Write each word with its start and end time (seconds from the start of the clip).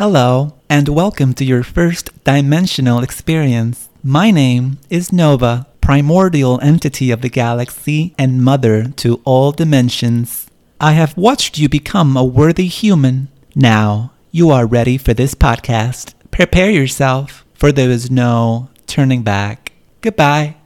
Hello, 0.00 0.54
and 0.70 0.88
welcome 0.88 1.34
to 1.34 1.44
your 1.44 1.62
first 1.62 2.24
dimensional 2.24 3.02
experience. 3.02 3.90
My 4.02 4.30
name 4.30 4.78
is 4.88 5.12
Nova, 5.12 5.66
primordial 5.82 6.58
entity 6.62 7.10
of 7.10 7.20
the 7.20 7.28
galaxy 7.28 8.14
and 8.16 8.42
mother 8.42 8.88
to 8.96 9.20
all 9.26 9.52
dimensions. 9.52 10.46
I 10.80 10.92
have 10.92 11.14
watched 11.18 11.58
you 11.58 11.68
become 11.68 12.16
a 12.16 12.24
worthy 12.24 12.66
human. 12.66 13.28
Now, 13.54 14.12
you 14.30 14.48
are 14.48 14.64
ready 14.64 14.96
for 14.96 15.12
this 15.12 15.34
podcast. 15.34 16.14
Prepare 16.30 16.70
yourself, 16.70 17.44
for 17.52 17.70
there 17.70 17.90
is 17.90 18.10
no 18.10 18.70
turning 18.86 19.22
back. 19.22 19.72
Goodbye. 20.00 20.56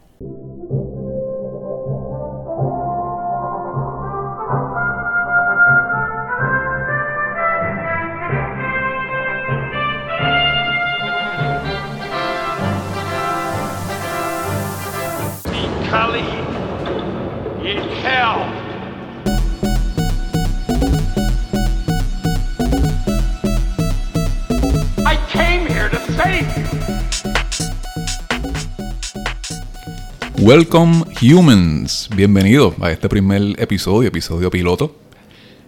Welcome 30.47 31.07
humans, 31.23 32.11
bienvenidos 32.15 32.75
a 32.83 32.91
este 32.91 33.09
primer 33.09 33.59
episodio, 33.59 34.09
episodio 34.09 34.51
piloto 34.51 34.95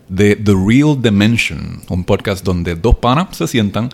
de 0.07 0.37
The 0.37 0.53
Real 0.53 1.01
Dimension, 1.01 1.81
un 1.89 2.05
podcast 2.05 2.45
donde 2.45 2.75
dos 2.75 2.97
panas 2.97 3.39
se 3.39 3.47
sientan 3.47 3.89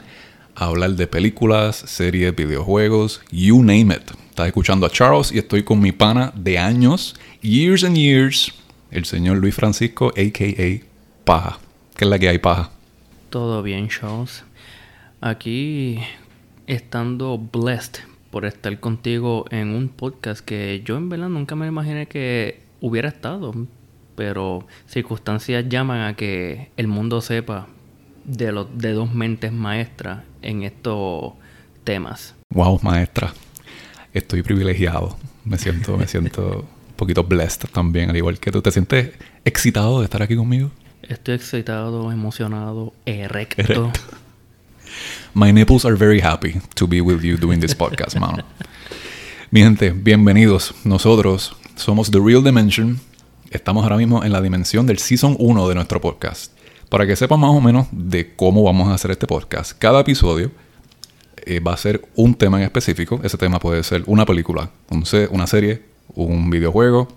a 0.57 0.65
hablar 0.65 0.91
de 0.91 1.07
películas, 1.07 1.77
series, 1.77 2.35
videojuegos, 2.35 3.23
you 3.31 3.63
name 3.63 3.95
it. 3.95 4.11
Estás 4.31 4.49
escuchando 4.49 4.85
a 4.85 4.91
Charles 4.91 5.31
y 5.31 5.39
estoy 5.39 5.63
con 5.63 5.79
mi 5.79 5.93
pana 5.93 6.33
de 6.35 6.59
años, 6.59 7.15
years 7.43 7.85
and 7.85 7.97
years, 7.97 8.53
el 8.91 9.05
señor 9.05 9.37
Luis 9.37 9.55
Francisco, 9.55 10.09
a.k.a. 10.09 10.85
Paja. 11.23 11.61
¿Qué 11.95 12.07
es 12.07 12.11
la 12.11 12.19
que 12.19 12.29
hay, 12.29 12.39
Paja? 12.39 12.73
Todo 13.31 13.63
bien, 13.63 13.89
Charles. 13.89 14.43
Aquí 15.21 16.01
estando 16.67 17.39
blessed 17.39 18.01
por 18.33 18.47
estar 18.47 18.81
contigo 18.81 19.45
en 19.51 19.69
un 19.69 19.91
podcast 19.91 20.43
que 20.43 20.83
yo 20.87 20.97
en 20.97 21.11
verdad 21.11 21.29
nunca 21.29 21.55
me 21.55 21.67
imaginé 21.67 22.07
que 22.07 22.63
hubiera 22.81 23.09
estado, 23.09 23.53
pero 24.17 24.67
circunstancias 24.87 25.67
llaman 25.69 26.01
a 26.01 26.17
que 26.17 26.71
el 26.79 26.89
mundo 26.89 27.21
sepa 27.21 27.69
de 28.25 28.51
los 28.51 28.79
de 28.79 28.93
dos 28.93 29.15
mentes 29.15 29.53
maestras 29.53 30.25
en 30.41 30.63
estos 30.63 31.35
temas. 31.85 32.35
Wow, 32.55 32.81
maestra. 32.83 33.35
Estoy 34.15 34.43
privilegiado. 34.43 35.19
Me 35.45 35.59
siento, 35.59 35.99
me 35.99 36.09
siento 36.09 36.61
un 36.61 36.97
poquito 36.97 37.25
blessed 37.25 37.69
también, 37.71 38.09
al 38.09 38.17
igual 38.17 38.41
que 38.41 38.51
tú. 38.51 38.63
¿Te 38.63 38.71
sientes 38.71 39.11
excitado 39.45 39.99
de 39.99 40.05
estar 40.05 40.23
aquí 40.23 40.37
conmigo? 40.37 40.71
Estoy 41.03 41.35
excitado, 41.35 42.11
emocionado, 42.11 42.95
erecto. 43.05 43.61
Erecto. 43.61 43.93
My 45.35 45.51
nipples 45.53 45.85
are 45.85 45.95
very 45.97 46.21
happy 46.21 46.61
to 46.75 46.87
be 46.87 47.01
with 47.01 47.23
you 47.23 47.37
doing 47.37 47.61
this 47.61 47.75
podcast, 47.75 48.17
mano. 48.19 48.45
Mi 49.51 49.61
gente, 49.63 49.91
bienvenidos. 49.91 50.75
Nosotros 50.85 51.55
somos 51.77 52.11
The 52.11 52.21
Real 52.21 52.43
Dimension. 52.45 53.01
Estamos 53.51 53.83
ahora 53.85 53.97
mismo 53.97 54.25
en 54.25 54.33
la 54.33 54.41
dimensión 54.41 54.87
del 54.87 54.99
Season 54.99 55.37
1 55.39 55.69
de 55.69 55.75
nuestro 55.75 56.01
podcast. 56.01 56.53
Para 56.91 57.07
que 57.07 57.17
sepan 57.17 57.41
más 57.41 57.51
o 57.51 57.61
menos 57.61 57.87
de 57.93 58.35
cómo 58.37 58.63
vamos 58.63 58.89
a 58.89 58.95
hacer 58.95 59.11
este 59.11 59.27
podcast. 59.27 59.73
Cada 59.79 60.01
episodio 60.01 60.51
eh, 61.37 61.61
va 61.61 61.73
a 61.73 61.77
ser 61.79 62.03
un 62.15 62.35
tema 62.35 62.59
en 62.59 62.65
específico. 62.65 63.21
Ese 63.23 63.39
tema 63.39 63.59
puede 63.59 63.83
ser 63.85 64.03
una 64.07 64.27
película, 64.27 64.71
un 64.91 65.07
se- 65.07 65.29
una 65.29 65.47
serie, 65.47 65.83
un 66.15 66.51
videojuego. 66.51 67.09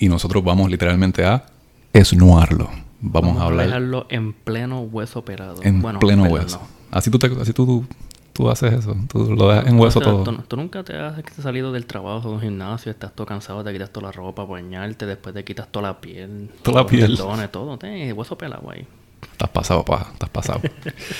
Y 0.00 0.08
nosotros 0.08 0.42
vamos 0.42 0.70
literalmente 0.70 1.24
a 1.24 1.46
esnuarlo. 1.92 2.68
Vamos, 3.00 3.38
a 3.40 3.44
hablar 3.44 3.66
dejarlo 3.66 4.06
en 4.10 4.32
pleno 4.32 4.80
hueso 4.80 5.20
operado. 5.20 5.62
en 5.62 5.80
Bueno, 5.80 6.00
pleno 6.00 6.24
hueso. 6.24 6.58
no. 6.60 6.77
Así 6.90 7.10
tú, 7.10 7.18
te, 7.18 7.26
así 7.40 7.52
tú, 7.52 7.84
tú, 8.32 8.50
haces 8.50 8.72
eso. 8.72 8.96
Tú 9.08 9.34
lo 9.34 9.48
dejas 9.48 9.66
en 9.66 9.78
hueso 9.78 10.00
todo. 10.00 10.24
Tú, 10.46 10.56
nunca 10.56 10.82
te 10.82 10.96
has 10.96 11.22
salido 11.40 11.72
del 11.72 11.86
trabajo 11.86 12.28
de 12.28 12.34
un 12.34 12.40
gimnasio, 12.40 12.90
estás 12.90 13.12
todo 13.14 13.26
cansado, 13.26 13.62
te 13.62 13.72
quitas 13.72 13.90
toda 13.90 14.06
la 14.06 14.12
ropa, 14.12 14.44
bañarte, 14.44 15.06
después 15.06 15.34
te 15.34 15.44
quitas 15.44 15.68
toda 15.70 15.88
la 15.88 16.00
piel, 16.00 16.50
Toda 16.62 16.76
la 16.76 16.82
los 16.82 16.90
piel. 16.90 17.16
tendones, 17.16 17.52
todo, 17.52 17.78
te, 17.78 18.12
hueso 18.12 18.38
pelado 18.38 18.70
ahí. 18.70 18.86
Estás 19.32 19.50
pasado, 19.50 19.84
paja. 19.84 20.10
Estás 20.12 20.30
pasado. 20.30 20.60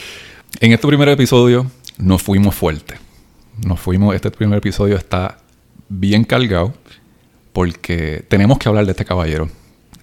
en 0.61 0.73
este 0.73 0.87
primer 0.87 1.09
episodio 1.09 1.67
nos 1.99 2.23
fuimos 2.23 2.55
fuertes. 2.55 2.99
Nos 3.65 3.81
fuimos... 3.81 4.15
Este 4.15 4.31
primer 4.31 4.59
episodio 4.59 4.97
está 4.97 5.39
bien 5.89 6.25
cargado 6.25 6.73
porque 7.53 8.25
tenemos 8.29 8.59
que 8.59 8.69
hablar 8.69 8.85
de 8.85 8.93
este 8.93 9.05
caballero. 9.05 9.49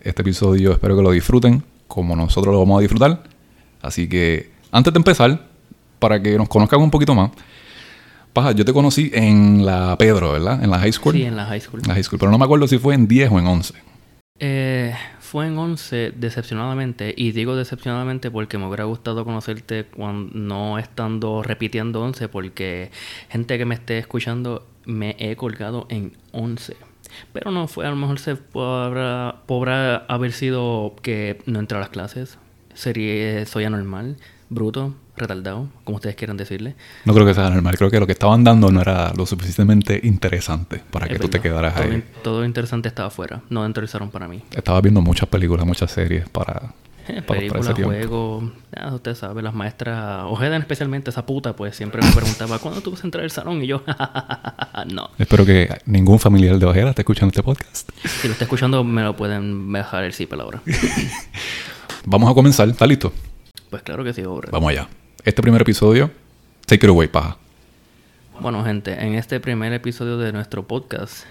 Este 0.02 0.22
episodio 0.22 0.74
espero 0.74 0.96
que 0.96 1.02
lo 1.02 1.12
disfruten 1.12 1.64
como 1.88 2.16
nosotros 2.16 2.54
lo 2.54 2.60
vamos 2.60 2.80
a 2.80 2.82
disfrutar. 2.82 3.24
Así 3.82 4.10
que 4.10 4.52
antes 4.72 4.94
de 4.94 4.98
empezar, 4.98 5.48
para 6.06 6.22
que 6.22 6.38
nos 6.38 6.48
conozcan 6.48 6.80
un 6.82 6.92
poquito 6.92 7.16
más, 7.16 7.32
Paja, 8.32 8.52
yo 8.52 8.64
te 8.64 8.72
conocí 8.74 9.10
en 9.12 9.66
la 9.66 9.98
Pedro, 9.98 10.34
¿verdad? 10.34 10.64
En 10.64 10.70
la 10.70 10.78
high 10.78 10.92
school. 10.92 11.16
Sí, 11.16 11.24
en 11.24 11.36
la 11.36 11.46
high 11.46 11.60
school. 11.60 11.82
La 11.88 11.96
high 11.96 12.04
school, 12.04 12.20
pero 12.20 12.32
no 12.32 12.38
me 12.38 12.46
acuerdo 12.46 12.68
si 12.68 12.78
fue 12.78 12.94
en 12.94 13.08
10 13.08 13.32
o 13.32 13.40
en 13.40 13.48
11. 13.48 13.74
Eh, 14.38 14.94
fue 15.20 15.48
en 15.48 15.58
11 15.58 16.14
decepcionadamente, 16.16 17.12
y 17.18 17.32
digo 17.32 17.56
decepcionadamente 17.56 18.30
porque 18.30 18.60
me 18.60 18.68
hubiera 18.68 18.84
gustado 18.84 19.26
conocerte 19.26 19.86
cuando 19.86 20.38
no 20.38 20.78
estando 20.78 21.42
repitiendo 21.42 22.04
11, 22.04 22.28
porque 22.28 22.92
gente 23.30 23.58
que 23.58 23.66
me 23.66 23.74
esté 23.74 23.98
escuchando 23.98 24.68
me 24.86 25.16
he 25.18 25.36
colgado 25.36 25.88
en 25.90 26.12
11. 26.34 26.76
Pero 27.34 27.50
no 27.50 27.68
fue, 27.68 27.88
a 27.88 27.90
lo 27.90 27.96
mejor 27.96 28.20
se 28.20 28.36
podrá, 28.36 29.38
podrá 29.48 30.06
haber 30.08 30.34
sido 30.34 30.94
que 31.02 31.42
no 31.48 31.58
entré 31.58 31.80
a 31.80 31.82
las 31.82 31.90
clases, 31.90 32.38
sería, 32.76 33.44
soy 33.48 33.64
anormal, 33.64 34.18
bruto, 34.50 34.96
retardado, 35.16 35.70
como 35.84 35.96
ustedes 35.96 36.16
quieran 36.16 36.38
decirle. 36.38 36.76
No 37.06 37.14
creo 37.14 37.26
que 37.26 37.34
sea 37.34 37.50
normal. 37.50 37.78
Creo 37.78 37.90
que 37.90 38.00
lo 38.00 38.06
que 38.06 38.14
estaban 38.14 38.44
dando 38.44 38.72
no 38.72 38.82
era 38.82 39.14
lo 39.16 39.26
suficientemente 39.26 40.00
interesante 40.04 40.82
para 40.92 41.08
que 41.08 41.18
tú 41.18 41.28
te 41.30 41.40
quedaras 41.40 41.76
todo, 41.76 41.84
ahí. 41.84 42.04
todo 42.24 42.46
interesante 42.46 42.88
estaba 42.88 43.08
afuera, 43.08 43.42
no 43.50 43.64
dentro 43.64 43.86
para 44.12 44.28
mí. 44.28 44.42
Estabas 44.52 44.82
viendo 44.82 45.02
muchas 45.02 45.30
películas, 45.30 45.66
muchas 45.66 45.92
series 45.92 46.28
para, 46.30 46.74
Eh, 47.08 47.22
para, 47.22 47.40
Películas, 47.40 47.74
juegos, 47.80 48.46
ya 48.76 48.94
usted 48.94 49.14
sabe, 49.14 49.44
las 49.44 49.54
maestras, 49.54 50.24
Ojeda 50.26 50.58
especialmente, 50.58 51.12
esa 51.12 51.26
puta, 51.26 51.56
pues 51.56 51.76
siempre 51.76 52.02
me 52.02 52.12
preguntaba, 52.12 52.58
¿cuándo 52.58 52.82
tú 52.82 52.92
vas 52.92 53.04
a 53.04 53.08
entrar 53.08 53.24
al 53.24 53.30
salón? 53.30 53.64
Y 53.64 53.68
yo, 53.68 53.84
no. 54.92 55.10
Espero 55.20 55.46
que 55.46 55.70
ningún 55.86 56.18
familiar 56.20 56.58
de 56.58 56.66
Ojeda 56.66 56.90
esté 56.90 57.04
escuchando 57.04 57.30
este 57.30 57.44
podcast. 57.44 57.90
Si 58.04 58.28
lo 58.28 58.34
está 58.34 58.46
escuchando, 58.46 58.84
me 58.84 59.04
lo 59.04 59.16
pueden 59.16 59.72
dejar 59.72 60.04
el 60.04 60.14
zipper 60.14 60.40
ahora. 60.40 60.62
Vamos 62.06 62.32
a 62.32 62.34
comenzar. 62.34 62.68
¿Está 62.70 62.88
listo? 62.88 63.14
Pues 63.76 63.84
claro 63.84 64.06
que 64.06 64.14
sí, 64.14 64.24
obra. 64.24 64.48
Vamos 64.54 64.70
allá. 64.70 64.88
Este 65.26 65.42
primer 65.42 65.62
episodio, 65.62 66.10
take 66.66 66.86
it 66.86 66.90
away, 66.90 67.10
paja. 67.10 67.36
Bueno, 68.40 68.64
gente, 68.64 68.94
en 68.94 69.16
este 69.16 69.42
primer 69.42 69.74
episodio 69.74 70.18
de 70.18 70.32
nuestro 70.32 70.66
podcast, 70.66 71.26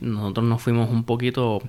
nosotros 0.00 0.44
nos 0.44 0.60
fuimos 0.60 0.90
un 0.90 1.04
poquito 1.04 1.62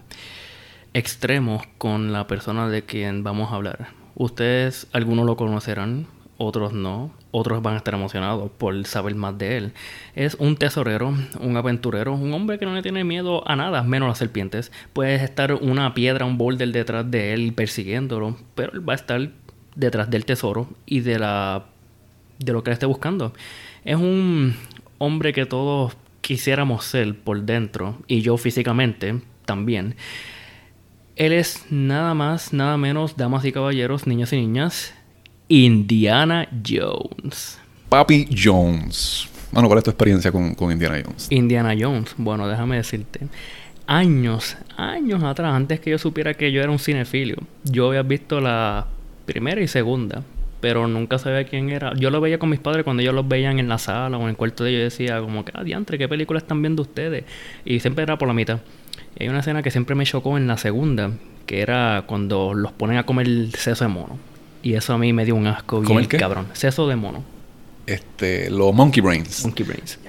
extremos 0.96 1.62
con 1.78 2.12
la 2.12 2.26
persona 2.26 2.70
de 2.70 2.82
quien 2.82 3.24
vamos 3.24 3.52
a 3.52 3.56
hablar. 3.58 3.90
Ustedes, 4.16 4.88
algunos 4.94 5.28
lo 5.28 5.38
conocerán, 5.38 6.08
otros 6.38 6.74
no, 6.74 7.12
otros 7.30 7.62
van 7.62 7.76
a 7.76 7.78
estar 7.78 7.94
emocionados 7.94 8.50
por 8.58 8.84
saber 8.88 9.14
más 9.14 9.38
de 9.38 9.58
él. 9.58 9.74
Es 10.16 10.34
un 10.40 10.58
tesorero, 10.58 11.14
un 11.40 11.56
aventurero, 11.56 12.16
un 12.16 12.34
hombre 12.34 12.58
que 12.58 12.66
no 12.66 12.74
le 12.74 12.82
tiene 12.82 13.04
miedo 13.04 13.48
a 13.48 13.56
nada, 13.56 13.84
menos 13.84 14.08
a 14.08 14.10
las 14.10 14.18
serpientes. 14.18 14.72
Puede 14.92 15.24
estar 15.24 15.54
una 15.54 15.94
piedra, 15.94 16.26
un 16.26 16.40
boulder 16.40 16.72
detrás 16.72 17.12
de 17.12 17.36
él 17.36 17.54
persiguiéndolo, 17.54 18.38
pero 18.56 18.74
él 18.74 18.90
va 18.90 18.94
a 18.94 18.96
estar 18.96 19.30
detrás 19.76 20.10
del 20.10 20.26
tesoro 20.26 20.70
y 20.86 21.02
de 21.02 21.20
la 21.20 21.66
de 22.40 22.54
lo 22.54 22.64
que 22.64 22.72
él 22.72 22.74
esté 22.74 22.86
buscando. 22.86 23.34
Es 23.84 23.96
un 23.96 24.56
hombre 24.98 25.34
que 25.34 25.46
todos 25.46 25.96
quisiéramos 26.22 26.86
ser 26.86 27.18
por 27.18 27.42
dentro 27.44 27.98
y 28.08 28.22
yo 28.22 28.38
físicamente 28.38 29.22
también. 29.46 29.96
Él 31.16 31.32
es 31.32 31.66
nada 31.70 32.14
más, 32.14 32.52
nada 32.52 32.78
menos, 32.78 33.16
damas 33.16 33.46
y 33.46 33.52
caballeros, 33.52 34.06
niños 34.06 34.34
y 34.34 34.38
niñas, 34.38 34.94
Indiana 35.48 36.50
Jones. 36.68 37.60
Papi 37.88 38.28
Jones. 38.36 39.30
Bueno, 39.52 39.70
¿cuál 39.70 39.78
es 39.78 39.84
tu 39.86 39.92
experiencia 39.92 40.32
con, 40.32 40.56
con 40.56 40.72
Indiana 40.72 41.02
Jones? 41.06 41.28
Indiana 41.30 41.74
Jones, 41.80 42.14
bueno, 42.18 42.48
déjame 42.48 42.76
decirte, 42.78 43.28
años, 43.88 44.58
años 44.76 45.24
atrás, 45.24 45.54
antes 45.54 45.80
que 45.80 45.92
yo 45.92 45.98
supiera 45.98 46.34
que 46.34 46.52
yo 46.52 46.62
era 46.62 46.72
un 46.72 46.80
cinefilio, 46.80 47.38
yo 47.64 47.88
había 47.88 48.02
visto 48.02 48.42
la 48.42 48.88
primera 49.26 49.62
y 49.62 49.68
segunda, 49.68 50.24
pero 50.62 50.88
nunca 50.88 51.18
sabía 51.20 51.44
quién 51.44 51.70
era. 51.70 51.94
Yo 51.96 52.10
lo 52.10 52.22
veía 52.22 52.40
con 52.40 52.50
mis 52.50 52.60
padres 52.60 52.84
cuando 52.84 53.02
ellos 53.02 53.14
los 53.14 53.28
veían 53.28 53.60
en 53.60 53.68
la 53.68 53.78
sala 53.78 54.18
o 54.18 54.24
en 54.24 54.30
el 54.30 54.36
cuarto 54.36 54.64
de 54.64 54.72
ellos. 54.72 54.80
Yo 54.80 54.84
decía, 54.86 55.22
como 55.22 55.46
que, 55.46 55.52
ah, 55.56 55.64
diantre, 55.64 55.98
¿qué 55.98 56.08
película 56.08 56.40
están 56.40 56.62
viendo 56.62 56.82
ustedes? 56.82 57.26
Y 57.66 57.80
siempre 57.80 58.04
era 58.04 58.18
por 58.18 58.28
la 58.28 58.34
mitad. 58.34 58.60
Y 59.18 59.24
hay 59.24 59.30
una 59.30 59.40
escena 59.40 59.62
que 59.62 59.72
siempre 59.72 59.96
me 59.96 60.06
chocó 60.06 60.38
en 60.38 60.48
la 60.48 60.58
segunda, 60.58 61.12
que 61.46 61.62
era 61.62 62.04
cuando 62.08 62.54
los 62.54 62.72
ponen 62.72 62.98
a 62.98 63.06
comer 63.06 63.28
seso 63.58 63.86
de 63.86 63.90
mono. 63.90 64.18
Y 64.64 64.74
eso 64.74 64.94
a 64.94 64.98
mí 64.98 65.14
me 65.14 65.26
dio 65.26 65.36
un 65.36 65.46
asco 65.48 65.78
¿Cómo 65.78 65.90
bien 65.90 66.00
el 66.00 66.08
qué? 66.08 66.18
cabrón. 66.18 66.48
Seso 66.54 66.88
de 66.88 66.96
mono. 66.96 67.24
Este, 67.86 68.50
los 68.50 68.74
Monkey 68.74 69.02
Brains. 69.02 69.44
Monkey 69.44 69.66
Brains. 69.66 70.00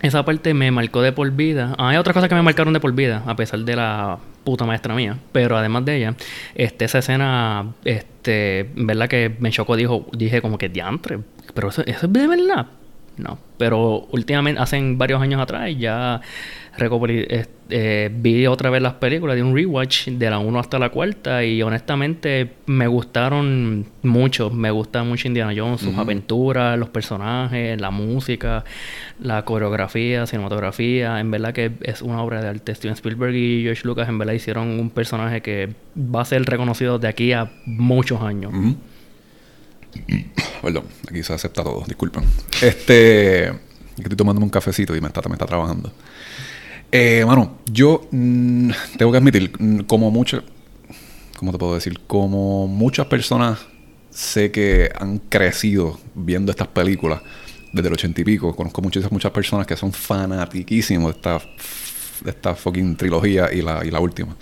Esa 0.00 0.24
parte 0.24 0.54
me 0.54 0.70
marcó 0.70 1.02
de 1.02 1.12
por 1.12 1.30
vida. 1.30 1.74
Ah, 1.78 1.90
hay 1.90 1.96
otras 1.98 2.14
cosas 2.14 2.28
que 2.28 2.34
me 2.34 2.42
marcaron 2.42 2.72
de 2.72 2.80
por 2.80 2.92
vida, 2.92 3.22
a 3.26 3.36
pesar 3.36 3.60
de 3.60 3.76
la 3.76 4.18
puta 4.44 4.64
maestra 4.64 4.94
mía. 4.94 5.18
Pero 5.32 5.56
además 5.56 5.84
de 5.84 5.96
ella, 5.96 6.14
este, 6.54 6.84
esa 6.84 6.98
escena, 6.98 7.72
este, 7.84 8.70
verdad 8.74 9.08
que 9.08 9.34
me 9.38 9.50
chocó, 9.50 9.76
dijo, 9.76 10.06
dije 10.12 10.40
como 10.40 10.58
que 10.58 10.68
diantre. 10.68 11.20
Pero 11.54 11.68
eso, 11.68 11.82
eso 11.86 12.06
es 12.06 12.12
de 12.12 12.26
verdad. 12.26 12.66
No. 13.16 13.38
Pero 13.58 14.08
últimamente, 14.10 14.60
hace 14.60 14.80
varios 14.94 15.22
años 15.22 15.40
atrás, 15.40 15.70
ya 15.78 16.20
eh, 16.76 17.46
eh, 17.70 18.10
vi 18.12 18.46
otra 18.46 18.68
vez 18.68 18.82
las 18.82 18.94
películas 18.94 19.36
de 19.36 19.42
un 19.42 19.54
rewatch 19.54 20.08
de 20.08 20.28
la 20.28 20.38
1 20.38 20.58
hasta 20.58 20.78
la 20.78 20.88
cuarta 20.88 21.44
y 21.44 21.62
honestamente 21.62 22.54
me 22.66 22.88
gustaron 22.88 23.86
mucho. 24.02 24.50
Me 24.50 24.70
gusta 24.72 25.04
mucho 25.04 25.28
Indiana 25.28 25.52
Jones, 25.56 25.80
sus 25.80 25.96
aventuras, 25.96 26.76
los 26.78 26.88
personajes, 26.88 27.80
la 27.80 27.90
música, 27.90 28.64
la 29.20 29.44
coreografía, 29.44 30.26
cinematografía. 30.26 31.20
En 31.20 31.30
verdad 31.30 31.52
que 31.52 31.70
es 31.82 32.02
una 32.02 32.22
obra 32.22 32.42
de 32.42 32.48
arte. 32.48 32.74
Steven 32.74 32.94
Spielberg 32.94 33.34
y 33.34 33.62
George 33.62 33.82
Lucas 33.84 34.08
en 34.08 34.18
verdad 34.18 34.34
hicieron 34.34 34.80
un 34.80 34.90
personaje 34.90 35.40
que 35.40 35.74
va 35.96 36.22
a 36.22 36.24
ser 36.24 36.42
reconocido 36.44 36.98
de 36.98 37.06
aquí 37.06 37.32
a 37.32 37.52
muchos 37.66 38.20
años. 38.20 38.52
Perdón, 40.62 40.84
aquí 41.08 41.22
se 41.22 41.32
acepta 41.32 41.62
todo, 41.62 41.84
disculpen. 41.86 42.24
Este. 42.62 43.48
Estoy 43.96 44.16
tomándome 44.16 44.44
un 44.44 44.50
cafecito 44.50 44.96
y 44.96 45.00
me 45.00 45.06
está, 45.06 45.20
me 45.28 45.34
está 45.34 45.46
trabajando. 45.46 45.92
Eh, 46.90 47.24
mano, 47.26 47.58
yo 47.70 48.06
mm, 48.10 48.70
tengo 48.98 49.12
que 49.12 49.18
admitir, 49.18 49.52
mm, 49.58 49.80
como 49.80 50.10
mucho. 50.10 50.42
¿Cómo 51.38 51.52
te 51.52 51.58
puedo 51.58 51.74
decir? 51.74 52.00
Como 52.06 52.66
muchas 52.66 53.06
personas 53.06 53.58
sé 54.10 54.50
que 54.50 54.90
han 54.96 55.18
crecido 55.18 55.98
viendo 56.14 56.50
estas 56.52 56.68
películas 56.68 57.20
desde 57.72 57.88
el 57.88 57.94
ochenta 57.94 58.20
y 58.20 58.24
pico. 58.24 58.54
Conozco 58.54 58.80
muchas, 58.80 59.10
muchas 59.10 59.32
personas 59.32 59.66
que 59.66 59.76
son 59.76 59.92
fanatiquísimos 59.92 61.12
de 61.12 61.16
esta, 61.16 61.38
de 62.22 62.30
esta 62.30 62.54
fucking 62.54 62.96
trilogía 62.96 63.52
y 63.52 63.62
la, 63.62 63.84
y 63.84 63.90
la 63.90 64.00
última. 64.00 64.36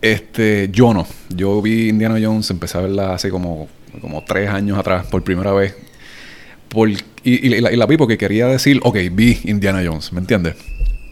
Este, 0.00 0.68
yo 0.72 0.94
no. 0.94 1.06
Yo 1.28 1.60
vi 1.60 1.88
Indiana 1.88 2.18
Jones, 2.22 2.50
empecé 2.50 2.78
a 2.78 2.82
verla 2.82 3.14
hace 3.14 3.30
como, 3.30 3.68
como 4.00 4.22
tres 4.24 4.48
años 4.50 4.78
atrás, 4.78 5.06
por 5.06 5.22
primera 5.22 5.52
vez. 5.52 5.76
Por, 6.68 6.88
y, 6.90 6.98
y 7.24 7.60
la, 7.60 7.70
y 7.72 7.76
la 7.76 7.86
vi 7.86 7.96
porque 7.96 8.16
quería 8.16 8.46
decir, 8.46 8.80
ok, 8.82 8.96
vi 9.12 9.40
Indiana 9.44 9.82
Jones, 9.84 10.12
¿me 10.12 10.20
entiendes? 10.20 10.56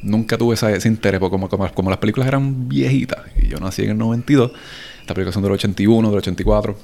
Nunca 0.02 0.38
tuve 0.38 0.54
ese 0.54 0.88
interés, 0.88 1.20
porque 1.20 1.32
como, 1.32 1.48
como, 1.74 1.90
las 1.90 1.98
películas 1.98 2.26
eran 2.26 2.68
viejitas, 2.68 3.18
y 3.40 3.48
yo 3.48 3.58
nací 3.58 3.82
en 3.82 3.90
el 3.90 3.98
92, 3.98 4.52
estas 5.00 5.14
películas 5.14 5.34
son 5.34 5.42
del 5.42 5.52
81, 5.52 6.08
del 6.08 6.18
84, 6.18 6.76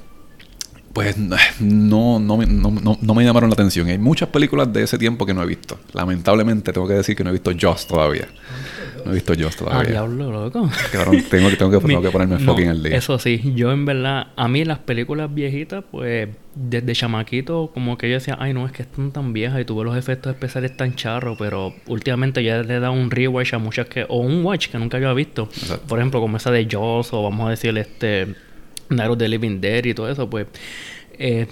pues 0.93 1.17
no, 1.17 1.35
no, 1.59 2.19
no, 2.19 2.71
no- 2.71 2.97
no 3.01 3.13
me 3.15 3.23
llamaron 3.23 3.49
la 3.49 3.53
atención. 3.53 3.87
Y 3.87 3.91
hay 3.91 3.97
muchas 3.97 4.29
películas 4.29 4.71
de 4.73 4.83
ese 4.83 4.97
tiempo 4.97 5.25
que 5.25 5.33
no 5.33 5.43
he 5.43 5.45
visto. 5.45 5.79
Lamentablemente 5.93 6.73
tengo 6.73 6.87
que 6.87 6.95
decir 6.95 7.15
que 7.15 7.23
no 7.23 7.29
he 7.29 7.33
visto 7.33 7.51
Jaws 7.59 7.85
todavía. 7.87 8.27
No 9.07 9.11
he 9.11 9.15
visto 9.15 9.33
Ah, 9.33 9.49
todavía. 9.57 9.89
diablo, 9.91 10.31
loco. 10.31 10.69
Cabrón, 10.91 11.23
tengo, 11.29 11.49
que- 11.49 11.55
tengo, 11.57 11.71
que, 11.71 11.87
tengo 11.87 12.01
que 12.01 12.09
ponerme 12.11 12.37
Mi- 12.37 12.43
fucking 12.43 12.65
no, 12.65 12.71
al 12.71 12.83
día. 12.83 12.95
Eso 12.97 13.17
sí, 13.19 13.53
yo 13.55 13.71
en 13.71 13.85
verdad, 13.85 14.27
a 14.35 14.47
mí 14.47 14.63
las 14.65 14.79
películas 14.79 15.33
viejitas, 15.33 15.83
pues 15.89 16.29
desde 16.55 16.93
chamaquito, 16.93 17.71
como 17.73 17.97
que 17.97 18.07
yo 18.09 18.15
decía, 18.15 18.35
ay 18.39 18.53
no, 18.53 18.65
es 18.65 18.71
que 18.71 18.81
están 18.83 19.11
tan 19.11 19.31
viejas 19.33 19.61
y 19.61 19.65
tuve 19.65 19.83
los 19.83 19.95
efectos 19.95 20.31
especiales 20.33 20.75
tan 20.75 20.95
charros, 20.95 21.37
pero 21.37 21.73
últimamente 21.87 22.43
ya 22.43 22.61
le 22.63 22.75
he 22.75 22.79
dado 22.79 22.93
un 22.93 23.11
rewatch 23.11 23.53
a 23.53 23.57
muchas 23.59 23.87
que, 23.87 24.05
o 24.09 24.17
un 24.17 24.43
watch 24.43 24.67
que 24.69 24.77
nunca 24.79 24.97
había 24.97 25.13
visto. 25.13 25.43
Exacto. 25.53 25.87
Por 25.87 25.99
ejemplo, 25.99 26.19
como 26.19 26.37
esa 26.37 26.51
de 26.51 26.67
Jaws, 26.69 27.13
o 27.13 27.23
vamos 27.23 27.47
a 27.47 27.51
decir, 27.51 27.77
este, 27.77 28.35
of 28.89 29.17
the 29.17 29.27
Living 29.27 29.59
Dead 29.61 29.83
y 29.85 29.93
todo 29.93 30.09
eso, 30.09 30.29
pues. 30.29 30.47
eh, 31.19 31.47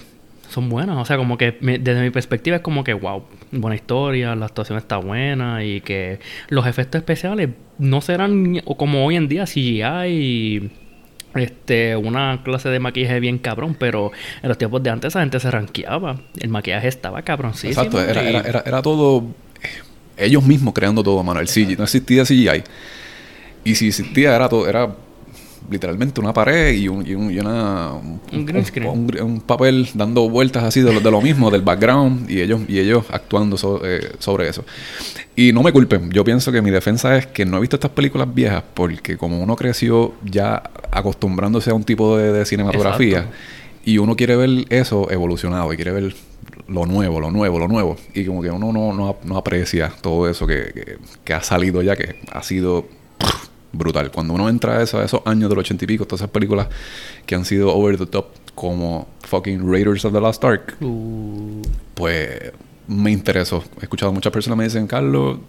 son 0.55 0.69
buenas, 0.69 0.97
o 0.97 1.05
sea, 1.05 1.17
como 1.17 1.37
que 1.37 1.57
me- 1.61 1.77
desde 1.77 2.01
mi 2.01 2.09
perspectiva 2.09 2.55
es 2.57 2.61
como 2.63 2.83
que, 2.83 2.93
wow, 2.93 3.23
buena 3.51 3.75
historia, 3.75 4.35
la 4.35 4.45
actuación 4.47 4.77
está 4.79 4.97
buena 4.97 5.63
y 5.63 5.81
que 5.81 6.19
los 6.49 6.65
efectos 6.65 6.99
especiales 6.99 7.49
no 7.77 8.01
serán 8.01 8.61
o 8.65 8.75
como 8.77 9.05
hoy 9.05 9.15
en 9.17 9.27
día 9.27 9.45
CGI 9.45 10.07
y 10.07 10.71
este, 11.35 11.95
una 11.97 12.41
clase 12.43 12.69
de 12.69 12.79
maquillaje 12.79 13.19
bien 13.19 13.37
cabrón, 13.37 13.75
pero 13.77 14.11
en 14.41 14.47
los 14.49 14.57
tiempos 14.57 14.81
de 14.81 14.89
antes 14.89 15.09
esa 15.09 15.19
gente 15.19 15.39
se 15.39 15.51
ranqueaba, 15.51 16.21
el 16.39 16.49
maquillaje 16.49 16.87
estaba 16.87 17.21
cabroncísimo. 17.21 17.83
Exacto, 17.83 18.01
era, 18.01 18.23
y- 18.23 18.27
era, 18.29 18.39
era, 18.41 18.63
era 18.65 18.81
todo 18.81 19.25
ellos 20.17 20.43
mismos 20.45 20.73
creando 20.73 21.03
todo, 21.03 21.21
mano. 21.23 21.41
El 21.41 21.47
CGI, 21.49 21.75
no 21.75 21.83
existía 21.83 22.23
CGI. 22.23 22.63
Y 23.65 23.75
si 23.75 23.87
existía, 23.89 24.33
era 24.35 24.47
todo, 24.47 24.67
era 24.69 24.95
literalmente 25.69 26.19
una 26.21 26.33
pared 26.33 26.73
y 26.73 26.88
un, 26.88 27.06
y 27.07 27.13
un, 27.15 27.31
y 27.31 27.39
una, 27.39 27.91
Un 27.94 28.45
green 28.45 28.65
screen. 28.65 28.89
un- 28.89 29.41
papel 29.45 29.88
dando 29.94 30.29
vueltas 30.29 30.63
así 30.63 30.81
de 30.81 30.94
lo, 30.94 31.00
de 31.00 31.12
lo 31.12 31.21
mismo, 31.21 31.51
del 31.51 31.62
background, 31.62 32.29
y 32.29 32.41
ellos, 32.41 32.62
y 32.67 32.79
ellos 32.79 33.06
actuando 33.12 33.57
so- 33.57 33.81
eh, 33.85 34.12
sobre 34.19 34.47
eso. 34.50 34.63
Y 35.35 35.51
no 35.53 35.63
me 35.63 35.71
culpen, 35.71 36.09
yo 36.12 36.23
pienso 36.23 36.51
que 36.51 36.62
mi 36.62 36.71
defensa 36.71 37.17
es 37.17 37.27
que 37.27 37.45
no 37.45 37.57
he 37.57 37.59
visto 37.62 37.75
estas 37.75 37.91
películas 37.91 38.33
viejas 38.33 38.63
porque 38.73 39.17
como 39.17 39.41
uno 39.41 39.56
creció 39.56 40.13
ya 40.23 40.63
acostumbrándose 40.91 41.69
a 41.71 41.73
un 41.73 41.83
tipo 41.83 42.17
de, 42.17 42.31
de 42.31 42.45
cinematografía 42.45 43.17
Exacto. 43.19 43.35
y 43.85 43.97
uno 43.97 44.15
quiere 44.15 44.35
ver 44.38 44.65
eso 44.69 45.12
evolucionado 45.12 45.71
y 45.73 45.75
quiere 45.75 45.91
ver 45.91 46.15
lo 46.67 46.85
nuevo, 46.85 47.19
lo 47.19 47.29
nuevo, 47.31 47.59
lo 47.59 47.67
nuevo. 47.67 47.97
Y 48.13 48.25
como 48.25 48.41
que 48.41 48.50
uno 48.50 48.71
no, 48.71 48.94
no, 48.94 49.17
no 49.23 49.38
aprecia 49.38 49.91
todo 50.01 50.29
eso 50.29 50.47
que, 50.47 50.71
que- 50.73 50.97
que 51.23 51.33
ha 51.33 51.44
salido 51.44 51.81
ya, 51.83 51.95
que 51.95 52.15
ha 52.31 52.41
sido 52.41 52.88
brutal. 53.77 54.12
Cuando 54.12 54.33
uno 54.33 54.50
entra 54.50 54.77
a, 54.77 54.83
eso, 54.83 55.00
a 55.00 55.06
esos 55.06 55.22
años 55.25 55.50
del 55.50 55.60
ochenta 55.60 55.83
y 55.86 55.88
pico, 55.88 56.06
todas 56.06 56.22
esas 56.22 56.31
películas 56.31 56.68
que 57.25 57.36
han 57.36 57.45
sido 57.45 57.74
over 57.74 57.98
the 57.98 58.06
top, 58.06 58.27
como 58.56 59.07
fucking 59.27 59.69
Raiders 59.72 60.06
of 60.06 60.13
the 60.13 60.22
Lost 60.22 60.44
Ark, 60.44 60.75
Uh, 60.81 61.62
pues 61.94 62.51
me 62.88 63.12
interesó. 63.12 63.63
He 63.80 63.83
escuchado 63.83 64.12
muchas 64.13 64.31
personas 64.31 64.57
me 64.57 64.63
dicen, 64.66 64.88
Carlos, 64.88 65.39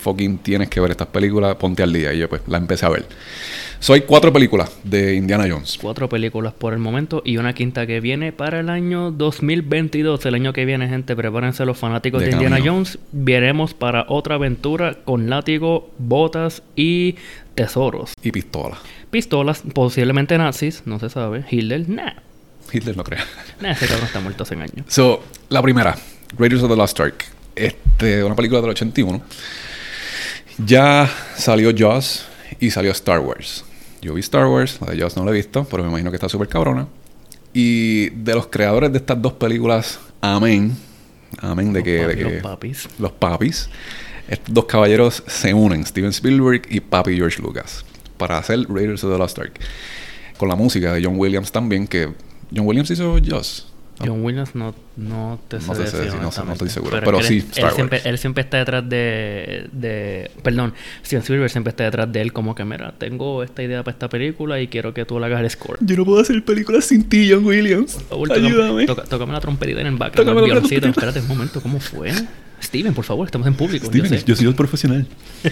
fucking 0.00 0.38
tienes 0.38 0.68
que 0.68 0.80
ver 0.80 0.90
estas 0.90 1.08
películas, 1.08 1.56
ponte 1.56 1.82
al 1.82 1.92
día. 1.92 2.12
Y 2.12 2.18
yo 2.18 2.28
pues 2.28 2.42
la 2.46 2.58
empecé 2.58 2.86
a 2.86 2.90
ver. 2.90 3.06
Soy 3.78 4.00
cuatro 4.02 4.32
películas 4.32 4.74
de 4.84 5.14
Indiana 5.16 5.44
Jones. 5.50 5.78
cuatro 5.80 6.08
películas 6.08 6.54
por 6.54 6.72
el 6.72 6.78
momento 6.78 7.20
y 7.24 7.36
una 7.36 7.52
quinta 7.52 7.86
que 7.86 8.00
viene 8.00 8.32
para 8.32 8.60
el 8.60 8.70
año 8.70 9.10
2022. 9.10 10.24
El 10.26 10.34
año 10.34 10.52
que 10.54 10.64
viene, 10.64 10.88
gente, 10.88 11.14
prepárense 11.14 11.66
los 11.66 11.76
fanáticos 11.76 12.20
De 12.20 12.28
de, 12.28 12.32
Indiana. 12.32 12.58
Jones. 12.64 12.98
Veremos 13.12 13.74
para 13.74 14.06
otra 14.08 14.36
aventura 14.36 14.94
con 15.04 15.28
látigo, 15.28 15.90
botas 15.98 16.62
y 16.74 17.16
tesoros. 17.56 18.12
Y 18.22 18.30
pistolas. 18.30 18.78
Pistolas, 19.10 19.62
posiblemente 19.74 20.38
nazis, 20.38 20.82
no 20.84 21.00
se 21.00 21.10
sabe. 21.10 21.44
Hitler, 21.50 21.88
nah. 21.88 22.12
Hitler 22.72 22.96
no 22.96 23.02
crea. 23.02 23.24
Nah, 23.60 23.72
ese 23.72 23.86
cabrón 23.88 24.06
está 24.06 24.20
muerto 24.20 24.42
hace 24.44 24.54
años. 24.54 24.86
So, 24.88 25.24
la 25.48 25.62
primera, 25.62 25.96
Raiders 26.38 26.62
of 26.62 26.70
the 26.70 26.76
Lost 26.76 27.00
Ark. 27.00 27.24
Este, 27.56 28.22
una 28.22 28.36
película 28.36 28.60
del 28.60 28.70
81. 28.70 29.22
Ya 30.64 31.10
salió 31.36 31.72
Jaws 31.76 32.26
y 32.60 32.70
salió 32.70 32.90
Star 32.92 33.20
Wars. 33.20 33.64
Yo 34.02 34.14
vi 34.14 34.20
Star 34.20 34.46
Wars, 34.46 34.78
la 34.80 34.92
de 34.92 34.98
Jaws 35.00 35.16
no 35.16 35.24
la 35.24 35.30
he 35.30 35.34
visto, 35.34 35.64
pero 35.70 35.82
me 35.82 35.88
imagino 35.88 36.10
que 36.10 36.16
está 36.16 36.28
súper 36.28 36.48
cabrona. 36.48 36.86
Y 37.52 38.10
de 38.10 38.34
los 38.34 38.46
creadores 38.48 38.92
de 38.92 38.98
estas 38.98 39.20
dos 39.20 39.32
películas, 39.34 39.98
amén. 40.20 40.76
Amén 41.38 41.72
de 41.72 41.80
Los 41.80 41.84
que, 41.84 42.06
de 42.06 42.16
que 42.16 42.24
los 42.24 42.42
papis. 42.42 42.88
los 42.98 43.12
papis, 43.12 43.70
estos 44.28 44.52
dos 44.54 44.64
caballeros 44.66 45.22
se 45.26 45.54
unen, 45.54 45.84
Steven 45.86 46.10
Spielberg 46.10 46.62
y 46.70 46.80
papi 46.80 47.16
George 47.16 47.40
Lucas, 47.42 47.84
para 48.16 48.38
hacer 48.38 48.60
Raiders 48.68 49.04
of 49.04 49.12
the 49.12 49.18
Lost 49.18 49.38
Ark. 49.38 49.58
Con 50.36 50.48
la 50.48 50.56
música 50.56 50.92
de 50.92 51.04
John 51.04 51.14
Williams 51.18 51.50
también, 51.52 51.86
que 51.86 52.06
John 52.54 52.66
Williams 52.66 52.90
hizo 52.90 53.16
Jaws. 53.24 53.72
John 53.98 54.22
Williams 54.22 54.54
no, 54.54 54.74
no 54.98 55.40
te 55.48 55.58
sé 55.58 55.66
No 55.68 55.72
te 55.72 55.78
sé 55.78 55.84
decir, 55.84 56.00
decir, 56.12 56.20
no 56.20 56.44
no 56.44 56.52
estoy 56.52 56.68
seguro, 56.68 56.98
es 56.98 57.02
pero 57.02 57.16
que 57.16 57.24
sí, 57.24 57.36
él, 57.38 57.44
Star 57.50 57.70
él 57.70 57.74
siempre, 57.74 57.96
Wars. 57.96 58.06
él 58.06 58.18
siempre 58.18 58.42
está 58.42 58.58
detrás 58.58 58.86
de, 58.86 59.70
de... 59.72 60.30
Perdón, 60.42 60.74
Steven 61.02 61.22
Spielberg 61.22 61.50
siempre 61.50 61.70
está 61.70 61.84
detrás 61.84 62.12
de 62.12 62.20
él 62.20 62.34
como 62.34 62.54
que, 62.54 62.66
mira, 62.66 62.92
tengo 62.98 63.42
esta 63.42 63.62
idea 63.62 63.82
para 63.82 63.94
esta 63.94 64.10
película 64.10 64.60
y 64.60 64.68
quiero 64.68 64.92
que 64.92 65.06
tú 65.06 65.18
le 65.18 65.24
hagas 65.24 65.40
el 65.40 65.48
score. 65.48 65.78
Yo 65.80 65.96
no 65.96 66.04
puedo 66.04 66.20
hacer 66.20 66.44
películas 66.44 66.84
sin 66.84 67.08
ti, 67.08 67.30
John 67.32 67.46
Williams. 67.46 67.94
Favor, 68.10 68.28
tócame- 68.28 68.84
toca- 68.86 69.04
tócame 69.04 69.32
la 69.32 69.40
trompetita 69.40 69.80
en 69.80 69.86
el 69.86 69.96
background, 69.96 70.28
Tócame 70.28 70.40
el 70.42 70.48
la 70.48 70.54
violoncito. 70.56 70.80
trompetita. 70.82 71.06
Espérate 71.08 71.20
un 71.20 71.28
momento, 71.38 71.62
¿cómo 71.62 71.80
fue? 71.80 72.12
Steven, 72.66 72.94
por 72.94 73.04
favor, 73.04 73.26
estamos 73.26 73.46
en 73.46 73.54
público. 73.54 73.86
Steven, 73.86 74.10
yo 74.10 74.18
sé. 74.18 74.24
yo 74.24 74.36
soy 74.36 74.46
el 74.46 74.54
profesional. 74.54 75.06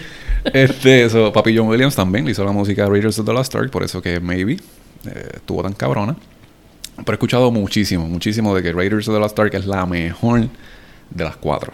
este, 0.52 1.04
eso, 1.04 1.32
papi 1.32 1.56
John 1.56 1.68
Williams 1.68 1.94
también 1.94 2.24
le 2.24 2.32
hizo 2.32 2.44
la 2.44 2.52
música 2.52 2.84
a 2.84 2.88
Raiders 2.88 3.18
of 3.18 3.26
the 3.26 3.32
Lost 3.32 3.54
Ark, 3.54 3.70
por 3.70 3.82
eso 3.82 4.02
que 4.02 4.20
Maybe 4.20 4.54
eh, 5.06 5.28
estuvo 5.34 5.62
tan 5.62 5.72
cabrona. 5.72 6.16
Pero 6.96 7.10
he 7.10 7.14
escuchado 7.14 7.50
muchísimo, 7.50 8.06
muchísimo 8.06 8.54
de 8.54 8.62
que 8.62 8.72
Raiders 8.72 9.08
of 9.08 9.14
the 9.14 9.20
Lost 9.20 9.38
Ark 9.38 9.54
es 9.54 9.66
la 9.66 9.84
mejor 9.86 10.48
de 11.10 11.24
las 11.24 11.36
cuatro. 11.36 11.72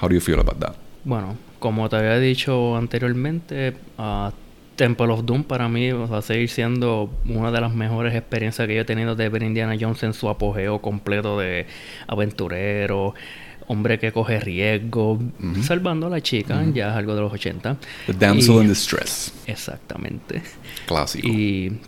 How 0.00 0.08
do 0.08 0.14
you 0.14 0.20
feel 0.20 0.40
about 0.40 0.58
that? 0.58 0.74
Bueno, 1.04 1.36
como 1.58 1.88
te 1.88 1.96
había 1.96 2.18
dicho 2.18 2.76
anteriormente, 2.76 3.74
ah, 3.98 4.32
Temple 4.76 5.12
of 5.12 5.24
Doom 5.24 5.44
para 5.44 5.68
mí 5.68 5.92
va 5.92 6.18
a 6.18 6.22
seguir 6.22 6.48
siendo 6.48 7.10
una 7.26 7.50
de 7.50 7.60
las 7.60 7.72
mejores 7.74 8.14
experiencias 8.14 8.66
que 8.66 8.74
yo 8.74 8.80
he 8.80 8.84
tenido 8.84 9.14
de 9.14 9.28
ver 9.28 9.42
Indiana 9.42 9.76
Jones 9.78 10.02
en 10.02 10.12
su 10.12 10.28
apogeo 10.28 10.80
completo 10.80 11.38
de 11.38 11.66
aventurero, 12.06 13.14
hombre 13.66 13.98
que 13.98 14.12
coge 14.12 14.40
riesgo, 14.40 15.18
salvando 15.62 16.06
a 16.06 16.10
la 16.10 16.20
chica, 16.20 16.62
ya 16.72 16.90
es 16.90 16.96
algo 16.96 17.14
de 17.14 17.20
los 17.22 17.32
80. 17.32 17.76
The 18.06 18.12
Damsel 18.12 18.54
Y- 18.56 18.60
in 18.62 18.68
Distress. 18.68 19.32
Exactamente. 19.46 20.42
Clásico. 20.86 21.28
Y 21.28 21.78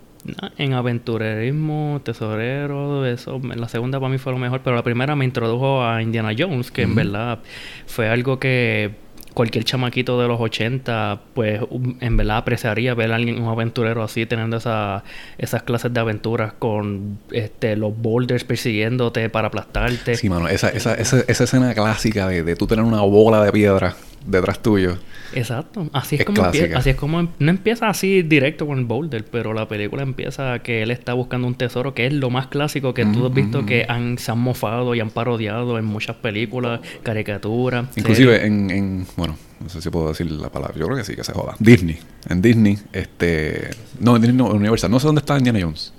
en 0.57 0.73
aventurerismo, 0.73 2.01
tesorero, 2.03 3.05
eso, 3.05 3.39
la 3.55 3.69
segunda 3.69 3.99
para 3.99 4.09
mí 4.11 4.17
fue 4.17 4.33
lo 4.33 4.39
mejor, 4.39 4.61
pero 4.61 4.75
la 4.75 4.83
primera 4.83 5.15
me 5.15 5.25
introdujo 5.25 5.83
a 5.85 6.01
Indiana 6.01 6.31
Jones, 6.37 6.69
que 6.71 6.81
en 6.81 6.95
verdad 6.95 7.39
fue 7.85 8.09
algo 8.09 8.39
que 8.39 8.91
cualquier 9.37 9.65
chamaquito 9.65 10.19
de 10.19 10.27
los 10.27 10.41
80, 10.41 11.19
pues 11.35 11.61
um, 11.69 11.95
en 12.01 12.17
verdad 12.17 12.37
apreciaría 12.37 12.95
ver 12.95 13.11
a 13.11 13.17
alguien, 13.17 13.39
un 13.39 13.47
aventurero 13.47 14.01
así, 14.01 14.25
teniendo 14.25 14.57
esa, 14.57 15.03
esas 15.37 15.61
clases 15.61 15.93
de 15.93 15.99
aventuras 15.99 16.53
con 16.53 17.19
este, 17.29 17.75
los 17.75 17.95
boulders 17.95 18.43
persiguiéndote 18.45 19.29
para 19.29 19.49
aplastarte. 19.49 20.15
Sí, 20.15 20.27
mano, 20.27 20.47
esa, 20.47 20.69
esa, 20.69 20.95
esa, 20.95 21.19
esa 21.27 21.43
escena 21.43 21.75
clásica 21.75 22.27
de, 22.27 22.41
de 22.41 22.55
tú 22.55 22.65
tener 22.65 22.83
una 22.83 23.01
bola 23.01 23.43
de 23.43 23.51
piedra 23.51 23.95
detrás 24.27 24.61
tuyo. 24.61 24.97
Exacto. 25.33 25.89
Así 25.93 26.15
es, 26.15 26.21
Es 26.21 26.25
como 26.25 26.41
empie- 26.41 26.51
clásica. 26.51 26.77
así 26.77 26.89
es 26.91 26.95
como 26.95 27.19
em- 27.19 27.29
no 27.39 27.49
empieza 27.49 27.87
así 27.89 28.21
directo 28.21 28.65
con 28.67 28.77
el 28.79 28.85
boulder, 28.85 29.25
pero 29.25 29.53
la 29.53 29.67
película 29.67 30.03
empieza 30.03 30.59
que 30.59 30.83
él 30.83 30.91
está 30.91 31.13
buscando 31.13 31.47
un 31.47 31.55
tesoro 31.55 31.93
que 31.93 32.07
es 32.07 32.13
lo 32.13 32.29
más 32.29 32.47
clásico 32.47 32.93
que 32.93 33.05
tú 33.05 33.25
has 33.25 33.33
visto 33.33 33.65
que 33.65 33.85
han, 33.89 34.17
se 34.17 34.31
han 34.31 34.39
mofado 34.39 34.95
y 34.95 34.99
han 34.99 35.09
parodiado 35.09 35.77
en 35.79 35.85
muchas 35.85 36.15
películas, 36.17 36.79
caricaturas. 37.03 37.87
Inclusive 37.97 38.45
en, 38.45 38.69
en, 38.69 39.07
bueno, 39.15 39.37
no 39.61 39.69
sé 39.69 39.81
si 39.81 39.89
puedo 39.89 40.09
decir 40.09 40.29
la 40.31 40.49
palabra, 40.49 40.75
yo 40.77 40.85
creo 40.85 40.97
que 40.97 41.03
sí, 41.03 41.15
que 41.15 41.23
se 41.23 41.33
joda. 41.33 41.55
Disney. 41.59 41.97
En 42.29 42.41
Disney, 42.41 42.77
este... 42.93 43.69
No, 43.99 44.15
en 44.15 44.21
Disney 44.21 44.37
no, 44.37 44.47
Universal. 44.53 44.91
No 44.91 44.99
sé 44.99 45.07
dónde 45.07 45.19
está 45.19 45.37
Indiana 45.37 45.59
Jones. 45.61 45.93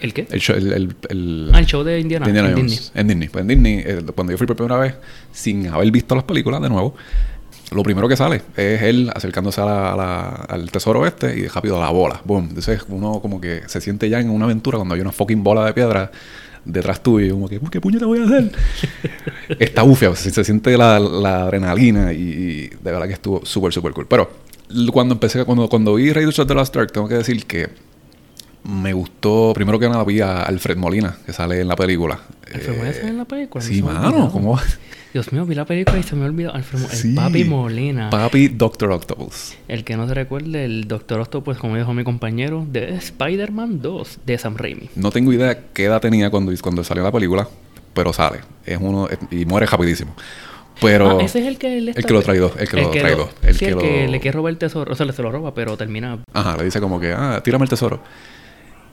¿El 0.00 0.12
qué? 0.12 0.26
El 0.30 0.40
show, 0.40 0.56
el, 0.56 0.72
el, 0.72 0.96
el- 1.08 1.50
Ah, 1.54 1.60
el 1.60 1.66
show 1.66 1.82
de 1.84 2.00
Indiana, 2.00 2.24
de 2.26 2.30
Indiana 2.30 2.48
en 2.50 2.56
Jones. 2.56 2.70
Disney. 2.72 3.00
En 3.00 3.06
Disney. 3.08 3.28
Pues 3.28 3.42
en 3.42 3.48
Disney, 3.48 3.78
eh, 3.86 4.00
cuando 4.14 4.32
yo 4.32 4.38
fui 4.38 4.46
por 4.46 4.56
primera 4.56 4.78
vez, 4.78 4.94
sin 5.32 5.68
haber 5.68 5.90
visto 5.90 6.14
las 6.14 6.24
películas 6.24 6.60
de 6.60 6.68
nuevo, 6.68 6.94
lo 7.72 7.82
primero 7.82 8.08
que 8.08 8.16
sale 8.16 8.42
es 8.56 8.82
él 8.82 9.10
acercándose 9.14 9.60
a 9.60 9.64
la- 9.64 9.92
a 9.92 9.96
la- 9.96 10.28
al 10.48 10.70
tesoro 10.70 11.06
este 11.06 11.38
y 11.38 11.46
rápido 11.48 11.76
a 11.78 11.80
la 11.84 11.90
bola. 11.90 12.20
Boom. 12.24 12.46
Entonces 12.50 12.82
uno 12.88 13.20
como 13.20 13.40
que 13.40 13.62
se 13.66 13.80
siente 13.80 14.08
ya 14.08 14.20
en 14.20 14.30
una 14.30 14.44
aventura 14.44 14.76
cuando 14.78 14.94
hay 14.94 15.00
una 15.00 15.12
fucking 15.12 15.42
bola 15.42 15.64
de 15.64 15.72
piedra 15.72 16.10
detrás 16.64 17.02
tuyo 17.02 17.26
y 17.26 17.30
como 17.30 17.48
que, 17.48 17.60
¿qué 17.70 17.80
puñeta 17.80 18.06
voy 18.06 18.20
a 18.20 18.24
hacer? 18.24 18.50
Está 19.58 19.82
bufia, 19.82 20.14
se, 20.16 20.30
se 20.30 20.44
siente 20.44 20.76
la, 20.78 20.98
la 20.98 21.42
adrenalina 21.42 22.12
y, 22.12 22.16
y 22.22 22.68
de 22.68 22.90
verdad 22.90 23.06
que 23.06 23.12
estuvo 23.14 23.44
súper, 23.44 23.72
súper 23.72 23.92
cool. 23.92 24.06
Pero 24.06 24.30
cuando 24.92 25.14
empecé, 25.14 25.44
cuando, 25.44 25.68
cuando 25.68 25.94
vi 25.94 26.12
Raiders 26.12 26.38
of 26.38 26.48
the 26.48 26.54
Lost 26.54 26.74
Ark, 26.76 26.90
tengo 26.92 27.06
que 27.06 27.14
decir 27.16 27.44
que 27.44 27.68
me 28.64 28.94
gustó, 28.94 29.52
primero 29.54 29.78
que 29.78 29.88
nada 29.90 30.02
vi 30.04 30.20
a 30.22 30.42
Alfred 30.42 30.76
Molina, 30.78 31.16
que 31.26 31.34
sale 31.34 31.60
en 31.60 31.68
la 31.68 31.76
película. 31.76 32.18
¿Alfred 32.46 32.76
Molina 32.76 32.92
sale 32.94 33.08
en 33.08 33.18
la 33.18 33.24
película? 33.26 33.62
Sí, 33.62 33.82
mano. 33.82 34.30
¿cómo? 34.32 34.58
Dios 35.14 35.32
mío, 35.32 35.46
vi 35.46 35.54
la 35.54 35.64
película 35.64 35.96
y 35.96 36.02
se 36.02 36.16
me 36.16 36.24
olvidó. 36.26 36.52
Alfred 36.52 36.80
Mo- 36.80 36.88
el 36.90 36.96
Sí. 36.96 37.14
papi 37.14 37.44
Molina. 37.44 38.10
Papi 38.10 38.48
Doctor 38.48 38.90
Octopus. 38.90 39.54
el 39.68 39.84
que 39.84 39.96
no 39.96 40.08
se 40.08 40.14
recuerde, 40.14 40.64
el 40.64 40.88
Doctor 40.88 41.20
Octopus, 41.20 41.56
como 41.56 41.76
dijo 41.76 41.94
mi 41.94 42.02
compañero, 42.02 42.66
de 42.68 42.94
Spider-Man 42.96 43.80
2 43.80 44.18
de 44.26 44.36
Sam 44.38 44.56
Raimi. 44.56 44.90
No 44.96 45.12
tengo 45.12 45.32
idea 45.32 45.56
qué 45.72 45.84
edad 45.84 46.00
tenía 46.00 46.30
cuando, 46.30 46.52
cuando 46.60 46.82
salió 46.82 47.04
la 47.04 47.12
película, 47.12 47.46
pero 47.94 48.12
sale. 48.12 48.40
Es 48.66 48.76
uno 48.80 49.06
y 49.30 49.44
muere 49.46 49.66
rapidísimo. 49.66 50.16
Pero 50.80 51.20
Ah, 51.20 51.22
ese 51.22 51.38
es 51.38 51.46
el 51.46 51.58
que 51.58 51.78
el 51.78 51.94
que 51.94 52.12
lo 52.12 52.20
traidó, 52.22 52.52
el 52.58 52.68
que 52.68 52.76
lo 52.76 52.90
traidó, 52.90 53.30
el 53.42 53.54
sí, 53.54 53.60
que 53.60 53.70
el 53.70 53.78
que 53.78 54.04
lo- 54.06 54.10
le 54.10 54.18
quiere 54.20 54.34
robar 54.36 54.50
el 54.50 54.58
tesoro, 54.58 54.92
o 54.92 54.96
sea, 54.96 55.06
le 55.06 55.12
se 55.12 55.22
lo 55.22 55.30
roba, 55.30 55.54
pero 55.54 55.76
termina 55.76 56.18
Ajá, 56.32 56.56
le 56.56 56.64
dice 56.64 56.80
como 56.80 56.98
que, 56.98 57.12
ah, 57.12 57.40
tírame 57.44 57.62
el 57.66 57.68
tesoro. 57.70 58.00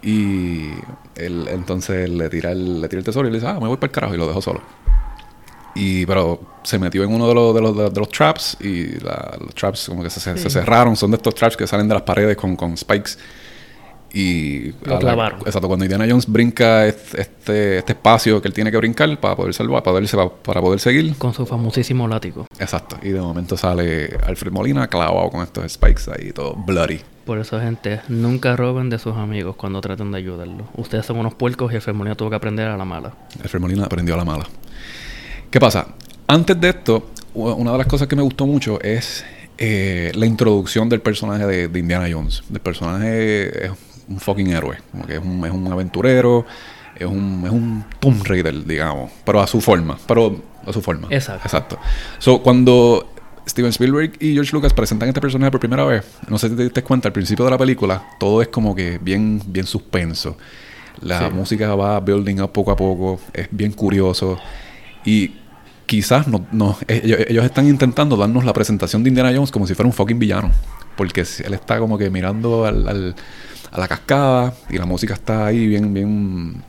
Y 0.04 0.68
él 1.16 1.48
entonces 1.50 2.08
le 2.08 2.30
tira 2.30 2.51
el, 2.51 2.80
le 2.82 2.88
tira 2.88 3.00
el 3.00 3.06
tesoro 3.06 3.28
y 3.28 3.32
le 3.32 3.38
dice, 3.38 3.48
ah, 3.48 3.60
me 3.60 3.68
voy 3.68 3.78
para 3.78 3.88
el 3.88 3.92
carajo 3.92 4.13
y 4.13 4.18
lo 4.18 4.28
dejo 4.28 4.42
solo. 4.44 4.62
Y, 5.75 6.06
pero 6.06 6.40
se 6.63 6.78
metió 6.78 7.04
en 7.04 7.13
uno 7.13 7.28
de 7.28 7.34
los, 7.34 7.56
de 7.56 7.62
los, 7.62 7.94
de 7.94 8.00
los 8.00 8.10
traps 8.10 8.58
y 8.60 9.00
la- 9.00 9.38
los 9.40 9.56
traps 9.56 9.88
como 9.90 10.04
que 10.04 10.10
se, 10.10 10.20
se- 10.20 10.38
se 10.38 10.50
cerraron. 10.50 10.96
Son 10.96 11.10
de 11.12 11.18
estos 11.18 11.34
traps 11.36 11.56
que 11.58 11.66
salen 11.68 11.88
de 11.88 11.94
las 11.94 12.04
paredes 12.04 12.36
con, 12.36 12.56
con 12.56 12.75
spikes. 12.78 13.12
Y 14.13 14.72
Lo 14.84 14.92
a 14.92 14.94
la- 14.96 15.00
clavaron. 15.00 15.40
exacto, 15.46 15.70
cuando 15.70 15.86
Indiana 15.86 16.06
Jones 16.10 16.28
brinca 16.28 16.86
est- 16.86 17.16
este, 17.18 17.78
este 17.78 17.94
espacio 17.94 18.42
que 18.42 18.50
él 18.50 18.54
tiene 18.54 18.70
que 18.70 18.75
brincar 18.75 19.18
para 19.22 19.38
poder 19.38 19.54
salvar, 19.54 19.82
para 19.84 19.98
poder, 19.98 20.30
para 20.44 20.60
poder 20.62 20.80
seguir. 20.82 21.16
con 21.18 21.34
su 21.34 21.46
famosísimo 21.46 22.06
látigo. 22.10 22.46
Exacto. 22.60 22.98
Y 23.01 23.10
de 23.10 23.22
momento 23.22 23.56
sale 23.56 24.18
Alfred 24.28 24.51
Molina 24.51 24.88
clavado 24.88 25.30
con 25.30 25.42
estos 25.44 25.72
spikes 25.72 26.12
ahí, 26.12 26.34
todo 26.34 26.56
bloody. 26.56 27.00
Por 27.25 27.40
eso, 27.40 27.58
gente, 27.62 28.01
nunca 28.10 28.58
roben 28.58 28.90
de 28.90 29.00
sus 29.00 29.16
amigos 29.16 29.56
cuando 29.56 29.80
traten 29.80 30.12
de 30.12 30.18
ayudarlos. 30.18 30.68
Ustedes 30.75 31.06
son 31.06 31.18
unos 31.18 31.34
puercos 31.36 31.72
y 31.72 31.78
el 31.78 31.94
Molina 31.94 32.16
tuvo 32.16 32.30
que 32.32 32.36
aprender 32.36 32.68
a 32.68 32.75
la 32.75 32.84
mala. 32.84 33.13
Alfred 33.42 33.62
Molina 33.62 33.86
aprendió 33.86 34.16
a 34.16 34.18
la 34.18 34.25
mala. 34.25 34.46
¿Qué 35.51 35.60
pasa? 35.60 35.88
Antes 36.27 36.60
de 36.60 36.70
esto, 36.70 37.12
una 37.34 37.74
de 37.74 37.77
las 37.77 37.88
cosas 37.88 38.08
que 38.08 38.15
me 38.15 38.22
gustó 38.22 38.46
mucho 38.48 38.81
es 38.81 39.25
eh, 39.58 40.12
la 40.15 40.25
introducción 40.25 40.88
del 40.89 41.01
personaje 41.01 41.46
de, 41.46 41.67
de 41.67 41.79
Indiana 41.79 42.08
Jones. 42.12 42.43
El 42.51 42.62
personaje 42.62 43.65
es 43.65 43.72
un 44.08 44.20
fucking 44.20 44.48
héroe. 44.51 44.77
Como 44.91 45.05
que 45.05 45.15
es 45.15 45.20
un, 45.22 45.46
es 45.46 45.51
un 45.51 45.72
aventurero, 45.72 46.46
es 46.96 47.05
un, 47.05 47.43
es 47.46 47.51
un 47.51 47.84
Tomb 48.00 48.24
Raider, 48.25 48.65
digamos. 48.65 49.12
Pero 49.25 49.41
a 49.41 49.48
su 49.48 49.60
forma. 49.60 49.98
Pero 50.08 50.41
a 50.65 50.72
su 50.72 50.81
forma. 50.81 51.08
Exacto. 51.12 51.41
Exacto. 51.46 51.79
So, 52.20 52.41
cuando 52.41 53.12
Steven 53.46 53.72
Spielberg 53.72 54.13
y 54.22 54.34
George 54.34 54.51
Lucas 54.53 54.74
presentan 54.74 55.10
este 55.10 55.20
personaje 55.20 55.51
por 55.51 55.60
primera 55.60 55.84
vez, 55.84 56.05
no 56.29 56.38
sé 56.38 56.48
si 56.50 56.55
te 56.55 56.63
diste 56.63 56.81
cuenta, 56.81 57.10
al 57.10 57.13
principio 57.13 57.43
de 57.43 57.51
la 57.51 57.58
película, 57.58 58.01
todo 58.20 58.41
es 58.41 58.48
como 58.48 58.74
que 58.74 59.00
bien, 59.00 59.41
bien 59.48 59.65
suspenso. 59.65 60.38
La 61.01 61.27
Sí. 61.27 61.34
música 61.36 61.75
va 61.75 62.00
building 62.00 62.39
up 62.41 62.51
poco 62.53 62.72
a 62.72 62.75
poco, 62.77 63.20
es 63.34 63.48
bien 63.51 63.74
curioso. 63.74 64.38
Y 65.03 65.31
quizás 65.92 66.26
no, 66.26 66.46
no- 66.54 66.78
ellos, 66.88 67.44
están 67.44 67.68
intentando 67.68 68.16
darnos 68.16 68.46
la 68.46 68.54
presentación 68.54 69.04
de 69.04 69.10
Indiana 69.10 69.34
Jones 69.36 69.52
como 69.52 69.68
si 69.68 69.76
fuera 69.76 69.88
un 69.88 69.94
fucking 69.94 70.20
villano. 70.20 70.50
Porque 70.96 71.26
él 71.44 71.54
está 71.54 71.80
como 71.80 71.98
que 71.98 72.10
mirando 72.10 72.66
a 72.66 72.72
la 72.72 73.88
cascada 73.90 74.54
y 74.70 74.78
la 74.78 74.86
música 74.86 75.16
está 75.16 75.48
ahí 75.48 75.68
bien, 75.68 75.94
bien, 75.94 76.64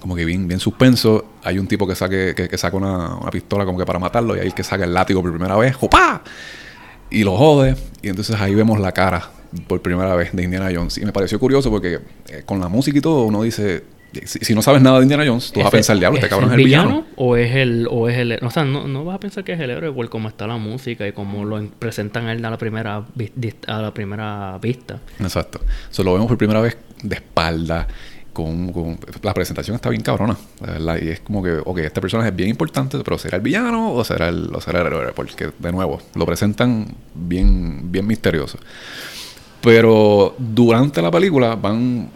como 0.00 0.16
que 0.16 0.24
bien, 0.24 0.48
bien 0.48 0.58
suspenso. 0.58 1.26
Hay 1.44 1.60
un 1.60 1.68
tipo 1.68 1.86
que, 1.86 1.94
saca 1.94 2.76
una, 2.76 3.14
una 3.18 3.30
pistola 3.30 3.64
como 3.64 3.78
que 3.78 3.86
para 3.86 4.00
matarlo 4.00 4.34
y 4.36 4.40
hay 4.40 4.48
el 4.48 4.54
que 4.54 4.64
saca 4.64 4.82
el 4.82 4.92
látigo 4.92 5.22
por 5.22 5.30
primera 5.30 5.56
vez. 5.56 5.76
¡Jopá! 5.76 6.20
Y 7.08 7.22
lo 7.22 7.36
jode. 7.36 7.76
Y 8.02 8.08
entonces 8.08 8.34
ahí 8.40 8.56
vemos 8.56 8.80
la 8.80 8.90
cara 8.90 9.30
por 9.68 9.80
primera 9.80 10.16
vez 10.16 10.32
de 10.32 10.42
Indiana 10.42 10.70
Jones. 10.74 10.98
Y 10.98 11.04
me 11.04 11.12
pareció 11.12 11.38
curioso 11.38 11.70
porque 11.70 12.00
eh, 12.26 12.42
con 12.44 12.58
la 12.58 12.66
música 12.68 12.98
y 12.98 13.00
todo 13.00 13.22
uno 13.26 13.42
dice... 13.44 13.99
Si, 14.24 14.38
si 14.40 14.54
no 14.54 14.62
sabes 14.62 14.82
nada 14.82 14.98
de 14.98 15.02
Indiana 15.04 15.24
Jones, 15.26 15.52
tú 15.52 15.60
vas 15.60 15.66
a 15.66 15.68
¿Ese- 15.68 15.76
pensar, 15.76 15.98
diablo, 15.98 16.16
este 16.18 16.26
¿es 16.26 16.30
cabrón 16.30 16.50
es 16.50 16.58
el 16.58 16.64
villano. 16.64 17.06
o 17.16 17.36
es 17.36 17.54
el 17.54 17.86
o 17.90 18.08
es 18.08 18.18
el 18.18 18.38
o 18.42 18.50
sea 18.50 18.64
no, 18.64 18.88
no 18.88 19.04
vas 19.04 19.16
a 19.16 19.20
pensar 19.20 19.44
que 19.44 19.52
es 19.52 19.60
el 19.60 19.70
héroe 19.70 19.92
por 19.92 20.08
cómo 20.08 20.28
está 20.28 20.46
la 20.46 20.56
música 20.56 21.06
y 21.06 21.12
cómo 21.12 21.44
lo 21.44 21.58
en- 21.58 21.68
presentan 21.68 22.26
a 22.26 22.32
él 22.32 22.44
a 22.44 22.50
la 22.50 22.58
primera 22.58 23.04
a 23.66 23.80
la 23.82 23.94
primera 23.94 24.58
vista 24.60 24.98
Exacto. 25.20 25.60
So, 25.90 26.02
lo 26.02 26.12
vemos 26.14 26.26
por 26.28 26.38
primera 26.38 26.60
vez 26.60 26.76
de 27.02 27.14
espalda. 27.16 27.86
Con, 28.32 28.72
con- 28.72 28.96
la 29.22 29.34
presentación 29.34 29.74
está 29.74 29.90
bien 29.90 30.02
cabrona, 30.02 30.36
la 30.60 30.72
verdad. 30.74 30.98
Y 31.02 31.08
es 31.08 31.18
como 31.20 31.42
que, 31.42 31.50
ok, 31.64 31.78
este 31.78 32.00
personaje 32.00 32.28
es 32.30 32.36
bien 32.36 32.48
importante, 32.48 32.96
pero 33.04 33.18
¿será 33.18 33.36
el 33.38 33.42
villano 33.42 33.92
o 33.92 34.04
será 34.04 34.28
el, 34.28 34.50
o 34.54 34.60
será 34.60 34.82
el 34.82 34.86
héroe? 34.86 35.12
Porque, 35.16 35.50
de 35.58 35.72
nuevo, 35.72 36.00
lo 36.14 36.26
presentan 36.26 36.86
bien, 37.12 37.90
bien 37.90 38.06
misterioso. 38.06 38.56
Pero 39.60 40.34
durante 40.38 41.02
la 41.02 41.10
película 41.10 41.54
van, 41.56 42.08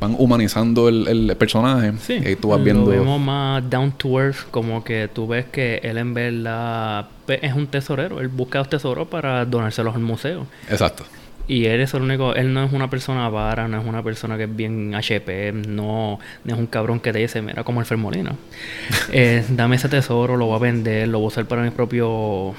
van 0.00 0.14
humanizando 0.18 0.88
el, 0.88 1.08
el 1.08 1.36
personaje. 1.36 1.92
sí 2.00 2.20
Y 2.22 2.26
ahí 2.28 2.36
tú 2.36 2.48
vas 2.48 2.58
lo 2.58 2.64
viendo. 2.64 2.86
vemos 2.86 3.20
más 3.20 3.68
down 3.68 3.92
to 3.92 4.20
earth 4.20 4.48
como 4.50 4.84
que 4.84 5.08
tú 5.12 5.26
ves 5.26 5.46
que 5.46 5.80
él 5.82 5.98
en 5.98 6.14
verdad 6.14 7.06
es 7.28 7.52
un 7.54 7.66
tesorero 7.66 8.20
él 8.20 8.28
busca 8.28 8.58
los 8.58 8.68
tesoros 8.70 9.08
para 9.08 9.44
donárselos 9.44 9.94
al 9.94 10.02
museo 10.02 10.46
Exacto. 10.70 11.04
Y 11.50 11.64
él 11.64 11.80
es 11.80 11.94
el 11.94 12.02
único, 12.02 12.34
él 12.34 12.52
no 12.52 12.62
es 12.62 12.72
una 12.74 12.90
persona 12.90 13.26
vara, 13.30 13.68
no 13.68 13.80
es 13.80 13.86
una 13.86 14.02
persona 14.02 14.36
que 14.36 14.44
es 14.44 14.54
bien 14.54 14.94
HP, 14.94 15.52
no, 15.52 16.18
no 16.44 16.52
es 16.54 16.58
un 16.60 16.66
cabrón 16.66 17.00
que 17.00 17.10
te 17.10 17.20
dice, 17.20 17.40
mira 17.40 17.64
como 17.64 17.80
el 17.80 17.86
Fermolino. 17.86 18.32
Eh, 19.12 19.42
dame 19.48 19.76
ese 19.76 19.88
tesoro, 19.88 20.36
lo 20.36 20.44
voy 20.44 20.56
a 20.56 20.58
vender, 20.58 21.08
lo 21.08 21.20
voy 21.20 21.24
a 21.24 21.28
usar 21.28 21.46
para 21.46 21.62
mi 21.62 21.70
propio 21.70 22.52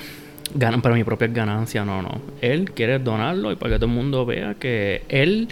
gan- 0.57 0.81
para 0.81 0.95
mi 0.95 1.03
propia 1.03 1.27
ganancia, 1.27 1.85
no, 1.85 2.01
no. 2.01 2.19
Él 2.41 2.71
quiere 2.71 2.97
donarlo 2.97 3.51
y 3.51 3.55
para 3.57 3.73
que 3.73 3.77
todo 3.77 3.85
el 3.91 3.95
mundo 3.95 4.25
vea 4.25 4.55
que 4.55 5.03
él 5.07 5.49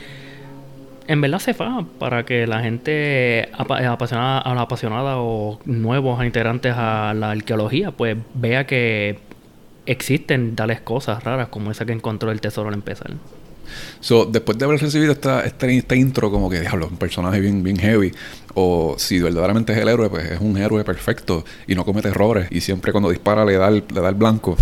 en 1.07 1.21
verdad 1.21 1.39
se 1.39 1.53
fa 1.53 1.85
para 1.99 2.25
que 2.25 2.47
la 2.47 2.61
gente 2.61 3.49
apa- 3.53 3.79
apasionada, 3.91 4.39
a 4.39 4.61
apasionada 4.61 5.17
o 5.17 5.59
nuevos 5.65 6.23
integrantes 6.23 6.73
a 6.75 7.13
la 7.15 7.31
arqueología 7.31 7.91
pues 7.91 8.17
vea 8.33 8.65
que 8.67 9.19
existen 9.85 10.55
tales 10.55 10.81
cosas 10.81 11.23
raras 11.23 11.47
como 11.47 11.71
esa 11.71 11.85
que 11.85 11.93
encontró 11.93 12.31
el 12.31 12.41
tesoro 12.41 12.69
al 12.69 12.75
empezar. 12.75 13.11
So, 13.99 14.25
después 14.25 14.57
de 14.57 14.65
haber 14.65 14.79
recibido 14.79 15.11
esta, 15.11 15.45
este 15.45 15.95
intro, 15.97 16.31
como 16.31 16.49
que 16.49 16.61
diablo, 16.61 16.87
un 16.87 16.97
personaje 16.97 17.41
bien, 17.41 17.63
bien 17.63 17.77
heavy, 17.77 18.13
o 18.53 18.95
si 18.97 19.19
verdaderamente 19.19 19.73
es 19.73 19.79
el 19.79 19.89
héroe, 19.89 20.09
pues 20.09 20.23
es 20.31 20.39
un 20.39 20.57
héroe 20.57 20.85
perfecto 20.85 21.43
y 21.67 21.75
no 21.75 21.83
comete 21.83 22.07
errores, 22.07 22.47
y 22.49 22.61
siempre 22.61 22.93
cuando 22.93 23.09
dispara 23.09 23.43
le 23.43 23.57
da 23.57 23.67
el, 23.67 23.83
le 23.93 24.01
da 24.01 24.07
el 24.07 24.15
blanco, 24.15 24.55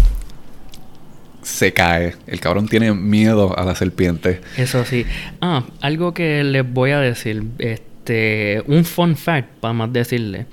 se 1.46 1.74
cae. 1.74 2.16
El 2.28 2.40
cabrón 2.40 2.68
tiene 2.68 2.92
miedo 2.94 3.58
a 3.58 3.64
la 3.64 3.76
serpiente. 3.76 4.42
Eso 4.58 4.84
sí. 4.84 5.06
Ah, 5.42 5.64
algo 5.82 6.14
que 6.14 6.44
les 6.44 6.68
voy 6.68 6.90
a 6.92 7.00
decir, 7.00 7.44
este, 7.60 8.64
un 8.66 8.84
fun 8.84 9.16
fact 9.16 9.50
para 9.60 9.74
más 9.74 9.94
decirle. 9.94 10.48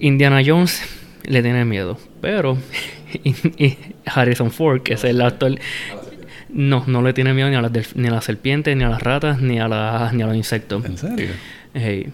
Indiana 0.00 0.42
Jones 0.44 0.82
le 1.24 1.40
tiene 1.42 1.64
miedo, 1.64 1.98
pero 2.20 2.58
y- 3.24 3.76
Harrison 4.06 4.50
Ford, 4.50 4.82
que 4.82 4.94
es 4.94 5.04
el 5.04 5.20
actor, 5.20 5.54
No, 6.50 6.82
no 6.86 7.02
le 7.02 7.12
tiene 7.12 7.32
miedo 7.34 7.48
ni 7.50 7.56
a 7.56 7.60
las, 7.62 7.94
ni 7.94 8.08
a 8.08 8.10
las 8.10 8.24
serpientes, 8.24 8.76
ni 8.76 8.82
a 8.82 8.88
las 8.88 9.02
ratas, 9.02 9.40
ni 9.40 9.60
a, 9.60 9.68
las 9.68 10.12
ni 10.14 10.22
a 10.22 10.26
los 10.26 10.34
insectos. 10.36 10.84
¿En 10.84 10.96
serio? 10.98 11.28
Hey, 11.74 12.08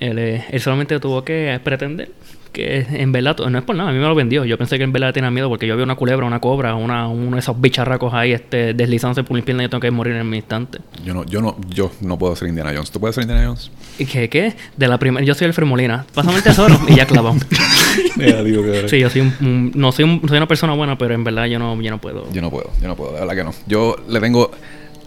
él, 0.00 0.18
él 0.18 0.60
solamente 0.60 0.98
tuvo 1.00 1.22
que 1.24 1.60
pretender 1.62 2.10
que 2.54 2.86
en 2.88 3.12
verdad, 3.12 3.36
no 3.50 3.58
es 3.58 3.64
por 3.64 3.76
nada, 3.76 3.90
a 3.90 3.92
mí 3.92 3.98
me 3.98 4.06
lo 4.06 4.14
vendió. 4.14 4.46
Yo 4.46 4.56
pensé 4.56 4.78
que 4.78 4.84
en 4.84 4.92
verdad 4.92 5.12
tenía 5.12 5.30
miedo 5.30 5.50
porque 5.50 5.66
yo 5.66 5.76
vi 5.76 5.82
una 5.82 5.96
culebra, 5.96 6.24
una 6.26 6.40
cobra, 6.40 6.74
una, 6.74 7.08
uno 7.08 7.36
de 7.36 7.40
esos 7.40 7.60
bicharracos 7.60 8.14
ahí 8.14 8.32
este, 8.32 8.72
deslizándose 8.72 9.24
por 9.24 9.34
mis 9.34 9.44
piernas 9.44 9.64
y 9.64 9.66
yo 9.66 9.70
tengo 9.70 9.80
que 9.82 9.90
morir 9.90 10.14
en 10.14 10.30
mi 10.30 10.38
instante. 10.38 10.78
Yo 11.04 11.12
no, 11.12 11.24
yo 11.26 11.42
no, 11.42 11.56
yo 11.68 11.90
no 12.00 12.16
puedo 12.18 12.34
ser 12.36 12.48
Indiana 12.48 12.70
Jones. 12.74 12.90
¿Tú 12.90 12.98
puedes 13.00 13.14
ser 13.16 13.22
Indiana 13.24 13.44
Jones? 13.46 13.70
¿Y 13.98 14.06
qué? 14.06 14.30
¿Qué? 14.30 14.54
De 14.76 14.88
la 14.88 14.96
primera, 14.98 15.26
yo 15.26 15.34
soy 15.34 15.46
el 15.48 15.52
Fremolina. 15.52 16.06
Pásame 16.14 16.38
el 16.38 16.42
tesoro 16.42 16.80
y 16.88 16.94
ya 16.94 17.04
clavado. 17.06 17.36
Mira, 18.16 18.42
digo 18.42 18.62
que- 18.62 18.88
sí, 18.88 18.98
yo 19.00 19.10
soy 19.10 19.20
un, 19.22 19.34
un- 19.40 19.72
no 19.74 19.92
soy, 19.92 20.04
un- 20.04 20.22
soy 20.26 20.36
una 20.38 20.48
persona 20.48 20.72
buena, 20.74 20.96
pero 20.96 21.12
en 21.14 21.24
verdad 21.24 21.44
yo 21.46 21.58
no, 21.58 21.78
yo 21.82 21.90
no 21.90 21.98
puedo. 22.00 22.32
Yo 22.32 22.40
no 22.40 22.50
puedo, 22.50 22.70
yo 22.80 22.88
no 22.88 22.96
puedo, 22.96 23.12
de 23.12 23.20
verdad 23.20 23.34
que 23.34 23.44
no. 23.44 23.52
Yo 23.66 23.96
le 24.08 24.20
tengo 24.20 24.50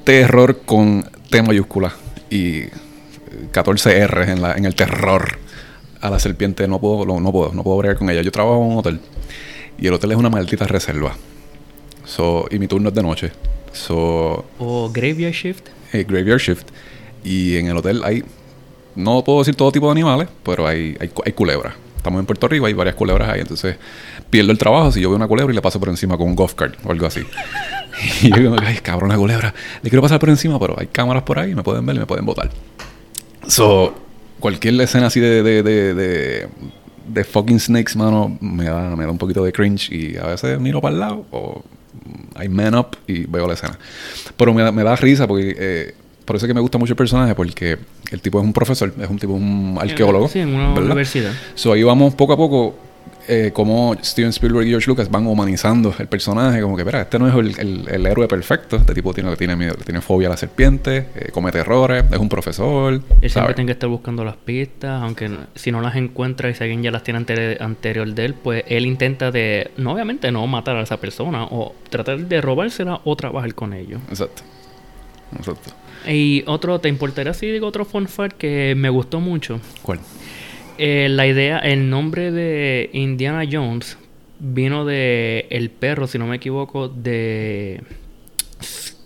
terror 0.04 0.60
con 0.66 1.10
T 1.30 1.42
mayúscula 1.42 1.94
y 2.30 2.64
14 3.52 3.98
R 4.00 4.32
en, 4.32 4.42
la, 4.42 4.54
en 4.54 4.66
el 4.66 4.76
terror 4.76 5.38
a 6.02 6.10
la 6.10 6.20
serpiente. 6.20 6.68
No 6.68 6.80
puedo, 6.80 7.06
no, 7.06 7.20
no 7.20 7.32
puedo, 7.32 7.54
no 7.54 7.64
puedo 7.64 7.78
bregar 7.78 7.98
con 7.98 8.10
ella. 8.10 8.22
Yo 8.22 8.32
trabajo 8.32 8.58
en 8.64 8.72
un 8.72 8.78
hotel 8.78 9.00
y 9.78 9.88
el 9.88 9.94
hotel 9.94 10.12
es 10.12 10.18
una 10.18 10.30
maldita 10.30 10.66
reserva. 10.68 11.16
So, 12.06 12.46
y 12.52 12.60
mi 12.60 12.68
turno 12.68 12.90
es 12.90 12.96
de 12.96 13.04
noche. 13.04 13.32
So, 13.74 14.46
O 14.60 14.90
Graveyard 14.94 15.34
Shift. 15.34 15.68
eh, 15.94 16.06
graveyard 16.08 16.40
shift. 16.40 16.68
Y 17.24 17.58
en 17.58 17.68
el 17.68 17.78
hotel 17.78 18.02
hay, 18.04 18.24
no 18.96 19.24
puedo 19.24 19.40
decir 19.40 19.56
todo 19.56 19.72
tipo 19.72 19.86
de 19.88 19.92
animales, 19.92 20.30
pero 20.44 20.66
hay, 20.68 20.96
hay, 21.00 21.12
hay 21.26 21.32
culebras. 21.34 21.76
Estamos 21.98 22.20
en 22.22 22.26
Puerto 22.26 22.48
Rico, 22.48 22.66
hay 22.66 22.74
varias 22.74 22.96
culebras 22.96 23.30
ahí. 23.30 23.42
Entonces 23.42 23.76
pierdo 24.30 24.52
el 24.52 24.58
trabajo 24.58 24.92
si 24.92 25.02
yo 25.02 25.10
veo 25.10 25.18
una 25.18 25.28
culebra 25.28 25.52
y 25.52 25.56
le 25.56 25.62
paso 25.62 25.80
por 25.80 25.90
encima 25.90 26.18
con 26.18 26.28
un 26.28 26.36
golf 26.36 26.54
cart 26.54 26.76
o 26.86 26.92
algo 26.92 27.06
así. 27.06 27.22
y 28.22 28.30
yo 28.30 28.50
como, 28.50 28.56
ay, 28.66 28.78
cabrón, 28.82 29.10
la 29.10 29.18
culebra. 29.18 29.54
Le 29.82 29.90
quiero 29.90 30.02
pasar 30.02 30.20
por 30.20 30.30
encima, 30.30 30.58
pero 30.60 30.76
hay 30.80 30.88
cámaras 30.88 31.24
por 31.24 31.38
ahí, 31.40 31.54
me 31.54 31.64
pueden 31.64 31.86
ver 31.86 31.98
y 31.98 32.00
me 32.00 32.06
pueden 32.06 32.26
botar. 32.26 32.50
So, 33.48 33.94
cualquier 34.40 34.80
escena 34.82 35.08
así 35.08 35.20
de, 35.20 35.44
de, 35.44 35.64
de, 35.64 35.94
de, 35.94 36.48
de 37.08 37.24
fucking 37.24 37.60
snakes, 37.60 37.96
mano, 37.96 38.38
me 38.42 38.66
da, 38.66 38.96
me 38.96 39.06
da 39.06 39.12
un 39.12 39.18
poquito 39.18 39.44
de 39.44 39.52
cringe 39.52 39.90
y 39.92 40.18
a 40.18 40.28
veces 40.28 40.60
miro 40.60 40.82
para 40.82 40.94
el 40.94 41.00
lado 41.00 41.26
o 41.32 41.64
I 42.44 42.48
man 42.50 42.76
up 42.76 42.98
y 43.08 43.26
veo 43.26 43.48
la 43.48 43.54
escena. 43.56 43.78
Pero 44.36 44.54
me, 44.54 44.62
da- 44.64 44.72
me 44.72 44.84
da 44.84 44.96
risa 44.96 45.28
porque 45.28 45.56
eh, 45.58 45.96
por 46.26 46.36
eso 46.36 46.46
es 46.46 46.50
que 46.50 46.54
me 46.54 46.62
gusta 46.62 46.78
mucho 46.78 46.94
el 46.94 46.98
personaje 46.98 47.34
porque 47.36 47.78
el 48.12 48.22
tipo 48.22 48.40
es 48.40 48.46
un 48.46 48.54
profesor, 48.54 48.94
es 49.00 49.10
un 49.10 49.18
tipo, 49.18 49.34
un 49.34 49.78
arqueólogo. 49.80 50.28
Sí, 50.28 50.40
en 50.40 50.50
una 50.54 50.70
¿verdad? 50.70 50.86
universidad. 50.86 51.32
So 51.56 51.74
ahí 51.74 51.84
vamos 51.84 52.14
poco 52.16 52.34
a 52.34 52.38
poco 52.38 52.76
eh, 53.28 53.52
como 53.54 53.96
Steven 54.02 54.30
Spielberg 54.30 54.66
y 54.68 54.70
George 54.70 54.88
Lucas 54.90 55.10
van 55.12 55.28
humanizando 55.28 55.94
el 56.00 56.08
personaje, 56.08 56.62
como 56.62 56.76
que, 56.76 56.82
espera, 56.84 57.02
este 57.02 57.20
no 57.20 57.28
es 57.28 57.36
el, 57.36 57.60
el- 57.60 57.90
el 57.90 58.06
héroe 58.06 58.28
perfecto, 58.28 58.76
este 58.78 58.94
tipo 58.94 59.14
tiene, 59.14 59.36
tiene 59.36 59.56
miedo, 59.56 59.76
tiene 59.84 60.02
fobia 60.02 60.28
a 60.28 60.32
la 60.32 60.38
serpiente, 60.38 61.08
eh, 61.16 61.30
comete 61.32 61.60
errores, 61.60 62.06
es 62.12 62.18
un 62.18 62.30
profesor. 62.30 62.94
Él 62.94 63.02
siempre 63.02 63.30
¿sabes? 63.30 63.56
tiene 63.56 63.68
que 63.68 63.74
estar 63.74 63.90
buscando 63.90 64.24
las 64.24 64.38
pistas, 64.38 65.02
aunque 65.02 65.30
si 65.56 65.72
no 65.72 65.82
las 65.82 65.96
encuentra 65.96 66.50
y 66.50 66.54
si 66.56 66.64
alguien 66.64 66.84
ya 66.84 66.92
las 66.92 67.04
tiene 67.04 67.18
ante- 67.20 67.58
anterior 67.62 68.08
de 68.14 68.26
él, 68.26 68.34
pues 68.34 68.64
él 68.68 68.86
intenta 68.86 69.32
de, 69.32 69.72
no 69.78 69.92
obviamente 69.94 70.32
no 70.32 70.46
matar 70.48 70.78
a 70.78 70.82
esa 70.82 70.98
persona, 70.98 71.44
o 71.46 71.76
tratar 71.90 72.20
de 72.20 72.42
robársela 72.42 73.02
o 73.04 73.16
trabajar 73.16 73.54
con 73.54 73.74
ellos. 73.74 74.00
Exacto. 74.10 74.44
Exacto. 75.38 75.72
Y 76.10 76.44
otro, 76.48 76.80
¿te 76.80 76.88
importaría 76.88 77.34
si 77.34 77.48
digo 77.48 77.68
otro 77.68 77.84
fun 77.84 78.08
fact 78.08 78.38
que 78.38 78.74
me 78.78 78.90
gustó 78.90 79.20
mucho? 79.20 79.60
¿Cuál? 79.82 80.00
Eh, 80.78 81.08
la 81.10 81.28
idea, 81.28 81.60
el 81.60 81.90
nombre 81.90 82.32
de 82.32 82.90
Indiana 82.94 83.44
Jones 83.50 83.98
vino 84.40 84.86
de 84.86 85.48
el 85.50 85.70
perro, 85.70 86.08
si 86.08 86.20
no 86.20 86.28
me 86.28 86.36
equivoco, 86.36 86.88
de 86.88 87.82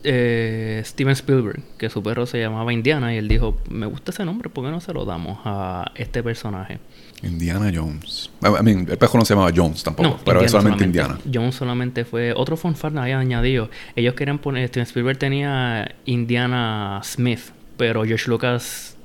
eh, 0.04 0.82
Steven 0.84 1.14
Spielberg, 1.14 1.62
que 1.78 1.90
su 1.90 2.02
perro 2.04 2.26
se 2.26 2.40
llamaba 2.40 2.74
Indiana 2.74 3.14
y 3.14 3.18
él 3.18 3.28
dijo, 3.28 3.58
me 3.70 3.86
gusta 3.86 4.12
ese 4.12 4.26
nombre, 4.26 4.50
¿por 4.50 4.66
qué 4.66 4.72
no 4.72 4.82
se 4.82 4.94
lo 4.94 5.06
damos 5.06 5.40
a 5.46 5.92
este 5.96 6.24
personaje? 6.24 6.80
Indiana 7.24 7.72
Jones. 7.74 8.32
I 8.42 8.64
mean, 8.64 8.88
el 8.90 8.98
pejo 8.98 9.18
no 9.18 9.26
se 9.26 9.34
llamaba 9.36 9.52
Jones 9.56 9.84
tampoco, 9.84 10.20
pero 10.26 10.42
es 10.42 10.52
solamente 10.52 10.84
Indiana. 10.84 11.20
Jones 11.32 11.56
solamente 11.56 12.04
fue 12.04 12.34
otro 12.34 12.58
fun 12.58 12.76
fact 12.76 12.98
había 12.98 13.20
añadido. 13.20 13.70
Ellos 13.96 14.16
querían 14.16 14.40
poner, 14.40 14.68
Steven 14.70 14.88
Spielberg 14.88 15.20
tenía 15.20 15.96
Indiana 16.06 17.00
Smith, 17.04 17.52
pero 17.78 18.04
George 18.04 18.28
Lucas 18.28 18.98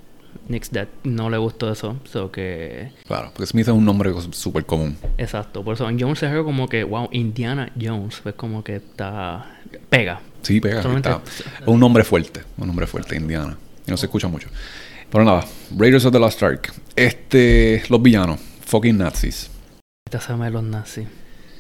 Nix 0.49 0.71
that 0.71 0.89
no 1.05 1.31
le 1.31 1.39
gustó 1.39 1.71
eso, 1.71 1.97
so 2.05 2.31
que 2.31 2.91
Claro, 3.07 3.31
porque 3.33 3.47
Smith 3.47 3.69
es 3.69 3.75
un 3.75 3.85
nombre 3.85 4.13
súper 4.33 4.65
común. 4.65 4.97
Exacto, 5.19 5.63
por 5.65 5.75
eso 5.75 5.85
Jones 5.87 6.23
es 6.23 6.31
algo 6.31 6.45
como 6.45 6.69
que, 6.69 6.85
wow, 6.85 7.09
Indiana 7.13 7.71
Jones, 7.81 8.23
es 8.25 8.35
como 8.35 8.63
que 8.65 8.77
está. 8.77 9.59
pega. 9.89 10.21
Sí, 10.43 10.61
pega. 10.61 10.83
Solamente- 10.83 11.09
está. 11.11 11.23
Un 11.71 11.81
nombre 11.81 12.05
fuerte, 12.05 12.43
un 12.59 12.67
nombre 12.67 12.87
fuerte, 12.87 13.17
Indiana. 13.17 13.57
Y 13.87 13.91
no 13.91 13.97
se 13.97 14.07
escucha 14.07 14.29
mucho. 14.29 14.49
Pero 15.11 15.25
nada, 15.25 15.45
Raiders 15.77 16.05
of 16.05 16.13
the 16.13 16.19
Lost 16.19 16.43
Ark. 16.43 16.73
Este, 16.95 17.83
los 17.89 18.03
villanos, 18.03 18.41
fucking 18.65 18.99
nazis. 18.99 19.51
Esta 20.07 20.21
se 20.21 20.33
llama 20.33 20.47
de 20.47 20.51
los 20.53 20.63
nazis. 20.63 21.07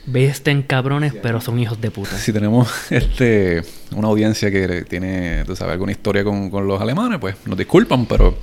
Vesten 0.09 0.62
cabrones, 0.62 1.15
pero 1.21 1.41
son 1.41 1.59
hijos 1.59 1.81
de 1.81 1.91
puta. 1.91 2.17
Si 2.17 2.33
tenemos 2.33 2.71
este 2.93 3.62
una 3.95 4.07
audiencia 4.09 4.51
que 4.53 4.85
tiene, 4.85 5.45
tú 5.45 5.57
sabes, 5.57 5.73
alguna 5.73 5.91
historia 5.93 6.23
con, 6.23 6.49
con 6.49 6.67
los 6.67 6.81
alemanes, 6.81 7.19
pues 7.19 7.35
nos 7.45 7.59
disculpan, 7.59 8.07
pero 8.07 8.37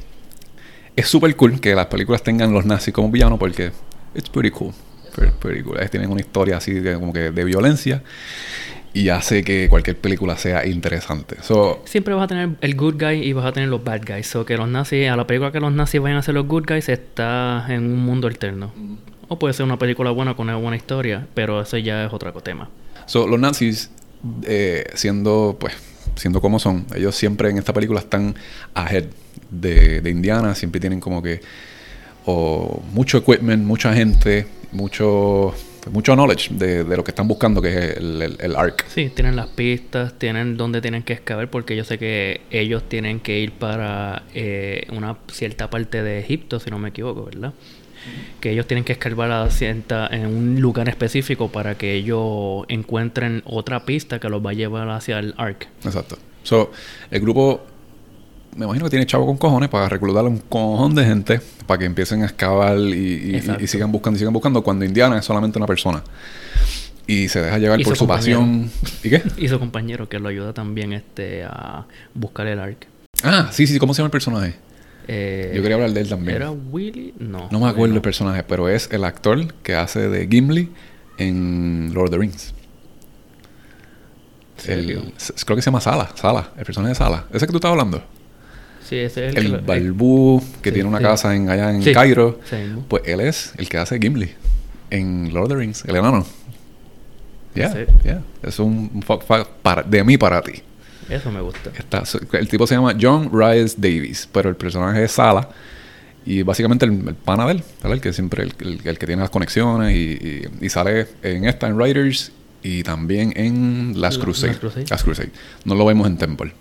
es 0.96 1.08
súper 1.08 1.36
cool 1.36 1.60
que 1.60 1.76
las 1.76 1.88
películas 1.88 2.24
tengan 2.24 2.54
los 2.54 2.66
nazis 2.66 2.94
como 2.94 3.10
villanos 3.10 3.40
porque 3.40 3.72
it's 4.16 4.30
pretty 4.30 4.52
cool. 4.52 4.74
Pretty, 5.40 5.62
cool. 5.62 5.78
Tienen 5.92 6.10
una 6.10 6.22
historia 6.22 6.58
así 6.58 6.74
de, 6.74 6.96
como 6.96 7.14
que 7.14 7.32
de 7.32 7.44
violencia 7.44 8.02
y 8.94 9.10
hace 9.10 9.44
que 9.44 9.70
cualquier 9.70 9.98
película 9.98 10.38
sea 10.38 10.66
interesante. 10.66 11.38
So, 11.42 11.82
Siempre 11.86 12.14
vas 12.14 12.24
a 12.24 12.28
tener 12.28 12.50
el 12.62 12.76
good 12.76 12.96
guy 12.96 13.24
y 13.24 13.34
vas 13.34 13.46
a 13.46 13.52
tener 13.52 13.70
los 13.70 13.84
bad 13.84 14.02
guys. 14.06 14.28
So 14.28 14.46
que 14.46 14.58
los 14.58 14.68
nazis, 14.68 15.10
a 15.10 15.16
la 15.16 15.28
película 15.28 15.52
que 15.52 15.60
los 15.60 15.72
nazis 15.72 16.02
vayan 16.02 16.18
a 16.18 16.24
ser 16.24 16.34
los 16.34 16.48
good 16.48 16.64
guys, 16.68 16.90
está 16.90 17.66
en 17.70 17.86
un 17.86 18.00
mundo 18.00 18.28
alterno. 18.28 18.72
O 19.28 19.38
puede 19.40 19.54
ser 19.54 19.66
una 19.66 19.78
película 19.78 20.12
buena 20.12 20.36
con 20.36 20.48
una 20.48 20.58
buena 20.58 20.78
historia, 20.78 21.28
pero 21.34 21.62
eso 21.62 21.78
ya 21.78 22.06
es 22.06 22.14
otro 22.14 22.32
tema. 22.34 22.70
So, 23.06 23.28
los 23.28 23.40
nazis, 23.40 23.92
eh, 24.44 24.86
siendo, 24.94 25.58
pues, 25.60 25.74
siendo 26.16 26.42
como 26.42 26.60
son, 26.60 26.86
ellos 26.96 27.16
siempre 27.16 27.50
en 27.50 27.58
esta 27.58 27.74
película 27.74 28.00
están 28.00 28.36
ahead 28.74 29.06
de, 29.62 30.02
de 30.02 30.10
Indiana, 30.10 30.56
siempre 30.56 30.80
tienen 30.80 31.00
como 31.00 31.22
que 31.22 31.42
o 32.26 32.82
mucho 32.94 33.18
equipment, 33.18 33.66
mucha 33.66 33.94
gente, 33.94 34.48
mucho, 34.72 35.54
mucho 35.92 36.16
knowledge 36.16 36.54
de, 36.54 36.84
de 36.84 36.98
lo 36.98 37.04
que 37.04 37.12
están 37.12 37.28
buscando, 37.28 37.62
que 37.62 37.70
es 37.70 37.98
el, 37.98 38.22
el, 38.22 38.38
el 38.40 38.56
ARC. 38.56 38.86
Sí, 38.88 39.12
tienen 39.14 39.36
las 39.36 39.48
pistas, 39.48 40.18
tienen 40.18 40.56
dónde 40.56 40.82
tienen 40.82 41.04
que 41.04 41.14
excavar, 41.14 41.50
porque 41.50 41.76
yo 41.76 41.84
sé 41.84 41.98
que 41.98 42.42
ellos 42.50 42.88
tienen 42.88 43.20
que 43.20 43.40
ir 43.40 43.52
para 43.52 44.24
eh, 44.34 44.88
una 44.92 45.18
cierta 45.32 45.70
parte 45.70 46.02
de 46.02 46.20
Egipto, 46.20 46.60
si 46.60 46.70
no 46.70 46.80
me 46.80 46.90
equivoco, 46.90 47.26
¿verdad? 47.26 47.54
Que 48.42 48.52
ellos 48.52 48.68
tienen 48.68 48.84
que 48.84 48.94
escarbar 48.94 49.32
a 49.32 49.50
cierta, 49.50 50.08
en 50.08 50.26
un 50.26 50.60
lugar 50.60 50.90
específico 50.90 51.50
para 51.52 51.76
que 51.76 51.94
ellos 51.94 52.66
encuentren 52.68 53.42
otra 53.46 53.86
pista 53.86 54.20
que 54.20 54.28
los 54.30 54.46
va 54.46 54.52
a 54.52 54.54
llevar 54.54 54.90
hacia 54.90 55.20
el 55.20 55.34
Ark. 55.38 55.68
Exacto. 55.86 56.18
So, 56.44 56.72
el 57.10 57.22
grupo, 57.22 57.66
me 58.56 58.66
imagino 58.66 58.86
que 58.86 58.90
tiene 58.92 59.06
chavo 59.06 59.26
con 59.26 59.38
cojones 59.38 59.70
para 59.70 59.90
reclutar 59.90 60.26
a 60.26 60.28
un 60.28 60.38
cojón 60.40 60.96
de 60.96 61.06
gente 61.06 61.42
para 61.66 61.80
que 61.80 61.86
empiecen 61.86 62.22
a 62.22 62.26
excavar 62.26 62.78
y, 62.78 63.42
sigan 63.68 63.92
buscando 63.92 64.18
y 64.18 64.20
sigan 64.20 64.34
buscando 64.34 64.64
cuando 64.64 64.86
Indiana 64.86 65.18
es 65.18 65.26
solamente 65.26 65.58
una 65.58 65.68
persona. 65.68 66.04
Y 67.06 67.28
se 67.28 67.42
deja 67.42 67.58
llevar 67.58 67.82
por 67.82 67.98
su 67.98 68.08
compañero. 68.08 68.40
pasión. 68.40 68.72
¿Y 69.04 69.10
qué? 69.10 69.24
Y 69.38 69.48
su 69.50 69.60
compañero 69.60 70.08
que 70.08 70.20
lo 70.20 70.30
ayuda 70.30 70.54
también 70.54 70.94
este, 70.94 71.44
a 71.44 71.86
buscar 72.14 72.48
el 72.48 72.60
Ark. 72.60 72.88
Ah, 73.24 73.50
sí, 73.52 73.68
sí, 73.68 73.78
¿cómo 73.78 73.94
se 73.94 74.00
llama 74.00 74.08
el 74.08 74.12
personaje? 74.12 74.56
Eh, 75.08 75.52
Yo 75.54 75.62
quería 75.62 75.76
hablar 75.76 75.92
de 75.92 76.00
él 76.00 76.10
también. 76.10 76.38
¿Era 76.38 76.52
Willy? 76.52 77.14
No. 77.20 77.50
No 77.52 77.60
me 77.60 77.68
acuerdo 77.68 77.90
no. 77.90 77.96
el 77.96 78.02
personaje, 78.02 78.44
pero 78.44 78.70
es 78.70 78.90
el 78.92 79.04
actor 79.04 79.54
que 79.56 79.76
hace 79.76 80.08
de 80.08 80.28
Gimli 80.28 80.70
en 81.18 81.92
Lord 81.94 82.06
of 82.06 82.12
the 82.12 82.18
Rings. 82.20 82.54
El- 84.66 85.14
creo 85.46 85.56
que 85.58 85.62
se 85.62 85.66
llama 85.66 85.82
Sala, 85.82 86.10
Sala, 86.16 86.52
el 86.58 86.64
personaje 86.66 86.90
de 86.94 86.96
Sala. 86.96 87.26
¿Ese 87.34 87.46
que 87.46 87.52
tú 87.52 87.58
estabas 87.58 87.78
hablando? 87.78 88.02
Sí, 88.88 88.98
ese 88.98 89.28
es 89.30 89.36
el, 89.36 89.46
El, 89.46 89.52
que 89.66 89.92
que 90.62 90.70
sí, 90.70 90.74
tiene 90.74 90.90
una 90.90 90.98
sí. 91.00 91.04
casa 91.04 91.36
en, 91.36 91.50
allá 91.50 91.72
en 91.74 91.82
Cairo. 91.94 92.40
Pues 92.88 93.04
él 93.06 93.20
es 93.22 93.54
el 93.58 93.70
que 93.70 93.78
hace 93.78 93.98
Gimli 94.00 94.32
en 94.90 95.34
Lord 95.34 95.44
of 95.46 95.50
the 95.50 95.56
Rings, 95.56 95.84
el 95.86 95.96
enano. 95.96 96.26
Yeah, 97.56 97.86
yeah. 98.04 98.22
Es 98.42 98.58
un 98.60 99.02
fuck 99.06 99.24
fact 99.26 99.48
para, 99.62 99.84
de 99.84 100.04
mí 100.04 100.18
para 100.18 100.42
ti. 100.42 100.62
Eso 101.10 101.32
me 101.32 101.40
gusta. 101.42 101.70
Está- 101.78 102.04
el 102.38 102.48
tipo 102.48 102.66
se 102.66 102.76
llama 102.76 102.96
John 103.00 103.30
Rhys 103.32 103.80
Davis, 103.80 104.28
pero 104.32 104.50
el 104.50 104.56
personaje 104.56 105.04
es 105.04 105.12
Sala. 105.12 105.50
Y 106.26 106.42
básicamente 106.42 106.86
el, 106.86 107.08
el 107.08 107.16
pana 107.16 107.46
de 107.46 107.52
él. 107.54 107.64
El 107.84 108.02
que 108.02 108.12
siempre, 108.14 108.44
el, 108.44 108.54
el- 108.60 108.82
el 108.86 108.98
que 108.98 109.06
tiene 109.06 109.22
las 109.22 109.30
conexiones 109.30 109.94
y, 109.94 109.98
y- 110.14 110.48
y 110.66 110.70
sale 110.70 111.08
en 111.22 111.46
esta, 111.46 111.68
en 111.68 111.78
Riders, 111.80 112.32
y 112.64 112.82
también 112.84 113.34
en 113.36 113.94
Last 114.00 114.18
La- 114.18 114.24
Crusade. 114.24 114.48
Last 114.54 114.62
Crusade. 114.62 114.86
Last 114.90 115.04
Crusade. 115.06 115.32
No 115.66 115.76
lo 115.76 115.86
vemos 115.86 116.08
en 116.08 116.18
Temple. 116.18 116.54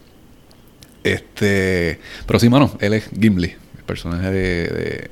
Este, 1.04 1.98
pero 2.26 2.38
sí, 2.38 2.48
mano, 2.48 2.76
él 2.80 2.94
es 2.94 3.08
Gimli, 3.18 3.48
el 3.78 3.84
personaje 3.84 4.30
de, 4.30 4.68
de, 4.68 5.10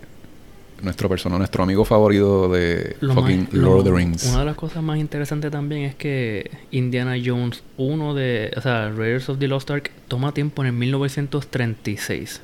nuestro 0.82 1.08
persona, 1.08 1.36
nuestro 1.36 1.62
amigo 1.64 1.84
favorito 1.84 2.48
de 2.48 2.96
Lo 3.00 3.12
fucking 3.14 3.42
más- 3.44 3.52
Lord 3.52 3.64
lo- 3.64 3.76
of 3.78 3.84
the 3.84 3.90
Rings. 3.92 4.24
Una 4.26 4.38
de 4.40 4.44
las 4.46 4.54
cosas 4.56 4.82
más 4.82 4.98
interesantes 4.98 5.50
también 5.50 5.82
es 5.82 5.94
que 5.94 6.50
Indiana 6.70 7.16
Jones, 7.22 7.62
uno 7.76 8.14
de, 8.14 8.50
o 8.56 8.60
sea, 8.62 8.88
Raiders 8.90 9.28
of 9.28 9.38
the 9.38 9.48
Lost 9.48 9.70
Ark, 9.70 9.90
toma 10.08 10.32
tiempo 10.32 10.62
en 10.62 10.68
el 10.68 10.72
1936. 10.74 12.40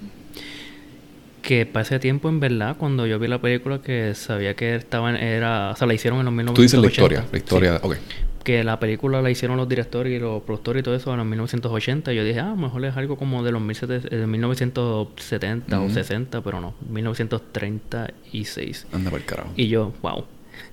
Que 1.43 1.65
para 1.65 1.85
ese 1.85 2.01
tiempo, 2.01 2.29
en 2.29 2.41
verdad, 2.41 2.77
cuando 2.77 3.07
yo 3.07 3.19
vi 3.21 3.29
la 3.29 3.41
película, 3.41 3.81
que 3.81 4.15
sabía 4.17 4.55
que 4.55 4.75
estaban, 4.75 5.15
era, 5.15 5.71
o 5.71 5.77
sea, 5.77 5.87
la 5.87 5.95
hicieron 5.95 6.19
en 6.19 6.25
los 6.25 6.35
1980. 6.35 6.57
Tú 6.57 6.63
dices 6.63 6.81
la 6.81 6.89
historia, 6.89 7.25
la 7.31 7.39
historia, 7.39 7.79
Sí. 7.79 7.87
ok. 7.87 7.97
Que 8.47 8.63
la 8.63 8.79
película 8.79 9.21
la 9.23 9.29
hicieron 9.31 9.57
los 9.57 9.69
directores 9.69 10.13
y 10.13 10.21
los 10.21 10.41
productores 10.45 10.81
y 10.81 10.85
todo 10.85 10.95
eso 10.95 11.11
en 11.11 11.17
los 11.19 11.27
1980. 11.27 12.13
Y 12.13 12.17
yo 12.17 12.23
dije, 12.23 12.39
ah, 12.39 12.55
mejor 12.55 12.85
es 12.85 12.97
algo 12.97 13.17
como 13.17 13.43
de 13.43 13.51
los 13.51 13.61
1700 13.61 14.13
eh, 14.13 14.17
de 14.19 14.27
1970 14.29 15.81
o 15.81 15.85
Ujú. 15.87 15.93
60, 15.95 16.41
pero 16.43 16.61
no, 16.61 16.75
1936. 16.89 18.87
Anda 18.93 19.11
por 19.11 19.19
el 19.21 19.27
carajo. 19.27 19.51
Y 19.57 19.67
yo, 19.67 19.93
wow. 20.01 20.25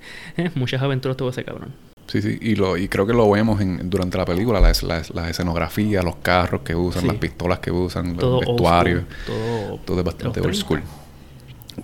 Muchas 0.56 0.82
aventuras 0.84 1.18
tuvo 1.18 1.30
ese 1.32 1.44
cabrón. 1.44 1.70
Sí, 2.06 2.22
sí, 2.22 2.38
y, 2.42 2.56
lo, 2.56 2.78
y 2.78 2.88
creo 2.90 3.08
que 3.08 3.14
lo 3.14 3.30
vemos 3.32 3.60
en, 3.62 3.90
durante 3.90 4.18
la 4.20 4.26
película, 4.26 4.60
la, 4.60 4.72
la, 4.84 5.02
la 5.14 5.30
escenografía, 5.30 6.04
los 6.04 6.18
carros 6.18 6.62
que 6.62 6.76
usan, 6.76 7.02
Sí. 7.02 7.08
las 7.08 7.16
pistolas 7.16 7.58
que 7.60 7.72
usan, 7.72 8.18
Todo 8.18 8.42
los 8.42 8.50
vestuarios. 8.50 9.04
Todo, 9.26 9.78
Todo 9.86 10.00
es 10.00 10.06
bastante 10.06 10.42
old 10.42 10.54
school. 10.54 10.82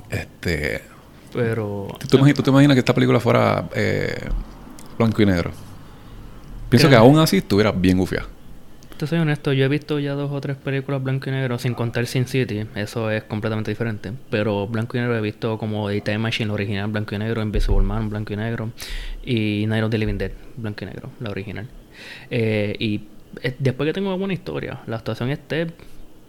30. 0.10 0.22
Este, 0.22 0.82
Pero. 1.34 1.88
¿tú, 2.00 2.08
te 2.08 2.18
imaginas, 2.18 2.36
tú 2.38 2.44
te 2.44 2.50
imaginas 2.52 2.76
que 2.76 2.80
esta 2.80 2.94
película 2.94 3.20
fuera 3.20 3.68
eh, 3.74 4.28
blanco 4.98 5.22
y 5.22 5.26
negro? 5.26 5.52
Pienso 6.70 6.88
Creo- 6.88 7.00
que 7.00 7.06
aún 7.06 7.20
así 7.20 7.38
estuviera 7.38 7.72
bien 7.72 7.98
gufia. 7.98 8.26
Te 8.98 9.08
soy 9.08 9.20
honesto, 9.20 9.54
yo 9.54 9.64
he 9.64 9.70
visto 9.70 9.98
ya 10.00 10.12
dos 10.14 10.30
o 10.30 10.42
tres 10.42 10.58
películas 10.58 11.02
blanco 11.02 11.30
y 11.30 11.32
negro, 11.32 11.58
sin 11.58 11.74
contar 11.74 12.06
Sin 12.06 12.28
City, 12.28 12.66
eso 12.76 13.10
es 13.10 13.24
completamente 13.24 13.72
diferente. 13.72 14.12
Pero 14.30 14.68
blanco 14.68 14.98
y 14.98 15.00
negro 15.00 15.16
he 15.18 15.22
visto 15.22 15.58
como 15.58 15.88
The 15.90 16.02
Time 16.02 16.18
Machine, 16.18 16.48
la 16.48 16.54
original, 16.56 16.88
blanco 16.92 17.16
y 17.16 17.18
negro, 17.18 17.42
Invisible 17.42 17.82
Man, 17.84 18.10
blanco 18.10 18.34
y 18.34 18.36
negro, 18.36 18.72
y 19.26 19.66
Night 19.68 19.84
of 19.86 19.90
the 19.90 19.98
Living 19.98 20.18
Dead, 20.18 20.32
blanco 20.58 20.84
y 20.84 20.88
negro, 20.88 21.12
la 21.22 21.30
original. 21.30 21.66
Eh, 22.30 22.76
y 22.78 23.04
eh, 23.42 23.56
después 23.58 23.88
que 23.88 23.94
tengo 23.94 24.10
una 24.10 24.18
buena 24.18 24.34
historia, 24.34 24.80
la 24.86 24.98
actuación 24.98 25.30
esté 25.30 25.68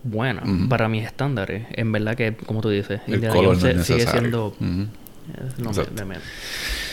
buena 0.05 0.43
para 0.69 0.89
mis 0.89 1.05
estándares, 1.05 1.67
en 1.73 1.91
verdad 1.91 2.15
que, 2.15 2.35
como 2.37 2.61
tú 2.61 2.69
dices, 2.71 3.01
El 3.09 3.27
color 3.27 3.61
no 3.61 3.67
es 3.69 3.85
sigue 3.85 4.07
siendo 4.07 4.55
eh, 4.61 4.87
lo 5.59 5.71
Exacto. 5.71 5.93
de 5.93 6.05
menos. 6.05 6.23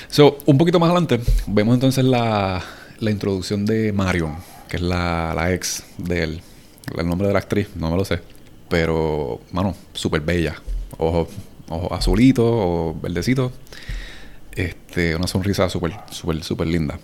So, 0.07 0.39
un 0.47 0.57
poquito 0.57 0.79
más 0.79 0.89
adelante, 0.89 1.19
vemos 1.45 1.75
entonces 1.75 2.03
la, 2.03 2.63
la 2.99 3.12
introducción 3.12 3.65
de 3.65 3.91
Marion, 3.93 4.36
que 4.67 4.77
es 4.77 4.81
la, 4.81 5.33
la 5.36 5.53
ex 5.53 5.83
de 5.97 6.23
él. 6.23 6.41
El 6.97 7.07
nombre 7.07 7.27
de 7.27 7.33
la 7.33 7.39
actriz, 7.39 7.69
no 7.75 7.91
me 7.91 7.97
lo 7.97 8.05
sé. 8.05 8.21
Pero, 8.69 9.41
mano, 9.51 9.75
súper 9.93 10.21
bella. 10.21 10.55
Ojos 10.97 11.29
ojos 11.69 11.91
azulitos 11.91 12.45
o 12.47 12.95
verdecitos. 13.01 13.51
Este, 14.53 15.15
una 15.15 15.27
sonrisa 15.27 15.69
súper, 15.69 15.93
súper, 16.10 16.43
súper 16.43 16.67
linda. 16.67 16.99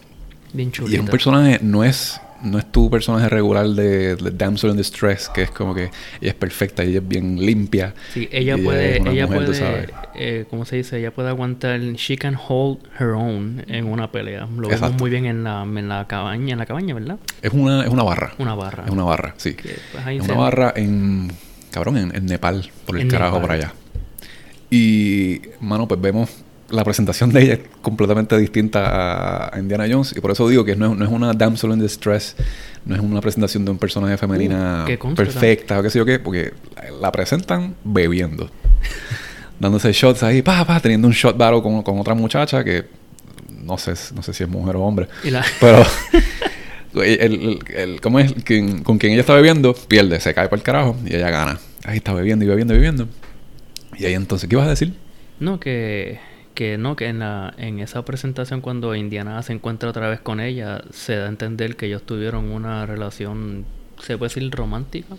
Bien 0.54 0.72
Y 0.88 0.96
es 0.96 1.00
un 1.00 1.08
personaje, 1.08 1.60
no 1.62 1.84
es, 1.84 2.20
no 2.44 2.60
es 2.60 2.72
tu 2.72 2.90
personaje 2.90 3.30
regular 3.30 3.68
de, 3.68 4.16
de 4.16 4.32
Damsel 4.32 4.72
in 4.72 4.78
Distress, 4.78 5.30
que 5.30 5.44
es 5.44 5.52
como 5.52 5.74
que 5.74 5.84
ella 5.84 5.92
es 6.32 6.34
perfecta, 6.34 6.84
ella 6.84 7.00
es 7.00 7.08
bien 7.08 7.38
limpia. 7.44 7.94
Sí, 8.14 8.28
ella 8.32 8.58
puede, 8.58 8.98
ella 8.98 9.28
mujer, 9.28 9.46
puede, 9.46 9.90
eh, 10.16 10.46
¿cómo 10.50 10.66
se 10.66 10.76
dice? 10.76 11.00
Ella 11.00 11.12
puede 11.12 11.30
aguantar, 11.30 11.80
she 11.94 12.18
can 12.18 12.36
hold 12.36 12.80
her 13.00 13.10
own 13.10 13.64
en 13.68 13.86
una 13.86 14.12
pelea. 14.12 14.42
Lo 14.42 14.68
vemos 14.68 14.74
Exacto. 14.74 14.98
muy 15.00 15.10
bien 15.10 15.26
en 15.26 15.44
la, 15.44 15.64
en 15.64 15.88
la 15.90 16.06
cabaña, 16.08 16.54
en 16.54 16.60
la 16.60 16.66
cabaña, 16.66 16.94
¿verdad? 16.94 17.18
Es 17.42 17.54
una, 17.54 17.84
es 17.84 17.90
una 17.90 18.04
barra. 18.04 18.34
Una 18.38 18.56
barra. 18.56 18.84
Es 18.86 18.92
una 18.92 19.04
barra, 19.04 19.34
sí. 19.38 19.54
Que, 19.54 19.76
pues, 19.92 20.08
Es 20.08 20.22
una 20.24 20.36
barra 20.36 20.74
en. 20.76 21.32
Cabrón, 21.72 21.98
en, 21.98 22.16
en 22.16 22.26
Nepal, 22.28 22.70
por 22.86 22.98
el 22.98 23.04
En 23.04 23.08
carajo 23.10 23.38
Nepal. 23.40 23.48
por 23.48 23.56
allá. 23.56 23.74
Y, 24.70 25.42
mano, 25.60 25.88
pues 25.88 26.00
vemos 26.02 26.30
la 26.74 26.84
presentación 26.84 27.32
de 27.32 27.44
ella 27.44 27.54
es 27.54 27.60
completamente 27.82 28.38
distinta 28.38 29.54
a 29.56 29.60
Indiana 29.60 29.86
Jones. 29.90 30.14
Y 30.18 30.22
por 30.22 30.32
eso 30.32 30.48
digo 30.50 30.66
que 30.66 30.76
no 30.76 30.92
es, 30.92 30.98
no 30.98 31.06
es 31.06 31.12
una 31.12 31.34
damsel 31.34 31.72
in 31.72 31.80
distress, 31.80 32.36
no 32.86 32.96
es 32.96 33.02
una 33.02 33.22
presentación 33.22 33.64
de 33.66 33.72
un 33.72 33.78
personaje 33.78 34.18
femenina 34.18 34.86
Uh, 34.86 35.14
perfecta 35.16 35.80
o 35.80 35.84
qué 35.84 35.90
sé 35.90 36.00
yo 36.00 36.06
qué, 36.06 36.20
porque 36.20 36.54
la, 37.00 37.12
presentan 37.12 37.76
bebiendo. 37.84 38.50
dándose 39.60 39.94
shots 39.94 40.24
ahí, 40.24 40.42
pa, 40.42 40.66
pa, 40.66 40.80
teniendo 40.80 41.08
un 41.08 41.14
shot 41.14 41.38
battle 41.38 41.62
con, 41.62 41.84
con 41.84 42.00
otra 42.00 42.14
muchacha 42.16 42.64
que 42.64 42.84
no 43.64 43.78
sé, 43.78 43.94
no 44.14 44.22
sé 44.24 44.34
si 44.34 44.44
es 44.44 44.50
mujer 44.50 44.76
o 44.76 44.82
hombre. 44.82 45.08
La- 45.24 45.46
Pero 45.62 45.84
el, 46.96 47.20
el, 47.22 47.60
el- 47.76 48.02
¿cómo 48.02 48.20
es? 48.20 48.34
Quien- 48.44 48.84
con 48.84 48.98
quien 48.98 49.14
ella 49.14 49.22
está 49.22 49.36
bebiendo, 49.36 49.74
pierde, 49.74 50.20
se 50.20 50.34
cae 50.34 50.48
para 50.50 50.58
el 50.58 50.64
carajo 50.64 50.98
y 51.06 51.16
ella 51.16 51.30
gana. 51.30 51.60
Ahí 51.86 51.98
está 51.98 52.14
bebiendo 52.14 52.44
y 52.46 52.48
bebiendo 52.48 52.74
y 52.74 52.78
bebiendo. 52.78 53.08
Y 53.98 54.06
ahí 54.06 54.14
entonces, 54.16 54.50
¿qué 54.50 54.56
ibas 54.56 54.68
a 54.68 54.72
decir? 54.72 54.94
No, 55.40 55.60
que, 55.60 56.20
que 56.54 56.78
no, 56.78 56.96
que 56.96 57.08
en, 57.08 57.20
la, 57.20 57.54
en 57.58 57.80
esa 57.80 58.04
presentación 58.06 58.62
cuando 58.62 58.94
Indiana 58.96 59.42
se 59.44 59.54
encuentra 59.54 59.90
otra 59.90 60.10
vez 60.10 60.20
con 60.20 60.40
ella, 60.40 60.84
se 60.92 61.16
da 61.16 61.26
a 61.26 61.30
entender 61.30 61.76
que 61.76 61.88
ellos 61.88 62.04
tuvieron 62.04 62.52
una 62.52 62.86
relación, 62.86 63.66
se 64.02 64.18
puede 64.18 64.30
decir 64.34 64.50
romántica, 64.52 65.16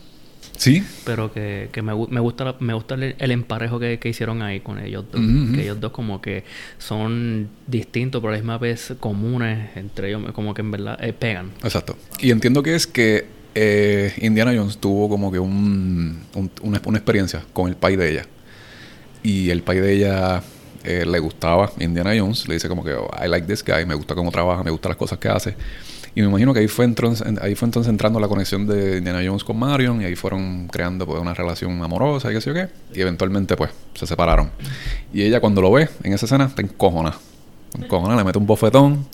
Sí, 0.56 0.84
pero 1.04 1.32
que, 1.32 1.68
que 1.72 1.82
me, 1.82 1.92
me 2.10 2.20
gusta 2.20 2.44
la- 2.44 2.56
me 2.60 2.74
gusta 2.74 2.94
el, 2.94 3.16
el 3.18 3.30
emparejo 3.32 3.80
que, 3.80 3.98
que 3.98 4.10
hicieron 4.10 4.40
ahí 4.42 4.60
con 4.60 4.78
ellos 4.78 5.04
dos. 5.10 5.20
Ujú. 5.20 5.54
Que 5.54 5.62
ellos 5.62 5.80
dos 5.80 5.90
como 5.90 6.20
que 6.20 6.44
son 6.78 7.48
distintos, 7.66 8.20
pero 8.20 8.28
a 8.28 8.32
la 8.32 8.38
misma 8.38 8.58
vez 8.58 8.92
comunes 9.00 9.76
entre 9.76 10.08
ellos, 10.10 10.30
como 10.32 10.54
que 10.54 10.60
en 10.60 10.70
verdad 10.70 11.02
eh, 11.02 11.12
pegan. 11.12 11.50
exacto. 11.64 11.96
Y 12.20 12.30
entiendo 12.30 12.62
que 12.62 12.74
es 12.76 12.86
que 12.86 13.26
eh, 13.56 14.12
Indiana 14.20 14.52
Jones 14.54 14.78
tuvo 14.78 15.08
como 15.08 15.32
que 15.32 15.38
un, 15.40 16.20
un- 16.34 16.50
una, 16.62 16.80
una 16.84 16.98
experiencia 16.98 17.42
con 17.52 17.68
el 17.68 17.74
pai 17.76 17.96
de 17.96 18.10
ella. 18.12 18.26
Y 19.24 19.50
el 19.50 19.62
pai 19.62 19.80
de 19.80 19.92
ella 19.94 20.42
eh, 20.84 21.04
le 21.06 21.18
gustaba 21.18 21.72
Indiana 21.80 22.12
Jones. 22.16 22.46
Le 22.46 22.54
dice 22.54 22.68
como 22.68 22.84
que, 22.84 22.94
oh, 22.94 23.10
I 23.22 23.28
like 23.28 23.46
this 23.46 23.64
guy, 23.64 23.84
me 23.86 23.94
gusta 23.94 24.14
cómo 24.14 24.30
trabaja, 24.30 24.62
me 24.62 24.70
gustan 24.70 24.90
las 24.90 24.98
cosas 24.98 25.18
que 25.18 25.28
hace. 25.28 25.56
Y 26.16 26.20
me 26.20 26.28
imagino 26.28 26.54
que 26.54 26.60
ahí 26.60 26.68
fue, 26.68 26.84
entonces, 26.84 27.26
ahí 27.40 27.56
fue 27.56 27.66
entonces 27.66 27.90
entrando 27.90 28.20
la 28.20 28.28
conexión 28.28 28.66
de 28.68 28.98
Indiana 28.98 29.20
Jones 29.24 29.42
con 29.42 29.58
Marion 29.58 30.00
y 30.00 30.04
ahí 30.04 30.14
fueron 30.14 30.68
creando 30.68 31.06
pues, 31.06 31.20
una 31.20 31.34
relación 31.34 31.82
amorosa 31.82 32.30
y 32.30 32.34
qué 32.34 32.40
sé 32.40 32.50
yo 32.50 32.54
qué. 32.54 32.68
Y 32.92 33.00
eventualmente 33.00 33.56
pues 33.56 33.70
se 33.94 34.06
separaron. 34.06 34.50
Y 35.12 35.22
ella 35.22 35.40
cuando 35.40 35.60
lo 35.60 35.72
ve 35.72 35.88
en 36.04 36.12
esa 36.12 36.26
escena 36.26 36.44
está 36.44 36.62
encojona. 36.62 37.14
Encojona, 37.76 38.14
le 38.14 38.22
mete 38.22 38.38
un 38.38 38.46
bofetón 38.46 39.06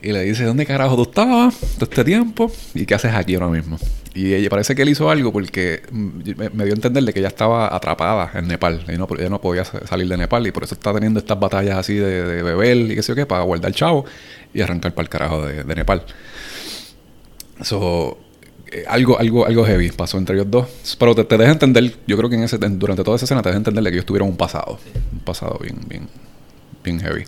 y 0.00 0.12
le 0.12 0.22
dice, 0.22 0.44
¿dónde 0.44 0.64
carajo 0.64 0.96
tú 0.96 1.02
estabas 1.02 1.58
todo 1.58 1.84
este 1.84 2.04
tiempo? 2.04 2.50
¿Y 2.72 2.86
qué 2.86 2.94
haces 2.94 3.12
aquí 3.14 3.34
ahora 3.34 3.48
mismo? 3.48 3.78
Y 4.14 4.32
ella 4.32 4.48
parece 4.48 4.76
que 4.76 4.82
él 4.82 4.88
hizo 4.90 5.10
algo 5.10 5.32
porque 5.32 5.82
mm, 5.90 6.08
me, 6.36 6.50
me 6.50 6.64
dio 6.64 6.72
a 6.72 6.76
entender 6.76 7.02
de 7.02 7.12
que 7.12 7.18
ella 7.18 7.28
estaba 7.28 7.74
atrapada 7.74 8.30
en 8.38 8.46
Nepal. 8.46 8.84
Ella 8.86 8.98
no, 8.98 9.08
ella 9.18 9.28
no 9.28 9.40
podía 9.40 9.64
sa- 9.64 9.84
salir 9.86 10.06
de 10.08 10.16
Nepal 10.16 10.46
y 10.46 10.52
por 10.52 10.62
eso 10.62 10.74
está 10.74 10.92
teniendo 10.94 11.18
estas 11.18 11.38
batallas 11.40 11.76
así 11.78 11.94
de, 11.94 12.24
de 12.24 12.42
beber 12.44 12.76
y 12.76 12.94
qué 12.94 13.02
sé 13.02 13.08
yo 13.12 13.16
qué, 13.16 13.26
para 13.26 13.42
guardar 13.42 13.70
el 13.70 13.74
chavo 13.74 14.04
y 14.52 14.60
arrancar 14.60 14.94
para 14.94 15.02
el 15.04 15.08
carajo 15.08 15.44
de, 15.44 15.64
de 15.64 15.74
Nepal. 15.74 16.04
So, 17.62 18.18
eh, 18.70 18.84
algo, 18.88 19.18
algo, 19.18 19.46
algo 19.46 19.64
heavy 19.64 19.90
pasó 19.90 20.18
entre 20.18 20.36
ellos 20.36 20.50
dos. 20.50 20.96
Pero 20.98 21.14
te, 21.14 21.24
te 21.24 21.36
deja 21.38 21.52
entender, 21.52 21.94
yo 22.06 22.16
creo 22.16 22.28
que 22.30 22.36
en 22.36 22.42
ese, 22.44 22.58
durante 22.58 23.02
toda 23.04 23.16
esa 23.16 23.24
escena 23.24 23.42
te 23.42 23.48
deja 23.48 23.58
entender 23.58 23.82
de 23.84 23.90
que 23.90 23.96
ellos 23.96 24.06
tuvieron 24.06 24.28
un 24.28 24.36
pasado. 24.36 24.78
Un 25.12 25.20
pasado 25.20 25.58
bien, 25.62 25.78
bien, 25.88 26.08
bien 26.84 27.00
heavy. 27.00 27.24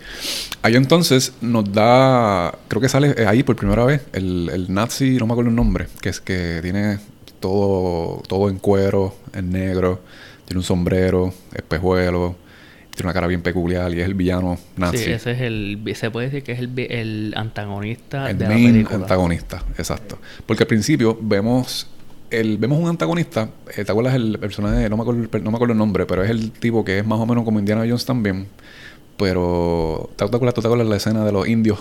Ahí 0.61 0.75
entonces 0.75 1.33
nos 1.41 1.71
da, 1.71 2.57
creo 2.67 2.81
que 2.81 2.89
sale 2.89 3.13
eh, 3.17 3.25
ahí 3.27 3.43
por 3.43 3.55
primera 3.55 3.83
vez, 3.83 4.03
el, 4.13 4.49
el 4.53 4.73
nazi, 4.73 5.17
no 5.17 5.25
me 5.25 5.33
acuerdo 5.33 5.49
el 5.49 5.55
nombre, 5.55 5.87
que 6.01 6.09
es 6.09 6.21
que 6.21 6.59
tiene 6.61 6.99
todo, 7.39 8.21
todo 8.27 8.49
en 8.49 8.57
cuero, 8.59 9.15
en 9.33 9.51
negro, 9.51 10.01
tiene 10.45 10.59
un 10.59 10.63
sombrero, 10.63 11.33
espejuelo, 11.53 12.35
tiene 12.95 13.07
una 13.07 13.13
cara 13.13 13.27
bien 13.27 13.41
peculiar 13.41 13.93
y 13.93 13.99
es 13.99 14.05
el 14.05 14.13
villano 14.15 14.57
nazi. 14.75 14.97
Sí, 14.97 15.11
ese 15.11 15.31
es 15.31 15.41
el, 15.41 15.81
se 15.95 16.09
puede 16.09 16.27
decir 16.27 16.43
que 16.43 16.53
es 16.53 16.59
el, 16.59 16.77
el 16.79 17.33
antagonista 17.35 18.29
El 18.29 18.37
de 18.37 18.45
la 18.45 18.49
main 18.51 18.71
película. 18.73 18.97
antagonista, 18.97 19.63
exacto. 19.77 20.17
Porque 20.45 20.63
al 20.63 20.67
principio 20.67 21.17
vemos 21.21 21.87
el, 22.31 22.57
vemos 22.57 22.79
un 22.79 22.89
antagonista, 22.89 23.49
eh, 23.75 23.85
¿te 23.85 23.91
acuerdas 23.91 24.15
el 24.15 24.37
personaje? 24.39 24.89
No 24.89 24.97
me, 24.97 25.03
acuerdo, 25.03 25.21
no 25.39 25.51
me 25.51 25.55
acuerdo 25.55 25.73
el 25.73 25.77
nombre, 25.77 26.05
pero 26.05 26.23
es 26.23 26.29
el 26.29 26.51
tipo 26.51 26.83
que 26.83 26.99
es 26.99 27.05
más 27.05 27.19
o 27.19 27.25
menos 27.25 27.43
como 27.45 27.59
Indiana 27.59 27.81
Jones 27.81 28.05
también. 28.05 28.47
Pero, 29.17 30.09
¿te, 30.15 30.27
te 30.27 30.35
acuerdas, 30.35 30.53
te 30.53 30.61
acuerdas 30.61 30.87
la 30.87 30.95
escena 30.95 31.25
de 31.25 31.31
los 31.31 31.47
indios? 31.47 31.79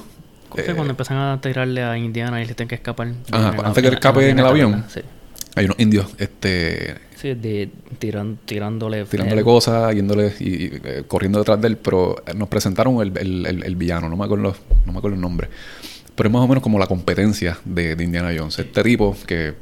¿Cómo 0.48 0.64
que 0.64 0.70
Eh, 0.70 0.74
cuando 0.74 0.90
empiezan 0.92 1.18
a 1.18 1.40
tirarle 1.40 1.82
a 1.82 1.96
Indiana 1.98 2.42
y 2.42 2.46
le 2.46 2.54
tienen 2.54 2.68
que 2.68 2.76
escapar. 2.76 3.08
Ajá, 3.30 3.50
En 3.50 3.56
la- 3.56 3.68
antes 3.68 3.82
que 3.82 3.88
en- 3.88 3.94
escape 3.94 4.30
en 4.30 4.38
el 4.38 4.46
avión. 4.46 4.84
Sí. 4.88 5.00
hay 5.54 5.64
unos 5.64 5.78
indios 5.80 6.06
este, 6.18 6.96
Sí, 7.14 7.32
de, 7.34 7.70
tiran, 7.98 8.38
tirándole. 8.44 9.04
tirándole 9.06 9.42
cosas, 9.42 9.94
yéndole 9.94 10.34
y, 10.38 10.48
y, 10.48 10.70
eh, 10.84 11.02
corriendo 11.08 11.38
detrás 11.38 11.58
de 11.60 11.68
él, 11.68 11.76
pero 11.78 12.16
nos 12.34 12.48
presentaron 12.48 13.00
el, 13.00 13.16
el- 13.16 13.46
el- 13.46 13.64
el 13.64 13.76
villano, 13.76 14.08
no 14.10 14.16
me 14.18 14.24
acuerdo, 14.26 14.54
no 14.84 14.92
me 14.92 14.98
acuerdo 14.98 15.14
el 15.14 15.20
nombre. 15.20 15.48
Pero 16.14 16.28
es 16.28 16.32
más 16.32 16.42
o 16.42 16.48
menos 16.48 16.62
como 16.62 16.78
la 16.78 16.86
competencia 16.86 17.58
de, 17.64 17.96
de 17.96 18.04
Indiana 18.04 18.32
Jones. 18.36 18.58
Este 18.58 18.82
tipo 18.82 19.16
que, 19.26 19.54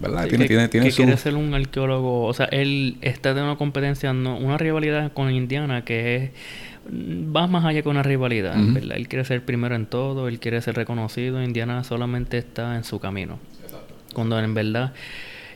¿verdad? 0.00 0.24
Sí, 0.24 0.30
tiene, 0.30 0.44
que, 0.44 0.48
tiene, 0.48 0.68
tiene 0.68 0.86
que 0.86 0.92
su... 0.92 1.02
quiere 1.02 1.16
ser 1.16 1.34
un 1.36 1.54
arqueólogo. 1.54 2.24
O 2.26 2.34
sea, 2.34 2.46
él 2.46 2.96
está 3.00 3.30
teniendo 3.30 3.50
una 3.52 3.58
competencia, 3.58 4.12
no, 4.12 4.36
una 4.36 4.56
rivalidad 4.58 5.12
con 5.12 5.30
Indiana 5.32 5.84
que 5.84 6.16
es 6.16 6.30
va 6.92 7.46
más 7.46 7.64
allá 7.64 7.82
que 7.82 7.88
una 7.88 8.02
rivalidad, 8.02 8.58
Ujú. 8.58 8.74
¿verdad? 8.74 8.96
Él 8.96 9.08
quiere 9.08 9.24
ser 9.24 9.44
primero 9.44 9.74
en 9.74 9.86
todo, 9.86 10.28
él 10.28 10.40
quiere 10.40 10.60
ser 10.62 10.76
reconocido. 10.76 11.42
Indiana 11.42 11.84
solamente 11.84 12.38
está 12.38 12.76
en 12.76 12.84
su 12.84 12.98
camino. 13.00 13.38
Cuando 14.14 14.38
en 14.40 14.54
verdad 14.54 14.92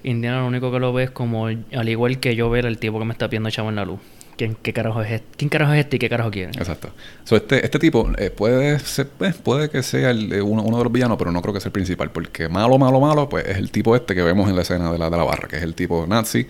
Indiana 0.05 0.41
lo 0.41 0.47
único 0.47 0.71
que 0.71 0.79
lo 0.79 0.93
ve 0.93 1.05
es 1.05 1.11
como, 1.11 1.47
al 1.47 1.89
igual 1.89 2.21
que 2.21 2.37
yo 2.37 2.51
ver 2.51 2.67
al 2.67 2.79
tipo 2.79 2.99
que 2.99 3.05
me 3.05 3.13
está 3.13 3.29
pidiendo 3.29 3.51
chavo 3.51 3.71
en 3.71 3.77
la 3.77 3.85
luz. 3.85 4.01
¿quién, 4.37 4.57
qué 4.61 4.73
carajo 4.73 5.03
es 5.03 5.13
este? 5.13 5.29
¿Quién 5.37 5.49
carajo 5.49 5.73
es 5.73 5.81
este 5.81 5.97
y 5.97 5.99
qué 5.99 6.09
carajo 6.09 6.31
quiere? 6.31 6.51
Exacto. 6.57 6.91
So, 7.25 7.37
este, 7.37 7.65
este 7.65 7.79
tipo 7.79 8.11
eh, 8.19 8.31
puede 8.31 8.79
ser, 8.81 9.09
eh, 9.21 9.33
puede 9.43 9.71
que 9.71 9.83
sea 9.83 10.11
el, 10.11 10.33
eh, 10.33 10.43
uno, 10.43 10.63
uno 10.63 10.79
de 10.79 10.85
los 10.85 10.93
villanos, 10.93 11.17
pero 11.19 11.33
no 11.33 11.41
creo 11.43 11.55
que 11.55 11.61
sea 11.61 11.69
el 11.69 11.73
principal. 11.73 12.11
Porque 12.11 12.49
malo, 12.49 12.79
malo, 12.79 13.01
malo, 13.01 13.29
pues 13.29 13.47
es 13.47 13.57
el 13.57 13.71
tipo 13.71 13.95
este 13.97 14.15
que 14.15 14.23
vemos 14.23 14.49
en 14.49 14.57
la 14.57 14.63
escena 14.63 14.93
de 14.93 14.99
la, 14.99 15.11
de 15.11 15.17
la 15.17 15.25
barra, 15.25 15.49
que 15.49 15.57
es 15.57 15.63
el 15.63 15.75
tipo 15.75 16.07
nazi, 16.07 16.47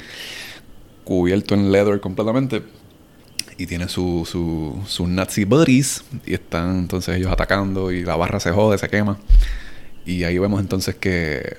cubierto 1.04 1.54
en 1.54 1.70
leather 1.72 2.00
completamente. 2.00 2.62
Y 3.56 3.66
tiene 3.66 3.88
su, 3.88 4.26
su, 4.30 4.82
sus 4.86 5.08
nazi 5.08 5.44
buddies. 5.44 6.04
Y 6.26 6.34
están 6.34 6.78
entonces 6.78 7.16
ellos 7.16 7.30
atacando 7.30 7.92
y 7.92 8.04
la 8.04 8.16
barra 8.16 8.40
se 8.40 8.50
jode, 8.50 8.78
se 8.78 8.88
quema. 8.88 9.18
Y 10.06 10.24
ahí 10.24 10.38
vemos 10.38 10.60
entonces 10.60 10.94
que, 10.96 11.56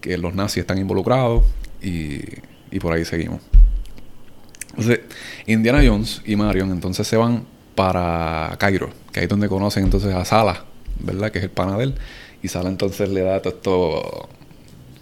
que 0.00 0.18
los 0.18 0.34
nazis 0.34 0.58
están 0.58 0.78
involucrados 0.78 1.44
y, 1.80 2.20
y 2.70 2.80
por 2.80 2.92
ahí 2.92 3.04
seguimos. 3.04 3.40
Entonces, 4.70 5.00
Indiana 5.46 5.82
Jones 5.84 6.22
y 6.24 6.36
Marion 6.36 6.70
entonces 6.70 7.06
se 7.06 7.16
van 7.16 7.44
para 7.74 8.56
Cairo, 8.58 8.90
que 9.12 9.20
ahí 9.20 9.24
es 9.24 9.30
donde 9.30 9.48
conocen 9.48 9.84
entonces 9.84 10.14
a 10.14 10.24
Sala, 10.24 10.64
¿verdad? 10.98 11.30
Que 11.30 11.38
es 11.38 11.44
el 11.44 11.50
pana 11.50 11.76
de 11.76 11.84
él. 11.84 11.94
Y 12.42 12.48
Sala 12.48 12.68
entonces 12.68 13.08
le 13.08 13.22
da 13.22 13.40
todo 13.40 13.54
esto, 13.54 14.28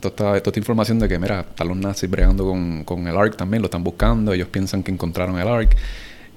toda, 0.00 0.10
esta, 0.10 0.24
toda 0.24 0.36
esta 0.36 0.58
información 0.58 0.98
de 0.98 1.08
que, 1.08 1.18
mira, 1.18 1.40
están 1.40 1.68
los 1.68 1.76
nazis 1.76 2.10
bregando 2.10 2.44
con, 2.44 2.84
con 2.84 3.06
el 3.06 3.16
ARC 3.16 3.36
también, 3.36 3.62
lo 3.62 3.66
están 3.66 3.84
buscando, 3.84 4.32
ellos 4.32 4.48
piensan 4.48 4.82
que 4.82 4.90
encontraron 4.90 5.38
el 5.38 5.48
ARC. 5.48 5.76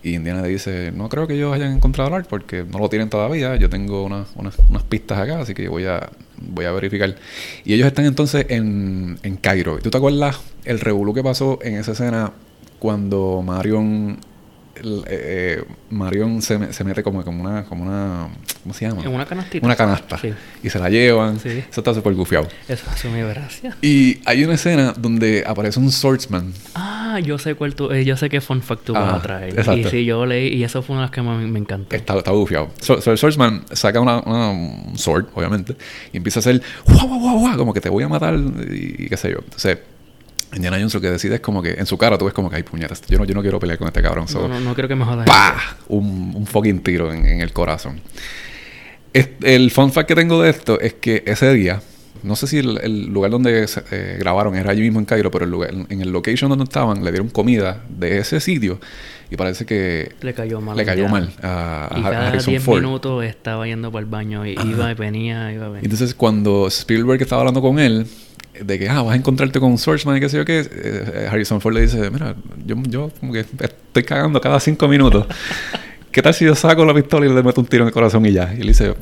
Y 0.03 0.15
Indiana 0.15 0.41
le 0.41 0.49
dice, 0.49 0.91
no 0.91 1.07
creo 1.07 1.27
que 1.27 1.35
ellos 1.35 1.53
hayan 1.53 1.71
encontrado 1.71 2.09
el 2.09 2.15
ARC 2.15 2.27
porque 2.27 2.65
no 2.69 2.77
lo 2.77 2.89
tienen 2.89 3.09
todavía, 3.09 3.55
yo 3.55 3.69
tengo 3.69 4.03
unas, 4.03 4.27
unas, 4.35 4.59
unas 4.69 4.83
pistas 4.83 5.17
acá, 5.17 5.39
así 5.39 5.53
que 5.53 5.69
voy 5.69 5.85
a, 5.85 6.09
voy 6.37 6.65
a 6.65 6.71
verificar. 6.73 7.15
Y 7.63 7.73
ellos 7.73 7.87
están 7.87 8.05
entonces 8.05 8.45
en, 8.49 9.17
en 9.23 9.37
Cairo. 9.37 9.79
¿Tú 9.79 9.89
te 9.89 9.97
acuerdas 9.97 10.41
el 10.65 10.81
revolú 10.81 11.13
que 11.13 11.23
pasó 11.23 11.59
en 11.61 11.75
esa 11.75 11.93
escena 11.93 12.33
cuando 12.79 13.41
Marion 13.45 14.19
eh, 14.83 15.59
eh, 15.59 15.63
Marion 15.89 16.41
se, 16.41 16.57
me- 16.57 16.73
se 16.73 16.83
mete 16.83 17.03
como, 17.03 17.23
como 17.23 17.41
una 17.43 17.63
como 17.65 17.83
una 17.83 18.29
¿cómo 18.63 18.73
se 18.73 18.87
llama? 18.87 19.01
En 19.03 19.09
una 19.09 19.25
canastita. 19.25 19.65
Una 19.65 19.75
canasta. 19.75 20.17
Sí. 20.17 20.33
Y 20.63 20.69
se 20.69 20.79
la 20.79 20.89
llevan. 20.89 21.39
Sí. 21.39 21.49
Eso 21.69 21.81
está 21.81 21.93
súper 21.93 22.13
gufiado. 22.13 22.47
Eso 22.67 22.83
hace 22.89 23.09
mi 23.09 23.21
gracia. 23.21 23.75
Y 23.81 24.19
hay 24.25 24.43
una 24.43 24.53
escena 24.55 24.93
donde 24.97 25.43
aparece 25.45 25.79
un 25.79 25.91
swordsman. 25.91 26.53
Ah, 26.75 27.19
yo 27.23 27.37
sé 27.37 27.55
cuál 27.55 27.75
tú, 27.75 27.91
eh, 27.91 28.05
yo 28.05 28.17
sé 28.17 28.29
qué 28.29 28.41
fun 28.41 28.61
fact 28.61 28.85
tú 28.85 28.93
Ah, 28.95 29.01
vas 29.01 29.13
a 29.15 29.21
traer. 29.21 29.49
exacto. 29.59 29.87
Y 29.87 29.91
sí, 29.91 30.05
yo 30.05 30.25
leí, 30.25 30.47
y 30.55 30.63
eso 30.63 30.81
fue 30.81 30.95
una 30.95 31.01
de 31.03 31.05
las 31.07 31.11
que 31.11 31.21
más 31.21 31.39
me, 31.39 31.47
me 31.47 31.59
encantó. 31.59 31.95
Está, 31.95 32.17
está 32.17 32.31
bufiado. 32.31 32.69
So, 32.81 33.01
so 33.01 33.11
el 33.11 33.17
swordsman 33.17 33.63
saca 33.71 33.99
una, 33.99 34.19
una- 34.21 34.49
un 34.51 34.97
sword, 34.97 35.25
obviamente, 35.35 35.75
y 36.11 36.17
empieza 36.17 36.39
a 36.39 36.41
hacer 36.41 36.61
guau, 36.85 37.07
guau, 37.07 37.39
guau, 37.39 37.57
como 37.57 37.73
que 37.73 37.81
te 37.81 37.89
voy 37.89 38.03
a 38.03 38.07
matar 38.09 38.33
y, 38.35 38.95
y 39.05 39.09
qué 39.09 39.17
sé 39.17 39.29
yo. 39.31 39.37
Entonces, 39.43 39.77
Indiana 40.55 40.77
Jones 40.77 40.93
lo 40.93 41.01
que 41.01 41.09
decide 41.09 41.35
es 41.35 41.41
como 41.41 41.61
que 41.61 41.71
en 41.71 41.85
su 41.85 41.97
cara 41.97 42.17
tú 42.17 42.25
ves 42.25 42.33
como 42.33 42.49
que 42.49 42.55
hay 42.57 42.63
puñetas. 42.63 43.01
Yo 43.07 43.17
no, 43.17 43.25
yo 43.25 43.33
no 43.33 43.41
quiero 43.41 43.59
pelear 43.59 43.77
con 43.79 43.87
este 43.87 44.01
cabrón. 44.01 44.27
So, 44.27 44.41
No, 44.47 44.47
no, 44.47 44.59
no 44.59 44.73
creo 44.75 44.87
que 44.87 44.95
me 44.95 45.05
jodas. 45.05 45.25
¡Pah! 45.27 45.77
Un, 45.87 46.33
un 46.35 46.45
fucking 46.45 46.81
tiro 46.83 47.11
en, 47.13 47.25
en 47.25 47.41
el 47.41 47.51
corazón. 47.53 48.01
Es- 49.13 49.29
el 49.43 49.69
fun 49.71 49.91
fact 49.91 50.07
que 50.07 50.15
tengo 50.15 50.41
de 50.41 50.49
esto 50.49 50.79
es 50.79 50.93
que 50.95 51.23
ese 51.27 51.53
día, 51.53 51.81
no 52.23 52.35
sé 52.35 52.47
si 52.47 52.57
el, 52.59 52.79
el 52.81 53.05
lugar 53.07 53.31
donde 53.31 53.67
se- 53.67 53.83
eh, 53.91 54.15
grabaron 54.19 54.55
era 54.55 54.71
allí 54.71 54.81
mismo 54.81 54.99
en 54.99 55.05
Cairo, 55.05 55.29
pero 55.29 55.45
el 55.45 55.51
lugar, 55.51 55.71
en 55.73 56.01
el 56.01 56.09
location 56.11 56.49
donde 56.49 56.63
estaban 56.63 57.03
le 57.03 57.11
dieron 57.11 57.29
comida 57.29 57.83
de 57.89 58.17
ese 58.19 58.39
sitio 58.39 58.79
y 59.29 59.35
parece 59.35 59.65
que 59.65 60.13
Le 60.21 60.33
cayó 60.33 60.61
mal. 60.61 60.75
le 60.77 60.85
cayó 60.85 61.03
ya. 61.05 61.09
mal 61.11 61.31
a, 61.41 61.89
a 61.95 61.99
Y 61.99 62.03
cada 62.03 62.27
Harrison 62.29 62.51
10 62.53 62.63
Ford. 62.63 62.81
minutos 62.81 63.23
estaba 63.23 63.67
yendo 63.67 63.91
para 63.91 64.03
el 64.03 64.09
baño 64.09 64.45
y 64.45 64.51
iba 64.53 64.91
y 64.91 64.93
venía, 64.95 65.51
iba 65.51 65.65
y 65.65 65.69
venía. 65.69 65.81
Entonces, 65.83 66.13
cuando 66.15 66.67
Spielberg 66.67 67.21
estaba 67.21 67.41
hablando 67.41 67.61
con 67.61 67.77
él, 67.79 68.07
de 68.59 68.79
que 68.79 68.89
ah, 68.89 69.01
vas 69.01 69.13
a 69.13 69.15
encontrarte 69.15 69.59
con 69.59 69.71
un 69.71 69.77
Swordsman 69.77 70.17
y 70.17 70.19
qué 70.19 70.29
sé 70.29 70.37
yo 70.37 70.45
qué, 70.45 70.67
eh, 70.69 71.27
Harrison 71.29 71.61
Ford 71.61 71.73
le 71.73 71.81
dice: 71.81 72.09
Mira, 72.11 72.35
yo, 72.65 72.75
yo 72.87 73.11
como 73.19 73.33
que 73.33 73.39
estoy 73.39 74.03
cagando 74.03 74.39
cada 74.41 74.59
cinco 74.59 74.87
minutos. 74.87 75.25
¿Qué 76.13 76.21
tal 76.21 76.31
si 76.35 76.45
yo 76.45 76.53
saco 76.53 76.85
la 76.85 76.93
pistola 76.93 77.25
y 77.25 77.33
le 77.33 77.41
meto 77.41 77.59
un 77.59 77.65
tiro 77.65 77.83
en 77.85 77.87
el 77.87 77.93
corazón 77.93 78.23
y 78.27 78.31
ya? 78.31 78.53
Y 78.55 78.61
él 78.61 78.67
dice: 78.67 78.93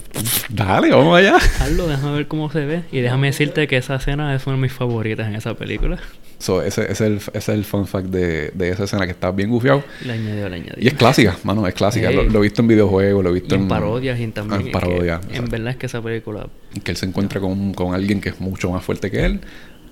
Dale, 0.47 0.91
vamos 0.91 1.17
allá. 1.17 1.35
Hazlo, 1.59 1.85
déjame 1.85 2.13
ver 2.13 2.27
cómo 2.29 2.49
se 2.49 2.65
ve. 2.65 2.83
Y 2.89 3.01
déjame 3.01 3.27
decirte 3.27 3.67
que 3.67 3.75
esa 3.75 3.95
escena 3.95 4.33
es 4.33 4.47
una 4.47 4.55
de 4.55 4.61
mis 4.61 4.71
favoritas 4.71 5.27
en 5.27 5.35
esa 5.35 5.53
película. 5.53 5.99
So, 6.39 6.61
ese, 6.61 6.83
ese 6.83 6.91
es 6.91 7.01
el, 7.01 7.15
ese 7.17 7.37
es 7.37 7.49
el 7.49 7.65
fun 7.65 7.85
fact 7.85 8.07
de, 8.07 8.51
de 8.51 8.69
esa 8.69 8.85
escena 8.85 9.03
que 9.05 9.11
está 9.11 9.29
bien 9.31 9.49
gufiado. 9.49 9.83
Le 10.05 10.13
añadió, 10.13 10.47
le 10.47 10.55
añadió. 10.55 10.75
Y 10.77 10.87
es 10.87 10.93
clásica, 10.93 11.37
mano, 11.43 11.67
es 11.67 11.73
clásica. 11.73 12.11
Lo, 12.11 12.23
lo 12.23 12.39
he 12.39 12.43
visto 12.43 12.61
en 12.61 12.69
videojuegos, 12.69 13.21
lo 13.25 13.29
he 13.29 13.33
Y 13.37 13.39
visto 13.41 13.55
en 13.55 13.67
parodias 13.67 14.17
y 14.17 14.27
también. 14.29 14.61
En 14.67 14.71
parodias. 14.71 15.19
en 15.33 15.45
verdad 15.49 15.71
es 15.71 15.75
que 15.75 15.87
esa 15.87 16.01
película 16.01 16.47
Que 16.81 16.91
él 16.91 16.97
se 16.97 17.05
encuentra 17.07 17.41
con, 17.41 17.73
con 17.73 17.93
alguien 17.93 18.21
que 18.21 18.29
es 18.29 18.39
mucho 18.39 18.71
más 18.71 18.85
fuerte 18.85 19.11
que 19.11 19.25
él, 19.25 19.41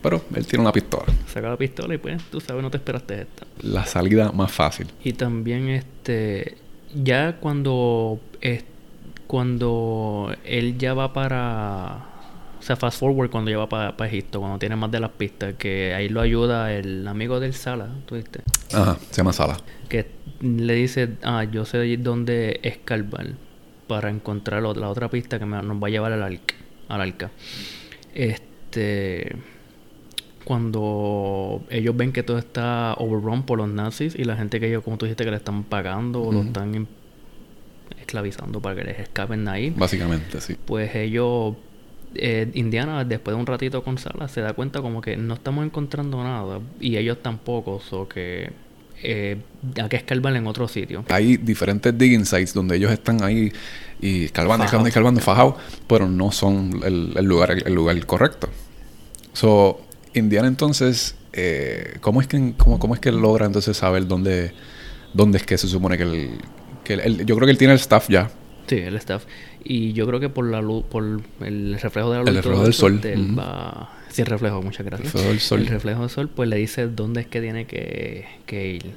pero 0.01 0.23
él 0.34 0.45
tiene 0.47 0.63
una 0.63 0.71
pistola. 0.71 1.12
saca 1.27 1.49
la 1.49 1.58
pistola 1.58 1.93
y 1.95 1.97
pues, 1.97 2.23
tú 2.32 2.39
sabes, 2.39 2.63
no 2.63 2.71
te 2.71 2.77
esperaste 2.77 3.23
esta. 3.23 3.45
La 3.62 3.86
salida 3.86 4.32
más 4.32 4.51
fácil. 4.53 4.88
Y 5.03 5.12
también 5.13 5.67
este 5.67 6.55
ya 6.93 7.38
cuando 7.39 8.19
cuando 9.28 10.36
él 10.43 10.78
ya 10.78 10.93
va 10.95 11.13
para 11.13 12.06
o 12.60 12.62
sea, 12.62 12.75
fast 12.75 12.99
forward 12.99 13.30
cuando 13.30 13.52
ya 13.52 13.58
va 13.58 13.69
para, 13.69 13.95
para 13.95 14.10
Egipto, 14.10 14.39
cuando 14.39 14.58
tiene 14.60 14.75
más 14.75 14.91
de 14.91 14.99
las 14.99 15.12
pistas, 15.12 15.54
que 15.58 15.93
ahí 15.93 16.10
lo 16.10 16.19
ayuda 16.19 16.73
el 16.73 17.08
amigo 17.08 17.39
del 17.39 17.54
Sala, 17.54 17.88
¿tú 18.06 18.15
viste? 18.15 18.41
Ajá, 18.73 18.97
se 19.12 19.17
llama 19.17 19.32
Sala. 19.32 19.58
Que 19.88 20.08
le 20.41 20.73
dice, 20.73 21.10
ah, 21.23 21.45
yo 21.45 21.63
sé 21.63 21.95
dónde 21.97 22.60
escarbar 22.63 23.28
para 23.88 24.10
encontrar 24.10 24.62
la 24.63 24.89
otra 24.89 25.10
pista 25.10 25.39
que 25.39 25.45
me- 25.45 25.62
nos 25.62 25.82
va 25.82 25.88
a 25.88 25.89
llevar 25.91 26.12
al, 26.12 26.21
arca, 26.21 26.56
al 26.89 27.02
arca. 27.02 27.32
Este 28.13 29.36
cuando 30.45 31.62
ellos 31.69 31.95
ven 31.95 32.12
que 32.12 32.23
todo 32.23 32.38
está 32.38 32.93
overrun 32.97 33.43
por 33.43 33.58
los 33.60 33.69
nazis 33.69 34.15
y 34.15 34.23
la 34.23 34.36
gente 34.36 34.60
que 34.60 34.67
ellos, 34.67 34.84
como 34.84 34.97
tú 34.97 35.06
dijiste, 35.06 35.23
que 35.23 35.32
le 35.32 35.38
están 35.38 35.63
pagando 35.63 36.21
o 36.23 36.32
lo 36.32 36.41
están 36.41 36.73
em- 36.75 36.86
esclavizando 37.99 38.60
para 38.60 38.75
que 38.75 38.84
les 38.84 38.99
escapen 38.99 39.45
de 39.45 39.52
ahí, 39.52 39.69
Básicamente, 39.75 40.41
sí. 40.41 40.56
pues 40.65 40.95
ellos, 40.95 41.56
eh, 42.15 42.49
Indiana, 42.54 43.04
después 43.04 43.36
de 43.36 43.39
un 43.39 43.45
ratito 43.45 43.84
con 43.84 43.97
Sala, 43.97 44.28
se 44.28 44.41
da 44.41 44.54
cuenta 44.54 44.82
como 44.82 45.02
que 45.02 45.15
no 45.17 45.34
estamos 45.36 45.65
encontrando 45.65 46.23
nada 46.23 46.60
y 46.80 46.97
ellos 46.97 47.17
tampoco, 47.21 47.82
o 47.91 48.08
que 48.08 48.52
eh, 49.04 49.38
hay 49.82 49.89
que 49.89 49.95
escarbar 49.97 50.36
en 50.36 50.47
otro 50.47 50.67
sitio. 50.67 51.06
Hay 51.10 51.38
diferentes 51.38 51.95
digging 51.97 52.25
sites 52.25 52.54
donde 52.54 52.75
ellos 52.78 52.91
están 52.91 53.23
ahí 53.23 53.52
y 54.02 54.25
escarbando, 54.25 54.65
escarbando, 54.65 54.88
escarbando, 54.88 55.21
fajados, 55.21 55.56
pero 55.88 56.08
no 56.08 56.32
son 56.32 56.82
el, 56.84 57.13
el 57.15 57.25
lugar, 57.25 57.52
el 57.52 57.73
lugar 57.73 58.04
correcto. 58.06 58.49
So, 59.34 59.82
Indiana 60.13 60.48
entonces, 60.48 61.15
eh, 61.34 61.98
¿cómo, 62.02 62.22
es 62.22 62.28
que, 62.28 62.54
cómo, 62.58 62.80
¿cómo 62.80 62.93
es 62.95 63.00
que 63.00 63.10
él 63.10 63.17
logra 63.17 63.45
entonces 63.45 63.78
saber 63.78 64.08
dónde, 64.08 64.54
dónde 65.13 65.38
es 65.38 65.45
que 65.45 65.58
se 65.58 65.67
supone 65.67 65.98
que 65.98 66.04
él- 66.04 67.26
yo 67.26 67.36
creo 67.36 67.45
que 67.45 67.52
él 67.52 67.58
tiene 67.58 67.74
el 67.74 67.80
staff 67.80 68.10
ya. 68.10 68.32
Sí, 68.67 68.78
el 68.78 68.95
staff. 68.98 69.26
Y 69.63 69.93
yo 69.93 70.08
creo 70.08 70.19
que 70.19 70.30
por 70.30 70.45
la 70.45 70.62
luz, 70.62 70.84
por 70.89 71.04
el 71.41 71.80
reflejo 71.80 72.12
de 72.12 72.17
la 72.17 72.22
luz. 72.24 72.30
El 72.30 72.36
reflejo 72.36 72.63
del 72.63 72.74
sol, 72.74 73.02
ujú. 73.04 73.36
va- 73.38 73.95
Sí, 74.10 74.22
el 74.24 74.28
reflejo, 74.28 74.62
muchas 74.63 74.84
gracias. 74.86 75.12
reflejo 75.13 75.30
del 75.30 75.39
sol. 75.39 75.60
El 75.60 75.67
reflejo 75.67 76.02
del 76.02 76.10
sol, 76.10 76.30
pues 76.30 76.50
le 76.50 76.56
dice 76.56 76.88
dónde 76.88 77.22
es 77.22 77.28
que 77.28 77.41
tiene 77.41 77.65
que, 77.65 78.26
que 78.48 78.67
ir. 78.74 78.91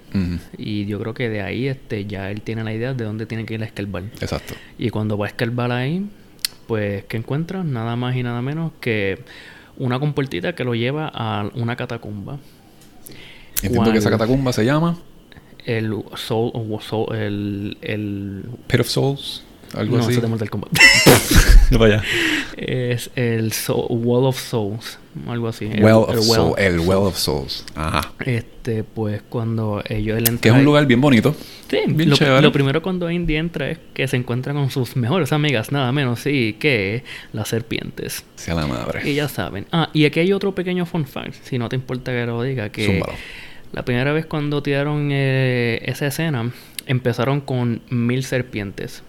Y 0.57 0.87
yo 0.87 0.98
creo 1.01 1.12
que 1.12 1.29
de 1.29 1.42
ahí 1.42 1.68
este 1.68 2.07
ya 2.07 2.31
él 2.31 2.40
tiene 2.40 2.64
la 2.64 2.72
idea 2.72 2.94
de 2.94 3.05
dónde 3.05 3.27
tiene 3.27 3.44
que 3.44 3.55
ir 3.55 3.62
a 3.62 3.66
escarbar. 3.66 4.05
Exacto. 4.22 4.55
Y 4.79 4.88
cuando 4.88 5.18
va 5.18 5.27
a 5.27 5.29
escarbar 5.29 5.70
ahí, 5.72 6.07
pues, 6.66 7.05
¿qué 7.05 7.18
encuentra? 7.18 7.62
Nada 7.62 7.94
más 7.96 8.16
y 8.16 8.22
nada 8.22 8.40
menos 8.40 8.72
que 8.81 9.18
una 9.84 9.98
compuertita 9.98 10.54
que 10.54 10.64
lo 10.64 10.74
lleva 10.74 11.10
a 11.12 11.50
una 11.54 11.76
catacumba. 11.76 12.38
Entiendo 13.62 13.92
que 13.92 13.98
esa 13.98 14.10
catacumba 14.10 14.52
se 14.52 14.64
llama 14.64 14.96
El 15.64 15.92
Soul- 16.16 17.14
el, 17.14 17.76
el 17.82 18.44
Pit 18.66 18.80
of 18.80 18.88
Souls, 18.88 19.44
algo 19.74 19.96
no, 19.96 20.02
así. 20.02 20.11
eso 20.12 20.18
es 20.18 20.22
de 20.22 20.28
Mortal 20.28 20.50
Kombat. 20.50 20.72
Vaya. 21.78 22.02
es 22.56 23.11
el 23.16 23.52
Soul- 23.52 23.87
Wall 23.88 24.26
of 24.26 24.38
Souls, 24.38 24.98
algo 25.26 25.48
así. 25.48 25.66
El- 25.72 25.82
Well 25.85 26.04
el 26.11 26.18
of 26.18 26.28
Well. 26.28 26.35
Souls. 26.37 26.54
El 26.58 26.80
Well 26.80 26.98
of 26.98 27.16
Souls. 27.16 27.64
Ajá. 27.74 28.12
Este, 28.24 28.85
pues 28.85 29.22
cuando 29.28 29.82
ellos 29.88 30.18
él 30.18 30.28
entra 30.28 30.40
Que 30.42 30.48
es 30.50 30.54
un 30.54 30.64
lugar 30.64 30.87
bien 30.87 31.00
bonito. 31.00 31.35
Sí, 31.70 31.78
bien 31.88 32.11
lo, 32.11 32.16
chévere. 32.16 32.42
lo 32.42 32.52
primero 32.52 32.82
cuando 32.82 33.11
Indy 33.11 33.37
entra 33.37 33.70
es 33.70 33.78
que 33.94 34.06
se 34.06 34.16
encuentra 34.18 34.52
con 34.52 34.70
sus 34.70 34.94
mejores 34.96 35.32
amigas, 35.32 35.72
nada 35.72 35.90
menos, 35.92 36.20
sí, 36.20 36.56
que 36.61 37.02
las 37.32 37.48
serpientes. 37.48 38.24
Sea 38.37 38.54
la 38.54 38.66
madre. 38.66 39.08
Y 39.11 39.14
ya 39.14 39.28
saben. 39.28 39.66
Ah, 39.72 39.88
y 39.94 40.04
aquí 40.04 40.20
hay 40.20 40.32
otro 40.35 40.54
pequeño 40.54 40.85
fun 40.85 41.06
fact, 41.06 41.35
si 41.44 41.58
no 41.58 41.70
te 41.70 41.76
importa 41.76 42.12
que 42.12 42.26
lo 42.26 42.42
diga, 42.42 42.68
que 42.68 42.85
Zúmbalo. 42.85 43.14
la 43.72 43.85
primera 43.87 44.12
vez 44.12 44.26
cuando 44.26 44.62
tiraron 44.62 45.08
eh, 45.12 45.80
esa 45.87 46.06
escena, 46.08 46.52
empezaron 46.87 47.40
con 47.40 47.80
mil 47.88 48.22
serpientes. 48.24 49.02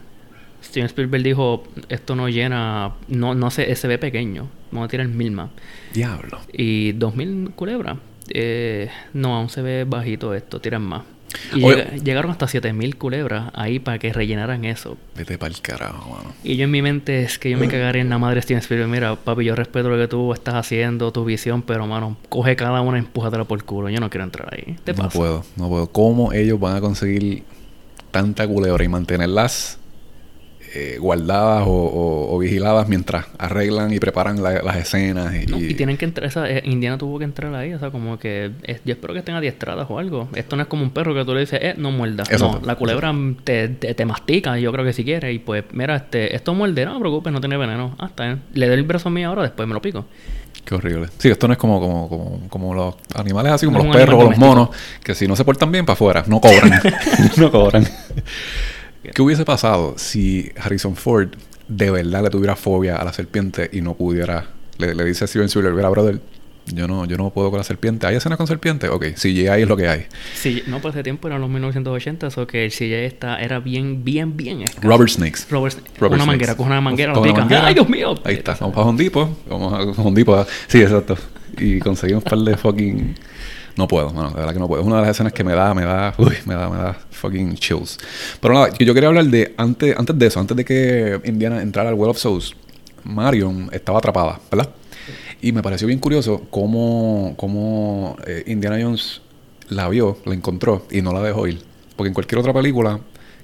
Steven 0.74 0.88
Spielberg 0.88 1.22
dijo, 1.22 1.64
esto 1.90 2.16
no 2.16 2.30
llena, 2.30 2.94
no, 3.08 3.36
no 3.36 3.52
se, 3.52 3.76
se 3.76 3.88
ve 3.88 4.00
pequeño, 4.00 4.48
vamos 4.72 4.88
a 4.88 4.90
tirar 4.90 5.08
mil 5.08 5.30
más. 5.30 5.52
Diablo. 5.94 6.40
Y 6.52 6.94
2000 6.94 7.52
culebras, 7.56 7.98
eh, 8.30 8.90
no, 9.14 9.36
aún 9.36 9.50
se 9.50 9.62
ve 9.62 9.84
bajito 9.88 10.34
esto, 10.34 10.60
tiran 10.60 10.82
más. 10.82 11.04
Y 11.54 11.64
Oye- 11.64 12.00
llegaron 12.04 12.32
hasta 12.32 12.48
7000 12.48 12.96
culebras 12.98 13.52
ahí 13.54 13.78
para 13.78 14.00
que 14.00 14.12
rellenaran 14.14 14.66
eso. 14.66 14.98
Vete 15.16 15.38
para 15.38 15.54
el 15.54 15.62
carajo, 15.62 16.10
mano. 16.10 16.34
Y 16.44 16.56
yo 16.58 16.64
en 16.64 16.72
mi 16.72 16.82
mente 16.82 17.22
es 17.22 17.38
que 17.38 17.52
yo 17.52 17.58
me 17.60 17.68
cagaría 17.68 18.02
en 18.02 18.10
la 18.10 18.18
madre 18.18 18.42
Steven 18.42 18.60
Spielberg. 18.60 18.90
Mira, 18.90 19.16
papi, 19.16 19.46
yo 19.46 19.56
respeto 19.56 19.90
lo 19.90 19.98
que 20.00 20.08
tú 20.08 20.34
estás 20.34 20.56
haciendo, 20.56 21.12
tu 21.12 21.24
visión, 21.24 21.62
pero 21.62 21.86
mano, 21.86 22.18
coge 22.30 22.56
cada 22.56 22.82
una 22.82 22.98
y 22.98 23.02
empújatela 23.02 23.44
por 23.46 23.60
el 23.60 23.64
culo. 23.64 23.90
Yo 23.90 24.00
no 24.00 24.10
quiero 24.10 24.24
entrar 24.24 24.52
ahí. 24.56 24.76
¿Te 24.84 24.94
No 24.94 25.04
pasa? 25.04 25.18
puedo, 25.20 25.44
no 25.56 25.70
puedo. 25.70 25.88
¿Cómo 25.92 26.34
ellos 26.34 26.60
van 26.60 26.76
a 26.78 26.82
conseguir 26.82 27.44
tanta 28.10 28.48
culebra 28.48 28.84
y 28.84 28.88
mantenerlas 28.88 29.78
eh, 30.76 30.98
guardadas 31.00 31.66
o, 31.68 31.72
o- 31.72 32.36
o 32.36 32.40
vigiladas 32.40 32.88
mientras 32.88 33.26
arreglan 33.38 33.94
y 33.94 34.00
preparan 34.00 34.42
la- 34.42 34.62
las 34.62 34.78
escenas? 34.78 35.34
Y, 35.36 35.46
No, 35.46 35.60
y 35.60 35.74
tienen 35.76 35.98
que 35.98 36.06
entrar, 36.06 36.26
esa, 36.28 36.50
eh, 36.50 36.62
Indiana 36.66 36.98
tuvo 36.98 37.20
que 37.20 37.26
entrar 37.26 37.54
ahí, 37.56 37.74
o 37.74 37.80
sea, 37.80 37.92
como 37.92 38.18
que 38.18 38.52
yo 38.86 38.94
espero 38.94 39.14
que 39.14 39.20
estén 39.20 39.36
adiestradas 39.36 39.86
o 39.90 40.00
algo. 40.00 40.30
Esto 40.36 40.56
no 40.56 40.64
es 40.64 40.68
como 40.68 40.84
un 40.84 40.90
perro 40.92 41.14
que 41.14 41.24
tú 41.26 41.34
le 41.34 41.42
dices, 41.42 41.60
eh, 41.62 41.76
no 41.78 41.92
muerda. 41.92 42.24
Exacto, 42.24 42.60
No, 42.62 42.66
la 42.66 42.76
culebra 42.76 43.14
te, 43.44 43.68
te, 43.70 43.94
te 43.94 44.06
mastica, 44.06 44.58
yo 44.58 44.72
creo 44.72 44.84
que 44.86 44.94
si 44.94 45.04
quieres, 45.04 45.34
y 45.36 45.40
pues, 45.40 45.64
mira, 45.74 45.96
este, 45.96 46.36
esto 46.36 46.54
muerde, 46.54 46.86
no 46.86 46.94
te 46.96 47.00
preocupes, 47.02 47.32
no 47.34 47.40
tiene 47.40 47.58
veneno. 47.58 47.96
Ah, 48.00 48.08
está 48.08 48.26
bien. 48.26 48.42
Le 48.54 48.68
doy 48.68 48.76
el 48.78 48.84
brazo 48.84 49.10
a 49.10 49.12
mí 49.12 49.24
ahora, 49.24 49.44
después 49.44 49.68
me 49.68 49.74
lo 49.74 49.82
pico. 49.82 50.06
Qué 50.66 50.76
horrible. 50.76 51.08
Sí, 51.18 51.30
esto 51.30 51.46
no 51.48 51.54
es 51.54 51.60
como, 51.60 51.80
como, 51.82 52.08
como, 52.10 52.48
como 52.50 52.74
los 52.74 52.96
animales 53.16 53.52
así, 53.52 53.66
como 53.66 53.80
No 53.80 53.84
los 53.86 53.96
perros 53.96 54.24
o 54.24 54.30
los 54.30 54.38
monos, 54.38 54.70
que 55.04 55.14
si 55.14 55.28
no 55.28 55.36
se 55.36 55.44
portan 55.44 55.72
bien, 55.72 55.86
para 55.86 55.94
afuera, 55.96 56.24
no 56.28 56.40
cobran. 56.40 56.80
no 57.38 57.52
cobran. 57.52 57.86
¿Qué 59.12 59.22
hubiese 59.22 59.46
pasado 59.46 59.96
si 59.98 60.52
Harrison 60.58 60.96
Ford 60.96 61.30
de 61.68 61.92
verdad 61.92 62.24
le 62.24 62.30
tuviera 62.30 62.56
fobia 62.56 62.98
a 62.98 63.04
la 63.04 63.14
serpiente 63.14 63.70
y 63.74 63.82
no 63.82 63.94
pudiera? 63.96 64.48
Le, 64.78 64.96
le 64.96 65.04
dice 65.06 65.26
a 65.26 65.28
Steven 65.28 65.48
Spielberg, 65.48 65.76
mira, 65.76 65.90
brother, 65.90 66.20
yo 66.68 66.88
no, 66.88 67.06
yo 67.06 67.18
no 67.18 67.30
puedo 67.30 67.50
con 67.50 67.58
la 67.58 67.64
serpiente. 67.64 68.08
¿Hay 68.08 68.16
escenas 68.16 68.38
con 68.38 68.48
serpiente? 68.48 68.88
Ok, 68.88 69.08
si 69.16 69.48
ahí 69.48 69.64
es 69.64 69.68
lo 69.68 69.76
que 69.76 69.88
hay. 69.90 70.06
Sí, 70.34 70.64
no, 70.68 70.80
pues 70.80 70.96
ese 70.96 71.04
tiempo 71.04 71.28
eran 71.28 71.42
los 71.42 71.50
1980, 71.50 72.28
eso 72.28 72.48
que 72.48 72.66
el 72.66 72.72
CJ 72.72 73.06
está, 73.06 73.38
era 73.42 73.60
bien, 73.60 74.04
bien, 74.04 74.38
bien 74.38 74.62
escaso. 74.62 74.88
Robert 74.88 75.10
Snakes. 75.10 75.42
Robert, 75.50 75.76
Robert 76.00 76.14
una 76.14 76.24
Snakes. 76.24 76.26
manguera, 76.26 76.56
coge 76.56 76.70
una 76.70 76.82
manguera, 76.82 77.14
lo 77.14 77.20
Con 77.22 77.30
una 77.32 77.48
pica. 77.48 77.66
¡Ay, 77.68 77.74
Dios 77.74 77.90
mío! 77.90 78.16
Ahí 78.24 78.36
está. 78.36 78.56
Vamos 78.60 78.78
a 78.78 78.82
Home 78.82 79.04
Depot. 79.04 79.30
Vamos 79.50 79.74
a 79.74 80.02
Home 80.02 80.16
Depot. 80.16 80.48
Sí, 80.68 80.82
exacto. 80.82 81.18
Y 81.58 81.80
conseguimos 81.80 82.24
un 82.24 82.30
par 82.30 82.40
de 82.40 82.58
fucking... 82.58 83.16
No 83.76 83.88
puedo, 83.88 84.12
mano. 84.12 84.30
De 84.30 84.36
verdad 84.36 84.54
que 84.54 84.60
no 84.60 84.68
puedo. 84.68 84.82
Es 84.82 84.88
una 84.88 84.98
de 84.98 85.02
las 85.02 85.12
escenas 85.12 85.34
que 85.34 85.44
me 85.44 85.54
da, 85.54 85.74
me 85.74 85.84
da... 85.84 86.14
Uy, 86.18 86.36
me 86.46 86.54
da, 86.54 86.70
me 86.70 86.78
da 86.78 86.94
fucking 87.12 87.56
chills. 87.56 87.98
Pero 88.40 88.54
nada, 88.54 88.70
yo 88.78 88.94
quería 88.94 89.10
hablar 89.10 89.26
de... 89.26 89.54
Antes, 89.58 89.98
antes 89.98 90.18
de 90.18 90.28
eso, 90.28 90.40
antes 90.40 90.56
de 90.56 90.66
que 90.66 91.20
Indiana 91.26 91.62
entrara 91.62 91.90
al 91.90 91.96
Well 91.96 92.12
of 92.12 92.18
Souls, 92.18 92.56
Marion 93.04 93.70
estaba 93.72 93.98
atrapada, 93.98 94.40
¿verdad? 94.52 94.70
Y 95.42 95.52
me 95.52 95.62
pareció 95.62 95.88
bien 95.88 96.00
curioso 96.00 96.44
cómo, 96.50 97.34
cómo 97.36 98.16
eh, 98.26 98.44
Indiana 98.48 98.78
Jones 98.82 99.22
la 99.70 99.90
vio, 99.90 100.18
la 100.26 100.34
encontró 100.34 100.86
y 100.90 101.02
no 101.02 101.12
la 101.12 101.22
dejó 101.22 101.48
ir. 101.48 101.62
Porque 101.96 102.08
en 102.08 102.14
cualquier 102.14 102.40
otra 102.40 102.54
película 102.54 103.00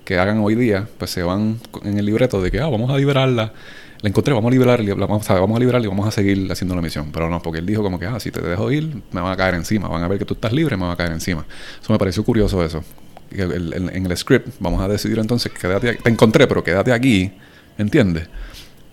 que 0.06 0.18
hagan 0.18 0.40
hoy 0.40 0.56
día, 0.56 0.88
pues 0.98 1.12
se 1.12 1.24
van 1.24 1.60
en 1.84 1.98
el 1.98 2.06
libreto 2.06 2.42
de 2.42 2.52
que, 2.52 2.60
ah, 2.60 2.68
vamos 2.68 2.90
a 2.90 2.98
liberarla. 2.98 3.54
La 4.02 4.10
encontré, 4.10 4.34
vamos 4.34 4.50
a 4.50 4.52
liberarla, 4.52 4.96
la 4.96 5.06
vamos, 5.06 5.30
a- 5.30 5.40
vamos 5.40 5.58
a 5.58 5.60
liberarla 5.60 5.86
y 5.86 5.90
vamos 5.90 6.08
a 6.08 6.12
seguir 6.12 6.50
haciendo 6.52 6.74
la 6.76 6.82
misión. 6.82 7.12
Pero 7.12 7.30
no, 7.30 7.42
porque 7.42 7.60
él 7.60 7.66
dijo 7.66 7.84
como 7.84 8.00
que, 8.00 8.06
ah, 8.06 8.20
si 8.20 8.32
te 8.32 8.42
dejo 8.42 8.72
ir, 8.72 9.02
me 9.12 9.20
van 9.20 9.34
a 9.34 9.36
caer 9.38 9.56
encima. 9.56 9.88
Van 9.90 10.02
a 10.04 10.08
ver 10.08 10.20
que 10.20 10.26
tú 10.26 10.36
estás 10.36 10.54
libre, 10.54 10.78
me 10.78 10.84
van 10.84 10.92
a 10.92 10.96
caer 10.96 11.12
encima. 11.12 11.46
Eso 11.82 11.92
me 11.92 12.00
pareció 12.00 12.24
curioso 12.24 12.64
eso. 12.64 12.82
Que 13.30 13.42
el- 13.42 13.74
el- 13.74 13.90
en 13.94 14.06
el 14.06 14.16
script 14.18 14.48
vamos 14.60 14.82
a 14.82 14.88
decidir 14.88 15.20
entonces, 15.20 15.52
quédate 15.52 15.90
aquí. 15.90 16.04
Te 16.04 16.10
encontré, 16.10 16.48
pero 16.48 16.64
quédate 16.64 16.94
aquí, 16.94 17.32
¿entiendes? 17.78 18.30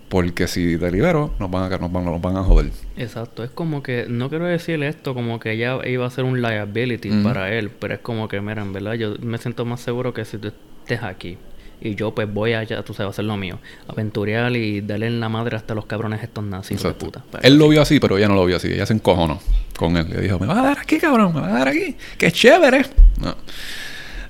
Porque 0.09 0.47
si 0.47 0.77
te 0.77 0.91
libero, 0.91 1.35
nos 1.41 1.51
van 1.51 1.73
a, 1.73 1.79
nos 1.79 1.91
van, 1.91 2.05
nos 2.05 2.21
van 2.21 2.37
a 2.37 2.43
joder. 2.43 2.71
Exacto, 2.97 3.43
es 3.45 3.51
como 3.51 3.83
que, 3.83 4.07
no 4.09 4.29
quiero 4.29 4.45
decirle 4.47 4.89
esto 4.89 5.15
como 5.15 5.41
que 5.41 5.53
ella 5.53 5.79
iba 5.89 6.07
a 6.07 6.11
ser 6.11 6.25
un 6.25 6.41
liability 6.43 7.11
para 7.25 7.53
él, 7.53 7.71
pero 7.71 7.95
es 7.95 8.01
como 8.01 8.29
que, 8.29 8.41
mira, 8.41 8.63
en 8.63 8.73
verdad, 8.73 8.95
yo 8.95 9.15
me 9.21 9.39
siento 9.39 9.65
más 9.65 9.81
seguro 9.81 10.13
que 10.15 10.25
si 10.25 10.39
tú 10.39 10.53
estés 10.83 11.03
aquí 11.03 11.39
y 11.81 11.95
yo 11.95 12.15
pues 12.15 12.33
voy 12.33 12.55
allá, 12.55 12.83
tú 12.83 12.95
sabes, 12.95 13.09
a 13.09 13.11
hacer 13.11 13.25
lo 13.27 13.37
mío, 13.37 13.59
aventurear 13.89 14.55
y 14.57 14.81
darle 14.81 15.07
en 15.09 15.21
la 15.21 15.29
madre 15.29 15.57
hasta 15.57 15.75
los 15.75 15.87
cabrones 15.87 16.23
estos 16.23 16.43
nazis 16.45 16.83
de 16.83 16.93
puta. 16.95 17.23
Él 17.43 17.57
lo 17.59 17.69
vio 17.69 17.83
así, 17.83 18.01
pero 18.01 18.17
ella 18.19 18.29
no 18.29 18.35
lo 18.35 18.45
vio 18.47 18.57
así. 18.57 18.69
Ella 18.69 18.87
se 18.87 18.95
encojonó 18.95 19.41
con 19.77 19.97
él. 19.97 20.09
Le 20.09 20.21
dijo, 20.23 20.39
me 20.39 20.47
vas 20.47 20.59
a 20.59 20.63
dar 20.63 20.79
aquí, 20.79 20.99
cabrón, 20.99 21.35
me 21.35 21.41
vas 21.41 21.51
a 21.53 21.59
dar 21.59 21.69
aquí. 21.69 21.97
¡Qué 22.19 22.33
chévere! 22.33 22.87
No. 23.21 23.37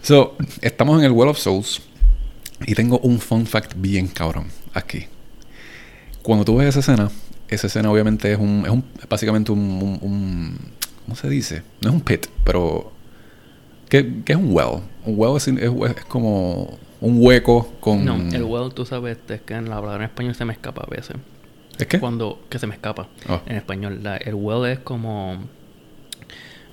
So, 0.03 0.37
estamos 0.61 0.99
en 0.99 1.05
el 1.07 1.13
Well 1.13 1.29
of 1.29 1.39
Souls. 1.39 1.83
Y 2.67 2.75
tengo 2.75 2.99
un 3.01 3.19
fun 3.21 3.47
fact 3.47 3.73
bien 3.77 4.07
cabrón 4.09 4.47
aquí. 4.73 5.07
Cuando 6.23 6.45
tú 6.45 6.57
ves 6.57 6.69
esa 6.69 6.81
escena, 6.81 7.11
esa 7.49 7.67
escena 7.67 7.91
obviamente 7.91 8.33
es 8.33 8.39
un... 8.39 8.63
Es 8.65 8.71
un 8.71 8.85
básicamente 9.09 9.53
un, 9.53 9.61
un- 9.61 9.99
un- 10.01 10.59
¿Cómo 11.05 11.15
se 11.17 11.29
dice? 11.29 11.63
No 11.83 11.91
es 11.91 11.95
un 11.95 12.01
pit, 12.01 12.27
pero... 12.45 12.93
¿Qué, 13.89 14.23
qué 14.25 14.33
es 14.33 14.39
un 14.39 14.53
well? 14.53 14.81
Un 15.05 15.15
well 15.17 15.37
es, 15.37 15.47
es- 15.49 15.59
es 15.59 16.05
como 16.07 16.79
un 17.01 17.17
hueco 17.25 17.69
con... 17.81 18.05
No, 18.05 18.17
el 18.17 18.43
well, 18.45 18.73
tú 18.75 18.85
sabes, 18.85 19.19
es 19.29 19.41
que 19.43 19.55
en 19.55 19.69
la 19.69 19.77
palabra 19.81 19.97
en 20.05 20.11
español 20.11 20.35
se 20.35 20.45
me 20.45 20.53
escapa 20.53 20.83
a 20.83 20.91
veces. 20.91 21.17
¿Es 21.79 21.87
qué? 21.87 22.01
Cuando, 22.01 22.41
que 22.49 22.59
se 22.59 22.67
me 22.67 22.75
escapa 22.75 23.09
Oh. 23.29 23.41
en 23.47 23.57
español. 23.57 24.01
La- 24.03 24.17
el 24.17 24.35
well 24.35 24.71
es 24.71 24.79
como... 24.81 25.37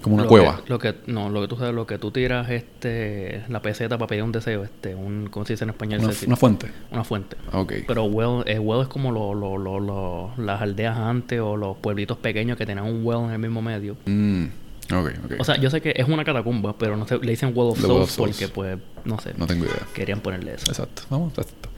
Como 0.01 0.15
una 0.15 0.23
lo 0.23 0.29
cueva. 0.29 0.61
que- 0.65 0.69
lo 0.69 0.79
que, 0.79 0.95
no, 1.07 1.29
lo 1.29 1.41
que 1.41 1.47
tú 1.47 1.55
sabes, 1.55 1.73
lo 1.73 1.87
que 1.87 1.97
tú 1.97 2.11
tiras, 2.11 2.49
este, 2.49 3.43
la 3.47 3.61
peseta 3.61 3.97
para 3.97 4.07
pedir 4.07 4.23
un 4.23 4.33
deseo, 4.33 4.63
este, 4.65 4.95
un, 4.95 5.27
¿cómo 5.31 5.45
se 5.45 5.53
dice 5.53 5.63
en 5.63 5.69
español? 5.69 6.01
Una, 6.27 6.35
fuente. 6.35 6.67
Una 6.91 7.03
fuente. 7.05 7.37
Ok. 7.53 7.73
Pero 7.87 8.03
well, 8.05 8.43
el 8.45 8.59
well 8.59 8.81
es 8.81 8.87
como 8.89 9.11
lo, 9.13 9.33
lo, 9.33 9.57
lo, 9.57 9.79
lo- 9.79 10.31
las 10.37 10.61
aldeas 10.61 10.97
antes 10.97 11.39
o 11.39 11.55
los 11.55 11.77
pueblitos 11.77 12.17
pequeños 12.17 12.57
que 12.57 12.65
tenían 12.65 12.85
un 12.85 13.05
well 13.05 13.19
en 13.25 13.31
el 13.31 13.39
mismo 13.39 13.61
medio. 13.61 13.95
Mm, 14.05 14.45
ok, 14.91 15.09
ok. 15.25 15.33
O 15.39 15.43
sea, 15.43 15.57
yo 15.57 15.69
sé 15.69 15.81
que 15.81 15.93
es 15.95 16.07
una 16.07 16.23
catacumba, 16.23 16.77
pero 16.77 16.97
no 16.97 17.07
sé, 17.07 17.17
le 17.19 17.31
dicen 17.31 17.51
well 17.55 17.69
of 17.69 17.79
souls, 17.79 17.89
Well 17.93 18.01
of 18.03 18.11
Souls. 18.11 18.31
porque 18.37 18.47
pues, 18.53 18.77
no 19.05 19.19
sé, 19.19 19.33
no 19.37 19.47
tengo 19.47 19.65
idea. 19.65 19.75
querían 19.93 20.19
ponerle 20.19 20.53
eso. 20.55 20.65
Exacto. 20.69 21.03
Vamos, 21.09 21.29
exacto. 21.37 21.69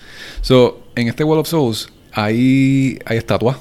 So, 0.41 0.83
en 0.95 1.07
este 1.07 1.23
Wall 1.23 1.39
of 1.39 1.47
Souls 1.47 1.89
hay, 2.11 2.99
hay 3.05 3.17
estatuas. 3.17 3.57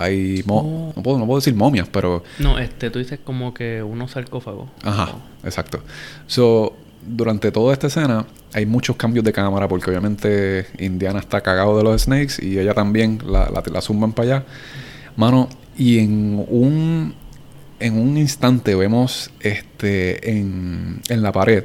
Hay... 0.00 0.42
mo- 0.46 0.60
Oh. 0.60 0.92
no, 0.96 1.02
puedo, 1.02 1.18
no 1.18 1.26
puedo 1.26 1.38
decir 1.40 1.54
momias, 1.54 1.88
pero... 1.90 2.22
No, 2.38 2.58
este, 2.58 2.88
tú 2.90 2.98
dices 3.00 3.18
como 3.24 3.52
que 3.52 3.82
unos 3.82 4.12
sarcófagos. 4.12 4.68
Ajá, 4.84 5.16
exacto. 5.42 5.80
So, 6.28 6.76
durante 7.04 7.50
toda 7.50 7.72
esta 7.72 7.88
escena 7.88 8.26
hay 8.52 8.64
muchos 8.66 8.94
cambios 8.96 9.24
de 9.24 9.32
cámara 9.32 9.66
porque 9.68 9.90
obviamente 9.90 10.66
Indiana 10.78 11.18
está 11.18 11.40
cagado 11.40 11.76
de 11.76 11.82
los 11.84 12.02
snakes 12.02 12.34
y 12.44 12.58
ella 12.58 12.74
también 12.74 13.20
la, 13.26 13.50
la, 13.50 13.62
la 13.72 13.80
zumban 13.80 14.12
para 14.12 14.36
allá. 14.36 14.44
Mano, 15.16 15.48
y 15.76 15.98
en 15.98 16.44
un 16.48 17.14
en 17.80 17.98
un 17.98 18.16
instante 18.18 18.74
vemos 18.74 19.30
este 19.40 20.30
en, 20.30 21.00
en 21.08 21.22
la 21.22 21.32
pared 21.32 21.64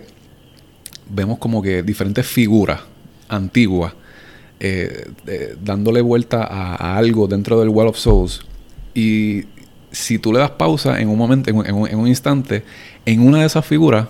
vemos 1.09 1.37
como 1.39 1.61
que 1.61 1.83
diferentes 1.83 2.25
figuras 2.25 2.81
antiguas 3.29 3.93
eh, 4.59 5.09
eh, 5.27 5.55
dándole 5.61 6.01
vuelta 6.01 6.43
a, 6.43 6.75
a 6.75 6.97
algo 6.97 7.27
dentro 7.27 7.59
del 7.59 7.69
Well 7.69 7.87
of 7.87 7.97
Souls 7.97 8.41
y 8.93 9.43
si 9.91 10.19
tú 10.19 10.31
le 10.33 10.39
das 10.39 10.51
pausa 10.51 10.99
en 10.99 11.07
un 11.09 11.17
momento, 11.17 11.49
en 11.49 11.57
un, 11.57 11.65
en 11.67 11.75
un- 11.75 11.87
en 11.87 11.99
un 11.99 12.07
instante, 12.07 12.63
en 13.05 13.19
una 13.21 13.41
de 13.41 13.45
esas 13.45 13.63
figuras, 13.63 14.07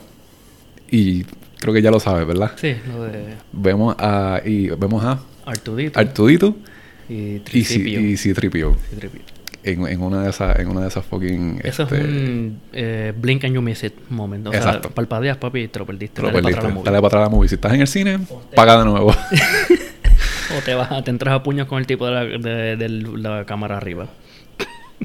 y 0.89 1.24
creo 1.60 1.74
que 1.74 1.82
ya 1.82 1.92
lo 1.92 2.00
sabes, 2.00 2.26
¿verdad? 2.26 2.52
Sí, 2.56 2.74
lo 2.88 3.04
de 3.04 3.26
Vemos 3.52 3.94
a, 4.00 4.42
y 4.46 4.68
vemos 4.70 5.04
a 5.04 5.20
Artudito 5.46 6.00
Artudito 6.00 6.56
y 7.10 7.13
y, 7.13 7.34
C- 7.38 7.39
Tricipio. 7.44 8.00
y 8.00 8.16
C-3PO 8.16 8.76
C-3PO. 8.76 9.20
En, 9.63 9.88
en 9.88 10.02
una 10.02 10.23
de 10.23 10.30
esas, 10.30 10.60
en 10.60 10.67
una 10.67 10.82
de 10.82 10.88
esas 10.88 11.06
fucking 11.06 11.62
Eso 11.63 11.84
este, 11.84 11.97
es 11.97 12.04
un 12.04 12.60
eh, 12.73 13.13
blink 13.15 13.43
and 13.45 13.56
you 13.56 13.62
miss 13.62 13.84
it 13.84 13.93
moment. 14.10 14.47
O 14.47 14.54
Exacto. 14.54 14.89
sea, 14.89 14.95
palpadeas, 14.95 15.38
papi, 15.38 15.62
y 15.62 15.67
te 15.67 15.80
lo 15.80 15.86
perdiste. 15.86 16.15
te 16.15 16.21
lo 16.21 16.28
Dale 16.28 16.41
para 16.41 16.43
perdiste. 16.43 16.60
atrás 16.60 16.69
la 16.69 16.76
movie. 16.76 16.86
Dale 16.86 16.97
para 16.97 17.08
atrás 17.08 17.21
la 17.23 17.30
movie. 17.30 17.49
Si 17.49 17.56
estás 17.56 17.73
en 17.73 17.82
el 17.82 17.88
cine, 17.88 18.19
paga 18.56 18.78
de 18.80 18.86
nuevo. 18.86 19.13
O 20.56 20.62
te 20.62 20.76
vas 20.76 20.91
a, 20.91 21.04
te 21.04 21.10
entras 21.10 21.34
a 21.34 21.41
puños 21.41 21.67
con 21.67 21.80
el 21.80 21.88
tipo 21.88 22.06
de 22.06 22.12
la, 22.12 22.26
de, 22.26 22.76
de 22.76 22.89
la 22.89 23.45
cámara 23.45 23.78
arriba. 23.78 24.08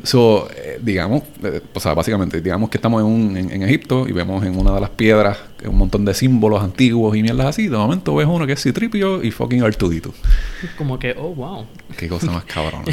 So, 0.03 0.49
eh, 0.55 0.79
digamos, 0.83 1.23
eh, 1.43 1.61
o 1.75 1.81
sea, 1.81 1.95
básicamente, 1.95 2.41
digamos 2.41 2.69
que 2.71 2.77
estamos 2.77 3.01
en, 3.01 3.07
un, 3.07 3.37
en, 3.37 3.51
en 3.51 3.63
Egipto 3.63 4.07
y 4.07 4.13
vemos 4.13 4.45
en 4.45 4.59
una 4.59 4.73
de 4.75 4.81
las 4.81 4.91
piedras 4.91 5.39
un 5.65 5.77
montón 5.77 6.05
de 6.05 6.13
símbolos 6.15 6.63
antiguos 6.63 7.17
y 7.17 7.23
mierdas 7.23 7.47
así. 7.47 7.69
De 7.69 7.77
momento 7.77 8.15
ves 8.15 8.27
uno 8.29 8.47
que 8.47 8.53
es 8.53 8.63
Citripio 8.63 9.23
y 9.23 9.31
fucking 9.31 9.63
Artudito. 9.63 10.13
Como 10.77 10.99
que, 10.99 11.15
oh, 11.19 11.35
wow. 11.35 11.67
Qué 11.97 12.09
cosa 12.09 12.31
más 12.31 12.45
cabrona. 12.53 12.85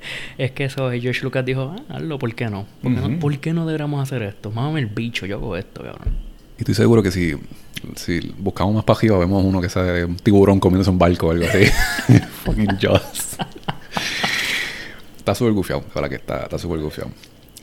Es 0.38 0.50
que 0.52 0.64
eso, 0.64 0.90
eh, 0.92 1.00
George 1.00 1.22
Lucas 1.22 1.44
dijo, 1.44 1.74
ah, 1.76 1.94
hazlo, 1.96 2.18
¿por 2.18 2.34
qué 2.34 2.48
no? 2.48 2.66
¿Por 2.82 2.94
qué, 2.94 3.00
Ujú. 3.00 3.08
no? 3.10 3.18
¿Por 3.18 3.38
qué 3.38 3.52
no 3.52 3.66
deberíamos 3.66 4.02
hacer 4.02 4.22
esto? 4.22 4.50
Mámame 4.50 4.80
el 4.80 4.86
bicho, 4.86 5.26
yo 5.26 5.36
hago 5.36 5.56
esto, 5.56 5.82
cabrón. 5.82 6.14
Y 6.58 6.60
estoy 6.62 6.74
seguro 6.74 7.02
que 7.02 7.10
si, 7.10 7.34
si 7.96 8.34
buscamos 8.38 8.74
más 8.74 8.84
para 8.84 8.98
arriba, 8.98 9.18
vemos 9.18 9.42
uno 9.44 9.60
que 9.60 9.68
sale 9.68 10.04
un 10.04 10.16
tiburón 10.16 10.60
comiéndose 10.60 10.90
un 10.90 10.98
barco 10.98 11.28
o 11.28 11.30
algo 11.30 11.44
así. 11.46 11.64
fucking 12.44 12.78
Jaws. 12.80 13.36
está 15.18 15.34
súper 15.34 15.52
gufiado, 15.52 15.82
la 15.88 15.94
verdad 15.94 16.08
que 16.10 16.16
está 16.16 16.42
está 16.44 16.58
súper 16.58 16.80
gufiado. 16.80 17.10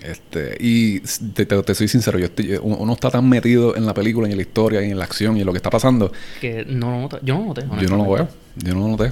Este, 0.03 0.55
y 0.59 0.99
te, 1.33 1.45
te- 1.47 1.63
te 1.63 1.73
soy 1.75 1.87
sincero, 1.87 2.19
yo 2.19 2.25
estoy, 2.25 2.53
uno 2.61 2.77
uno 2.77 2.93
está 2.93 3.09
tan 3.09 3.27
metido 3.27 3.75
en 3.75 3.85
la 3.85 3.95
película 3.95 4.27
y 4.27 4.31
en 4.31 4.37
la 4.37 4.43
historia 4.43 4.81
y 4.85 4.91
en 4.91 4.97
la 4.99 5.05
acción 5.05 5.35
y 5.37 5.39
en 5.39 5.45
lo 5.47 5.51
que 5.53 5.57
está 5.57 5.71
pasando 5.71 6.11
Que 6.39 6.63
no 6.65 6.91
lo 6.91 7.01
noté. 7.01 7.17
Yo 7.23 7.33
no 7.33 7.41
lo 7.41 7.45
noté. 7.47 7.63
Yo 7.81 7.89
no 7.89 7.97
lo 7.97 8.11
veo. 8.11 8.27
Yo 8.57 8.73
no 8.75 8.81
lo 8.81 8.87
noté. 8.89 9.11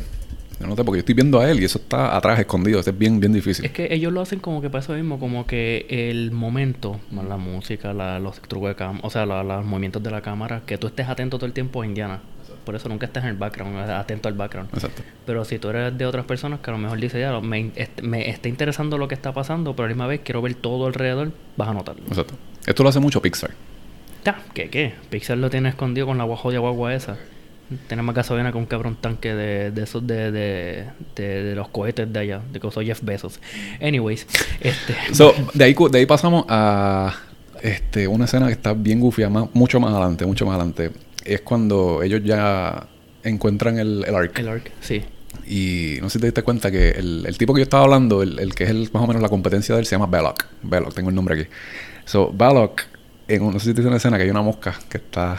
Yo 0.59 0.67
no 0.67 0.75
sé, 0.75 0.83
porque 0.85 0.97
yo 0.97 0.99
estoy 0.99 1.15
viendo 1.15 1.39
a 1.39 1.49
él 1.51 1.59
y 1.61 1.65
eso 1.65 1.79
está 1.79 2.15
atrás, 2.15 2.39
escondido. 2.39 2.79
Eso 2.79 2.89
es 2.91 2.97
bien, 2.97 3.19
bien 3.19 3.33
difícil. 3.33 3.65
Es 3.65 3.71
que 3.71 3.93
ellos 3.93 4.13
lo 4.13 4.21
hacen 4.21 4.39
como 4.39 4.61
que 4.61 4.69
para 4.69 4.83
eso 4.83 4.93
mismo, 4.93 5.19
como 5.19 5.45
que 5.45 5.85
el 5.89 6.31
momento, 6.31 6.99
más 7.11 7.25
la 7.25 7.35
música, 7.37 7.93
la- 7.93 8.19
los 8.19 8.39
trucos 8.41 8.69
de 8.69 8.75
cámara, 8.75 8.99
o 9.03 9.09
sea, 9.09 9.25
la- 9.25 9.43
los 9.43 9.65
movimientos 9.65 10.01
de 10.01 10.11
la 10.11 10.21
cámara, 10.21 10.61
que 10.65 10.77
tú 10.77 10.87
estés 10.87 11.09
atento 11.09 11.37
todo 11.37 11.45
el 11.45 11.53
tiempo 11.53 11.81
a 11.81 11.85
Indiana. 11.85 12.21
Por 12.63 12.73
eso 12.75 12.89
nunca 12.89 13.05
estás 13.05 13.23
en 13.25 13.31
el 13.31 13.35
background, 13.35 13.77
atento 13.77 14.27
al 14.29 14.33
background. 14.33 14.69
Exacto. 14.73 15.03
Pero 15.25 15.45
si 15.45 15.59
tú 15.59 15.69
eres 15.69 15.95
de 15.97 16.05
otras 16.05 16.25
personas 16.25 16.61
que 16.61 16.71
a 16.71 16.73
lo 16.73 16.79
mejor 16.79 16.99
dices, 16.99 17.19
ya, 17.19 17.39
me, 17.41 17.59
in- 17.59 17.73
est- 17.75 18.01
me 18.01 18.27
está 18.29 18.47
interesando 18.49 18.97
lo 18.97 19.07
que 19.07 19.13
está 19.13 19.33
pasando, 19.33 19.75
pero 19.75 19.85
a 19.85 19.89
la 19.89 19.93
misma 19.93 20.07
vez 20.07 20.21
quiero 20.23 20.41
ver 20.41 20.55
todo 20.55 20.87
alrededor, 20.87 21.31
vas 21.57 21.67
a 21.69 21.73
notarlo. 21.73 22.03
Exacto. 22.07 22.33
Esto 22.65 22.81
lo 22.81 22.89
hace 22.89 22.99
mucho 22.99 23.21
Pixar. 23.21 23.51
Ya, 24.23 24.39
¿qué 24.55 24.69
qué? 24.71 24.93
Pixar 25.11 25.37
lo 25.37 25.51
tiene 25.51 25.69
escondido 25.69 26.07
con 26.07 26.17
la 26.17 26.23
guajoya 26.23 26.57
guagua 26.59 26.95
esa. 26.95 27.17
Tiene 27.87 28.03
más 28.03 28.15
gasolina 28.15 28.51
que 28.51 28.57
un 28.59 28.67
cabrón 28.67 28.97
tanque 29.01 29.33
de, 29.33 29.71
de 29.71 29.83
esos 29.83 30.05
de, 30.05 30.31
de, 30.31 30.85
de, 31.15 31.55
los 31.55 31.67
cohetes 31.69 32.11
de 32.11 32.19
allá, 32.19 32.41
de 32.51 32.59
que 32.59 32.67
usó 32.67 32.81
Jeff 32.81 33.01
Bezos. 33.01 33.39
Anyways, 33.81 34.27
este. 34.61 34.95
So, 35.13 35.33
de, 35.53 35.63
ahí, 35.63 35.75
de 35.91 35.97
ahí 35.97 36.05
pasamos 36.05 36.45
a 36.47 37.15
este, 37.63 38.07
una 38.07 38.25
escena 38.25 38.45
que 38.47 38.53
está 38.53 38.73
bien 38.73 38.99
goofy, 38.99 39.25
más, 39.27 39.47
mucho 39.53 39.79
más 39.79 39.91
adelante, 39.91 40.25
mucho 40.27 40.45
más 40.45 40.55
adelante. 40.55 40.91
Es 41.23 41.41
cuando 41.41 42.03
ellos 42.03 42.21
ya 42.23 42.85
encuentran 43.23 43.79
el, 43.79 44.05
el 44.07 44.15
Ark. 44.15 44.37
El 44.37 44.47
Ark, 44.47 44.71
sí. 44.81 45.03
Y 45.47 45.97
no 46.01 46.09
sé 46.09 46.13
si 46.13 46.19
te 46.21 46.27
diste 46.27 46.43
cuenta 46.43 46.69
que 46.69 46.91
el, 46.91 47.25
el 47.25 47.37
tipo 47.37 47.53
que 47.53 47.61
yo 47.61 47.63
estaba 47.63 47.83
hablando, 47.83 48.21
el, 48.21 48.37
el 48.39 48.53
que 48.53 48.65
es 48.65 48.69
el, 48.69 48.89
más 48.93 49.03
o 49.03 49.07
menos 49.07 49.21
la 49.23 49.29
competencia 49.29 49.73
de 49.73 49.81
él, 49.81 49.87
se 49.87 49.95
llama 49.95 50.05
Belloc. 50.05 50.45
Belloc, 50.61 50.93
tengo 50.93 51.09
el 51.09 51.15
nombre 51.15 51.41
aquí. 51.41 51.49
So, 52.05 52.31
Belloc, 52.31 52.81
en, 53.27 53.51
no 53.51 53.59
sé 53.59 53.69
si 53.69 53.73
te 53.73 53.81
hice 53.81 53.87
una 53.87 53.97
escena 53.97 54.17
que 54.17 54.23
hay 54.23 54.29
una 54.29 54.43
mosca 54.43 54.75
que 54.87 54.97
está 54.97 55.37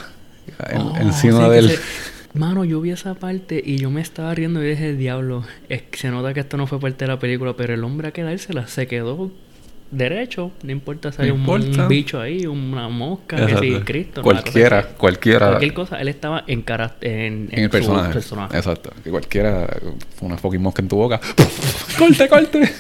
en- 0.71 0.81
Oh, 0.81 0.97
encima 0.97 1.45
sí, 1.47 1.51
de 1.53 1.59
él. 1.59 1.71
se- 1.71 2.16
Mano, 2.37 2.65
yo 2.65 2.81
vi 2.81 2.91
esa 2.91 3.15
parte 3.15 3.63
y 3.65 3.79
yo 3.79 3.91
me 3.91 4.01
estaba 4.01 4.35
riendo 4.35 4.63
y 4.63 4.69
dije, 4.69 4.95
diablo, 4.95 5.45
es 5.69 5.83
que 5.83 5.99
se 5.99 6.11
nota 6.11 6.35
que 6.35 6.41
esto 6.41 6.57
no 6.57 6.67
fue 6.67 6.79
parte 6.79 7.05
de 7.05 7.09
la 7.13 7.19
película, 7.19 7.55
pero 7.57 7.73
el 7.75 7.83
hombre 7.85 8.09
a 8.09 8.13
quedársela 8.13 8.67
se 8.67 8.87
quedó 8.87 9.31
derecho, 9.91 10.51
no 10.63 10.73
importa 10.73 11.13
si 11.13 11.23
hay 11.23 11.31
un, 11.31 11.41
importa. 11.41 11.83
un 11.85 11.89
bicho 11.89 12.21
ahí, 12.21 12.45
una 12.47 12.89
mosca, 12.89 13.47
que 13.47 13.57
si 13.57 13.73
Cristo, 13.81 14.21
cosa 14.23 14.43
cualquiera, 14.43 14.89
cualquiera. 14.99 15.47
Cualquier 15.49 15.73
cosa, 15.75 16.01
él 16.01 16.09
estaba 16.09 16.45
en, 16.47 16.63
cara- 16.63 16.97
en, 17.01 17.49
en 17.53 17.59
el 17.61 17.65
su 17.67 17.71
personaje. 17.71 18.13
personaje. 18.13 18.57
Exacto. 18.57 18.91
Que 19.03 19.11
cualquiera, 19.11 19.67
una 20.21 20.37
fucking 20.37 20.61
mosca 20.61 20.83
en 20.83 20.89
tu 20.89 20.97
boca. 20.97 21.21
¡Corte, 21.99 22.29
corte! 22.29 22.71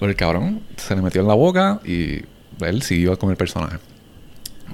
Pero 0.00 0.10
el 0.10 0.16
cabrón 0.16 0.60
se 0.76 0.96
le 0.96 1.02
metió 1.02 1.20
en 1.20 1.28
la 1.28 1.34
boca 1.34 1.80
y 1.84 2.22
él 2.64 2.82
siguió 2.82 3.16
con 3.18 3.30
el 3.30 3.36
personaje. 3.36 3.76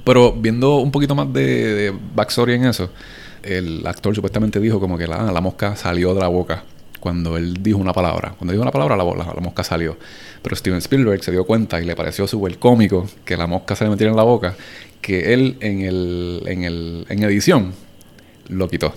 Pero 0.04 0.32
viendo 0.32 0.76
un 0.78 0.90
poquito 0.92 1.14
más 1.14 1.30
de, 1.32 1.42
de 1.74 1.94
backstory 2.14 2.54
en 2.54 2.66
eso, 2.66 2.90
el 3.44 3.86
actor 3.86 4.14
supuestamente 4.14 4.60
dijo 4.60 4.80
como 4.80 4.96
que 4.98 5.06
la, 5.06 5.30
la 5.32 5.40
mosca 5.40 5.76
salió 5.76 6.14
de 6.14 6.20
la 6.20 6.28
boca 6.28 6.64
cuando 7.00 7.36
él 7.36 7.62
dijo 7.62 7.78
una 7.78 7.92
palabra. 7.92 8.34
Cuando 8.38 8.52
dijo 8.52 8.62
una 8.62 8.70
palabra, 8.72 8.96
la, 8.96 9.04
la- 9.04 9.34
la 9.34 9.40
mosca 9.40 9.62
salió. 9.62 9.96
Pero 10.42 10.56
Steven 10.56 10.78
Spielberg 10.78 11.22
se 11.22 11.30
dio 11.32 11.44
cuenta 11.44 11.80
y 11.80 11.84
le 11.84 11.94
pareció 11.94 12.26
súper 12.26 12.58
cómico 12.58 13.06
que 13.24 13.36
la 13.36 13.46
mosca 13.46 13.76
se 13.76 13.84
le 13.84 13.90
metiera 13.90 14.10
en 14.10 14.16
la 14.16 14.22
boca, 14.22 14.54
que 15.02 15.34
él 15.34 15.56
en, 15.60 15.82
el, 15.82 16.42
en, 16.46 16.64
el, 16.64 17.06
en 17.08 17.22
edición 17.22 17.74
lo 18.48 18.68
quitó. 18.68 18.94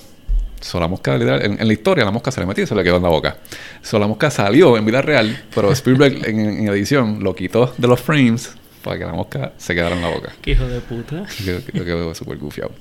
So, 0.61 0.79
la 0.79 0.87
mosca, 0.87 1.17
literal, 1.17 1.43
en, 1.45 1.59
en 1.61 1.67
la 1.67 1.73
historia, 1.73 2.03
la 2.03 2.11
mosca 2.11 2.31
se 2.31 2.39
le 2.39 2.45
metió 2.47 2.63
y 2.63 2.67
se 2.67 2.73
le 2.75 2.83
quedó 2.83 2.97
en 2.97 3.03
la 3.03 3.09
boca. 3.09 3.37
So, 3.83 3.99
la 3.99 4.07
mosca 4.07 4.31
salió 4.31 4.75
en 4.77 4.85
vida 4.85 5.01
real, 5.01 5.43
pero 5.53 5.71
Spielberg 5.71 6.25
en, 6.27 6.39
en 6.39 6.67
edición 6.69 7.23
lo 7.23 7.35
quitó 7.35 7.73
de 7.77 7.87
los 7.87 7.99
frames 8.01 8.55
para 8.83 8.97
que 8.97 9.05
la 9.05 9.13
mosca 9.13 9.51
se 9.57 9.75
quedara 9.75 9.95
en 9.95 10.01
la 10.01 10.09
boca. 10.09 10.31
Qué 10.41 10.51
hijo 10.51 10.65
de 10.67 10.79
puta. 10.79 11.25
Que 11.45 11.61
quedó 11.83 12.15
súper 12.15 12.37
gufiado. 12.37 12.71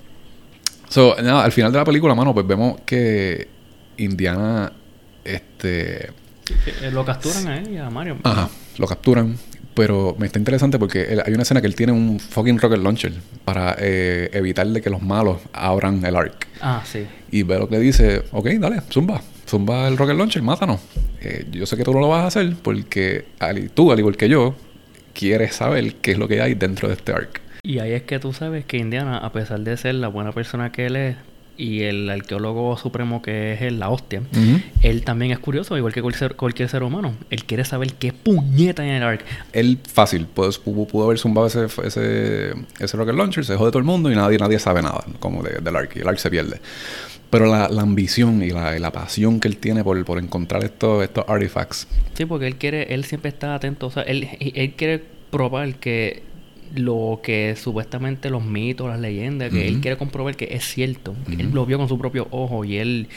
So, 0.88 1.16
nada, 1.22 1.44
al 1.44 1.52
final 1.52 1.72
de 1.72 1.78
la 1.78 1.84
película, 1.84 2.14
mano, 2.14 2.32
pues 2.32 2.46
vemos 2.46 2.80
que 2.86 3.48
Indiana, 3.96 4.72
este... 5.24 6.06
Eh, 6.06 6.90
Lo 6.92 7.04
capturan 7.04 7.46
a 7.48 7.58
él 7.58 7.72
y 7.72 7.78
a 7.78 7.90
Mario. 7.90 8.18
Ajá, 8.22 8.48
lo 8.78 8.86
capturan. 8.86 9.36
Pero 9.74 10.16
me 10.18 10.24
está 10.26 10.38
interesante 10.38 10.78
porque 10.78 11.02
él- 11.02 11.22
hay 11.26 11.34
una 11.34 11.42
escena 11.42 11.60
que 11.60 11.66
él 11.66 11.74
tiene 11.74 11.92
un 11.92 12.18
fucking 12.18 12.58
rocket 12.58 12.78
launcher 12.78 13.12
para 13.44 13.76
eh, 13.78 14.30
evitar 14.32 14.66
de 14.66 14.80
que 14.80 14.88
los 14.88 15.02
malos 15.02 15.38
abran 15.52 16.02
el 16.06 16.16
arc. 16.16 16.46
Ah, 16.62 16.82
sí. 16.84 17.04
Y 17.30 17.42
Belloc 17.42 17.70
le 17.72 17.78
dice, 17.80 18.22
ok, 18.32 18.46
dale, 18.58 18.80
zumba. 18.90 19.20
Zumba 19.46 19.86
el 19.88 19.98
rocket 19.98 20.16
launcher, 20.16 20.40
mátanos. 20.42 20.80
Eh, 21.20 21.46
yo 21.50 21.66
sé 21.66 21.76
que 21.76 21.82
tú 21.84 21.92
no 21.92 22.00
lo 22.00 22.08
vas 22.08 22.22
a 22.24 22.26
hacer 22.28 22.54
porque 22.62 23.26
al- 23.38 23.68
tú, 23.70 23.92
al 23.92 23.98
igual 23.98 24.16
que 24.16 24.30
yo, 24.30 24.54
quieres 25.12 25.54
saber 25.56 25.96
qué 25.96 26.12
es 26.12 26.18
lo 26.18 26.26
que 26.26 26.40
hay 26.40 26.54
dentro 26.54 26.88
de 26.88 26.94
este 26.94 27.12
arc. 27.12 27.42
Y 27.66 27.80
ahí 27.80 27.92
es 27.92 28.02
que 28.02 28.18
tú 28.20 28.32
sabes 28.32 28.64
que 28.64 28.76
Indiana, 28.78 29.18
a 29.18 29.32
pesar 29.32 29.58
de 29.60 29.76
ser 29.76 29.96
la 29.96 30.06
buena 30.08 30.30
persona 30.32 30.70
que 30.70 30.86
él 30.86 30.94
es 30.96 31.16
y 31.58 31.82
el 31.84 32.08
arqueólogo 32.10 32.76
supremo 32.76 33.22
que 33.22 33.54
es 33.54 33.72
la 33.72 33.88
hostia, 33.88 34.20
él 34.82 35.02
también 35.04 35.32
es 35.32 35.38
curioso, 35.38 35.76
igual 35.76 35.92
que 35.92 36.02
cualquier, 36.02 36.36
cualquier 36.36 36.68
ser 36.68 36.82
humano. 36.82 37.14
Él 37.30 37.44
quiere 37.44 37.64
saber 37.64 37.94
qué 37.94 38.12
puñeta 38.12 38.82
hay 38.82 38.90
en 38.90 38.96
el 38.96 39.02
arc. 39.02 39.24
Él 39.54 39.78
fácil, 39.90 40.26
pues, 40.32 40.58
pudo, 40.58 40.86
pudo 40.86 41.06
haber 41.06 41.18
zumbado 41.18 41.46
ese, 41.46 41.64
ese, 41.84 42.50
ese 42.78 42.96
rocket 42.96 43.14
launcher, 43.16 43.44
se 43.44 43.52
dejó 43.52 43.64
de 43.64 43.70
todo 43.72 43.78
el 43.80 43.84
mundo 43.86 44.12
y 44.12 44.14
nadie, 44.14 44.36
nadie 44.38 44.58
sabe 44.58 44.82
nada 44.82 45.02
como 45.18 45.42
de- 45.42 45.58
del 45.60 45.74
arc 45.74 45.96
y 45.96 46.00
el 46.00 46.08
arc 46.08 46.18
se 46.18 46.30
pierde. 46.30 46.60
Pero 47.30 47.46
la, 47.46 47.68
la 47.68 47.82
ambición 47.82 48.42
y 48.42 48.50
la, 48.50 48.76
y 48.76 48.78
la 48.78 48.92
pasión 48.92 49.40
que 49.40 49.48
él 49.48 49.56
tiene 49.56 49.82
por, 49.82 50.04
por 50.04 50.18
encontrar 50.18 50.62
estos, 50.62 51.02
estos 51.02 51.24
artifacts. 51.26 51.88
Sí, 52.14 52.26
porque 52.26 52.46
él 52.46 52.56
quiere, 52.56 52.94
él 52.94 53.04
siempre 53.04 53.30
está 53.30 53.54
atento, 53.54 53.86
o 53.86 53.90
sea, 53.90 54.02
él, 54.04 54.28
él 54.40 54.74
quiere 54.76 55.02
probar 55.30 55.74
que 55.76 56.22
lo 56.74 57.20
que 57.22 57.54
supuestamente 57.56 58.28
los 58.30 58.44
mitos, 58.44 58.88
las 58.88 58.98
leyendas, 59.00 59.50
que 59.50 59.68
él 59.68 59.80
quiere 59.80 59.96
comprobar 59.96 60.36
que 60.36 60.48
es 60.52 60.64
cierto. 60.64 61.14
Él 61.38 61.50
lo 61.52 61.64
vio 61.66 61.78
con 61.78 61.88
su 61.88 61.98
propio 61.98 62.26
ojo 62.30 62.64
y 62.64 62.76
él, 62.76 63.08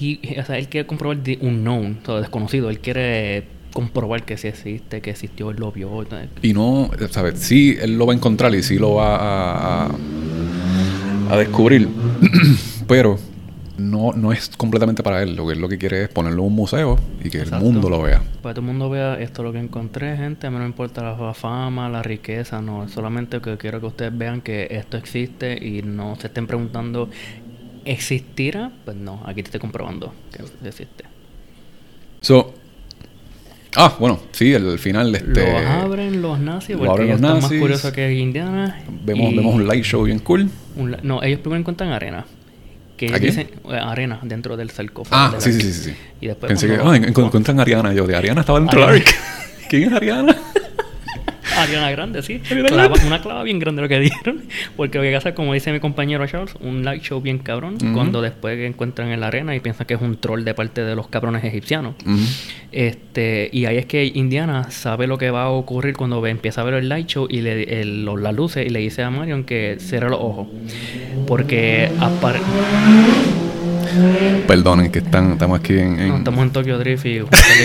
he- 0.00 0.40
o 0.40 0.44
sea, 0.44 0.58
él 0.58 0.68
quiere 0.68 0.86
comprobar 0.86 1.18
the 1.22 1.38
unknown, 1.40 1.98
o 2.02 2.06
sea, 2.06 2.20
desconocido. 2.20 2.70
Él 2.70 2.78
quiere 2.80 3.44
comprobar 3.72 4.24
que 4.24 4.36
sí 4.38 4.48
existe, 4.48 5.00
que 5.00 5.10
existió, 5.10 5.50
él 5.50 5.56
lo 5.58 5.70
vio. 5.72 6.06
y 6.42 6.52
no, 6.52 6.90
¿sabes? 7.10 7.38
Sí, 7.40 7.76
él 7.80 7.98
lo 7.98 8.06
va 8.06 8.12
a 8.14 8.16
encontrar 8.16 8.54
y 8.54 8.62
sí 8.62 8.78
lo 8.78 8.94
va 8.94 9.16
a, 9.16 9.86
a, 9.86 9.90
a 11.30 11.36
descubrir. 11.36 11.88
Pero 12.88 13.18
no, 13.78 14.12
no 14.12 14.32
es 14.32 14.50
completamente 14.56 15.02
para 15.02 15.22
él. 15.22 15.36
Lo 15.36 15.46
que 15.46 15.52
él 15.54 15.60
lo 15.60 15.68
que 15.68 15.78
quiere 15.78 16.04
es 16.04 16.08
ponerlo 16.08 16.42
en 16.42 16.48
un 16.48 16.54
museo 16.54 16.98
y 17.22 17.30
que 17.30 17.38
Exacto. 17.38 17.56
el 17.56 17.62
mundo 17.72 17.90
lo 17.90 18.02
vea. 18.02 18.18
Para 18.42 18.54
que 18.54 18.60
todo 18.60 18.60
el 18.60 18.66
mundo 18.66 18.90
vea 18.90 19.14
esto 19.20 19.42
es 19.42 19.46
lo 19.46 19.52
que 19.52 19.58
encontré, 19.58 20.16
gente. 20.16 20.46
A 20.46 20.50
mí 20.50 20.56
no 20.56 20.62
me 20.62 20.68
importa 20.68 21.02
la 21.02 21.34
fama, 21.34 21.88
la 21.88 22.02
riqueza, 22.02 22.60
no. 22.62 22.88
Solamente 22.88 23.40
que 23.40 23.56
quiero 23.58 23.80
que 23.80 23.86
ustedes 23.86 24.16
vean 24.16 24.40
que 24.40 24.68
esto 24.70 24.96
existe 24.96 25.52
y 25.64 25.82
no 25.82 26.16
se 26.16 26.28
estén 26.28 26.46
preguntando, 26.46 27.08
¿existirá? 27.84 28.70
Pues 28.84 28.96
no, 28.96 29.22
aquí 29.26 29.42
te 29.42 29.48
estoy 29.48 29.60
comprobando 29.60 30.12
que 30.32 30.68
existe. 30.68 31.04
So, 32.20 32.54
ah, 33.76 33.94
bueno, 34.00 34.20
sí, 34.32 34.52
el 34.52 34.78
final 34.78 35.14
este, 35.14 35.52
Lo 35.52 35.58
abren 35.68 36.22
los 36.22 36.38
nazis 36.40 36.70
lo 36.70 36.78
porque 36.78 36.90
abren 36.92 37.08
ellos 37.08 37.20
los 37.20 37.28
están 37.28 37.34
más 37.34 37.42
nazis. 37.44 37.60
curiosos 37.60 37.92
que 37.92 38.12
Indiana. 38.14 38.80
vemos, 39.04 39.32
y 39.32 39.36
vemos 39.36 39.54
un 39.54 39.66
light 39.68 39.84
show 39.84 40.02
bien 40.04 40.18
cool. 40.20 40.48
un 40.76 40.96
no, 41.02 41.22
ellos 41.22 41.40
primero 41.40 41.60
encuentran 41.60 41.90
arena. 41.90 42.24
Que 42.96 43.14
¿Aquí? 43.14 43.26
dicen 43.26 43.48
eh, 43.70 43.74
arena 43.78 44.18
dentro 44.22 44.56
del 44.56 44.70
sarcófago. 44.70 45.16
Ah, 45.16 45.30
del 45.32 45.40
sí, 45.40 45.52
sí, 45.52 45.60
sí, 45.72 45.72
sí. 45.90 45.96
Y 46.20 46.26
después 46.28 46.48
Pensé 46.48 46.66
que, 46.66 46.74
en- 46.94 47.12
encuentran 47.26 47.58
a 47.58 47.62
Ariana. 47.62 47.92
Yo, 47.92 48.06
de 48.06 48.16
Ariana 48.16 48.40
estaba 48.40 48.58
dentro 48.58 48.86
del. 48.86 49.04
¿Quién 49.68 49.82
es 49.84 49.92
Ariana? 49.92 50.36
Ariana 51.66 51.90
Grande, 51.90 52.22
sí. 52.22 52.40
Ariana 52.50 52.68
Clava- 52.68 52.88
Grande. 52.88 53.06
una 53.06 53.22
clava 53.22 53.42
bien 53.42 53.58
grande 53.58 53.82
lo 53.82 53.88
que 53.88 54.00
dieron. 54.00 54.42
Porque 54.76 54.98
lo 54.98 55.04
que 55.04 55.12
pasa, 55.12 55.34
como 55.34 55.52
dice 55.54 55.72
mi 55.72 55.80
compañero 55.80 56.26
Charles, 56.26 56.54
un 56.60 56.84
light 56.84 57.02
show 57.02 57.20
bien 57.20 57.38
cabrón. 57.38 57.76
Cuando 57.94 58.22
después 58.22 58.56
que 58.56 58.66
encuentran 58.66 59.08
en 59.10 59.20
la 59.20 59.28
arena 59.28 59.54
y 59.54 59.60
piensan 59.60 59.86
que 59.86 59.94
es 59.94 60.00
un 60.00 60.16
troll 60.16 60.44
de 60.44 60.54
parte 60.54 60.82
de 60.84 60.94
los 60.96 61.08
cabrones 61.08 61.44
egipcianos. 61.44 61.94
Este, 62.72 63.48
y 63.52 63.64
ahí 63.66 63.76
es 63.78 63.86
que 63.86 64.04
Indiana 64.14 64.70
sabe 64.70 65.06
lo 65.06 65.16
que 65.18 65.30
va 65.30 65.44
a 65.44 65.48
ocurrir 65.50 65.94
cuando 65.96 66.20
ve- 66.20 66.30
empieza 66.30 66.60
a 66.60 66.64
ver 66.64 66.74
el 66.74 66.88
light 66.88 67.06
show 67.06 67.26
y 67.30 67.40
le, 67.40 67.80
el- 67.80 68.04
los- 68.04 68.20
las 68.20 68.34
luces 68.34 68.66
y 68.66 68.70
le 68.70 68.80
dice 68.80 69.02
a 69.02 69.10
Marion 69.10 69.44
que 69.44 69.76
cierre 69.80 70.08
los 70.10 70.18
ojos. 70.20 70.48
Porque 71.26 71.90
apare- 72.00 72.40
Perdonen 74.46 74.90
que 74.90 74.98
están, 74.98 75.32
estamos 75.32 75.60
aquí 75.60 75.72
en... 75.74 75.98
en- 75.98 76.08
No, 76.08 76.16
estamos 76.18 76.42
en 76.44 76.50
Tokyo 76.50 76.78
Drift 76.78 77.06
y 77.06 77.20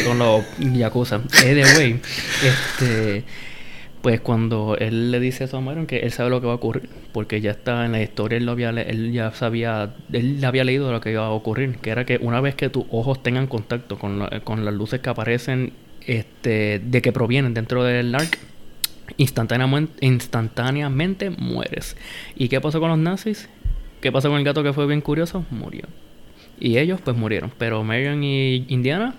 con 0.06 0.18
los 0.20 0.44
Yakuza. 0.60 1.22
Anyway, 1.44 2.00
este, 2.44 3.24
pues 4.02 4.20
cuando 4.22 4.76
él 4.80 5.12
le 5.12 5.20
dice 5.20 5.44
eso 5.44 5.58
a 5.58 5.62
Marion, 5.62 5.86
que 5.86 6.00
él 6.00 6.12
sabe 6.12 6.30
lo 6.30 6.42
que 6.42 6.48
va 6.48 6.54
a 6.54 6.56
ocurrir, 6.56 6.90
porque 7.12 7.40
ya 7.42 7.52
está 7.52 7.86
en 7.86 7.92
la 7.92 8.02
historia, 8.02 8.38
él, 8.38 8.46
lo 8.46 8.52
había, 8.54 8.70
él 8.72 9.12
ya 9.12 9.32
sabía, 9.32 9.94
él 10.12 10.44
había 10.44 10.64
leído 10.64 10.92
lo 10.92 11.02
que 11.02 11.12
iba 11.12 11.26
a 11.26 11.30
ocurrir, 11.32 11.78
que 11.78 11.92
era 11.92 12.06
que 12.06 12.18
una 12.22 12.42
vez 12.42 12.56
que 12.56 12.70
tus 12.70 12.86
ojos 12.90 13.22
tengan 13.22 13.48
contacto 13.48 14.00
con, 14.00 14.20
la- 14.20 14.42
con 14.44 14.66
las 14.66 14.74
luces 14.74 15.02
que 15.02 15.10
aparecen, 15.10 15.74
este, 16.08 16.80
de 16.80 17.02
que 17.02 17.12
provienen 17.12 17.54
dentro 17.54 17.84
del 17.84 18.14
arc, 18.16 18.40
instantáneamente, 19.18 20.06
instantáneamente 20.06 21.30
mueres. 21.30 21.96
¿Y 22.36 22.48
qué 22.50 22.60
pasó 22.62 22.80
con 22.80 22.90
los 22.90 22.98
nazis? 22.98 23.50
¿Qué 24.02 24.12
pasó 24.12 24.30
con 24.30 24.40
el 24.40 24.44
gato 24.46 24.64
que 24.64 24.74
fue 24.74 24.88
bien 24.88 25.02
curioso? 25.02 25.46
Murió. 25.52 25.84
Y 26.60 26.78
ellos 26.78 27.02
pues 27.04 27.16
murieron. 27.16 27.52
Pero 27.58 27.84
Marion 27.84 28.24
y 28.24 28.66
Indiana, 28.70 29.14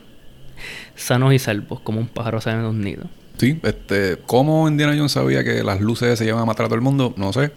sanos 0.97 1.33
y 1.35 1.39
salvos, 1.39 1.81
como 1.81 2.01
un 2.01 2.09
pájaro 2.09 2.41
sale 2.41 2.63
de 2.63 2.69
un 2.69 2.81
nido. 2.81 3.05
Sí, 3.39 3.59
este, 3.63 4.19
¿cómo 4.27 4.69
Indiana 4.69 4.95
Jones 4.97 5.13
sabía 5.13 5.43
que 5.45 5.63
las 5.65 5.81
luces 5.81 6.19
se 6.19 6.25
iban 6.27 6.41
a 6.41 6.45
matar 6.45 6.67
a 6.67 6.69
todo 6.69 6.77
el 6.77 6.83
mundo? 6.83 7.13
No 7.17 7.33
sé. 7.33 7.51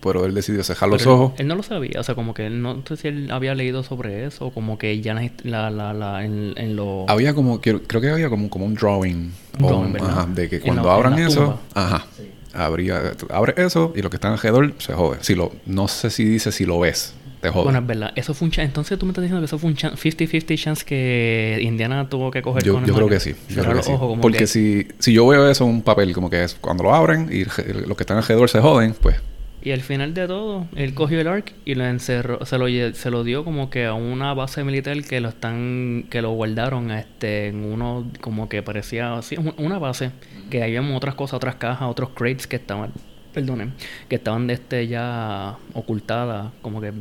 pero 0.00 0.26
él 0.26 0.34
decidió 0.34 0.64
cerrar 0.64 0.90
los 0.90 1.00
Pero 1.02 1.14
ojos. 1.14 1.32
Él, 1.38 1.46
no 1.46 1.54
lo 1.54 1.62
sabía, 1.62 2.00
o 2.00 2.02
sea, 2.02 2.14
como 2.16 2.34
que 2.34 2.46
él 2.46 2.60
no 2.60 2.82
sé 2.88 2.96
si 2.96 3.06
él 3.08 3.30
había 3.30 3.54
leído 3.54 3.82
sobre 3.84 4.26
eso, 4.26 4.46
o 4.46 4.50
como 4.52 4.76
que 4.76 5.00
ya 5.00 5.14
la, 5.44 5.70
la, 5.70 5.92
la, 5.94 6.24
en, 6.24 6.54
en 6.56 6.74
lo... 6.74 7.06
Había 7.08 7.34
como, 7.34 7.60
creo, 7.60 7.80
creo 7.84 8.00
que 8.00 8.10
había 8.10 8.28
como, 8.28 8.50
como 8.50 8.66
un 8.66 8.74
drawing. 8.74 9.32
Un 9.60 9.64
o 9.64 9.68
drawing, 9.68 9.96
ajá, 10.00 10.26
de 10.26 10.48
que 10.48 10.60
cuando 10.60 10.88
la- 10.88 10.94
abran 10.94 11.18
eso, 11.20 11.40
tumba. 11.40 11.60
ajá, 11.74 12.06
habría, 12.52 13.12
abre 13.30 13.54
eso 13.58 13.92
y 13.94 14.02
lo 14.02 14.10
que 14.10 14.16
está 14.16 14.32
alrededor 14.32 14.74
se 14.78 14.92
jode. 14.92 15.18
Si 15.22 15.34
lo, 15.36 15.52
no 15.66 15.86
sé 15.88 16.10
si 16.10 16.24
dice 16.24 16.50
si 16.52 16.66
lo 16.66 16.80
ves, 16.80 17.14
te 17.42 17.50
jode. 17.50 17.64
Bueno, 17.64 17.80
es 17.80 17.86
verdad, 17.86 18.12
eso 18.16 18.32
fue 18.32 18.46
un 18.46 18.52
chance. 18.52 18.66
Entonces 18.68 18.98
tú 18.98 19.04
me 19.04 19.10
estás 19.10 19.22
diciendo 19.22 19.40
que 19.42 19.46
eso 19.46 19.58
fue 19.58 19.68
un 19.68 19.76
chan- 19.76 19.96
50-50 19.96 20.56
chance 20.56 20.84
que 20.86 21.58
Indiana 21.60 22.08
tuvo 22.08 22.30
que 22.30 22.40
coger 22.40 22.62
yo 22.64 22.72
con 22.74 22.86
yo 22.86 22.94
creo 22.94 23.08
que 23.08 23.20
sí. 23.20 23.34
Yo 23.50 23.56
creo 23.62 23.68
que 23.70 23.74
los 23.74 23.84
sí. 23.86 23.92
ojos 23.92 24.08
como 24.08 24.22
Porque 24.22 24.38
que- 24.38 24.46
si, 24.46 24.86
si 24.98 25.12
yo 25.12 25.26
veo 25.26 25.50
eso 25.50 25.64
en 25.64 25.70
un 25.70 25.82
papel, 25.82 26.14
como 26.14 26.30
que 26.30 26.42
es 26.44 26.54
cuando 26.54 26.84
lo 26.84 26.94
abren 26.94 27.28
y 27.30 27.44
los 27.44 27.96
que 27.96 28.02
están 28.04 28.16
alrededor 28.16 28.48
se 28.48 28.60
joden, 28.60 28.94
pues 29.02 29.16
Y 29.64 29.70
al 29.72 29.80
final 29.80 30.12
de 30.14 30.26
todo, 30.26 30.66
él 30.76 30.94
cogió 30.94 31.20
el 31.20 31.28
ARC 31.28 31.52
y 31.64 31.74
lo 31.74 31.84
encerró, 31.84 32.44
se 32.46 32.58
lo, 32.58 32.66
se 32.94 33.10
lo 33.10 33.22
dio 33.24 33.44
como 33.44 33.70
que 33.70 33.86
a 33.86 33.94
una 33.94 34.34
base 34.34 34.64
militar 34.64 35.02
que 35.04 35.20
lo 35.20 35.28
están, 35.28 36.06
que 36.10 36.20
lo 36.22 36.30
guardaron 36.32 36.90
este, 36.90 37.48
en 37.48 37.64
uno, 37.64 38.08
como 38.20 38.48
que 38.48 38.62
parecía 38.62 39.16
así, 39.18 39.36
un- 39.36 39.54
una 39.58 39.78
base, 39.78 40.10
que 40.50 40.62
había 40.62 40.80
otras 40.96 41.14
cosas, 41.16 41.34
otras 41.34 41.56
cajas, 41.56 41.88
otros 41.88 42.10
crates 42.14 42.46
que 42.48 42.56
estaban, 42.56 42.90
perdonen, 43.32 43.72
que 44.08 44.16
estaban 44.16 44.46
de 44.48 44.54
este 44.54 44.86
ya 44.88 45.56
ocultadas, 45.74 46.52
como 46.60 46.80
que 46.80 46.92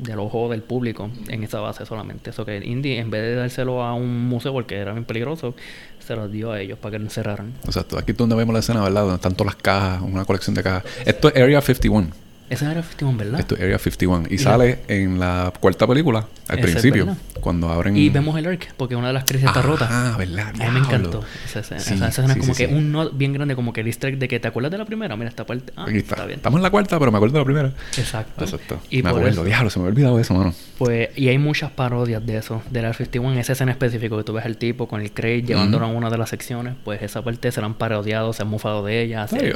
del 0.00 0.18
ojo 0.18 0.48
del 0.48 0.62
público 0.62 1.10
en 1.28 1.42
esa 1.42 1.60
base 1.60 1.86
solamente. 1.86 2.30
Eso 2.30 2.44
que 2.44 2.56
Indy, 2.58 2.94
en 2.94 3.10
vez 3.10 3.22
de 3.22 3.34
dárselo 3.34 3.82
a 3.82 3.94
un 3.94 4.28
museo 4.28 4.52
porque 4.52 4.76
era 4.76 4.92
bien 4.92 5.04
peligroso, 5.04 5.54
se 5.98 6.16
los 6.16 6.30
dio 6.30 6.52
a 6.52 6.60
ellos 6.60 6.78
para 6.78 6.92
que 6.92 6.98
lo 6.98 7.04
encerraran. 7.04 7.52
Exacto. 7.64 7.98
Aquí 7.98 8.12
es 8.12 8.16
donde 8.16 8.34
vemos 8.36 8.52
la 8.52 8.60
escena, 8.60 8.82
¿verdad? 8.82 9.02
Donde 9.02 9.16
están 9.16 9.34
todas 9.34 9.54
las 9.54 9.62
cajas, 9.62 10.02
una 10.02 10.24
colección 10.24 10.54
de 10.54 10.62
cajas. 10.62 10.84
Esto 11.04 11.28
es 11.28 11.36
Area 11.36 11.60
51. 11.60 12.29
Ese 12.50 12.70
era 12.70 12.82
Festival, 12.82 13.16
¿verdad? 13.16 13.40
Esto 13.40 13.54
es 13.54 13.60
Area 13.62 13.78
51. 13.78 14.26
Y 14.28 14.34
Y 14.34 14.38
sale 14.38 14.80
en 14.88 15.18
la 15.20 15.52
cuarta 15.60 15.86
película, 15.86 16.26
al 16.48 16.58
Ese 16.58 16.66
es 16.68 16.72
principio, 16.82 17.16
cuando 17.40 17.70
abren... 17.70 17.96
Y 17.96 18.08
vemos 18.10 18.36
el 18.36 18.44
ARC, 18.46 18.74
porque 18.76 18.96
una 18.96 19.06
de 19.06 19.12
las 19.14 19.24
crisis 19.24 19.46
está 19.46 19.62
rota. 19.62 19.86
Ah, 19.88 20.16
¿verdad? 20.18 20.48
A 20.48 20.52
mí 20.52 20.64
me 20.72 20.80
encantó 20.80 21.22
esa 21.46 21.60
escena. 21.60 21.80
Sí, 21.80 21.94
esa 21.94 22.08
es 22.26 22.36
como 22.38 22.52
sí, 22.54 22.66
que 22.66 22.72
un 22.74 22.90
no 22.90 23.08
bien 23.10 23.32
grande, 23.32 23.54
como 23.54 23.72
que 23.72 23.82
el 23.82 23.86
easter 23.86 24.12
egg 24.14 24.18
de 24.18 24.26
que 24.26 24.40
te 24.40 24.48
acuerdas 24.48 24.72
de 24.72 24.78
la 24.78 24.84
primera. 24.84 25.16
Mira, 25.16 25.28
esta 25.30 25.46
parte. 25.46 25.72
Ah, 25.76 25.84
Aquí 25.86 25.98
está. 25.98 26.16
está 26.16 26.26
bien. 26.26 26.38
Estamos 26.40 26.58
en 26.58 26.62
la 26.64 26.70
cuarta, 26.70 26.98
pero 26.98 27.12
me 27.12 27.18
acuerdo 27.18 27.34
de 27.34 27.38
la 27.38 27.44
primera. 27.44 27.72
Exacto. 27.96 28.44
Exacto. 28.44 28.80
Y 28.90 29.02
me 29.02 29.10
acuerdo. 29.10 29.44
Diablo, 29.44 29.70
se 29.70 29.78
me 29.78 29.84
había 29.86 29.92
olvidado 29.94 30.18
eso, 30.18 30.34
mano. 30.34 30.52
pues, 30.76 31.10
y 31.16 31.28
hay 31.28 31.38
muchas 31.38 31.70
parodias 31.70 32.26
de 32.26 32.36
eso, 32.38 32.62
de 32.70 32.82
la 32.82 32.92
51, 32.92 33.38
esa 33.38 33.52
escena 33.52 33.70
específica 33.70 34.16
que 34.16 34.24
tú 34.24 34.32
ves 34.32 34.44
al 34.44 34.56
tipo 34.56 34.88
con 34.88 35.00
el 35.00 35.12
crate 35.12 35.42
llevándolo 35.42 35.86
a 35.86 35.88
una 35.88 36.10
de 36.10 36.18
las 36.18 36.30
secciones, 36.30 36.74
pues 36.84 37.00
esa 37.02 37.22
parte 37.22 37.52
se 37.52 37.60
la 37.60 37.66
han 37.68 37.74
parodiado, 37.74 38.32
se 38.32 38.42
han 38.42 38.48
mufado 38.48 38.84
de 38.84 39.02
ella. 39.02 39.28
se- 39.28 39.54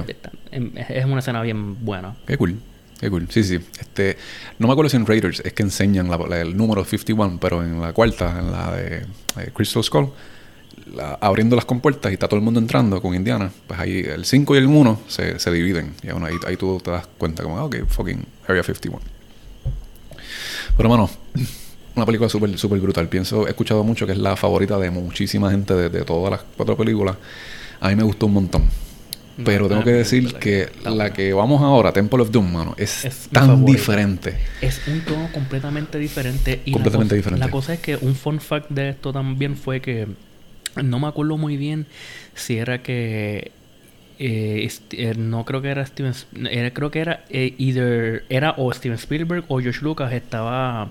es 0.53 1.05
una 1.05 1.19
escena 1.19 1.43
bien 1.43 1.85
buena. 1.85 2.15
Qué 2.27 2.37
cool. 2.37 2.57
Qué 3.01 3.11
cool. 3.11 3.27
Sí, 3.31 3.43
sí. 3.43 3.59
Este, 3.79 4.17
no 4.59 4.67
me 4.67 4.73
acuerdo 4.73 4.89
si 4.89 4.97
en 4.97 5.07
Raiders 5.07 5.41
es 5.41 5.53
que 5.53 5.63
enseñan 5.63 6.11
el 6.33 6.57
número 6.57 6.85
51, 6.85 7.39
pero 7.41 7.63
en 7.63 7.81
la 7.81 7.93
cuarta, 7.93 8.39
en 8.39 8.53
la 8.53 8.73
de 8.73 9.07
eh, 9.39 9.51
Crystal 9.53 9.83
Skull, 9.83 10.11
abriendo 11.21 11.57
las 11.57 11.65
compuertas 11.65 12.11
y 12.13 12.15
está 12.15 12.29
todo 12.29 12.39
el 12.39 12.45
mundo 12.45 12.61
entrando 12.61 13.01
con 13.01 13.15
Indiana, 13.15 13.51
pues 13.67 13.81
ahí 13.81 14.01
el 14.01 14.25
5 14.25 14.55
y 14.55 14.59
el 14.59 14.67
1 14.67 15.01
se, 15.09 15.39
se 15.39 15.51
dividen. 15.51 15.95
Y 16.03 16.09
aún 16.09 16.25
ahí, 16.25 16.35
ahí 16.47 16.57
tú 16.57 16.81
te 16.83 16.91
das 16.91 17.07
cuenta 17.19 17.43
como, 17.43 17.59
ah, 17.59 17.65
ok, 17.65 17.87
fucking 17.89 18.25
Area 18.47 18.63
51. 18.63 19.01
Pero, 20.77 20.89
mano, 20.89 21.11
una 21.97 22.07
película 22.07 22.29
súper 22.29 22.57
súper 22.59 22.81
brutal. 22.81 23.09
Pienso, 23.09 23.47
he 23.47 23.51
escuchado 23.51 23.85
mucho 23.85 24.07
que 24.07 24.13
es 24.13 24.19
la 24.19 24.37
favorita 24.37 24.79
de 24.79 24.91
muchísima 24.91 25.51
gente 25.51 25.75
de, 25.75 25.89
de 25.89 26.05
todas 26.05 26.31
las 26.31 26.41
cuatro 26.57 26.77
películas. 26.77 27.17
A 27.81 27.89
mí 27.89 27.97
me 27.97 28.03
gustó 28.03 28.27
un 28.27 28.35
montón. 28.35 28.84
Pero 29.43 29.69
tengo 29.69 29.83
que 29.83 29.93
decir 29.93 30.35
que 30.35 30.69
la 30.85 31.13
que 31.13 31.33
vamos 31.33 31.63
ahora, 31.63 31.93
Temple 31.93 32.23
of 32.23 32.31
Doom, 32.31 32.53
mano, 32.53 32.75
es, 32.79 33.29
tan 33.33 33.65
diferente. 33.65 34.37
Es 34.61 34.81
un 34.87 35.01
tono 35.01 35.29
completamente 35.33 35.99
diferente. 35.99 36.61
Y 36.65 36.71
la 36.71 36.75
Completamente 36.75 37.15
cosa- 37.15 37.17
diferente. 37.17 37.45
La 37.47 37.51
cosa 37.51 37.75
es 37.75 37.81
que 37.81 37.97
un 37.97 38.15
fun 38.15 38.41
fact 38.41 38.71
de 38.71 38.91
esto 38.91 39.13
también 39.13 39.57
fue 39.57 39.81
que 39.81 40.07
no 40.83 40.99
me 41.01 41.09
acuerdo 41.09 41.37
muy 41.37 41.57
bien 41.57 41.87
si 42.35 42.59
era 42.59 42.83
que 42.83 43.53
eh, 44.19 44.69
eh, 44.93 45.15
no 45.17 45.45
creo 45.45 45.61
que 45.63 45.69
era 45.69 45.85
Steven 45.85 46.15
era, 46.51 46.73
creo 46.73 46.91
que 46.91 47.01
era 47.01 47.25
eh, 47.31 47.55
either 47.59 48.25
era 48.29 48.55
o 48.57 48.73
Steven 48.73 48.97
Spielberg 48.97 49.45
o 49.49 49.61
George 49.61 49.81
Lucas 49.83 50.13
estaba 50.13 50.91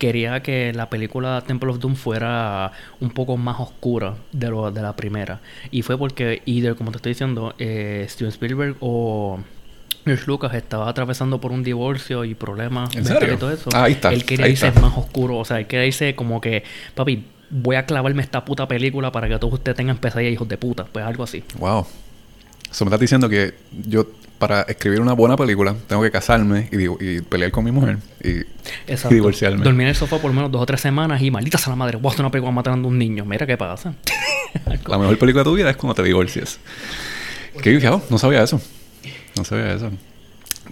quería 0.00 0.42
que 0.42 0.72
la 0.72 0.90
película 0.90 1.44
Temple 1.46 1.70
of 1.70 1.78
Doom 1.78 1.94
fuera 1.94 2.72
un 3.00 3.10
poco 3.10 3.36
más 3.36 3.60
oscura 3.60 4.14
de 4.32 4.48
lo 4.48 4.70
de 4.72 4.82
la 4.82 4.96
primera 4.96 5.40
y 5.70 5.82
fue 5.82 5.96
porque 5.96 6.42
either 6.46 6.74
como 6.74 6.90
te 6.90 6.96
estoy 6.96 7.10
diciendo 7.12 7.54
eh, 7.58 8.06
Steven 8.08 8.30
Spielberg 8.30 8.76
o 8.80 9.38
George 10.04 10.24
Lucas 10.26 10.54
estaba 10.54 10.88
atravesando 10.88 11.40
por 11.40 11.52
un 11.52 11.62
divorcio 11.62 12.24
y 12.24 12.34
problemas 12.34 12.90
y 12.96 13.02
todo 13.36 13.52
eso. 13.52 13.68
Ah, 13.74 13.84
ahí 13.84 13.92
está, 13.92 14.12
Él 14.12 14.24
quería 14.24 14.46
ahí 14.46 14.52
irse 14.52 14.68
está. 14.68 14.80
más 14.80 14.96
oscuro. 14.96 15.36
O 15.36 15.44
sea, 15.44 15.58
él 15.58 15.66
quería 15.66 15.86
irse 15.86 16.14
como 16.14 16.40
que, 16.40 16.64
papi, 16.94 17.26
voy 17.50 17.76
a 17.76 17.84
clavarme 17.84 18.22
esta 18.22 18.44
puta 18.44 18.66
película 18.66 19.12
para 19.12 19.28
que 19.28 19.38
todos 19.38 19.52
ustedes 19.54 19.76
tengan 19.76 19.98
pesadillas, 19.98 20.32
hijos 20.32 20.48
de 20.48 20.56
puta. 20.56 20.84
Pues 20.90 21.04
algo 21.04 21.24
así. 21.24 21.44
Wow. 21.58 21.86
Eso 22.70 22.84
me 22.84 22.88
estás 22.88 23.00
diciendo 23.00 23.28
que 23.28 23.54
yo, 23.86 24.06
para 24.38 24.62
escribir 24.62 25.00
una 25.00 25.12
buena 25.12 25.36
película, 25.36 25.74
tengo 25.86 26.02
que 26.02 26.10
casarme 26.10 26.68
y, 26.70 27.20
pelear 27.22 27.50
con 27.50 27.64
mi 27.64 27.72
mujer 27.72 27.98
y, 28.22 28.40
y 28.88 29.14
divorciarme. 29.14 29.64
Dormir 29.64 29.82
en 29.82 29.88
el 29.88 29.96
sofá 29.96 30.18
por 30.18 30.30
lo 30.30 30.34
menos 30.34 30.50
dos 30.52 30.62
o 30.62 30.66
tres 30.66 30.80
semanas 30.80 31.20
y 31.20 31.30
maldita 31.30 31.58
sea 31.58 31.70
la 31.70 31.76
madre, 31.76 31.98
una 31.98 32.30
película 32.30 32.52
matando 32.52 32.88
a 32.88 32.90
un 32.90 32.98
niño. 32.98 33.24
Mira 33.24 33.46
qué 33.46 33.56
pasa. 33.56 33.94
La 34.86 34.98
mejor 34.98 35.18
película 35.18 35.44
de 35.44 35.50
tu 35.50 35.54
vida 35.54 35.70
es 35.70 35.76
cuando 35.76 35.94
te 35.94 36.02
divorcias. 36.02 36.58
¿Qué 37.62 37.70
dije? 37.70 37.88
No 38.08 38.18
sabía 38.18 38.42
eso. 38.42 38.60
No 39.36 39.44
sabía 39.44 39.74
eso. 39.74 39.90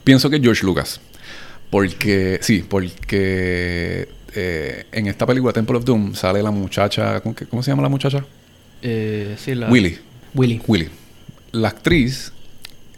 Pienso 0.04 0.30
que 0.30 0.40
George 0.40 0.64
Lucas. 0.64 1.00
Porque, 1.70 2.38
sí, 2.42 2.64
porque 2.66 4.08
eh, 4.34 4.86
en 4.92 5.06
esta 5.06 5.26
película 5.26 5.52
Temple 5.52 5.76
of 5.76 5.84
Doom 5.84 6.14
sale 6.14 6.42
la 6.42 6.50
muchacha, 6.50 7.20
¿cómo, 7.20 7.34
cómo 7.50 7.62
se 7.62 7.70
llama 7.70 7.82
la 7.82 7.88
muchacha? 7.88 8.24
Eh, 8.82 9.36
sí, 9.38 9.54
la... 9.54 9.68
Willy. 9.68 9.98
Willy. 10.34 10.60
Willy. 10.66 10.88
La 11.52 11.68
actriz 11.68 12.32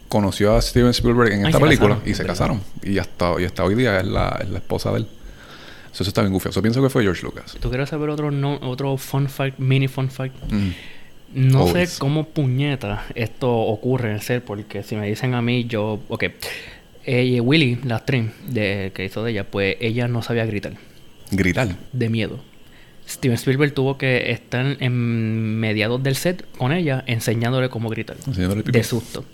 conoció 0.07 0.55
a 0.55 0.61
Steven 0.61 0.89
Spielberg 0.89 1.31
en 1.31 1.45
Ay, 1.45 1.51
esta 1.51 1.59
película 1.59 1.95
casaron, 1.95 2.11
y 2.11 2.15
se 2.15 2.25
casaron. 2.25 2.61
Y 2.83 2.97
hasta, 2.97 3.39
y 3.39 3.45
hasta 3.45 3.63
hoy 3.63 3.75
día 3.75 3.99
es 3.99 4.07
la, 4.07 4.39
es 4.41 4.49
la 4.49 4.57
esposa 4.57 4.91
de 4.91 4.99
él. 4.99 5.07
Eso, 5.93 6.03
eso 6.03 6.09
está 6.09 6.21
bien 6.21 6.33
gufioso. 6.33 6.61
Pienso 6.61 6.81
que 6.81 6.89
fue 6.89 7.03
George 7.03 7.23
Lucas. 7.23 7.55
¿Tú 7.59 7.69
quieres 7.69 7.89
saber 7.89 8.09
otro, 8.09 8.31
no, 8.31 8.59
otro 8.61 8.97
fun 8.97 9.29
fact, 9.29 9.57
mini 9.59 9.87
fun 9.87 10.09
fact? 10.09 10.35
Mm. 10.51 10.69
No 11.33 11.67
Always. 11.67 11.91
sé 11.91 11.99
cómo 11.99 12.25
puñeta 12.25 13.05
esto 13.15 13.49
ocurre 13.49 14.11
en 14.11 14.19
ser, 14.19 14.43
porque 14.43 14.83
si 14.83 14.95
me 14.95 15.07
dicen 15.07 15.33
a 15.33 15.41
mí, 15.41 15.65
yo. 15.65 15.99
Ok. 16.09 16.25
Eh, 17.05 17.39
Willy, 17.39 17.79
la 17.83 17.95
actriz 17.97 18.25
de, 18.47 18.91
que 18.93 19.05
hizo 19.05 19.23
de 19.23 19.31
ella, 19.31 19.45
pues 19.45 19.77
ella 19.79 20.07
no 20.07 20.21
sabía 20.21 20.45
gritar. 20.45 20.73
Gritar. 21.31 21.69
de 21.93 22.09
miedo. 22.09 22.39
Steven 23.11 23.35
Spielberg 23.35 23.73
tuvo 23.73 23.97
que 23.97 24.31
estar 24.31 24.65
en 24.79 25.59
mediados 25.59 26.01
del 26.01 26.15
set 26.15 26.45
con 26.57 26.71
ella 26.71 27.03
enseñándole 27.07 27.69
cómo 27.69 27.89
gritar. 27.89 28.15
Enseñándole. 28.25 28.63
De 28.63 28.83
susto. 28.83 29.25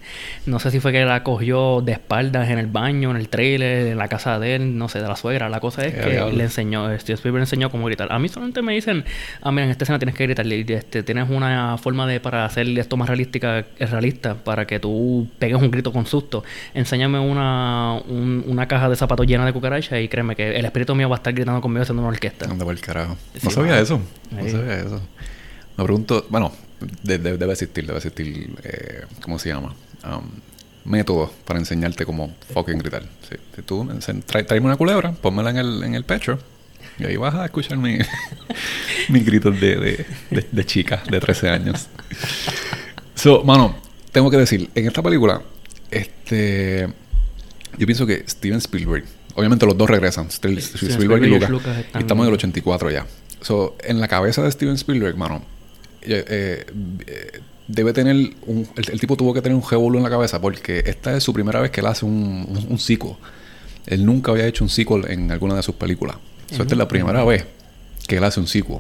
No 0.46 0.60
sé 0.60 0.72
si 0.72 0.80
fue 0.80 0.92
que 0.92 1.06
la 1.06 1.24
cogió 1.24 1.82
de 1.82 1.92
espaldas 1.94 2.50
en 2.50 2.58
el 2.58 2.68
baño, 2.68 3.12
en 3.12 3.18
el 3.18 3.30
trailer, 3.30 3.88
en 3.88 3.98
la 3.98 4.08
casa 4.08 4.40
de 4.40 4.56
él, 4.56 4.78
no 4.78 4.90
sé, 4.90 5.00
de 5.02 5.08
la 5.08 5.16
suegra. 5.16 5.50
La 5.50 5.60
cosa 5.60 5.86
es 5.86 5.94
Eh, 5.94 6.02
que 6.04 6.10
diablo. 6.12 6.36
le 6.36 6.44
enseñó, 6.46 6.86
Steven 7.00 7.16
Spielberg 7.16 7.44
enseñó 7.44 7.70
cómo 7.70 7.86
gritar. 7.86 8.12
A 8.12 8.20
mí 8.20 8.28
solamente 8.30 8.62
me 8.62 8.74
dicen, 8.74 9.06
ah, 9.42 9.52
mira, 9.52 9.66
en 9.66 9.72
esta 9.72 9.84
escena 9.84 10.00
tienes 10.00 10.16
que 10.16 10.24
gritar. 10.24 10.46
Este, 10.48 11.04
tienes 11.04 11.30
una 11.30 11.78
forma 11.78 12.08
de 12.08 12.20
para 12.20 12.46
hacer 12.46 12.68
esto 12.80 12.98
más 12.98 13.08
realística, 13.08 13.66
realista, 13.80 14.36
para 14.36 14.66
que 14.66 14.80
tú 14.80 15.28
pegues 15.40 15.62
un 15.62 15.70
grito 15.72 15.92
con 15.94 16.06
susto. 16.06 16.44
Enséñame 16.74 17.20
una, 17.20 18.02
un- 18.08 18.44
una 18.48 18.68
caja 18.68 18.90
de 18.90 18.96
zapatos 18.96 19.28
llena 19.28 19.46
de 19.46 19.54
cucarachas 19.54 20.00
y 20.02 20.08
créeme 20.08 20.36
que 20.36 20.56
el 20.58 20.66
espíritu 20.66 20.96
mío 20.96 21.10
va 21.10 21.16
a 21.16 21.20
estar 21.20 21.34
gritando 21.34 21.62
conmigo 21.62 21.84
haciendo 21.84 22.02
una 22.02 22.10
orquesta. 22.10 22.46
Anda 22.50 22.66
por 22.66 22.74
el 22.74 22.82
carajo. 22.82 23.18
Sí, 23.36 23.48
no 23.48 23.52
sabía 23.68 23.82
eso. 23.82 24.02
No 24.32 24.50
sabía 24.50 24.76
eso. 24.80 25.02
Me 25.78 25.84
pregunto, 25.84 26.26
bueno, 26.30 26.52
de- 27.04 27.18
de- 27.18 27.38
debe 27.38 27.54
existir, 27.54 27.86
debe 27.86 27.98
existir, 27.98 28.56
eh, 28.64 29.02
¿cómo 29.22 29.38
se 29.40 29.50
llama? 29.50 29.74
Um, 30.04 30.24
métodos 30.92 31.32
para 31.46 31.60
enseñarte 31.60 32.06
cómo 32.06 32.34
fucking 32.54 32.78
gritar. 32.80 33.04
Sí. 33.30 33.36
Si 33.56 33.62
tú 33.62 33.84
trae- 34.26 34.46
tráeme 34.46 34.66
una 34.68 34.78
culebra, 34.78 35.12
pónmela 35.12 35.50
en 35.50 35.58
el, 35.58 35.84
en 35.84 35.96
el 35.96 36.04
pecho 36.04 36.40
y 36.98 37.06
ahí 37.06 37.18
vas 37.18 37.36
a 37.36 37.46
escuchar 37.46 37.78
mi- 37.78 37.98
mis 39.10 39.26
gritos 39.26 39.60
de, 39.60 39.76
de, 39.76 40.06
de- 40.32 40.48
de 40.52 40.66
chica 40.66 41.04
de 41.10 41.20
13 41.20 41.50
años. 41.50 41.88
So, 43.16 43.44
mano, 43.44 43.76
tengo 44.12 44.30
que 44.32 44.38
decir, 44.38 44.70
en 44.76 44.88
esta 44.88 45.02
película, 45.04 45.42
este, 45.92 46.88
yo 47.78 47.86
pienso 47.86 48.06
que 48.06 48.24
Steven 48.28 48.58
Spielberg, 48.60 49.04
obviamente 49.36 49.66
los 49.66 49.78
dos 49.78 49.90
regresan, 49.90 50.30
Steven 50.32 50.58
Spielberg 50.58 50.84
y 50.84 50.94
Spielberg 50.94 51.24
y 51.24 51.28
Lucas, 51.30 51.50
Lucas 51.50 51.78
y 51.78 51.82
están- 51.82 52.02
estamos 52.02 52.24
en 52.24 52.28
el 52.30 52.34
84 52.36 52.92
ya. 52.92 53.06
So, 53.42 53.76
en 53.84 54.00
la 54.00 54.08
cabeza 54.08 54.42
de 54.44 54.52
Steven 54.52 54.76
Spielberg, 54.76 55.16
mano, 55.16 55.44
eh, 56.02 56.24
eh, 56.28 56.66
eh, 57.06 57.40
debe 57.68 57.94
tener 57.94 58.16
un, 58.46 58.68
el, 58.76 58.92
el 58.92 59.00
tipo 59.00 59.16
tuvo 59.16 59.34
que 59.34 59.42
tener 59.42 59.56
un 59.56 59.64
revolú 59.70 59.98
en 59.98 60.04
la 60.04 60.10
cabeza 60.10 60.40
porque 60.42 60.84
esta 60.86 61.16
es 61.16 61.24
su 61.24 61.34
primera 61.34 61.60
vez 61.60 61.72
que 61.72 61.82
él 61.82 61.88
hace 61.88 62.06
un, 62.06 62.48
un, 62.50 62.68
un 62.70 62.80
sequel. 62.80 63.14
Él 63.86 64.06
nunca 64.06 64.32
había 64.32 64.46
hecho 64.48 64.64
un 64.64 64.70
sequel 64.70 65.06
en 65.10 65.32
alguna 65.32 65.56
de 65.56 65.64
sus 65.64 65.76
películas. 65.76 66.18
So, 66.52 66.64
esta 66.64 66.74
es 66.74 66.78
la 66.78 66.88
primera 66.88 67.24
vez 67.24 67.46
que 68.08 68.18
él 68.18 68.24
hace 68.24 68.40
un 68.40 68.48
sequel. 68.48 68.80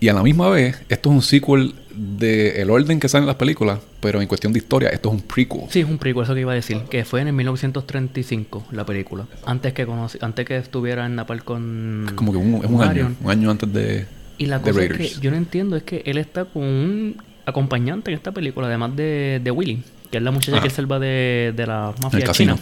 Y 0.00 0.08
a 0.08 0.12
la 0.12 0.22
misma 0.22 0.48
vez, 0.48 0.76
esto 0.88 1.10
es 1.10 1.14
un 1.14 1.22
sequel 1.22 1.74
de 1.98 2.62
el 2.62 2.70
orden 2.70 3.00
que 3.00 3.08
salen 3.08 3.26
las 3.26 3.36
películas, 3.36 3.80
pero 4.00 4.20
en 4.22 4.28
cuestión 4.28 4.52
de 4.52 4.60
historia, 4.60 4.88
esto 4.90 5.08
es 5.08 5.14
un 5.16 5.22
prequel. 5.22 5.62
Sí, 5.68 5.80
es 5.80 5.86
un 5.86 5.98
prequel, 5.98 6.22
eso 6.22 6.34
que 6.34 6.40
iba 6.40 6.52
a 6.52 6.54
decir, 6.54 6.82
que 6.88 7.04
fue 7.04 7.20
en 7.20 7.28
el 7.28 7.32
1935 7.32 8.66
la 8.72 8.86
película. 8.86 9.26
Antes 9.44 9.72
que 9.72 9.84
conocí, 9.84 10.18
antes 10.20 10.46
que 10.46 10.56
estuviera 10.56 11.06
en 11.06 11.16
Napal 11.16 11.42
con 11.44 12.04
Es 12.08 12.12
como 12.12 12.32
que 12.32 12.38
un, 12.38 12.54
es 12.64 12.70
un 12.70 12.82
año, 12.82 13.14
un 13.20 13.30
año 13.30 13.50
antes 13.50 13.72
de, 13.72 14.06
Y 14.38 14.46
la 14.46 14.58
de 14.60 14.70
cosa 14.70 14.84
es 14.84 14.92
que 14.92 15.08
yo 15.20 15.30
no 15.30 15.36
entiendo 15.36 15.76
es 15.76 15.82
que 15.82 16.02
él 16.06 16.18
está 16.18 16.44
con 16.44 16.62
un 16.62 17.16
acompañante 17.46 18.10
en 18.10 18.16
esta 18.16 18.30
película, 18.32 18.66
además 18.68 18.94
de, 18.94 19.40
de 19.42 19.50
Willy, 19.50 19.82
que 20.10 20.18
es 20.18 20.22
la 20.22 20.30
muchacha 20.30 20.58
Ajá. 20.58 20.64
que 20.64 20.70
salva 20.70 20.98
de, 20.98 21.52
de 21.56 21.66
la 21.66 21.92
mafia 22.00 22.30
china. 22.32 22.56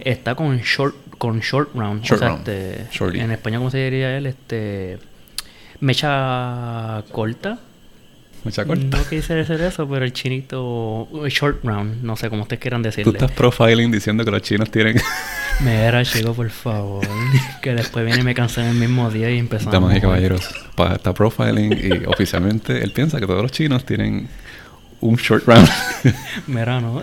Está 0.00 0.34
con 0.34 0.58
Short, 0.58 0.96
con 1.18 1.40
Short 1.40 1.70
Round. 1.74 2.02
Short 2.02 2.22
o 2.22 2.24
sea, 2.24 2.28
Round. 2.28 2.48
este, 2.48 3.20
en 3.22 3.30
español, 3.30 3.60
¿cómo 3.60 3.70
se 3.70 3.78
diría 3.78 4.16
él? 4.18 4.26
Este. 4.26 4.98
Mecha 5.80 7.04
corta. 7.12 7.58
Mucha 8.44 8.64
corta. 8.64 8.98
No 8.98 9.04
quise 9.08 9.34
decir 9.34 9.60
eso, 9.60 9.86
pero 9.88 10.04
el 10.04 10.12
chinito 10.12 11.08
Short 11.28 11.62
Round, 11.62 12.02
no 12.02 12.16
sé 12.16 12.30
cómo 12.30 12.42
ustedes 12.42 12.60
quieran 12.60 12.82
Tú 12.82 12.88
decirle. 12.88 13.12
estás 13.12 13.30
profiling 13.32 13.90
diciendo 13.90 14.24
que 14.24 14.30
los 14.30 14.42
chinos 14.42 14.70
tienen... 14.70 15.00
Mira, 15.60 16.02
chico, 16.04 16.32
por 16.32 16.48
favor. 16.48 17.06
que 17.62 17.74
después 17.74 18.04
viene 18.04 18.22
y 18.22 18.24
me 18.24 18.34
cancelan 18.34 18.70
el 18.70 18.76
mismo 18.76 19.10
día 19.10 19.30
y 19.30 19.38
empezamos. 19.38 19.72
Damas 19.72 19.96
y 19.96 20.00
caballeros, 20.00 20.48
está 20.94 21.12
profiling 21.12 21.72
y 21.72 22.04
oficialmente 22.06 22.82
él 22.82 22.92
piensa 22.92 23.20
que 23.20 23.26
todos 23.26 23.42
los 23.42 23.52
chinos 23.52 23.84
tienen 23.84 24.28
un 25.00 25.16
short 25.16 25.46
round. 25.46 25.68
Mira, 26.46 26.80
no. 26.80 27.02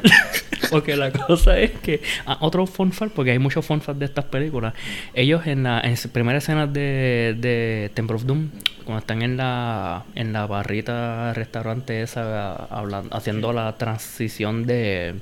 porque 0.72 0.96
la 0.96 1.12
cosa 1.12 1.60
es 1.60 1.72
que. 1.72 2.02
ah, 2.26 2.38
otro 2.42 2.66
fun 2.66 2.92
fact, 2.92 3.14
porque 3.14 3.32
hay 3.32 3.40
muchos 3.40 3.66
fun 3.66 3.82
facts 3.82 4.00
de 4.00 4.06
estas 4.06 4.26
películas. 4.26 4.74
Ellos 5.14 5.48
en 5.48 5.64
la 5.64 5.80
en 5.82 5.98
su 5.98 6.10
primera 6.10 6.38
escena 6.38 6.68
de, 6.68 7.36
de 7.38 7.92
Temple 7.94 8.16
of 8.16 8.26
Doom, 8.26 8.50
cuando 8.86 9.00
están 9.00 9.22
en 9.22 9.38
la 9.38 10.06
en 10.16 10.34
la 10.34 10.46
barrita 10.46 11.34
restaurante 11.34 12.02
esa, 12.02 12.56
hablando, 12.56 13.16
haciendo 13.16 13.54
la 13.54 13.76
transición 13.78 14.66
de. 14.66 15.16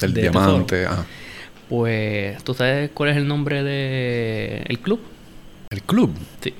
Del 0.00 0.14
de 0.14 0.22
diamante. 0.22 0.82
tesoro, 0.82 1.00
ah. 1.00 1.06
Pues, 1.68 2.42
¿tú 2.44 2.54
sabes 2.54 2.90
cuál 2.94 3.10
es 3.10 3.16
el 3.16 3.26
nombre 3.26 3.62
de 3.64 4.62
el 4.68 4.78
club? 4.78 5.00
El 5.70 5.82
club. 5.82 6.14
Sí, 6.40 6.54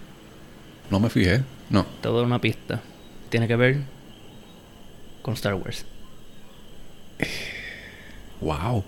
No 0.91 0.99
me 0.99 1.11
fijé. 1.11 1.43
No. 1.71 1.87
te 2.01 2.09
doy 2.09 2.25
una 2.25 2.41
pista. 2.41 2.81
Tiene 3.29 3.47
que 3.47 3.57
ver 3.57 3.79
con 5.23 5.35
Star 5.35 5.55
Wars. 5.55 5.85
Wow. 8.41 8.85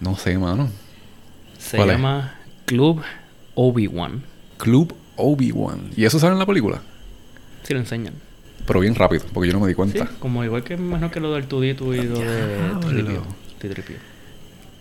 No 0.00 0.16
sé, 0.16 0.36
mano. 0.38 0.68
Se 1.58 1.78
llama 1.78 2.34
Club 2.64 3.02
Obi-Wan. 3.54 4.22
Club 4.58 4.94
Obi-Wan. 5.16 5.90
¿Y 5.96 6.04
eso 6.04 6.18
sale 6.18 6.32
en 6.34 6.38
la 6.38 6.46
película? 6.46 6.80
Si 7.62 7.72
lo 7.74 7.80
enseñan. 7.80 8.14
Pero 8.66 8.80
bien 8.80 8.94
rápido, 8.94 9.24
porque 9.32 9.48
yo 9.48 9.52
no 9.54 9.60
me 9.60 9.66
di 9.68 9.72
Sí, 9.72 9.76
cuenta. 9.76 10.06
como 10.18 10.42
igual 10.44 10.64
que 10.64 10.76
me 10.76 10.86
imagino 10.88 11.10
que 11.10 11.20
lo 11.20 11.32
del 11.34 11.46
tudito 11.46 11.94
y 11.94 12.02
lo 12.02 12.18
de. 12.18 12.76
Tripio. 12.80 13.22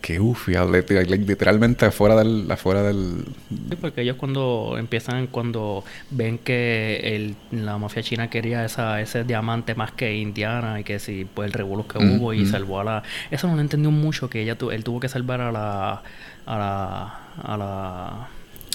Qué 0.05 0.19
ufiable. 0.19 0.85
Literalmente 0.87 1.85
afuera 1.87 2.15
del... 2.15 2.45
Afuera 2.51 2.83
del... 2.83 3.25
Sí, 3.49 3.75
porque 3.81 4.01
ellos 4.01 4.17
cuando 4.17 4.75
empiezan, 4.77 5.25
cuando 5.25 5.83
ven 6.11 6.37
que 6.37 6.99
el, 7.15 7.35
la 7.51 7.79
mafia 7.79 8.03
china 8.03 8.29
quería 8.29 8.63
esa, 8.63 9.01
ese 9.01 9.23
diamante 9.23 9.73
más 9.73 9.91
que 9.93 10.15
Indiana 10.15 10.79
y 10.79 10.83
que 10.83 10.99
si 10.99 11.25
pues 11.25 11.47
el 11.47 11.53
revuelo 11.53 11.87
que 11.87 11.97
Mm, 11.97 12.19
hubo 12.19 12.33
y 12.35 12.41
mm. 12.41 12.51
salvó 12.51 12.81
a 12.81 12.83
la... 12.83 13.03
Eso 13.31 13.47
no 13.47 13.55
lo 13.55 13.61
entendió 13.61 13.89
mucho, 13.89 14.29
que 14.29 14.43
ella 14.43 14.55
tu- 14.55 14.69
él 14.69 14.83
tuvo 14.83 14.99
que 14.99 15.09
salvar 15.09 15.41
a 15.41 15.51
la... 15.51 16.03
a 16.45 16.57
la... 16.59 17.19
a 17.41 17.57
la... 17.57 18.27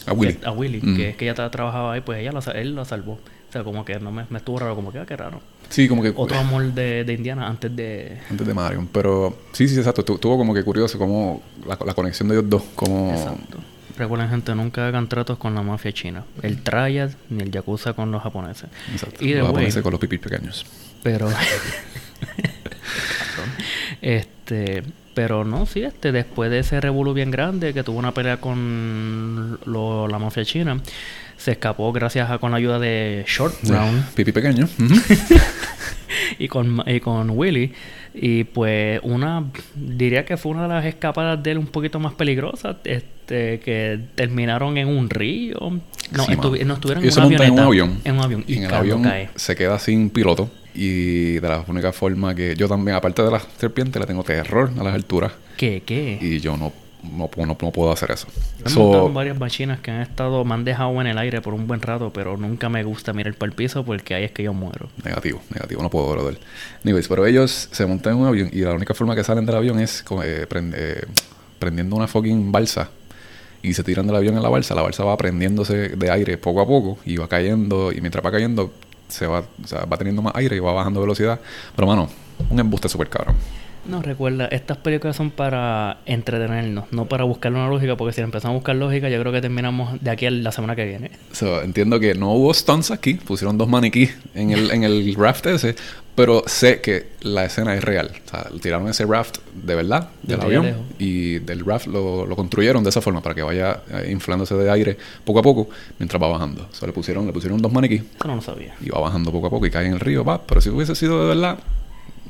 A 0.06 0.12
Willy. 0.12 0.36
a 0.44 0.50
Willy, 0.50 0.80
Mm. 0.82 0.96
que 0.96 1.08
es 1.10 1.16
que 1.16 1.26
ella 1.26 1.36
tra- 1.36 1.50
trabajaba 1.50 1.92
ahí, 1.92 2.00
pues 2.00 2.18
ella 2.18 2.32
la, 2.32 2.40
él 2.58 2.74
la 2.74 2.84
salvó. 2.84 3.20
O 3.50 3.52
sea, 3.52 3.64
como 3.64 3.84
que 3.84 3.98
no 3.98 4.12
me, 4.12 4.24
me 4.30 4.38
estuvo 4.38 4.58
raro, 4.60 4.76
como 4.76 4.92
que, 4.92 5.00
ah, 5.00 5.04
qué 5.06 5.16
raro. 5.16 5.40
Sí, 5.68 5.88
como 5.88 6.02
que... 6.02 6.12
Otro 6.14 6.38
amor 6.38 6.72
de, 6.72 7.02
de 7.04 7.12
Indiana 7.12 7.48
antes 7.48 7.74
de... 7.74 8.18
Antes 8.30 8.46
de 8.46 8.54
Marion. 8.54 8.86
Pero 8.92 9.36
sí, 9.52 9.66
sí, 9.68 9.76
exacto. 9.76 10.04
Tu- 10.04 10.18
Tuvo 10.18 10.38
como 10.38 10.54
que 10.54 10.62
curioso 10.62 10.98
como 10.98 11.42
la, 11.66 11.76
la 11.84 11.94
conexión 11.94 12.28
de 12.28 12.36
ellos 12.36 12.48
dos. 12.48 12.62
Como... 12.76 13.10
Exacto. 13.10 13.58
Recuerden, 13.98 14.30
gente, 14.30 14.54
nunca 14.54 14.86
hagan 14.86 15.08
tratos 15.08 15.36
con 15.36 15.54
la 15.54 15.62
mafia 15.62 15.92
china. 15.92 16.24
El 16.42 16.62
Triad 16.62 17.10
ni 17.28 17.42
el 17.42 17.50
Yakuza 17.50 17.92
con 17.92 18.10
los 18.12 18.22
japoneses. 18.22 18.70
Exacto. 18.92 19.24
Y 19.24 19.34
Los 19.34 19.42
way, 19.42 19.46
japoneses 19.48 19.82
con 19.82 19.90
los 19.92 20.00
pipis 20.00 20.20
pequeños. 20.20 20.64
pero... 21.02 21.28
este... 24.02 24.82
Pero 25.12 25.44
no, 25.44 25.66
sí, 25.66 25.82
este, 25.82 26.12
después 26.12 26.52
de 26.52 26.60
ese 26.60 26.80
revuelo 26.80 27.12
bien 27.12 27.32
grande 27.32 27.74
que 27.74 27.82
tuvo 27.82 27.98
una 27.98 28.14
pelea 28.14 28.36
con 28.40 29.58
lo- 29.66 30.06
la 30.06 30.18
mafia 30.20 30.44
china, 30.44 30.80
se 31.40 31.52
escapó 31.52 31.90
gracias 31.92 32.30
a 32.30 32.38
con 32.38 32.50
la 32.50 32.58
ayuda 32.58 32.78
de 32.78 33.24
Short 33.26 33.54
Round 33.64 34.04
Pipi 34.14 34.30
pequeño. 34.32 34.68
y 36.38 36.48
con, 36.48 36.82
y 36.86 37.00
con 37.00 37.30
Willy. 37.30 37.72
Y 38.14 38.44
pues 38.44 39.00
una, 39.04 39.44
diría 39.74 40.24
que 40.24 40.36
fue 40.36 40.52
una 40.52 40.62
de 40.62 40.68
las 40.68 40.84
escapadas 40.84 41.42
de 41.42 41.52
él 41.52 41.58
un 41.58 41.66
poquito 41.68 42.00
más 42.00 42.14
peligrosas, 42.14 42.76
este, 42.84 43.60
que 43.60 44.00
terminaron 44.16 44.76
en 44.76 44.88
un 44.88 45.08
río. 45.08 45.56
No, 45.60 46.24
Sí, 46.24 46.32
estuvi- 46.32 46.64
no 46.64 46.74
estuvieron 46.74 47.04
en 47.04 47.12
una 47.36 47.44
en 47.46 47.52
un 47.52 47.58
avión. 47.60 48.00
En 48.04 48.14
un 48.16 48.20
avión. 48.20 48.44
Y 48.48 48.56
en 48.56 48.64
el 48.64 48.74
avión 48.74 49.02
cae. 49.02 49.30
se 49.36 49.54
queda 49.54 49.78
sin 49.78 50.10
piloto. 50.10 50.50
Y 50.74 51.34
de 51.34 51.48
la 51.48 51.64
única 51.66 51.92
forma 51.92 52.34
que 52.34 52.54
yo 52.56 52.68
también, 52.68 52.96
aparte 52.96 53.22
de 53.22 53.30
las 53.30 53.46
serpientes, 53.58 53.98
le 54.00 54.06
tengo 54.06 54.22
terror 54.24 54.70
a 54.78 54.82
las 54.82 54.94
alturas. 54.94 55.32
¿Qué? 55.56 55.82
¿Qué? 55.84 56.18
Y 56.20 56.40
yo 56.40 56.56
no, 56.56 56.72
no, 57.02 57.28
puedo- 57.28 57.46
no, 57.46 57.56
no 57.60 57.70
puedo 57.70 57.92
hacer 57.92 58.10
eso. 58.10 58.26
Me 58.58 58.64
han 58.66 58.70
So, 58.70 58.80
montado 58.80 59.12
varias 59.12 59.38
bachinas 59.38 59.80
que 59.80 59.90
han 59.90 60.00
estado, 60.00 60.44
me 60.44 60.54
han 60.54 60.64
dejado 60.64 61.00
en 61.00 61.06
el 61.06 61.18
aire 61.18 61.40
por 61.40 61.54
un 61.54 61.66
buen 61.66 61.80
rato, 61.82 62.12
pero 62.12 62.36
nunca 62.36 62.68
me 62.68 62.82
gusta 62.84 63.12
mirar 63.12 63.34
para 63.34 63.50
el 63.50 63.56
piso 63.56 63.84
porque 63.84 64.14
ahí 64.14 64.24
es 64.24 64.32
que 64.32 64.42
yo 64.42 64.52
muero. 64.52 64.88
Negativo, 65.04 65.40
negativo, 65.54 65.82
no 65.82 65.90
puedo 65.90 66.10
brother. 66.12 66.38
Anyways, 66.84 67.08
pero 67.08 67.26
ellos 67.26 67.68
se 67.72 67.86
montan 67.86 68.14
en 68.14 68.18
un 68.20 68.26
avión 68.28 68.50
y 68.52 68.60
la 68.60 68.72
única 68.74 68.94
forma 68.94 69.14
que 69.14 69.24
salen 69.24 69.46
del 69.46 69.56
avión 69.56 69.78
es 69.80 70.04
eh, 70.24 70.46
prend- 70.48 70.74
eh, 70.76 71.04
prendiendo 71.58 71.96
una 71.96 72.06
fucking 72.08 72.52
balsa 72.52 72.90
y 73.62 73.74
se 73.74 73.84
tiran 73.84 74.06
del 74.06 74.16
avión 74.16 74.36
en 74.36 74.42
la 74.42 74.48
balsa. 74.48 74.74
La 74.74 74.82
balsa 74.82 75.04
va 75.04 75.16
prendiéndose 75.16 75.90
de 75.90 76.10
aire 76.10 76.38
poco 76.38 76.60
a 76.62 76.66
poco 76.66 76.98
y 77.04 77.16
va 77.16 77.28
cayendo 77.28 77.92
y 77.92 78.00
mientras 78.00 78.24
va 78.24 78.30
cayendo 78.30 78.72
se 79.08 79.26
va, 79.26 79.40
o 79.40 79.66
sea, 79.66 79.84
va 79.86 79.96
teniendo 79.98 80.22
más 80.22 80.34
aire 80.36 80.56
y 80.56 80.60
va 80.60 80.72
bajando 80.72 81.00
velocidad. 81.00 81.40
Pero 81.74 81.86
mano, 81.88 82.08
un 82.48 82.58
embuste 82.60 82.88
súper 82.88 83.08
cabrón. 83.08 83.34
No, 83.90 84.02
recuerda, 84.02 84.46
estas 84.46 84.76
películas 84.78 85.16
son 85.16 85.30
para 85.30 85.98
entretenernos, 86.06 86.84
no 86.92 87.06
para 87.06 87.24
buscar 87.24 87.52
una 87.52 87.68
lógica, 87.68 87.96
porque 87.96 88.12
si 88.12 88.20
empezamos 88.20 88.54
a 88.54 88.58
buscar 88.58 88.76
lógica, 88.76 89.08
yo 89.08 89.18
creo 89.20 89.32
que 89.32 89.40
terminamos 89.40 90.00
de 90.00 90.10
aquí 90.10 90.26
a 90.26 90.30
la 90.30 90.52
semana 90.52 90.76
que 90.76 90.84
viene. 90.84 91.10
So, 91.32 91.60
entiendo 91.62 91.98
que 91.98 92.14
no 92.14 92.32
hubo 92.32 92.54
stunts 92.54 92.90
aquí, 92.90 93.14
pusieron 93.14 93.58
dos 93.58 93.68
maniquís 93.68 94.16
en 94.34 94.50
el, 94.50 94.70
en 94.70 94.84
el 94.84 95.14
raft 95.18 95.46
ese, 95.46 95.74
pero 96.14 96.42
sé 96.46 96.80
que 96.80 97.08
la 97.22 97.44
escena 97.46 97.74
es 97.74 97.82
real. 97.82 98.10
O 98.26 98.28
sea, 98.30 98.46
tiraron 98.60 98.88
ese 98.88 99.06
raft 99.06 99.38
de 99.54 99.74
verdad 99.74 100.10
del 100.22 100.40
avión 100.40 100.64
lejos. 100.66 100.82
y 100.98 101.38
del 101.38 101.64
raft 101.64 101.86
lo, 101.86 102.26
lo 102.26 102.36
construyeron 102.36 102.84
de 102.84 102.90
esa 102.90 103.00
forma 103.00 103.22
para 103.22 103.34
que 103.34 103.42
vaya 103.42 103.80
eh, 103.90 104.08
inflándose 104.10 104.54
de 104.54 104.70
aire 104.70 104.96
poco 105.24 105.38
a 105.38 105.42
poco 105.42 105.68
mientras 105.98 106.22
va 106.22 106.28
bajando. 106.28 106.68
O 106.70 106.74
sea, 106.74 106.86
le 106.86 106.92
pusieron, 106.92 107.26
le 107.26 107.32
pusieron 107.32 107.60
dos 107.62 107.72
maniquís 107.72 108.02
Eso 108.02 108.28
no 108.28 108.36
lo 108.36 108.42
sabía. 108.42 108.74
y 108.80 108.88
va 108.90 109.00
bajando 109.00 109.32
poco 109.32 109.46
a 109.46 109.50
poco 109.50 109.66
y 109.66 109.70
cae 109.70 109.86
en 109.86 109.94
el 109.94 110.00
río, 110.00 110.24
va. 110.24 110.42
Pero 110.42 110.60
si 110.60 110.68
hubiese 110.68 110.94
sido 110.94 111.20
de 111.22 111.28
verdad, 111.34 111.58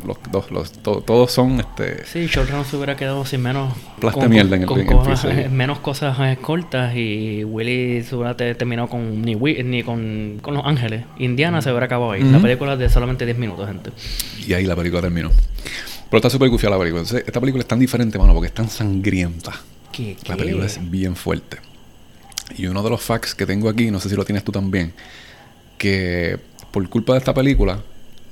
los 0.07 0.19
dos, 0.31 0.51
los, 0.51 0.73
to- 0.73 1.03
todos 1.03 1.31
son 1.33 1.61
este 1.61 2.05
Sí, 2.07 2.27
Short 2.27 2.49
Round 2.51 2.67
se 2.67 2.77
hubiera 2.77 2.97
quedado 2.97 3.25
sin 3.25 3.43
menos... 3.43 3.75
Plasta 4.01 4.29
mierda 4.29 4.57
en 4.57 4.63
el- 4.63 4.69
con 4.69 4.81
en 4.81 4.89
el 4.89 4.95
cosas- 4.97 5.51
menos 5.51 5.79
cosas 5.81 6.17
eh, 6.21 6.39
cortas 6.41 6.95
y 6.97 7.45
Willy 7.45 8.03
se 8.03 8.15
hubiera 8.17 8.37
te- 8.37 8.55
terminado 8.55 8.89
con 8.89 9.23
ni, 9.23 9.35
ni 9.37 9.83
con, 9.83 10.39
con 10.43 10.55
Los 10.55 10.65
Ángeles. 10.67 11.05
Indiana 11.19 11.61
se 11.63 11.71
hubiera 11.71 11.87
acabado 11.87 12.13
ahí. 12.13 12.23
La 12.23 12.39
película 12.41 12.73
es 12.75 12.79
de 12.79 12.89
solamente 12.89 13.25
10 13.25 13.39
minutos, 13.39 13.67
gente. 13.67 13.91
Y 14.47 14.53
ahí 14.55 14.65
la 14.67 14.77
película 14.77 15.01
terminó. 15.03 15.31
Pero 16.09 16.19
está 16.19 16.31
súper 16.31 16.49
gufiada 16.49 16.75
la 16.77 16.81
película. 16.81 17.03
Entonces, 17.03 17.25
esta 17.27 17.39
película 17.41 17.63
es 17.63 17.69
tan 17.69 17.79
diferente, 17.79 18.19
mano, 18.19 18.33
porque 18.35 18.49
es 18.49 18.55
tan 18.55 18.69
sangrienta. 18.69 19.53
¿Qué? 19.93 20.17
La 20.27 20.37
película 20.37 20.67
es 20.67 20.79
bien 20.91 21.15
fuerte. 21.15 21.59
Y 22.57 22.67
uno 22.67 22.83
de 22.83 22.91
los 22.91 23.01
facts 23.01 23.35
que 23.35 23.47
tengo 23.47 23.69
aquí, 23.69 23.91
no 23.93 24.01
sé 24.01 24.09
si 24.09 24.17
lo 24.17 24.25
tienes 24.25 24.43
tú 24.43 24.51
también, 24.51 24.93
que 25.79 26.39
por 26.73 26.89
culpa 26.89 27.13
de 27.15 27.19
esta 27.21 27.33
película 27.35 27.81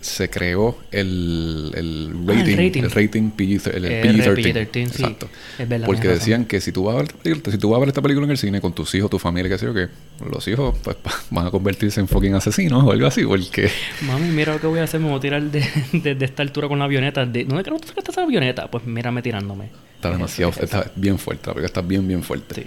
se 0.00 0.30
creó 0.30 0.78
el, 0.92 1.72
el 1.74 2.12
Ah, 2.28 2.32
el 2.32 2.38
rating, 2.38 2.56
rating. 2.56 2.82
el 2.84 2.90
rating 2.90 3.30
PG, 3.30 3.66
el 3.74 3.84
R, 3.84 4.02
PG-13. 4.02 4.36
PG-13, 4.36 4.72
sí. 4.72 5.02
Exacto. 5.02 5.28
Es 5.58 5.68
verdad, 5.68 5.86
Porque 5.86 6.08
decían 6.08 6.44
que 6.44 6.60
si 6.60 6.70
tú, 6.72 6.84
vas 6.84 6.96
a 6.96 6.98
ver, 6.98 7.08
si 7.50 7.58
tú 7.58 7.70
vas 7.70 7.76
a 7.76 7.80
ver 7.80 7.88
esta 7.88 8.00
película 8.02 8.24
en 8.26 8.30
el 8.30 8.38
cine 8.38 8.60
con 8.60 8.72
tus 8.72 8.94
hijos, 8.94 9.10
tu 9.10 9.18
familia, 9.18 9.50
qué 9.50 9.58
sé 9.58 9.66
yo, 9.66 9.74
que 9.74 9.88
los 10.30 10.46
hijos 10.48 10.76
pues, 10.82 10.96
van 11.30 11.46
a 11.46 11.50
convertirse 11.50 12.00
en 12.00 12.08
fucking 12.08 12.34
asesinos 12.34 12.84
o 12.84 12.92
algo 12.92 13.06
así, 13.06 13.24
porque... 13.24 13.70
Mami, 14.02 14.28
mira 14.28 14.54
lo 14.54 14.60
que 14.60 14.66
voy 14.68 14.78
a 14.80 14.84
hacer, 14.84 15.00
me 15.00 15.08
voy 15.08 15.18
a 15.18 15.20
tirar 15.20 15.42
de, 15.42 15.64
de- 15.92 16.14
de 16.14 16.24
esta 16.24 16.42
altura 16.42 16.68
con 16.68 16.78
la 16.78 16.84
avioneta. 16.84 17.26
De, 17.26 17.44
¿Dónde 17.44 17.64
creo 17.64 17.76
que 17.76 17.82
tú 17.82 17.88
sacaste 17.88 18.10
esa 18.12 18.22
avioneta? 18.22 18.70
Pues 18.70 18.84
mírame 18.86 19.22
tirándome. 19.22 19.70
Está 19.96 20.10
demasiado, 20.10 20.52
está 20.60 20.90
bien 20.94 21.18
fuerte, 21.18 21.48
la 21.48 21.54
película 21.54 21.66
está 21.66 21.80
bien, 21.80 22.06
bien 22.06 22.22
fuerte. 22.22 22.54
Sí. 22.62 22.66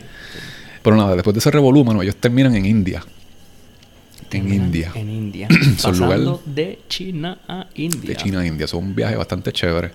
Pero 0.83 0.95
nada, 0.97 1.13
después 1.15 1.33
de 1.33 1.39
ese 1.39 1.49
revolú, 1.51 1.85
mano, 1.85 2.01
ellos 2.01 2.15
terminan 2.17 2.55
en 2.55 2.65
India. 2.65 3.03
En 4.31 4.53
India. 4.53 4.91
En 4.95 5.09
India. 5.09 5.47
Son 5.77 6.39
de 6.45 6.79
China 6.87 7.39
a 7.47 7.67
India. 7.75 8.09
De 8.09 8.15
China 8.15 8.39
a 8.41 8.45
India. 8.45 8.67
Son 8.67 8.83
un 8.83 8.95
viaje 8.95 9.15
bastante 9.15 9.51
chévere. 9.51 9.91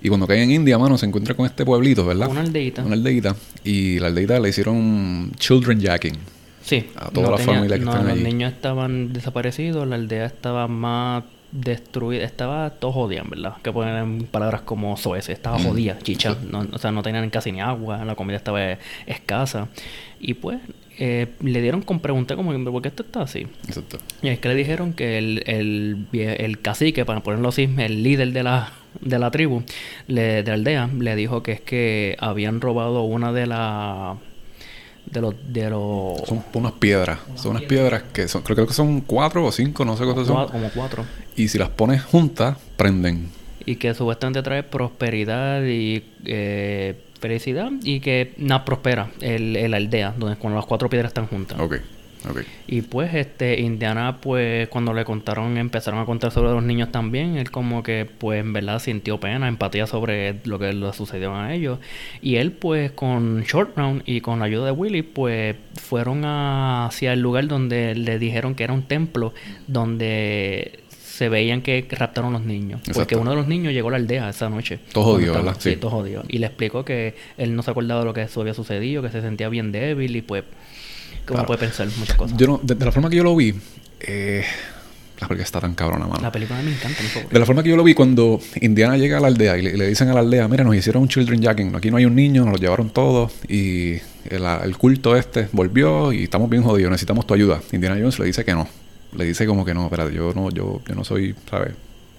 Y 0.00 0.08
cuando 0.08 0.26
caen 0.26 0.42
en 0.42 0.50
India, 0.52 0.78
mano, 0.78 0.96
se 0.96 1.06
encuentra 1.06 1.34
con 1.34 1.44
este 1.46 1.64
pueblito, 1.64 2.06
¿verdad? 2.06 2.28
Una 2.28 2.40
aldeita. 2.42 2.84
Una 2.84 2.94
aldeita. 2.94 3.34
Y 3.64 3.98
la 3.98 4.06
aldeita 4.06 4.38
le 4.38 4.48
hicieron 4.50 5.32
children 5.38 5.80
jacking. 5.80 6.14
Sí. 6.62 6.86
A 6.96 7.08
toda 7.10 7.30
la 7.32 7.38
familia 7.38 7.78
que 7.78 7.84
no, 7.84 7.90
están 7.90 8.04
los 8.06 8.14
allí. 8.14 8.24
niños 8.24 8.52
estaban 8.52 9.12
desaparecidos, 9.12 9.86
la 9.88 9.96
aldea 9.96 10.26
estaba 10.26 10.68
más 10.68 11.24
destruida, 11.50 12.24
estaba 12.24 12.70
todo 12.70 12.92
jodida, 12.92 13.22
verdad. 13.28 13.54
Que 13.62 13.72
ponen 13.72 14.24
palabras 14.30 14.60
como 14.60 14.96
soez, 14.98 15.30
estaba 15.30 15.58
Mm. 15.58 15.62
jodida, 15.64 15.98
chicha. 16.02 16.36
No, 16.48 16.66
o 16.70 16.78
sea, 16.78 16.92
no 16.92 17.02
tenían 17.02 17.28
casi 17.30 17.52
ni 17.52 17.60
agua, 17.60 18.04
la 18.04 18.14
comida 18.14 18.36
estaba 18.36 18.60
escasa. 19.06 19.68
Y 20.20 20.34
pues 20.34 20.58
eh, 20.98 21.28
le 21.42 21.62
dieron 21.62 21.82
con 21.82 22.00
pregunté 22.00 22.34
como, 22.36 22.52
¿por 22.72 22.82
qué 22.82 22.88
esto 22.88 23.02
está 23.02 23.22
así? 23.22 23.46
Exacto. 23.66 23.98
Y 24.22 24.28
es 24.28 24.38
que 24.40 24.48
le 24.48 24.54
dijeron 24.54 24.92
que 24.92 25.18
el, 25.18 25.42
el, 25.46 26.06
el 26.12 26.60
cacique, 26.60 27.04
para 27.04 27.20
ponerlo 27.22 27.48
así, 27.50 27.68
el 27.78 28.02
líder 28.02 28.32
de 28.32 28.42
la, 28.42 28.72
de 29.00 29.18
la 29.18 29.30
tribu, 29.30 29.62
le- 30.08 30.42
de 30.42 30.48
la 30.48 30.54
aldea, 30.54 30.90
le 30.98 31.14
dijo 31.16 31.42
que 31.42 31.52
es 31.52 31.60
que 31.60 32.16
habían 32.18 32.60
robado 32.60 33.02
una 33.02 33.32
de 33.32 33.46
la 33.46 34.16
de 35.06 35.20
los 35.22 35.34
de 35.52 35.70
los 35.70 36.20
Son 36.26 36.44
unas 36.52 36.72
piedras. 36.72 37.18
Son 37.34 37.52
unas 37.52 37.62
piedras 37.62 38.02
que 38.12 38.28
son, 38.28 38.42
creo 38.42 38.66
que 38.66 38.74
son 38.74 39.00
cuatro 39.00 39.44
o 39.46 39.52
cinco, 39.52 39.84
no 39.84 39.96
sé 39.96 40.04
cuántas 40.04 40.26
son. 40.26 40.46
como 40.48 40.68
cuatro 40.70 41.04
Y 41.36 41.48
si 41.48 41.56
las 41.58 41.70
pones 41.70 42.02
juntas, 42.02 42.58
prenden. 42.76 43.30
y 43.64 43.76
que 43.76 43.94
supuestamente 43.94 44.42
trae 44.42 44.62
prosperidad 44.64 45.62
y 45.64 46.02
eh, 46.26 46.94
felicidad 47.20 47.70
y 47.82 48.00
que 48.00 48.32
nada 48.38 48.64
prospera 48.64 49.10
el, 49.20 49.56
el 49.56 49.74
aldea 49.74 50.14
donde 50.16 50.36
cuando 50.36 50.56
las 50.56 50.66
cuatro 50.66 50.88
piedras 50.88 51.10
están 51.10 51.26
juntas 51.26 51.58
Ok, 51.58 51.76
ok. 52.30 52.40
Y 52.66 52.82
pues 52.82 53.14
este 53.14 53.60
Indiana 53.60 54.18
pues 54.20 54.68
cuando 54.68 54.92
le 54.92 55.04
contaron 55.04 55.56
empezaron 55.58 56.00
a 56.00 56.04
contar 56.04 56.30
sobre 56.30 56.50
los 56.50 56.62
niños 56.62 56.92
también, 56.92 57.36
él 57.36 57.50
como 57.50 57.82
que 57.82 58.06
pues 58.18 58.40
en 58.40 58.52
verdad 58.52 58.78
sintió 58.78 59.18
pena, 59.18 59.48
empatía 59.48 59.86
sobre 59.86 60.36
lo 60.44 60.58
que 60.58 60.72
le 60.72 60.92
sucedió 60.92 61.34
a 61.34 61.54
ellos 61.54 61.78
y 62.22 62.36
él 62.36 62.52
pues 62.52 62.90
con 62.92 63.42
Short 63.42 63.76
Round 63.76 64.02
y 64.06 64.20
con 64.20 64.38
la 64.40 64.44
ayuda 64.46 64.66
de 64.66 64.72
Willy 64.72 65.02
pues 65.02 65.56
fueron 65.74 66.24
a- 66.24 66.86
hacia 66.86 67.12
el 67.14 67.20
lugar 67.20 67.46
donde 67.48 67.94
le 67.94 68.18
dijeron 68.18 68.54
que 68.54 68.64
era 68.64 68.72
un 68.74 68.82
templo 68.82 69.32
donde 69.66 70.80
se 71.18 71.28
veían 71.28 71.62
que 71.62 71.84
raptaron 71.90 72.32
los 72.32 72.42
niños. 72.44 72.80
Porque 72.94 73.16
uno 73.16 73.30
de 73.30 73.36
los 73.36 73.48
niños 73.48 73.72
llegó 73.72 73.88
a 73.88 73.90
la 73.92 73.96
aldea 73.96 74.28
esa 74.30 74.48
noche. 74.48 74.78
Todo 74.92 75.04
jodido, 75.04 75.34
¿verdad? 75.34 75.56
Sí, 75.58 75.70
Sí. 75.70 75.76
todo 75.76 75.90
jodido. 75.90 76.22
Y 76.28 76.38
le 76.38 76.46
explicó 76.46 76.84
que 76.84 77.16
él 77.36 77.56
no 77.56 77.62
se 77.64 77.72
acordaba 77.72 78.00
de 78.00 78.06
lo 78.06 78.14
que 78.14 78.22
eso 78.22 78.40
había 78.40 78.54
sucedido, 78.54 79.02
que 79.02 79.10
se 79.10 79.20
sentía 79.20 79.48
bien 79.48 79.72
débil 79.72 80.14
y 80.14 80.22
pues 80.22 80.44
uno 80.44 81.24
Claro. 81.26 81.46
puede 81.46 81.58
pensar 81.58 81.88
muchas 81.98 82.16
cosas. 82.16 82.36
Yo 82.38 82.46
no, 82.46 82.60
de, 82.62 82.76
de 82.76 82.84
la 82.84 82.92
forma 82.92 83.10
que 83.10 83.16
yo 83.16 83.24
lo 83.24 83.34
vi, 83.34 83.52
eh, 84.00 84.44
la 85.20 85.26
película 85.26 85.42
está 85.44 85.60
tan 85.60 85.74
cabrona, 85.74 86.06
mano. 86.06 86.20
La 86.22 86.30
película 86.30 86.62
me 86.62 86.70
encanta, 86.70 87.02
mi 87.02 87.08
favorita. 87.08 87.32
De 87.34 87.38
la 87.40 87.46
forma 87.46 87.62
que 87.64 87.68
yo 87.70 87.76
lo 87.76 87.82
vi, 87.82 87.94
cuando 87.94 88.40
Indiana 88.60 88.96
llega 88.96 89.18
a 89.18 89.20
la 89.20 89.26
aldea 89.26 89.58
y 89.58 89.62
le, 89.62 89.70
y 89.74 89.76
le 89.76 89.88
dicen 89.88 90.08
a 90.10 90.14
la 90.14 90.20
aldea, 90.20 90.46
mira, 90.46 90.62
nos 90.62 90.76
hicieron 90.76 91.02
un 91.02 91.08
children 91.08 91.42
jacking, 91.42 91.74
aquí 91.74 91.90
no 91.90 91.96
hay 91.96 92.04
un 92.04 92.14
niño, 92.14 92.44
nos 92.44 92.52
lo 92.54 92.58
llevaron 92.60 92.90
todos 92.90 93.32
y 93.48 93.94
el, 94.30 94.44
el 94.62 94.76
culto 94.78 95.16
este 95.16 95.48
volvió 95.50 96.12
y 96.12 96.22
estamos 96.22 96.48
bien 96.48 96.62
jodidos, 96.62 96.92
necesitamos 96.92 97.26
tu 97.26 97.34
ayuda. 97.34 97.60
Indiana 97.72 97.96
Jones 97.98 98.20
le 98.20 98.26
dice 98.26 98.44
que 98.44 98.52
no. 98.52 98.68
Le 99.16 99.24
dice 99.24 99.46
como 99.46 99.64
que 99.64 99.74
no, 99.74 99.84
espérate, 99.84 100.14
yo 100.14 100.32
no, 100.34 100.50
yo, 100.50 100.80
yo 100.86 100.94
no 100.94 101.04
soy, 101.04 101.34
¿sabes? 101.50 101.72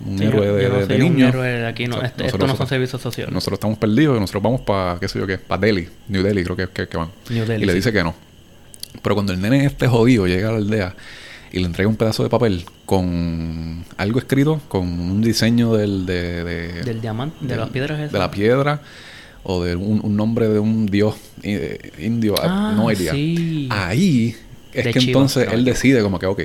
Un 0.05 0.17
Sí, 0.17 0.23
héroe 0.25 0.47
de, 0.53 0.63
yo 0.63 0.69
no 0.69 0.75
de- 0.75 0.87
de 0.87 0.97
soy 0.97 1.01
un 1.07 1.13
niños. 1.15 1.29
héroe 1.29 1.47
de 1.47 1.67
aquí, 1.67 1.85
no, 1.87 1.97
O 1.97 1.99
sea, 1.99 2.07
este- 2.07 2.25
esto 2.25 2.47
no 2.47 2.55
son 2.55 2.67
servicios 2.67 3.01
sociales. 3.01 3.33
Nosotros 3.33 3.57
estamos 3.57 3.77
perdidos 3.77 4.17
y 4.17 4.19
nosotros 4.21 4.41
vamos 4.43 4.61
para, 4.61 4.97
qué 4.99 5.07
sé 5.07 5.19
yo 5.19 5.27
qué, 5.27 5.37
para 5.37 5.61
Delhi, 5.61 5.87
New 6.07 6.23
Delhi 6.23 6.43
creo 6.43 6.55
que, 6.55 6.67
que, 6.69 6.87
que 6.87 6.97
van. 6.97 7.09
New 7.29 7.45
Delhi, 7.45 7.63
y 7.63 7.65
le 7.65 7.73
sí. 7.73 7.77
dice 7.79 7.91
que 7.93 8.03
no. 8.03 8.15
Pero 9.03 9.13
cuando 9.15 9.33
el 9.33 9.41
nene 9.41 9.65
este 9.65 9.87
jodido 9.87 10.25
llega 10.25 10.49
a 10.49 10.51
la 10.53 10.57
aldea 10.57 10.95
y 11.51 11.59
le 11.59 11.65
entrega 11.65 11.87
un 11.89 11.95
pedazo 11.95 12.23
de 12.23 12.29
papel 12.29 12.63
con 12.85 13.83
algo 13.97 14.19
escrito, 14.19 14.61
con 14.67 14.87
un 14.87 15.21
diseño 15.21 15.73
del, 15.73 16.05
de, 16.05 16.43
de- 16.43 16.83
Del 16.83 17.01
diamante, 17.01 17.45
de 17.45 17.55
las 17.57 17.69
piedras 17.69 17.99
esas. 17.99 18.11
de 18.13 18.19
la 18.19 18.31
piedra 18.31 18.81
o 19.43 19.63
de 19.63 19.75
un, 19.75 19.99
un 20.03 20.15
nombre 20.17 20.47
de 20.47 20.59
un 20.59 20.85
dios 20.85 21.15
eh, 21.43 21.91
indio, 21.99 22.35
Ah, 22.41 22.73
no 22.75 22.91
idea. 22.91 23.13
sí. 23.13 23.67
Ahí 23.71 24.35
es 24.79 24.85
De 24.85 24.93
que 24.93 24.99
entonces 24.99 25.47
él 25.51 25.63
decide 25.65 26.01
como 26.01 26.19
que, 26.19 26.25
ok, 26.25 26.41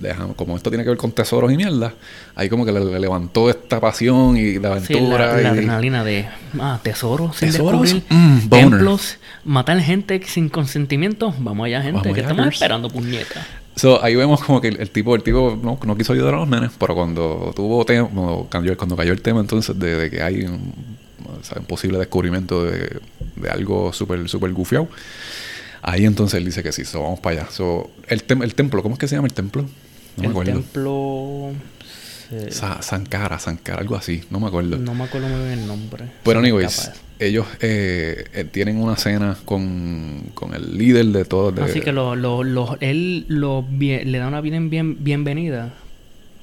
déjame- 0.00 0.34
como 0.34 0.56
esto 0.56 0.70
tiene 0.70 0.84
que 0.84 0.90
ver 0.90 0.98
con 0.98 1.12
tesoros 1.12 1.52
y 1.52 1.56
mierda, 1.56 1.94
ahí 2.36 2.48
como 2.48 2.64
que 2.64 2.72
le, 2.72 2.84
le 2.84 2.98
levantó 3.00 3.50
esta 3.50 3.80
pasión 3.80 4.36
y 4.36 4.58
la 4.58 4.80
Sí, 4.80 4.92
aventura. 4.94 5.26
la, 5.26 5.32
la 5.36 5.42
y- 5.42 5.46
adrenalina 5.46 6.04
de 6.04 6.26
ah, 6.60 6.78
tesoros, 6.82 7.36
sin 7.36 7.50
¿Tesoros? 7.50 7.82
descubrir, 7.82 8.04
Mm, 8.10 8.48
templos, 8.48 9.18
matar 9.44 9.80
gente 9.80 10.20
sin 10.26 10.48
consentimiento. 10.48 11.34
Vamos 11.38 11.66
allá, 11.66 11.78
gente, 11.82 11.92
Vamos 11.98 12.04
que 12.14 12.20
allá, 12.20 12.22
estamos 12.22 12.44
girls. 12.44 12.54
esperando, 12.56 12.88
puñeta. 12.90 13.46
So, 13.76 14.02
ahí 14.02 14.16
vemos 14.16 14.42
como 14.42 14.60
que 14.60 14.68
el, 14.68 14.80
el 14.80 14.90
tipo, 14.90 15.14
el 15.14 15.22
tipo 15.22 15.56
no, 15.62 15.78
no 15.84 15.96
quiso 15.96 16.12
ayudar 16.12 16.34
a 16.34 16.38
los 16.38 16.48
nenes, 16.48 16.72
pero 16.78 16.94
cuando 16.96 17.52
tuvo 17.54 17.84
tema, 17.84 18.08
cuando 18.08 18.46
cayó, 18.50 18.76
cuando 18.76 18.96
cayó 18.96 19.12
el 19.12 19.22
tema 19.22 19.40
entonces 19.40 19.78
de, 19.78 19.94
de 19.96 20.10
que 20.10 20.20
hay 20.20 20.42
un, 20.42 20.72
o 21.40 21.44
sea, 21.44 21.58
un 21.60 21.64
posible 21.66 21.96
descubrimiento 21.98 22.64
de, 22.64 22.98
de 23.36 23.50
algo 23.50 23.92
súper 23.92 24.28
súper 24.28 24.52
gufiado, 24.52 24.88
ahí 25.90 26.04
entonces 26.04 26.38
él 26.38 26.44
dice 26.44 26.62
que 26.62 26.72
sí, 26.72 26.84
so, 26.84 27.02
vamos 27.02 27.20
para 27.20 27.42
allá. 27.42 27.50
So, 27.50 27.90
el, 28.08 28.26
tem- 28.26 28.42
el 28.42 28.54
templo, 28.54 28.82
¿cómo 28.82 28.94
es 28.94 28.98
que 28.98 29.08
se 29.08 29.16
llama 29.16 29.28
el 29.28 29.34
templo? 29.34 29.62
No 29.62 29.68
me 30.22 30.24
el 30.26 30.30
acuerdo. 30.32 30.52
templo... 30.52 31.50
se- 32.28 32.50
Sa- 32.50 32.82
Sankara, 32.82 33.38
Sankara, 33.38 33.80
algo 33.80 33.96
así, 33.96 34.22
no 34.30 34.38
me 34.40 34.46
acuerdo. 34.48 34.76
no 34.78 34.94
me 34.94 35.04
acuerdo 35.04 35.28
muy 35.28 35.46
bien 35.46 35.60
el 35.60 35.66
nombre. 35.66 36.04
Pero 36.24 36.40
me 36.40 36.48
anyways, 36.48 36.90
ellos 37.18 37.46
eh, 37.60 38.24
eh, 38.34 38.44
tienen 38.44 38.76
una 38.80 38.96
cena 38.96 39.36
con, 39.44 40.30
con 40.34 40.54
el 40.54 40.76
líder 40.76 41.06
de 41.06 41.24
todo. 41.24 41.52
de- 41.52 41.62
Así 41.62 41.80
que 41.80 41.92
lo, 41.92 42.14
lo, 42.16 42.44
lo- 42.44 42.76
él 42.80 43.24
lo 43.28 43.62
bien- 43.62 44.12
le 44.12 44.18
da 44.18 44.28
una 44.28 44.40
bien, 44.40 44.70
bien, 44.70 45.02
bienvenida. 45.02 45.72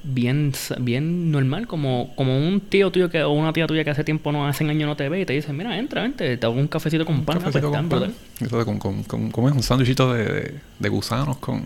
Bien, 0.08 0.52
bien 0.78 1.32
normal, 1.32 1.66
como, 1.66 2.12
como 2.14 2.38
un 2.38 2.60
tío 2.60 2.92
tuyo 2.92 3.10
que, 3.10 3.24
o 3.24 3.32
una 3.32 3.52
tía 3.52 3.66
tuya 3.66 3.82
que 3.82 3.90
hace 3.90 4.04
tiempo 4.04 4.30
no, 4.30 4.46
hace 4.46 4.62
años 4.62 4.86
no 4.86 4.96
te 4.96 5.08
ve 5.08 5.22
y 5.22 5.26
te 5.26 5.32
dice, 5.32 5.52
mira, 5.52 5.76
entra, 5.76 6.02
vente, 6.02 6.36
te 6.36 6.46
hago 6.46 6.54
un 6.54 6.68
cafecito 6.68 7.04
con 7.04 7.16
un 7.16 7.24
pan. 7.24 7.38
pues, 7.38 7.46
cafecito 7.46 7.72
con 7.72 7.88
brutal". 7.88 8.12
pan. 8.38 8.46
Eso 8.46 8.64
con, 8.64 8.78
con, 8.78 9.02
con- 9.02 9.30
¿cómo 9.32 9.48
es? 9.48 9.54
Un 9.56 9.64
sándwichito 9.64 10.12
de, 10.12 10.24
de, 10.24 10.54
de 10.78 10.88
gusanos 10.88 11.38
con... 11.38 11.64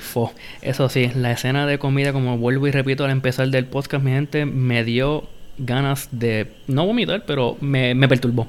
Fo. 0.00 0.32
Eso 0.60 0.88
sí, 0.88 1.10
la 1.16 1.32
escena 1.32 1.66
de 1.66 1.78
comida, 1.78 2.12
como 2.12 2.38
vuelvo 2.38 2.68
y 2.68 2.70
repito 2.70 3.04
al 3.04 3.10
empezar 3.10 3.48
del 3.48 3.64
podcast, 3.64 4.04
mi 4.04 4.12
gente, 4.12 4.44
me 4.46 4.84
dio 4.84 5.24
ganas 5.58 6.08
de 6.12 6.52
no 6.68 6.86
vomitar, 6.86 7.24
pero 7.26 7.56
me, 7.60 7.94
me 7.94 8.06
perturbó. 8.08 8.46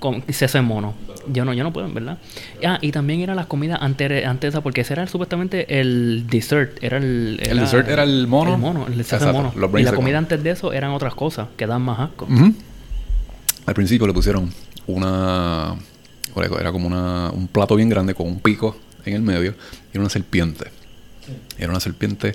Con 0.00 0.24
ese 0.26 0.60
mono. 0.62 0.94
Yo 1.28 1.44
no, 1.44 1.52
yo 1.54 1.64
no 1.64 1.72
puedo, 1.72 1.86
en 1.86 1.94
verdad. 1.94 2.18
Ah, 2.64 2.78
y 2.80 2.92
también 2.92 3.20
era 3.20 3.34
las 3.34 3.46
comidas 3.46 3.78
antes, 3.80 4.24
antes 4.24 4.40
de 4.40 4.48
esa, 4.48 4.60
porque 4.62 4.82
ese 4.82 4.94
era 4.94 5.06
supuestamente 5.06 5.80
el 5.80 6.26
dessert. 6.28 6.82
Era 6.82 6.98
el, 6.98 7.38
El 7.42 7.60
dessert 7.60 7.88
era 7.88 8.02
el 8.02 8.26
mono. 8.26 8.54
El 8.54 8.60
mono, 8.60 8.86
el 8.86 8.96
dessert 8.96 9.22
Exacto, 9.22 9.52
mono. 9.54 9.78
Y 9.78 9.82
la 9.82 9.92
comida 9.92 10.18
antes 10.18 10.42
de 10.42 10.50
eso 10.50 10.72
eran 10.72 10.92
otras 10.92 11.14
cosas 11.14 11.48
que 11.56 11.66
dan 11.66 11.82
más 11.82 12.00
asco. 12.00 12.28
Al 13.66 13.74
principio 13.74 14.06
le 14.06 14.12
pusieron 14.12 14.52
una... 14.86 15.76
Era 16.34 16.72
como 16.72 16.86
una, 16.86 17.30
un 17.30 17.46
plato 17.46 17.76
bien 17.76 17.90
grande 17.90 18.14
con 18.14 18.26
un 18.26 18.40
pico 18.40 18.76
en 19.04 19.14
el 19.14 19.22
medio 19.22 19.50
y 19.52 19.90
era 19.92 20.00
una 20.00 20.08
serpiente. 20.08 20.70
Era 21.58 21.70
una 21.70 21.80
serpiente 21.80 22.34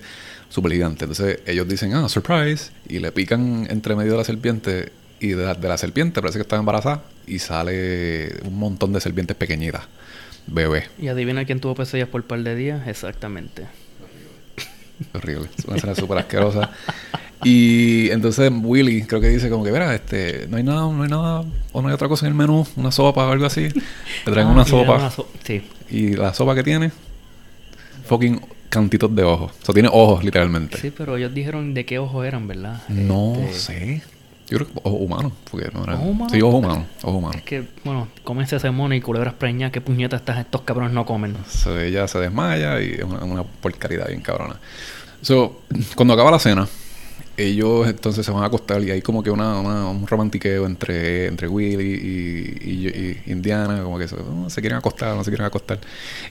súper 0.49 0.71
gigante. 0.71 1.05
Entonces 1.05 1.39
ellos 1.45 1.67
dicen, 1.67 1.93
ah, 1.93 2.07
surprise. 2.07 2.71
Y 2.87 2.99
le 2.99 3.11
pican 3.11 3.67
entre 3.69 3.95
medio 3.95 4.11
de 4.13 4.17
la 4.19 4.23
serpiente. 4.23 4.91
Y 5.19 5.29
de 5.29 5.45
la, 5.45 5.53
de 5.55 5.67
la 5.67 5.77
serpiente 5.77 6.21
parece 6.21 6.37
que 6.37 6.43
está 6.43 6.55
embarazada. 6.57 7.03
Y 7.25 7.39
sale 7.39 8.35
un 8.45 8.57
montón 8.57 8.93
de 8.93 9.01
serpientes 9.01 9.35
pequeñitas. 9.35 9.83
Bebé. 10.47 10.85
Y 10.99 11.07
adivina 11.09 11.43
quién 11.45 11.59
tuvo 11.59 11.75
pesadillas 11.75 12.07
por 12.09 12.21
un 12.21 12.27
par 12.27 12.39
de 12.41 12.55
días. 12.55 12.87
Exactamente. 12.87 13.65
Horrible. 15.13 15.47
Es 15.57 15.65
una 15.65 15.75
escena 15.77 15.95
súper 15.95 16.17
asquerosa. 16.19 16.71
Y 17.43 18.09
entonces 18.09 18.51
Willy 18.63 19.03
creo 19.03 19.21
que 19.21 19.29
dice 19.29 19.49
como 19.49 19.63
que, 19.63 19.71
mira, 19.71 19.93
este, 19.93 20.47
no 20.49 20.57
hay 20.57 20.63
nada, 20.63 20.81
no 20.91 21.03
hay 21.03 21.09
nada, 21.09 21.43
o 21.71 21.81
no 21.81 21.87
hay 21.87 21.93
otra 21.93 22.07
cosa 22.07 22.25
en 22.25 22.31
el 22.31 22.37
menú, 22.37 22.65
una 22.77 22.91
sopa 22.91 23.27
o 23.27 23.31
algo 23.31 23.45
así. 23.45 23.69
Le 24.25 24.31
traen 24.31 24.47
Ah, 24.47 24.51
una 24.51 24.65
sopa. 24.65 24.95
una 24.95 25.11
so- 25.11 25.29
sí. 25.43 25.61
Y 25.91 26.15
la 26.15 26.33
sopa 26.33 26.55
que 26.55 26.63
tiene, 26.63 26.91
fucking 28.07 28.41
cantitos 28.69 29.15
de 29.15 29.23
ojos. 29.23 29.51
O 29.61 29.65
sea, 29.65 29.73
tiene 29.73 29.89
ojos 29.91 30.23
literalmente. 30.23 30.77
Sí, 30.79 30.91
pero 30.95 31.15
ellos 31.17 31.31
dijeron 31.33 31.75
de 31.75 31.85
qué 31.85 31.99
ojos 31.99 32.25
eran, 32.25 32.47
¿verdad? 32.47 32.81
No 32.89 33.35
Este, 33.35 33.53
sé. 33.53 34.01
Yo 34.49 34.57
creo 34.57 34.67
que 34.67 34.73
ojos 34.83 35.01
humanos. 35.01 35.33
Porque 35.51 35.69
no 35.73 35.83
eran... 35.83 35.95
¿Ojos 35.97 36.07
humanos? 36.09 36.31
Sí, 36.31 36.41
ojos 36.41 36.55
humanos. 36.63 36.85
Ojos 37.03 37.15
humanos. 37.17 37.35
Es 37.37 37.43
que, 37.43 37.67
bueno, 37.83 38.07
comense 38.23 38.55
ese 38.55 38.71
mono 38.71 38.95
y 38.95 39.01
culebras 39.01 39.33
preñas, 39.33 39.71
qué 39.71 39.81
puñetas 39.81 40.21
estas, 40.21 40.39
estos 40.39 40.61
cabrones 40.61 40.93
no 40.93 41.05
comen. 41.05 41.35
So, 41.49 41.79
ella 41.79 42.07
se 42.07 42.19
desmaya 42.19 42.81
y 42.81 42.91
es 42.93 43.03
una, 43.03 43.23
una 43.23 43.43
porcaridad 43.43 44.07
bien 44.07 44.21
cabrona. 44.21 44.55
So, 45.21 45.61
cuando 45.95 46.13
acaba 46.13 46.31
la 46.31 46.39
cena, 46.39 46.67
ellos 47.35 47.87
entonces 47.87 48.25
se 48.25 48.31
van 48.31 48.43
a 48.43 48.47
acostar 48.47 48.81
y 48.83 48.89
hay 48.89 49.01
como 49.01 49.21
que 49.21 49.29
una, 49.29 49.59
una- 49.59 49.87
un 49.89 50.07
romantiqueo 50.07 50.65
entre, 50.65 51.27
entre 51.27 51.47
Willy 51.47 51.83
y, 51.83 52.69
y- 52.69 53.21
y 53.27 53.31
Indiana, 53.31 53.83
como 53.83 53.99
que 53.99 54.07
se, 54.07 54.15
oh, 54.15 54.49
se 54.49 54.61
quieren 54.61 54.77
acostar, 54.77 55.15
no 55.15 55.23
se 55.23 55.29
quieren 55.29 55.45
acostar. 55.45 55.79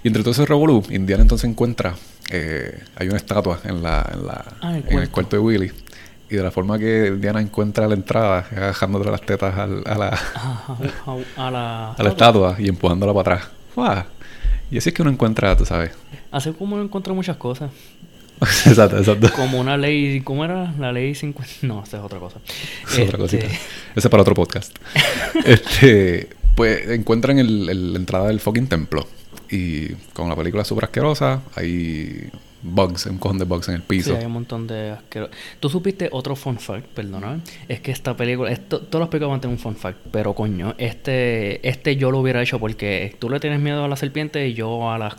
Y 0.02 0.08
entre 0.08 0.22
todo 0.22 0.32
ese 0.32 0.46
revolú, 0.46 0.82
Indiana 0.90 1.22
entonces 1.22 1.48
encuentra, 1.48 1.94
eh, 2.30 2.80
hay 2.96 3.08
una 3.08 3.18
estatua 3.18 3.60
en, 3.64 3.82
la, 3.82 4.10
en, 4.12 4.26
la, 4.26 4.44
Ah, 4.60 4.76
el 4.78 4.84
en 4.88 4.98
el 5.00 5.10
cuarto 5.10 5.36
de 5.36 5.40
Willy. 5.42 5.70
Y 6.29 6.37
de 6.37 6.43
la 6.43 6.51
forma 6.51 6.79
que 6.79 7.07
Indiana 7.09 7.41
encuentra 7.41 7.87
la 7.87 7.95
entrada, 7.95 8.47
es 8.51 8.57
agarrándole 8.59 9.11
las 9.12 9.20
tetas 9.22 9.57
al- 9.57 9.85
a 9.87 9.95
la, 9.97 10.18
A, 11.37 11.51
la... 11.51 11.93
a 11.93 12.03
la 12.03 12.09
estatua 12.11 12.57
y 12.59 12.68
empujándola 12.68 13.14
para 13.14 13.37
atrás. 13.37 14.07
Y 14.70 14.79
así 14.79 14.89
es 14.89 14.95
que 14.95 15.03
uno 15.03 15.11
encuentra, 15.12 15.57
tú 15.57 15.64
sabes. 15.64 15.93
Así 16.33 16.51
como 16.53 16.81
encontré 16.81 17.12
muchas 17.12 17.37
cosas. 17.37 17.70
exacto, 18.41 18.99
exacto. 18.99 19.31
Como 19.35 19.61
una 19.61 19.77
ley... 19.77 20.20
¿Cómo 20.22 20.45
era? 20.45 20.74
La 20.79 20.93
ley 20.93 21.14
50... 21.14 21.49
No, 21.62 21.83
esa 21.85 21.99
es 21.99 22.03
otra 22.03 22.18
cosa. 22.18 22.39
Es 22.89 22.93
otra 22.95 23.05
Este, 23.05 23.16
cosita. 23.18 23.47
Ese 23.47 23.59
es 23.95 24.09
para 24.09 24.22
otro 24.22 24.35
podcast. 24.35 24.77
este, 25.45 26.29
pues 26.55 26.89
encuentran 26.91 27.39
el, 27.39 27.68
el- 27.68 27.93
la 27.93 27.99
entrada 27.99 28.27
del 28.29 28.41
fucking 28.41 28.66
templo. 28.66 29.07
Y 29.51 29.91
con 30.12 30.29
la 30.29 30.35
película 30.37 30.64
súper 30.64 30.87
asquerosa, 30.87 31.41
hay 31.55 32.31
bugs, 32.66 33.06
un 33.06 33.18
cojón 33.18 33.38
de 33.38 33.44
bugs 33.44 33.68
en 33.68 33.74
el 33.76 33.80
Sí, 33.80 33.86
piso. 33.88 34.16
hay 34.16 34.24
un 34.24 34.32
montón 34.32 34.66
de 34.66 34.90
asqueros. 34.90 35.30
Tú 35.60 35.68
supiste 35.70 36.08
otro 36.12 36.36
fun 36.36 36.58
fact, 36.58 36.86
perdona, 36.88 37.40
es 37.68 37.80
que 37.80 37.90
esta 37.92 38.16
película, 38.16 38.50
esto, 38.50 38.80
todos 38.80 39.00
los 39.00 39.08
películas 39.08 39.30
van 39.30 39.38
a 39.38 39.40
tener 39.40 39.56
un 39.56 39.62
fun 39.62 39.76
fact, 39.76 39.98
pero 40.10 40.34
coño, 40.34 40.74
este, 40.78 41.66
este 41.68 41.96
yo 41.96 42.10
lo 42.10 42.18
hubiera 42.20 42.42
hecho 42.42 42.58
porque 42.58 43.14
tú 43.18 43.30
le 43.30 43.40
tienes 43.40 43.60
miedo 43.60 43.84
a 43.84 43.88
la 43.88 43.96
serpiente 43.96 44.46
y 44.48 44.54
yo 44.54 44.90
a 44.90 44.98
las, 44.98 45.14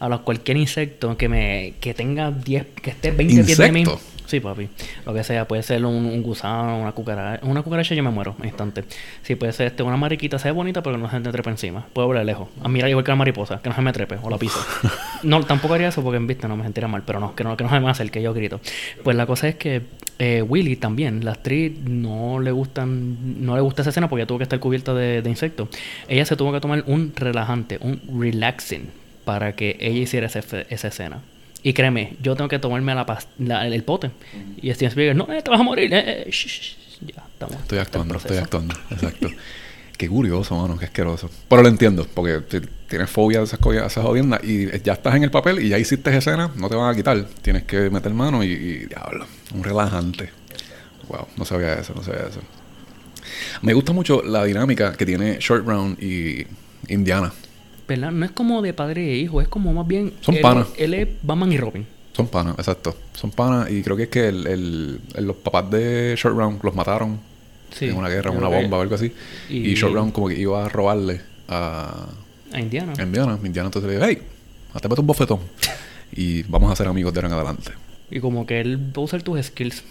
a 0.00 0.08
las 0.08 0.20
cualquier 0.20 0.56
insecto 0.56 1.16
que 1.16 1.28
me, 1.28 1.74
que 1.80 1.94
tenga 1.94 2.30
10, 2.30 2.66
que 2.82 2.90
esté 2.90 3.10
20 3.12 3.44
pies 3.44 3.58
de 3.58 3.72
mí. 3.72 3.84
Sí, 4.28 4.40
papi. 4.40 4.68
Lo 5.06 5.14
que 5.14 5.24
sea, 5.24 5.48
puede 5.48 5.62
ser 5.62 5.82
un, 5.86 6.04
un 6.04 6.22
gusano, 6.22 6.78
una 6.78 6.92
cucaracha. 6.92 7.46
Una 7.46 7.62
cucaracha 7.62 7.94
yo 7.94 8.02
me 8.02 8.10
muero 8.10 8.36
en 8.40 8.44
instante. 8.44 8.84
Sí, 9.22 9.36
puede 9.36 9.54
ser 9.54 9.68
este, 9.68 9.82
una 9.82 9.96
mariquita, 9.96 10.38
se 10.38 10.48
ve 10.48 10.52
bonita, 10.52 10.82
pero 10.82 10.96
que 10.96 11.02
no 11.02 11.10
se 11.10 11.18
me 11.18 11.32
trepe 11.32 11.48
encima. 11.48 11.86
Puedo 11.94 12.08
volar 12.08 12.26
lejos. 12.26 12.46
A 12.62 12.68
mirar 12.68 12.90
igual 12.90 13.06
que 13.06 13.10
la 13.10 13.16
mariposa, 13.16 13.62
que 13.62 13.70
no 13.70 13.74
se 13.74 13.80
me 13.80 13.90
trepe 13.90 14.18
o 14.22 14.28
la 14.28 14.36
piso. 14.36 14.58
no, 15.22 15.42
tampoco 15.44 15.72
haría 15.72 15.88
eso 15.88 16.02
porque 16.02 16.18
en 16.18 16.26
vista 16.26 16.46
no 16.46 16.58
me 16.58 16.64
sentiría 16.64 16.88
mal, 16.88 17.04
pero 17.06 17.20
no, 17.20 17.34
que 17.34 17.42
no, 17.42 17.56
que 17.56 17.64
no 17.64 17.70
se 17.70 17.80
me 17.80 17.88
acerque, 17.88 18.20
yo 18.20 18.34
grito. 18.34 18.60
Pues 19.02 19.16
la 19.16 19.24
cosa 19.24 19.48
es 19.48 19.54
que 19.54 19.80
eh, 20.18 20.42
Willy 20.42 20.76
también, 20.76 21.24
la 21.24 21.30
actriz, 21.30 21.72
no 21.86 22.38
le 22.38 22.50
gustan, 22.50 23.42
no 23.42 23.56
le 23.56 23.62
gusta 23.62 23.80
esa 23.80 23.88
escena 23.88 24.10
porque 24.10 24.26
tuvo 24.26 24.36
que 24.36 24.44
estar 24.44 24.60
cubierta 24.60 24.92
de, 24.92 25.22
de 25.22 25.30
insectos. 25.30 25.70
Ella 26.06 26.26
se 26.26 26.36
tuvo 26.36 26.52
que 26.52 26.60
tomar 26.60 26.84
un 26.86 27.14
relajante, 27.16 27.78
un 27.80 28.02
relaxing, 28.20 28.90
para 29.24 29.56
que 29.56 29.78
ella 29.80 30.00
hiciera 30.00 30.26
esa, 30.26 30.40
esa 30.68 30.88
escena. 30.88 31.22
Y 31.62 31.72
créeme, 31.72 32.16
yo 32.22 32.36
tengo 32.36 32.48
que 32.48 32.58
tomarme 32.58 32.94
la, 32.94 33.04
la- 33.38 33.66
el, 33.66 33.82
pote. 33.82 34.10
Y 34.62 34.72
Steven 34.72 34.90
Spielberg, 34.90 35.16
no, 35.16 35.32
eh, 35.32 35.42
te 35.42 35.50
vas 35.50 35.60
a 35.60 35.62
morir. 35.64 35.92
eh, 35.92 36.22
eh, 36.26 36.30
shh, 36.30 36.46
shh, 36.46 36.60
shh". 36.60 36.76
Ya, 37.14 37.22
estamos. 37.32 37.56
Estoy 37.56 37.78
actuando, 37.78 38.16
estoy 38.16 38.36
actuando. 38.38 38.74
Exacto. 38.90 39.28
Qué 39.96 40.08
curioso, 40.08 40.56
mano, 40.56 40.78
qué 40.78 40.84
asqueroso. 40.84 41.28
Pero 41.48 41.62
lo 41.62 41.68
entiendo, 41.68 42.06
porque 42.14 42.40
si 42.48 42.60
tienes 42.88 43.10
fobia 43.10 43.38
de 43.40 43.44
esas, 43.46 43.58
co- 43.58 43.72
esas 43.72 44.04
jodiendas 44.04 44.42
y 44.44 44.66
ya 44.82 44.92
estás 44.92 45.16
en 45.16 45.24
el 45.24 45.30
papel 45.32 45.60
y 45.60 45.68
ya 45.68 45.78
hiciste 45.78 46.16
escena, 46.16 46.52
no 46.56 46.68
te 46.68 46.76
van 46.76 46.92
a 46.92 46.96
quitar. 46.96 47.24
Tienes 47.42 47.64
que 47.64 47.90
meter 47.90 48.14
mano 48.14 48.44
y, 48.44 48.52
y 48.52 48.78
diablo, 48.86 49.26
un 49.54 49.64
relajante. 49.64 50.30
Wow, 51.08 51.26
no 51.36 51.44
sabía 51.44 51.74
eso, 51.74 51.94
no 51.94 52.02
sabía 52.04 52.28
eso. 52.28 52.40
Me 53.62 53.72
gusta 53.74 53.92
mucho 53.92 54.22
la 54.24 54.44
dinámica 54.44 54.92
que 54.92 55.04
tiene 55.04 55.38
Short 55.40 55.66
Round 55.66 56.00
y 56.02 56.46
Indiana. 56.88 57.32
¿Verdad? 57.88 58.12
No 58.12 58.24
es 58.26 58.30
como 58.32 58.60
de 58.62 58.74
padre 58.74 59.12
e 59.12 59.16
hijo, 59.16 59.40
es 59.40 59.48
como 59.48 59.72
más 59.72 59.86
bien. 59.86 60.12
Son 60.20 60.34
él- 60.36 60.42
panas. 60.42 60.68
Él 60.76 60.94
es 60.94 61.08
Batman 61.22 61.50
y 61.52 61.56
Robin. 61.56 61.86
Son 62.14 62.26
panas, 62.28 62.54
exacto. 62.58 62.94
Son 63.14 63.30
panas 63.30 63.70
y 63.70 63.82
creo 63.82 63.96
que 63.96 64.02
es 64.04 64.08
que 64.08 64.28
el, 64.28 64.46
el- 64.46 65.00
el- 65.14 65.24
los 65.24 65.36
papás 65.36 65.70
de 65.70 66.14
Short 66.16 66.36
Round 66.36 66.60
los 66.62 66.74
mataron 66.74 67.18
Sí. 67.70 67.86
en 67.86 67.96
una 67.96 68.08
guerra, 68.08 68.30
en 68.32 68.38
una 68.38 68.48
bomba 68.48 68.78
o 68.78 68.80
algo 68.82 68.94
así. 68.94 69.12
Y, 69.48 69.70
y- 69.70 69.74
Short 69.74 69.94
Round 69.94 70.12
como 70.12 70.28
que 70.28 70.38
iba 70.38 70.64
a 70.64 70.68
robarle 70.68 71.20
a, 71.48 72.06
A 72.52 72.60
Indiana. 72.60 72.92
a 72.98 73.02
Indiana. 73.02 73.38
Indiana 73.42 73.66
entonces 73.68 73.88
le 73.90 73.96
dijo, 73.96 74.06
hey, 74.08 74.18
hazte 74.74 74.88
un 75.00 75.06
bofetón. 75.06 75.40
y 76.12 76.42
vamos 76.44 76.70
a 76.72 76.76
ser 76.76 76.88
amigos 76.88 77.12
de 77.14 77.20
ahora 77.20 77.28
en 77.28 77.34
adelante. 77.34 77.72
Y 78.10 78.20
como 78.20 78.46
que 78.46 78.60
él 78.60 78.78
va 78.78 79.00
a 79.02 79.04
usar 79.04 79.22
tus 79.22 79.40
skills. 79.46 79.82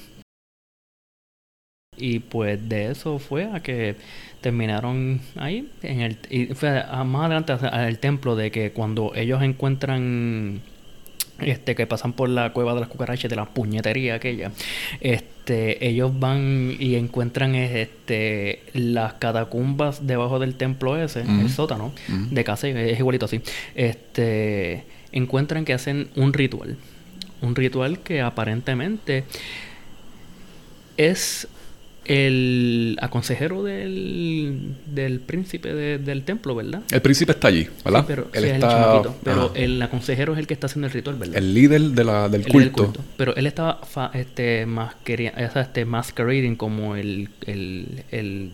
Y 1.98 2.20
pues 2.20 2.68
de 2.70 2.92
eso 2.92 3.20
fue 3.20 3.46
a 3.46 3.60
que 3.62 3.96
terminaron 4.42 5.20
ahí. 5.36 5.68
En 5.82 6.02
el, 6.02 6.18
y 6.30 6.46
fue 6.48 6.80
a- 6.80 7.04
más 7.04 7.26
adelante 7.26 7.54
al 7.54 7.98
templo 8.00 8.36
de 8.36 8.52
que 8.52 8.72
cuando 8.72 9.14
ellos 9.16 9.42
encuentran 9.42 10.62
este 11.40 11.76
que 11.76 11.86
pasan 11.86 12.14
por 12.14 12.30
la 12.30 12.52
cueva 12.52 12.74
de 12.74 12.80
las 12.80 12.90
cucarachas 12.90 13.30
de 13.30 13.36
la 13.36 13.46
puñetería 13.46 14.16
aquella 14.16 14.52
este 15.02 15.88
ellos 15.88 16.12
van 16.20 16.76
y 16.80 16.96
encuentran 16.96 17.54
este 17.54 18.64
las 18.74 19.14
catacumbas 19.14 20.08
debajo 20.08 20.40
del 20.40 20.56
templo 20.56 20.98
ese 21.00 21.22
el 21.22 21.52
sótano 21.52 21.94
de 22.32 22.44
casa 22.44 22.68
es 22.70 22.98
igualito 22.98 23.26
así 23.26 23.40
este 23.76 24.86
encuentran 25.12 25.64
que 25.64 25.74
hacen 25.74 26.08
un 26.16 26.34
ritual 26.34 26.76
un 27.44 27.56
ritual 27.56 28.00
que 28.00 28.22
aparentemente 28.22 29.24
es 30.98 31.48
el 32.08 32.98
aconsejero 33.02 33.64
del, 33.64 34.76
del 34.86 35.20
príncipe 35.20 35.74
de- 35.74 35.98
del 35.98 36.24
templo, 36.24 36.56
¿verdad? 36.56 36.82
El 36.92 37.02
príncipe 37.02 37.34
está 37.34 37.50
allí, 37.50 37.68
¿verdad? 37.84 38.02
Sí, 38.02 38.06
pero, 38.08 38.24
Él 38.34 38.44
sí, 38.44 38.50
es 38.50 38.56
el 38.56 38.64
está... 38.64 38.70
chamaquito, 38.70 39.16
pero 39.24 39.42
ajá. 39.46 39.52
el 39.56 39.82
aconsejero 39.82 40.34
es 40.34 40.40
el 40.40 40.48
que 40.48 40.54
está 40.54 40.68
haciendo 40.68 40.88
el 40.88 40.94
ritual, 40.94 41.16
¿verdad? 41.18 41.38
El 41.38 41.54
líder 41.54 41.82
de 41.82 42.04
la, 42.04 42.30
del 42.30 42.44
culto. 42.48 42.60
el 42.60 42.72
culto. 42.72 43.02
Pero 43.18 43.36
él 43.36 43.46
estaba 43.48 43.80
fa- 43.84 44.12
este, 44.14 44.66
masqueria- 44.66 45.34
este, 45.56 45.86
masquerading 45.86 46.56
como 46.56 46.96
el, 46.96 47.30
el, 47.46 48.04
el, 48.12 48.52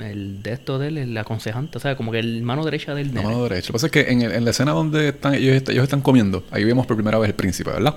el 0.00 0.42
de 0.42 0.52
esto 0.52 0.78
de 0.78 0.88
él, 0.88 0.98
el 0.98 1.16
aconsejante, 1.18 1.78
o 1.78 1.80
sea, 1.80 1.96
como 1.96 2.12
que 2.12 2.20
el 2.20 2.42
mano 2.42 2.64
derecha 2.64 2.94
del 2.94 3.12
La 3.14 3.22
mano 3.22 3.42
derecha. 3.42 3.68
Lo 3.68 3.72
que 3.72 3.72
pasa 3.72 3.86
es 3.86 3.92
que 3.92 4.00
en, 4.12 4.22
el- 4.22 4.32
en 4.32 4.44
la 4.44 4.50
escena 4.52 4.72
donde 4.72 5.08
están, 5.08 5.34
ellos, 5.34 5.62
ellos 5.68 5.82
están 5.84 6.00
comiendo, 6.02 6.44
ahí 6.50 6.64
vemos 6.64 6.86
por 6.86 6.96
primera 6.96 7.18
vez 7.18 7.28
el 7.30 7.34
príncipe, 7.34 7.70
¿verdad? 7.70 7.96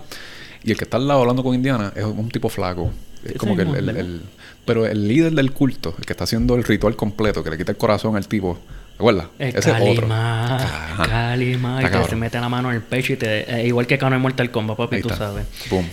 Y 0.64 0.72
el 0.72 0.78
que 0.78 0.86
está 0.86 0.98
al 0.98 1.08
lado 1.08 1.22
hablando 1.22 1.44
con 1.44 1.54
Indiana 1.54 1.92
es 1.96 2.04
un 2.06 2.30
tipo 2.30 2.50
flaco. 2.50 2.92
Es 3.24 3.34
como 3.38 3.56
que 3.56 3.62
el, 3.62 3.76
el- 3.76 3.90
el- 3.98 4.22
Pero 4.66 4.86
el 4.86 5.08
líder 5.08 5.34
del 5.34 5.52
culto, 5.52 5.94
el 5.98 6.06
que 6.06 6.14
está 6.14 6.24
haciendo 6.24 6.56
el 6.56 6.64
ritual 6.64 6.96
completo, 6.96 7.44
que 7.44 7.50
le 7.50 7.58
quita 7.58 7.72
el 7.72 7.78
corazón 7.78 8.16
al 8.16 8.28
tipo, 8.28 8.58
¿te 8.92 8.96
acuerdas? 8.96 9.28
El 9.40 9.50
Ese 9.50 9.60
es 9.72 9.76
otro. 9.82 10.08
Kalima. 10.08 10.96
Kalima, 11.08 11.84
y 11.84 11.86
te 11.92 12.10
se 12.10 12.16
mete 12.16 12.40
la 12.40 12.50
mano 12.50 12.70
en 12.70 12.76
el 12.78 12.82
pecho 12.82 13.14
y 13.14 13.18
te... 13.18 13.42
eh, 13.62 13.68
igual 13.68 13.88
que 13.88 13.98
Cano 13.98 14.16
en 14.16 14.22
Mortal 14.22 14.52
Kombat, 14.52 14.78
papi, 14.78 14.96
Ahí 14.98 15.02
tú 15.02 15.10
está. 15.10 15.28
sabes. 15.28 15.46
Boom. 15.70 15.86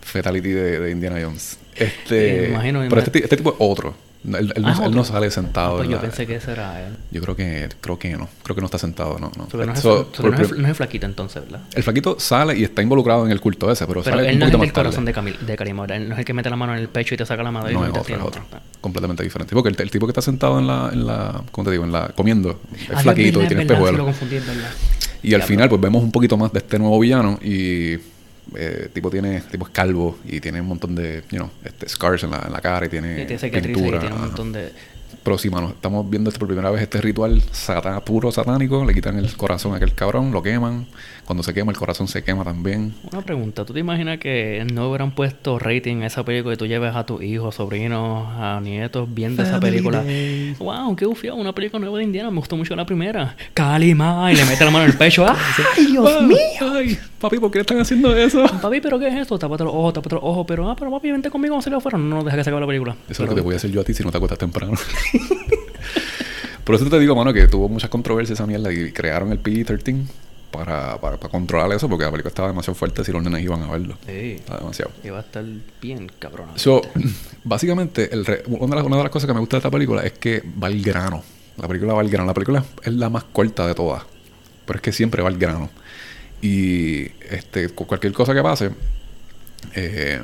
Fatality 0.00 0.48
de, 0.50 0.80
de 0.80 0.90
Indiana 0.90 1.18
Jones. 1.22 1.58
Este, 1.80 2.44
Eh, 2.46 2.48
imagino, 2.50 2.84
pero 2.90 3.00
este, 3.00 3.20
este 3.22 3.36
tipo 3.38 3.50
es 3.50 3.56
otro. 3.58 3.94
Él, 4.22 4.52
él 4.54 4.62
Ah, 4.66 4.74
no, 4.78 4.84
él 4.86 4.94
no 4.94 5.02
sale 5.04 5.30
sentado. 5.30 5.76
Pues 5.76 5.86
en 5.86 5.90
yo 5.92 5.96
la- 5.96 6.02
pensé 6.02 6.26
que 6.26 6.36
ese 6.36 6.52
era 6.52 6.86
él. 6.86 6.94
yo 7.10 7.22
creo 7.22 7.34
que 7.36 7.68
creo 7.80 7.98
que 7.98 8.16
no. 8.16 8.28
Creo 8.42 8.54
que 8.54 8.60
no 8.60 8.66
está 8.66 8.76
sentado, 8.78 9.18
no. 9.18 9.32
no. 9.36 9.48
So 9.50 9.64
no, 9.64 9.76
So, 9.76 10.08
so 10.12 10.22
por 10.22 10.32
no 10.32 10.42
es- 10.44 10.52
no 10.58 10.68
es 10.68 10.76
flaquito 10.76 11.06
entonces, 11.06 11.42
¿verdad? 11.44 11.62
el 11.74 11.82
flaquito 11.82 12.20
sale 12.20 12.58
y 12.58 12.64
está 12.64 12.82
involucrado 12.82 13.24
en 13.24 13.32
el 13.32 13.40
culto 13.40 13.70
ese, 13.72 13.86
pero, 13.86 14.02
Pero 14.02 14.16
sale 14.16 14.28
él 14.28 14.34
un 14.34 14.40
no 14.40 14.46
es 14.46 14.52
el 14.54 14.60
del 14.60 14.72
corazón 14.72 15.04
de, 15.06 15.12
Camil, 15.14 15.36
de 15.46 15.56
Karima, 15.56 15.82
¿verdad? 15.82 15.96
Él 15.96 16.08
no 16.08 16.14
es 16.14 16.18
el 16.18 16.24
que 16.26 16.34
mete 16.34 16.50
la 16.50 16.56
mano 16.56 16.74
en 16.74 16.80
el 16.80 16.88
pecho 16.88 17.14
y 17.14 17.18
te 17.18 17.24
saca 17.24 17.42
la 17.42 17.50
madre. 17.50 17.72
No, 17.72 17.80
y 17.86 17.90
es 17.90 17.96
otro, 17.98 18.14
es 18.16 18.22
otro. 18.22 18.42
Completamente 18.80 19.22
diferente. 19.22 19.54
Porque 19.54 19.70
el, 19.70 19.80
el 19.80 19.90
tipo 19.90 20.06
que 20.06 20.10
está 20.10 20.22
sentado 20.22 20.58
en 20.58 20.66
la, 20.66 20.90
en 20.92 21.06
la, 21.06 21.42
¿cómo 21.50 21.64
te 21.64 21.70
digo? 21.70 21.84
En 21.84 21.92
la, 21.92 22.08
comiendo, 22.08 22.60
es 22.74 22.90
Ah, 22.94 23.00
flaquito 23.00 23.42
y 23.42 23.46
tiene 23.46 23.62
espejuelos. 23.62 24.16
Y 25.22 25.34
al 25.34 25.42
final, 25.42 25.68
pues 25.68 25.80
vemos 25.80 26.02
un 26.02 26.12
poquito 26.12 26.36
más 26.36 26.52
de 26.52 26.58
este 26.60 26.78
nuevo 26.78 26.98
villano 26.98 27.38
y 27.42 27.96
eh, 28.56 28.88
tipo 28.92 29.10
tiene, 29.10 29.40
tipo 29.42 29.66
es 29.66 29.70
calvo 29.70 30.18
y 30.24 30.40
tiene 30.40 30.60
un 30.60 30.68
montón 30.68 30.94
de, 30.94 31.22
you 31.30 31.38
know, 31.38 31.50
este, 31.64 31.88
scars 31.88 32.24
en 32.24 32.30
la, 32.30 32.42
en 32.46 32.52
la 32.52 32.60
cara 32.60 32.86
y 32.86 32.88
tiene, 32.88 33.22
Y 33.22 33.26
tiene 33.26 33.38
cicatrices 33.38 33.70
y 33.70 33.74
pintura. 33.74 34.00
tiene 34.00 34.14
un 34.14 34.20
montón 34.22 34.52
de... 34.52 34.72
Pero 35.22 35.36
sí, 35.38 35.50
mano, 35.50 35.70
estamos 35.70 36.08
viendo 36.08 36.30
por 36.30 36.46
primera 36.46 36.70
vez 36.70 36.82
este 36.82 37.00
ritual 37.00 37.42
satán, 37.52 38.00
puro 38.02 38.30
satánico. 38.32 38.84
Le 38.84 38.94
quitan 38.94 39.18
el 39.18 39.36
corazón 39.36 39.74
a 39.74 39.76
aquel 39.76 39.94
cabrón, 39.94 40.30
lo 40.30 40.42
queman. 40.42 40.86
Cuando 41.30 41.44
se 41.44 41.54
quema, 41.54 41.70
el 41.70 41.78
corazón 41.78 42.08
se 42.08 42.24
quema 42.24 42.42
también. 42.42 42.92
Una 43.12 43.22
pregunta, 43.22 43.64
¿tú 43.64 43.72
te 43.72 43.78
imaginas 43.78 44.18
que 44.18 44.66
no 44.74 44.88
hubieran 44.88 45.12
puesto 45.12 45.60
rating 45.60 46.02
a 46.02 46.08
esa 46.08 46.24
película 46.24 46.54
y 46.54 46.56
tú 46.56 46.66
lleves 46.66 46.96
a 46.96 47.06
tus 47.06 47.22
hijos, 47.22 47.54
sobrinos, 47.54 48.26
a 48.36 48.58
nietos 48.60 49.08
viendo 49.14 49.44
esa 49.44 49.60
película? 49.60 50.02
¡Wow! 50.58 50.96
¡Qué 50.96 51.06
ufio! 51.06 51.36
Una 51.36 51.54
película 51.54 51.78
nueva 51.78 51.98
de 51.98 52.02
Indiana, 52.02 52.32
me 52.32 52.38
gustó 52.38 52.56
mucho 52.56 52.74
la 52.74 52.84
primera. 52.84 53.36
¡Calima! 53.54 54.32
Y 54.32 54.34
le 54.34 54.44
mete 54.44 54.64
la 54.64 54.72
mano 54.72 54.86
en 54.86 54.90
el 54.90 54.98
pecho. 54.98 55.24
¡Ay, 55.24 55.86
Dios 55.86 56.22
mío! 56.22 56.36
Ay, 56.62 56.98
papi, 57.20 57.38
¿por 57.38 57.52
qué 57.52 57.60
están 57.60 57.78
haciendo 57.78 58.12
eso? 58.16 58.44
Papi, 58.60 58.80
¿pero 58.80 58.98
qué 58.98 59.06
es 59.06 59.14
esto? 59.14 59.38
Tápate 59.38 59.62
los 59.62 59.72
ojos, 59.72 59.92
tápate 59.92 60.16
los 60.16 60.24
ojos. 60.24 60.44
Pero, 60.48 60.68
ah, 60.68 60.74
pero 60.76 60.90
papi, 60.90 61.12
vente 61.12 61.30
conmigo, 61.30 61.52
vamos 61.52 61.62
a 61.62 61.66
salir 61.66 61.76
afuera. 61.76 61.96
No, 61.96 62.06
no, 62.16 62.24
deja 62.24 62.38
que 62.38 62.42
se 62.42 62.50
acabe 62.50 62.62
la 62.62 62.66
película. 62.66 62.96
Eso 63.08 63.22
es 63.22 63.28
lo 63.28 63.36
que 63.36 63.40
te 63.40 63.44
voy 63.44 63.54
a 63.54 63.58
hacer 63.58 63.70
yo 63.70 63.82
a 63.82 63.84
ti 63.84 63.94
si 63.94 64.02
no 64.02 64.10
te 64.10 64.16
acuestas 64.16 64.36
temprano. 64.40 64.72
Por 66.64 66.74
eso 66.74 66.90
te 66.90 66.98
digo, 66.98 67.14
mano, 67.14 67.32
que 67.32 67.46
tuvo 67.46 67.68
muchas 67.68 67.88
controversias 67.88 68.40
esa 68.40 68.48
mierda 68.48 68.72
y 68.72 68.90
crearon 68.90 69.30
el 69.30 69.40
PG-13 69.40 70.06
para, 70.50 71.00
para, 71.00 71.16
para 71.18 71.30
controlar 71.30 71.70
eso 71.72 71.88
porque 71.88 72.04
la 72.04 72.10
película 72.10 72.28
estaba 72.30 72.48
demasiado 72.48 72.74
fuerte 72.74 73.04
si 73.04 73.12
los 73.12 73.22
nenes 73.22 73.42
iban 73.42 73.62
a 73.62 73.70
verlo. 73.70 73.96
Sí. 74.06 74.36
Estaba 74.38 74.58
demasiado. 74.60 74.90
Y 75.04 75.08
va 75.10 75.18
a 75.18 75.22
estar 75.22 75.44
bien 75.80 76.10
cabrón. 76.18 76.48
So, 76.56 76.82
básicamente, 77.44 78.12
el 78.12 78.24
re- 78.26 78.42
una, 78.48 78.70
de 78.74 78.76
las, 78.76 78.84
una 78.86 78.96
de 78.98 79.02
las 79.04 79.12
cosas 79.12 79.26
que 79.28 79.34
me 79.34 79.40
gusta 79.40 79.56
de 79.56 79.58
esta 79.60 79.70
película 79.70 80.02
es 80.02 80.12
que 80.12 80.42
va 80.62 80.66
al 80.68 80.80
grano. 80.82 81.22
La 81.56 81.68
película 81.68 81.94
va 81.94 82.00
al 82.00 82.08
grano. 82.10 82.26
La 82.26 82.34
película 82.34 82.64
es 82.82 82.92
la 82.92 83.10
más 83.10 83.24
corta 83.24 83.66
de 83.66 83.74
todas. 83.74 84.02
Pero 84.66 84.76
es 84.76 84.82
que 84.82 84.92
siempre 84.92 85.22
va 85.22 85.28
al 85.28 85.38
grano. 85.38 85.70
Y 86.42 87.02
este, 87.30 87.68
cu- 87.70 87.86
cualquier 87.86 88.12
cosa 88.12 88.32
que 88.34 88.42
pase, 88.42 88.70
eh, 89.74 90.20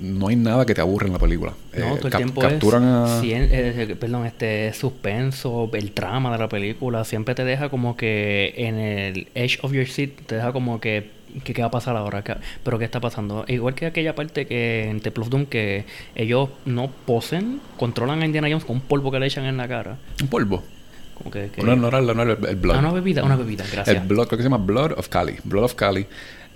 no 0.00 0.28
hay 0.28 0.36
nada 0.36 0.64
que 0.66 0.74
te 0.74 0.80
aburre 0.80 1.06
en 1.06 1.12
la 1.12 1.18
película. 1.18 1.52
No, 1.76 1.78
Eh, 1.78 1.82
todo 1.96 2.06
el 2.06 2.10
cap- 2.12 2.18
tiempo 2.18 2.40
capturan 2.40 2.82
es 2.82 2.88
a... 3.10 3.22
cien- 3.22 3.48
eh, 3.50 3.96
perdón, 3.98 4.26
este 4.26 4.72
suspenso, 4.72 5.70
el 5.72 5.92
trama 5.92 6.32
de 6.32 6.38
la 6.38 6.48
película 6.48 7.04
siempre 7.04 7.34
te 7.34 7.44
deja 7.44 7.68
como 7.68 7.96
que 7.96 8.54
en 8.56 8.76
el 8.76 9.28
edge 9.34 9.58
of 9.62 9.72
your 9.72 9.86
seat 9.86 10.10
te 10.26 10.36
deja 10.36 10.52
como 10.52 10.80
que 10.80 11.16
que 11.44 11.52
qué 11.52 11.60
va 11.60 11.68
a 11.68 11.70
pasar 11.70 11.94
ahora, 11.94 12.24
¿Qué- 12.24 12.36
pero 12.64 12.78
qué 12.78 12.86
está 12.86 13.00
pasando. 13.00 13.44
Igual 13.48 13.74
que 13.74 13.84
aquella 13.86 14.14
parte 14.14 14.46
que 14.46 14.88
en 14.88 15.00
Temple 15.00 15.22
of 15.24 15.28
Doom 15.28 15.44
que 15.46 15.84
ellos 16.14 16.48
no 16.64 16.90
posen, 17.04 17.60
controlan 17.76 18.22
a 18.22 18.24
Indiana 18.24 18.48
Jones 18.48 18.64
con 18.64 18.76
un 18.76 18.82
polvo 18.82 19.10
que 19.10 19.20
le 19.20 19.26
echan 19.26 19.44
en 19.44 19.58
la 19.58 19.68
cara, 19.68 19.98
Un 20.22 20.28
polvo. 20.28 20.64
como 21.14 21.30
que, 21.30 21.50
que- 21.50 21.62
No, 21.62 21.76
no 21.76 21.90
no 21.90 22.22
el, 22.22 22.30
el 22.46 22.56
blood. 22.56 22.76
Ah, 22.76 22.78
una 22.78 22.92
bebida, 22.92 23.22
una 23.24 23.36
bebida, 23.36 23.64
gracias. 23.70 23.88
El 24.00 24.08
blood, 24.08 24.26
creo 24.28 24.38
que 24.38 24.42
se 24.44 24.48
llama 24.48 24.64
Blood 24.64 24.92
of 24.96 25.08
Cali. 25.08 25.36
Blood 25.44 25.64
of 25.64 25.74
Cali. 25.74 26.06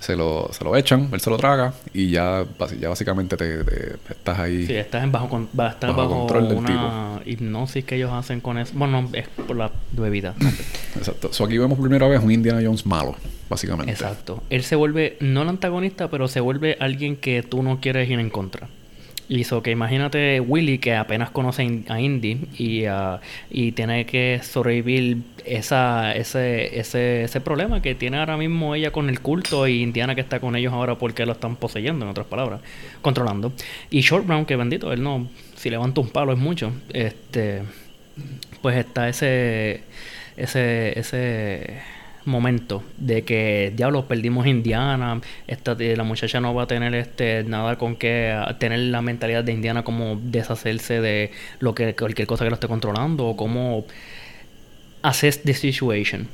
Se 0.03 0.17
lo, 0.17 0.51
se 0.53 0.65
lo 0.65 0.75
echan, 0.77 1.09
él 1.13 1.21
se 1.21 1.31
lo 1.31 1.37
traga 1.37 1.73
y 1.95 2.11
ya, 2.11 2.45
ya 2.81 2.89
básicamente 2.89 3.37
te, 3.37 3.63
te- 3.63 3.95
estás 4.11 4.39
ahí. 4.39 4.67
Sí, 4.67 4.75
estás 4.75 5.05
en 5.05 5.13
bajo, 5.13 5.29
con- 5.29 5.49
va- 5.59 5.69
estás 5.71 5.91
Bajo 5.95 6.09
bajo, 6.09 6.19
control 6.27 6.49
del 6.49 6.59
una 6.59 7.21
hipnosis 7.25 7.85
que 7.85 7.95
ellos 7.95 8.11
hacen 8.13 8.41
con 8.41 8.59
eso. 8.59 8.73
Bueno, 8.75 9.03
no, 9.03 9.11
es 9.13 9.29
por 9.29 9.55
la 9.57 9.71
bebida. 9.93 10.35
Exacto. 10.97 11.33
So 11.33 11.45
aquí 11.45 11.57
vemos 11.57 11.79
por 11.79 11.87
primera 11.87 12.09
vez 12.09 12.21
un 12.23 12.33
Indiana 12.33 12.61
Jones 12.65 12.85
malo. 12.85 13.15
básicamente. 13.49 13.93
Exacto. 13.93 14.43
Él 14.51 14.65
se 14.65 14.75
vuelve, 14.77 15.17
no 15.21 15.43
el 15.43 15.49
antagonista, 15.51 16.09
pero 16.11 16.27
se 16.27 16.41
vuelve 16.41 16.77
alguien 16.81 17.17
que 17.17 17.43
tú 17.43 17.63
no 17.63 17.81
quieres 17.81 18.11
ir 18.11 18.19
en 18.19 18.31
contra. 18.31 18.69
Y 19.29 19.43
eso 19.43 19.63
que 19.63 19.71
imagínate 19.71 20.41
Willy 20.41 20.79
que 20.79 20.95
apenas 20.95 21.31
conoce 21.31 21.85
a 21.89 22.01
Indy 22.01 22.49
y, 22.59 22.85
ah, 22.85 23.21
y 23.51 23.73
tiene 23.73 24.05
que 24.05 24.41
sobrevivir 24.43 25.19
esa, 25.45 26.15
ese, 26.15 26.79
ese, 26.79 27.25
ese 27.25 27.41
problema 27.41 27.81
que 27.81 27.95
tiene 27.95 28.19
ahora 28.19 28.37
mismo 28.37 28.75
ella 28.75 28.91
con 28.91 29.09
el 29.09 29.21
culto 29.21 29.67
y 29.67 29.83
Indiana 29.83 30.15
que 30.15 30.21
está 30.21 30.41
con 30.41 30.57
ellos 30.57 30.73
ahora 30.73 30.97
porque 30.97 31.25
lo 31.25 31.33
están 31.33 31.57
poseyendo, 31.57 32.05
en 32.05 32.11
otras 32.11 32.27
palabras, 32.27 32.61
controlando. 33.01 33.53
Y 33.91 34.01
Short 34.01 34.27
Brown, 34.27 34.45
que 34.45 34.57
bendito, 34.57 34.93
él 34.93 35.03
no, 35.03 35.29
si 35.57 35.71
levanta 35.71 36.01
un 36.01 36.11
palo 36.11 36.33
es 36.33 36.39
mucho. 36.39 36.73
Este, 36.93 37.63
pues 38.61 38.77
está 38.77 39.09
ese, 39.09 39.83
ese, 40.37 40.99
ese 40.99 41.81
momento 42.25 42.83
de 42.97 43.23
que 43.23 43.73
diablos 43.75 44.05
perdimos 44.05 44.47
Indiana 44.47 45.21
esta 45.47 45.75
la 45.75 46.05
muchacha 46.05 46.41
no 46.41 46.55
va 46.55 46.65
a 46.65 46.67
tener 46.67 46.95
este 46.95 47.45
nada 47.45 47.77
con 47.77 47.97
que 47.97 48.31
ah, 48.31 48.57
tener 48.59 48.79
la 48.79 49.03
mentalidad 49.03 49.45
de 49.45 49.53
Indiana 49.53 49.83
como 49.83 50.19
deshacerse 50.23 51.01
de 51.01 51.31
lo 51.61 51.75
que 51.75 51.95
cualquier 51.95 52.27
cosa 52.27 52.45
que 52.45 52.51
lo 52.51 52.55
esté 52.55 52.69
controlando 52.69 53.27
o 53.27 53.37
cómo 53.37 53.85
assess 55.03 55.43
the 55.43 55.55
situation 55.55 56.29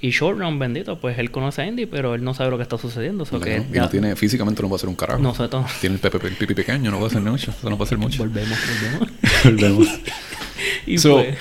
y 0.00 0.10
Short 0.10 0.38
Round 0.38 0.58
bendito 0.58 0.98
pues 0.98 1.18
él 1.18 1.30
conoce 1.30 1.62
a 1.62 1.66
Indy 1.66 1.86
pero 1.86 2.14
él 2.14 2.24
no 2.24 2.34
sabe 2.34 2.50
lo 2.50 2.56
que 2.56 2.62
está 2.62 2.78
sucediendo 2.78 3.24
so 3.24 3.40
que 3.40 3.62
y 3.72 3.78
no 3.78 3.88
tiene, 3.88 4.16
físicamente 4.16 4.62
no 4.62 4.68
puede 4.68 4.78
hacer 4.78 4.88
un 4.88 4.96
carajo. 4.96 5.20
nosotros 5.20 5.66
Tiene 5.80 5.96
el, 5.96 6.00
pepe, 6.00 6.26
el 6.26 6.34
pipi 6.34 6.54
pequeño, 6.54 6.90
no 6.90 6.98
puede 6.98 7.10
hacer 7.10 7.22
mucho. 7.22 7.50
Eso 7.50 7.70
no 7.70 7.76
puede 7.76 7.88
hacer 7.88 7.98
mucho. 7.98 8.18
volvemos 8.22 8.58
volvemos 8.82 9.44
Volvemos. 9.44 9.88
y 10.86 10.98
So, 10.98 11.16
pues 11.16 11.38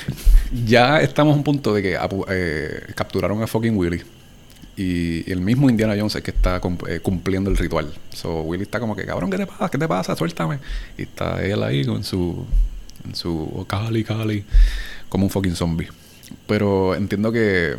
ya 0.65 1.01
estamos 1.01 1.33
a 1.33 1.37
un 1.37 1.43
punto 1.43 1.73
de 1.73 1.81
que 1.81 1.99
apu- 1.99 2.25
eh, 2.29 2.91
capturaron 2.95 3.41
a 3.41 3.47
fucking 3.47 3.75
Willy. 3.75 4.01
Y 4.75 5.29
el 5.31 5.39
mismo 5.41 5.69
Indiana 5.69 5.93
Jones 5.95 6.15
es 6.15 6.23
que 6.23 6.31
está 6.31 6.59
eh, 6.87 6.99
cumpliendo 6.99 7.49
el 7.49 7.57
ritual. 7.57 7.93
So, 8.11 8.41
Willy 8.41 8.63
está 8.63 8.79
como 8.79 8.95
que, 8.95 9.05
cabrón, 9.05 9.29
¿qué 9.29 9.37
te 9.37 9.45
pasa? 9.45 9.69
¿Qué 9.69 9.77
te 9.77 9.87
pasa? 9.87 10.15
Suéltame. 10.15 10.57
Y 10.97 11.03
está 11.03 11.43
él 11.43 11.61
ahí 11.61 11.85
con 11.85 12.03
su, 12.03 12.45
en 13.05 13.15
su 13.15 13.51
oh, 13.55 13.65
Cali, 13.65 14.03
Cali, 14.03 14.43
como 15.09 15.25
un 15.25 15.29
fucking 15.29 15.55
zombie. 15.55 15.89
Pero 16.47 16.95
entiendo 16.95 17.31
que 17.31 17.75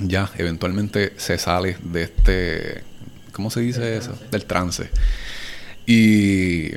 ya 0.00 0.30
eventualmente 0.38 1.12
se 1.16 1.36
sale 1.36 1.76
de 1.82 2.04
este, 2.04 2.82
¿cómo 3.32 3.50
se 3.50 3.60
dice 3.60 3.96
eso? 3.98 4.18
Del 4.30 4.46
trance. 4.46 4.88
Y 5.86 6.70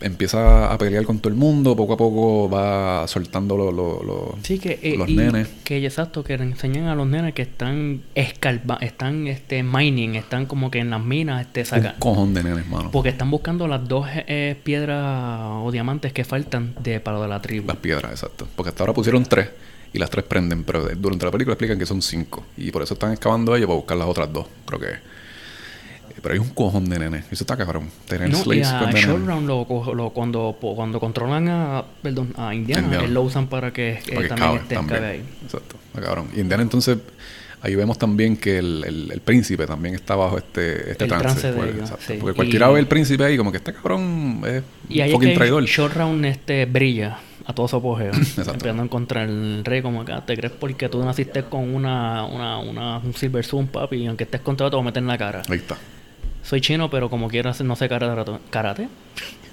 empieza 0.00 0.72
a 0.72 0.78
pelear 0.78 1.04
con 1.04 1.18
todo 1.18 1.28
el 1.32 1.38
mundo, 1.38 1.76
poco 1.76 1.92
a 1.92 1.96
poco 1.96 2.48
va 2.50 3.06
soltando 3.06 3.56
lo- 3.56 3.70
lo- 3.70 4.02
lo- 4.02 4.34
Sí, 4.42 4.58
que, 4.58 4.78
eh, 4.82 4.94
los 4.96 5.08
nenes. 5.08 5.48
Que 5.64 5.84
exacto, 5.84 6.24
que 6.24 6.36
le 6.38 6.44
enseñan 6.44 6.86
a 6.86 6.94
los 6.94 7.06
nenes 7.06 7.34
que 7.34 7.42
están 7.42 8.02
escarba, 8.14 8.78
están 8.80 9.26
este 9.26 9.62
mining, 9.62 10.14
están 10.14 10.46
como 10.46 10.70
que 10.70 10.78
en 10.78 10.90
las 10.90 11.02
minas, 11.04 11.42
este 11.42 11.60
Un 11.60 11.66
saca, 11.66 11.94
cojón 11.98 12.34
de 12.34 12.42
nenes, 12.42 12.66
mano. 12.66 12.90
porque 12.90 13.10
están 13.10 13.30
buscando 13.30 13.68
las 13.68 13.86
dos 13.86 14.06
eh, 14.12 14.56
piedras 14.62 15.42
o 15.62 15.70
diamantes 15.70 16.12
que 16.12 16.24
faltan 16.24 16.74
de 16.82 17.00
para 17.00 17.18
lo 17.18 17.22
de 17.24 17.28
la 17.28 17.42
tribu. 17.42 17.66
Las 17.66 17.76
piedras, 17.76 18.10
exacto. 18.12 18.48
Porque 18.56 18.70
hasta 18.70 18.82
ahora 18.82 18.94
pusieron 18.94 19.24
tres 19.24 19.48
y 19.92 19.98
las 19.98 20.08
tres 20.08 20.24
prenden, 20.24 20.64
pero 20.64 20.88
durante 20.96 21.24
la 21.26 21.30
película 21.32 21.54
explican 21.54 21.78
que 21.78 21.86
son 21.86 22.00
cinco. 22.00 22.44
Y 22.56 22.70
por 22.70 22.82
eso 22.82 22.94
están 22.94 23.12
excavando 23.12 23.54
ellos 23.56 23.66
para 23.66 23.76
buscar 23.76 23.96
las 23.96 24.08
otras 24.08 24.32
dos, 24.32 24.46
creo 24.66 24.80
que. 24.80 25.19
Pero 26.22 26.34
hay 26.34 26.38
un 26.40 26.50
cojón 26.50 26.88
de 26.88 26.98
nenes. 26.98 27.24
Eso 27.30 27.44
está 27.44 27.56
cabrón. 27.56 27.88
Tener 28.06 28.30
No, 28.30 28.38
y 28.38 28.42
slaves 28.42 28.68
a 28.68 28.78
con 28.80 28.90
de 28.90 29.00
Short. 29.00 29.26
Round 29.26 29.46
lo, 29.48 29.94
lo- 29.94 30.10
cuando, 30.10 30.56
cuando 30.60 31.00
controlan 31.00 31.48
a, 31.48 31.84
perdón, 32.02 32.32
a 32.36 32.54
Indiana, 32.54 32.82
Indiana. 32.82 33.04
él 33.04 33.14
lo 33.14 33.22
usan 33.22 33.46
para 33.46 33.72
que, 33.72 33.92
eh, 33.92 34.00
Para 34.08 34.22
que 34.22 34.28
también 34.28 34.48
cabe, 34.50 34.56
esté 34.62 34.74
también. 34.74 34.98
cabe 35.00 35.10
ahí. 35.12 35.24
Exacto. 35.44 35.76
Está 35.88 36.00
cabrón. 36.02 36.28
Y 36.36 36.40
Indiana 36.40 36.62
entonces, 36.62 36.98
ahí 37.62 37.74
vemos 37.74 37.98
también 37.98 38.36
que 38.36 38.58
el, 38.58 38.84
el- 38.86 39.12
el 39.12 39.20
príncipe 39.20 39.66
también 39.66 39.94
está 39.94 40.14
bajo 40.16 40.36
este, 40.38 40.90
este 40.92 41.04
El 41.04 41.10
trance. 41.10 41.24
trance 41.26 41.46
de 41.48 41.52
pues, 41.54 41.68
ellos, 41.70 41.80
exacto. 41.82 42.04
sí. 42.06 42.14
Porque 42.20 42.34
cualquiera 42.36 42.70
Y- 42.70 42.74
ve 42.74 42.80
el 42.80 42.86
príncipe 42.86 43.24
ahí 43.24 43.36
como 43.36 43.50
que 43.50 43.58
este 43.58 43.72
cabrón 43.72 44.42
es 44.46 44.62
Y 44.88 45.00
ahí 45.00 45.12
un 45.12 45.22
es 45.24 45.34
traidor. 45.34 45.64
Short 45.64 45.94
Round 45.96 46.24
este, 46.26 46.66
brilla 46.66 47.18
a 47.46 47.52
todo 47.54 47.66
su 47.66 47.76
apogeo. 47.76 48.12
Empezando 48.36 48.82
a 48.82 48.84
encontrar 48.84 49.28
el 49.28 49.64
rey 49.64 49.80
como 49.82 50.02
acá. 50.02 50.24
¿Te 50.24 50.36
crees 50.36 50.52
porque 50.52 50.88
tú 50.88 51.02
naciste 51.04 51.42
con 51.44 51.74
una, 51.74 52.24
una, 52.26 52.58
una, 52.58 52.98
un 52.98 53.14
Silver 53.14 53.44
Zoom, 53.44 53.66
papi? 53.66 53.96
Y 53.96 54.06
aunque 54.06 54.24
estés 54.24 54.40
contra 54.42 54.68
te 54.70 54.76
voy 54.76 54.82
a 54.82 54.86
meter 54.86 55.02
en 55.02 55.06
la 55.08 55.18
cara. 55.18 55.42
Ahí 55.48 55.58
está. 55.58 55.76
Soy 56.50 56.60
chino, 56.60 56.90
pero 56.90 57.08
como 57.08 57.28
quiero 57.28 57.48
hacer, 57.48 57.64
no 57.64 57.76
sé 57.76 57.88
karate. 57.88 58.32
¿Karate? 58.50 58.88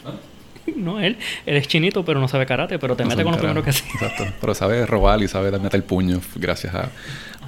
no, 0.76 1.00
él, 1.00 1.16
él 1.46 1.58
es 1.58 1.68
chinito, 1.68 2.04
pero 2.04 2.20
no 2.20 2.28
sabe 2.28 2.48
karate, 2.48 2.80
pero 2.80 2.96
te 2.96 3.04
No 3.04 3.10
mete 3.10 3.22
con 3.22 3.34
lo 3.34 3.38
primero 3.38 3.62
que 3.62 3.72
sí. 3.72 3.84
Exacto. 3.94 4.26
Pero 4.42 4.56
sabe 4.56 4.84
robar 4.84 5.22
y 5.22 5.28
sabe 5.28 5.52
meter 5.52 5.76
el 5.76 5.84
puño 5.84 6.20
gracias 6.38 6.74
a 6.74 6.90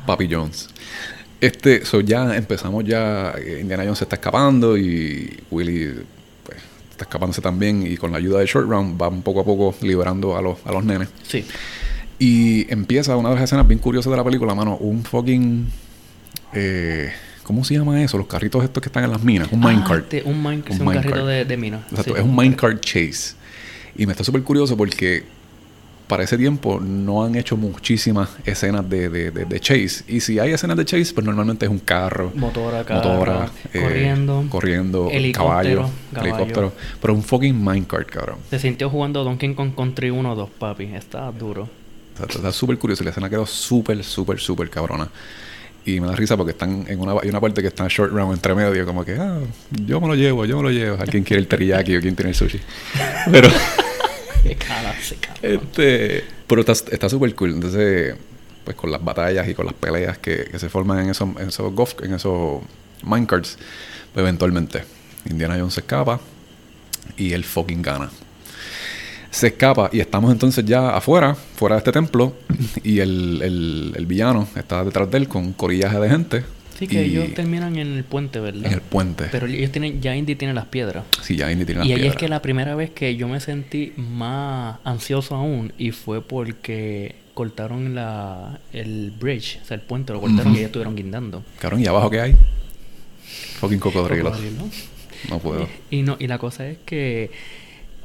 Papi 0.06 0.28
Jones. 0.32 0.70
Este, 1.41 1.84
so 1.84 2.02
ya 2.02 2.36
empezamos 2.36 2.86
ya, 2.86 3.34
eh, 3.39 3.58
Indiana 3.60 3.86
Jones 3.86 3.97
se 3.97 4.04
está 4.04 4.18
escapando 4.18 4.78
y 4.78 5.39
Willy 5.50 5.95
pues, 6.43 6.60
está 6.91 7.06
escapándose 7.06 7.41
también 7.41 7.88
y 7.88 7.97
con 7.97 8.12
la 8.12 8.20
ayuda 8.20 8.41
de 8.41 8.45
Short 8.45 8.70
Round 8.70 9.02
va 9.02 9.10
poco 9.10 9.39
a 9.39 9.45
poco 9.45 9.74
liberando 9.82 10.38
a 10.38 10.43
los, 10.43 10.60
a 10.64 10.72
los 10.72 10.84
nenes. 10.84 11.10
Sí. 11.24 11.43
Y 12.20 12.72
empieza 12.72 13.18
una 13.18 13.30
de 13.30 13.36
las 13.36 13.45
escenas 13.45 13.68
bien 13.68 13.80
curiosas 13.80 14.12
de 14.12 14.18
la 14.18 14.24
película, 14.24 14.54
mano, 14.54 14.78
un 14.78 15.04
fucking... 15.04 15.72
eh, 16.54 17.12
¿Cómo 17.50 17.64
se 17.64 17.74
llama 17.74 18.00
eso? 18.04 18.16
Los 18.20 18.28
carritos 18.28 18.64
estos 18.64 18.80
que 18.80 18.89
están 18.89 19.04
en 19.06 19.10
las 19.10 19.24
minas, 19.24 19.47
un 19.52 19.64
Ah, 19.64 19.70
minecart. 19.70 20.04
este, 20.14 20.22
un, 20.30 20.39
mine, 20.39 20.62
sí, 20.68 20.74
Un 20.74 20.82
un 20.82 20.86
minecart. 20.86 21.10
carrito 21.10 21.26
de, 21.26 21.45
de 21.45 21.58
mina. 21.58 21.78
Exacto, 21.89 22.14
Sí. 22.14 22.20
es 22.20 22.24
un 22.24 22.36
minecart 22.36 22.80
chase. 22.80 23.34
Y 23.97 24.06
me 24.06 24.12
está 24.12 24.24
súper 24.24 24.43
curioso 24.43 24.78
porque 24.78 25.24
para 26.08 26.22
ese 26.24 26.38
tiempo 26.38 26.80
no 26.80 27.24
han 27.26 27.34
hecho 27.34 27.58
muchísimas 27.58 28.30
escenas 28.45 28.88
de, 28.88 29.10
de, 29.10 29.32
de- 29.32 29.45
de 29.45 29.60
chase. 29.60 30.04
Y 30.08 30.20
si 30.20 30.38
hay 30.38 30.52
escenas 30.52 30.78
de 30.78 30.86
chase, 30.86 31.12
pues 31.12 31.26
normalmente 31.26 31.66
es 31.66 31.72
un 31.72 31.80
carro, 31.80 32.32
Motora, 32.36 32.84
carro, 32.86 33.10
motora, 33.10 33.50
eh, 33.74 33.82
corriendo, 33.82 34.45
corriendo 34.50 35.10
helicóptero, 35.12 35.50
caballo, 35.50 35.89
caballo. 36.14 36.36
helicóptero. 36.36 36.74
Pero 37.02 37.14
un 37.16 37.24
fucking 37.24 37.64
minecart, 37.66 38.12
cabrón. 38.12 38.38
Se 38.52 38.60
sintió 38.60 38.91
jugando 38.91 39.24
Donkey 39.24 39.56
Kong 39.56 39.74
Country 39.76 40.12
1 40.12 40.32
o 40.32 40.36
2, 40.36 40.50
papi. 40.52 40.84
Está 40.93 41.32
duro. 41.32 41.68
Está- 42.14 42.32
Está 42.38 42.52
súper 42.52 42.78
curioso. 42.78 43.04
La 43.04 43.10
escena 43.10 43.28
quedó 43.28 43.47
súper, 43.47 44.04
súper, 44.04 44.39
súper 44.39 44.70
cabrona. 44.70 45.08
Y 45.86 45.99
me 45.99 46.07
da 46.07 46.15
risa 46.15 46.36
porque 46.38 46.51
están 46.51 46.86
en 46.88 46.99
una, 46.99 47.13
hay 47.21 47.30
una 47.30 47.39
parte 47.39 47.61
que 47.61 47.67
está 47.67 47.88
short 47.88 48.11
round 48.11 48.34
entre 48.34 48.53
medio, 48.53 48.86
como 48.86 49.03
que, 49.05 49.13
ah, 49.13 49.39
yo 49.86 49.99
me 50.01 50.07
lo 50.07 50.15
llevo, 50.15 50.45
yo 50.45 50.57
me 50.57 50.63
lo 50.63 50.71
llevo. 50.71 50.97
Alguien 51.01 51.23
quiere 51.23 51.41
el 51.41 51.47
teriyaki 51.47 51.97
o 51.97 52.01
quien 52.01 52.15
tiene 52.15 52.30
el 52.32 52.36
sushi. 52.36 52.59
Pero, 53.32 53.49
Qué 54.43 54.55
cara, 54.55 54.93
se 55.01 55.15
cabrón. 55.15 55.39
este, 55.61 56.23
pero 56.47 56.61
está 56.61 56.71
está 56.71 57.09
súper 57.09 57.36
cool. 57.36 57.51
Entonces, 57.51 58.15
pues 58.63 58.75
con 58.77 58.91
las 58.91 59.03
batallas 59.03 59.47
y 59.49 59.53
con 59.53 59.65
las 59.65 59.73
peleas 59.75 60.17
que, 60.17 60.45
que 60.45 60.59
se 60.59 60.69
forman 60.69 60.99
en 60.99 61.09
esos, 61.09 61.27
en 61.38 61.49
esos 61.49 61.73
golf, 61.73 61.93
en 62.03 62.13
esos 62.13 62.61
minecarts, 63.03 63.57
pues 64.13 64.23
eventualmente 64.23 64.84
Indiana 65.30 65.55
Jones 65.59 65.73
se 65.73 65.82
escapa 65.82 66.19
y 67.17 67.34
él 67.34 67.43
fucking 67.43 67.82
gana. 67.82 68.09
Se 69.32 69.47
escapa 69.47 69.89
y 69.93 69.99
estamos 69.99 70.32
entonces 70.32 70.65
ya 70.65 70.89
afuera, 70.95 71.36
fuera 71.36 71.75
de 71.75 71.80
este 71.80 71.91
templo, 71.91 72.34
y 72.84 72.99
el, 72.99 73.41
el- 73.43 73.93
el 73.95 74.05
villano 74.05 74.47
está 74.55 74.84
detrás 74.84 75.09
de 75.11 75.17
él 75.19 75.27
con 75.27 75.43
un 75.45 75.53
corillaje 75.53 75.99
de 75.99 76.09
gente. 76.09 76.43
Sí, 76.80 76.88
que 76.88 77.05
y 77.05 77.09
ellos 77.11 77.34
terminan 77.34 77.77
en 77.77 77.89
el 77.97 78.03
puente, 78.05 78.39
¿verdad? 78.39 78.65
en 78.65 78.71
el 78.73 78.80
puente. 78.82 79.25
Pero 79.32 79.47
ellos 79.47 79.69
tienen, 79.71 80.01
ya 80.01 80.15
Indy 80.15 80.36
tiene 80.36 80.53
las 80.53 80.65
piedras. 80.67 81.03
sí, 81.21 81.36
ya 81.36 81.51
Indy 81.51 81.65
tiene 81.65 81.80
las 81.80 81.88
Y 81.88 81.91
ahí 81.91 81.95
es 81.97 82.01
piedras. 82.03 82.19
que 82.19 82.30
la 82.30 82.41
primera 82.41 82.73
vez 82.75 82.89
que 82.91 83.15
yo 83.17 83.27
me 83.27 83.39
sentí 83.41 83.91
más 83.97 84.77
ansioso 84.86 85.36
aún 85.36 85.73
y 85.77 85.91
fue 85.91 86.21
porque 86.23 87.15
cortaron 87.34 87.95
la, 87.95 88.59
el 88.73 89.11
bridge, 89.11 89.59
o 89.61 89.65
sea, 89.65 89.75
el 89.75 89.82
puente 89.82 90.13
lo 90.13 90.21
cortaron 90.21 90.53
y 90.53 90.57
ellos 90.57 90.67
estuvieron 90.67 90.95
guindando. 90.95 91.43
Cabrón, 91.59 91.82
¿y 91.82 91.86
abajo 91.88 92.09
qué 92.09 92.21
hay? 92.21 92.36
Fucking 93.59 93.80
cocodrilos. 93.80 94.32
Cocodrilo. 94.38 94.63
No 95.30 95.39
puedo. 95.39 95.67
Y, 95.91 96.01
no, 96.01 96.15
y 96.19 96.27
la 96.27 96.38
cosa 96.38 96.65
es 96.67 96.77
que 96.86 97.30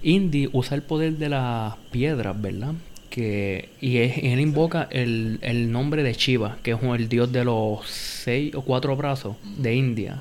Indy 0.04 0.48
usa 0.52 0.76
el 0.76 0.82
poder 0.82 1.14
de 1.18 1.28
las 1.28 1.74
piedras, 1.90 2.40
¿verdad? 2.40 2.74
Que, 3.10 3.68
y, 3.80 3.98
es- 3.98 4.18
él 4.18 4.40
invoca 4.40 4.88
el, 4.90 5.38
el 5.42 5.70
nombre 5.72 6.02
de 6.02 6.12
Shiva, 6.12 6.58
que 6.62 6.72
es 6.72 6.78
el 6.82 7.08
dios 7.08 7.30
de 7.32 7.44
los 7.44 7.86
seis 7.88 8.54
o 8.54 8.62
cuatro 8.62 8.96
brazos 8.96 9.36
de 9.58 9.74
India. 9.74 10.18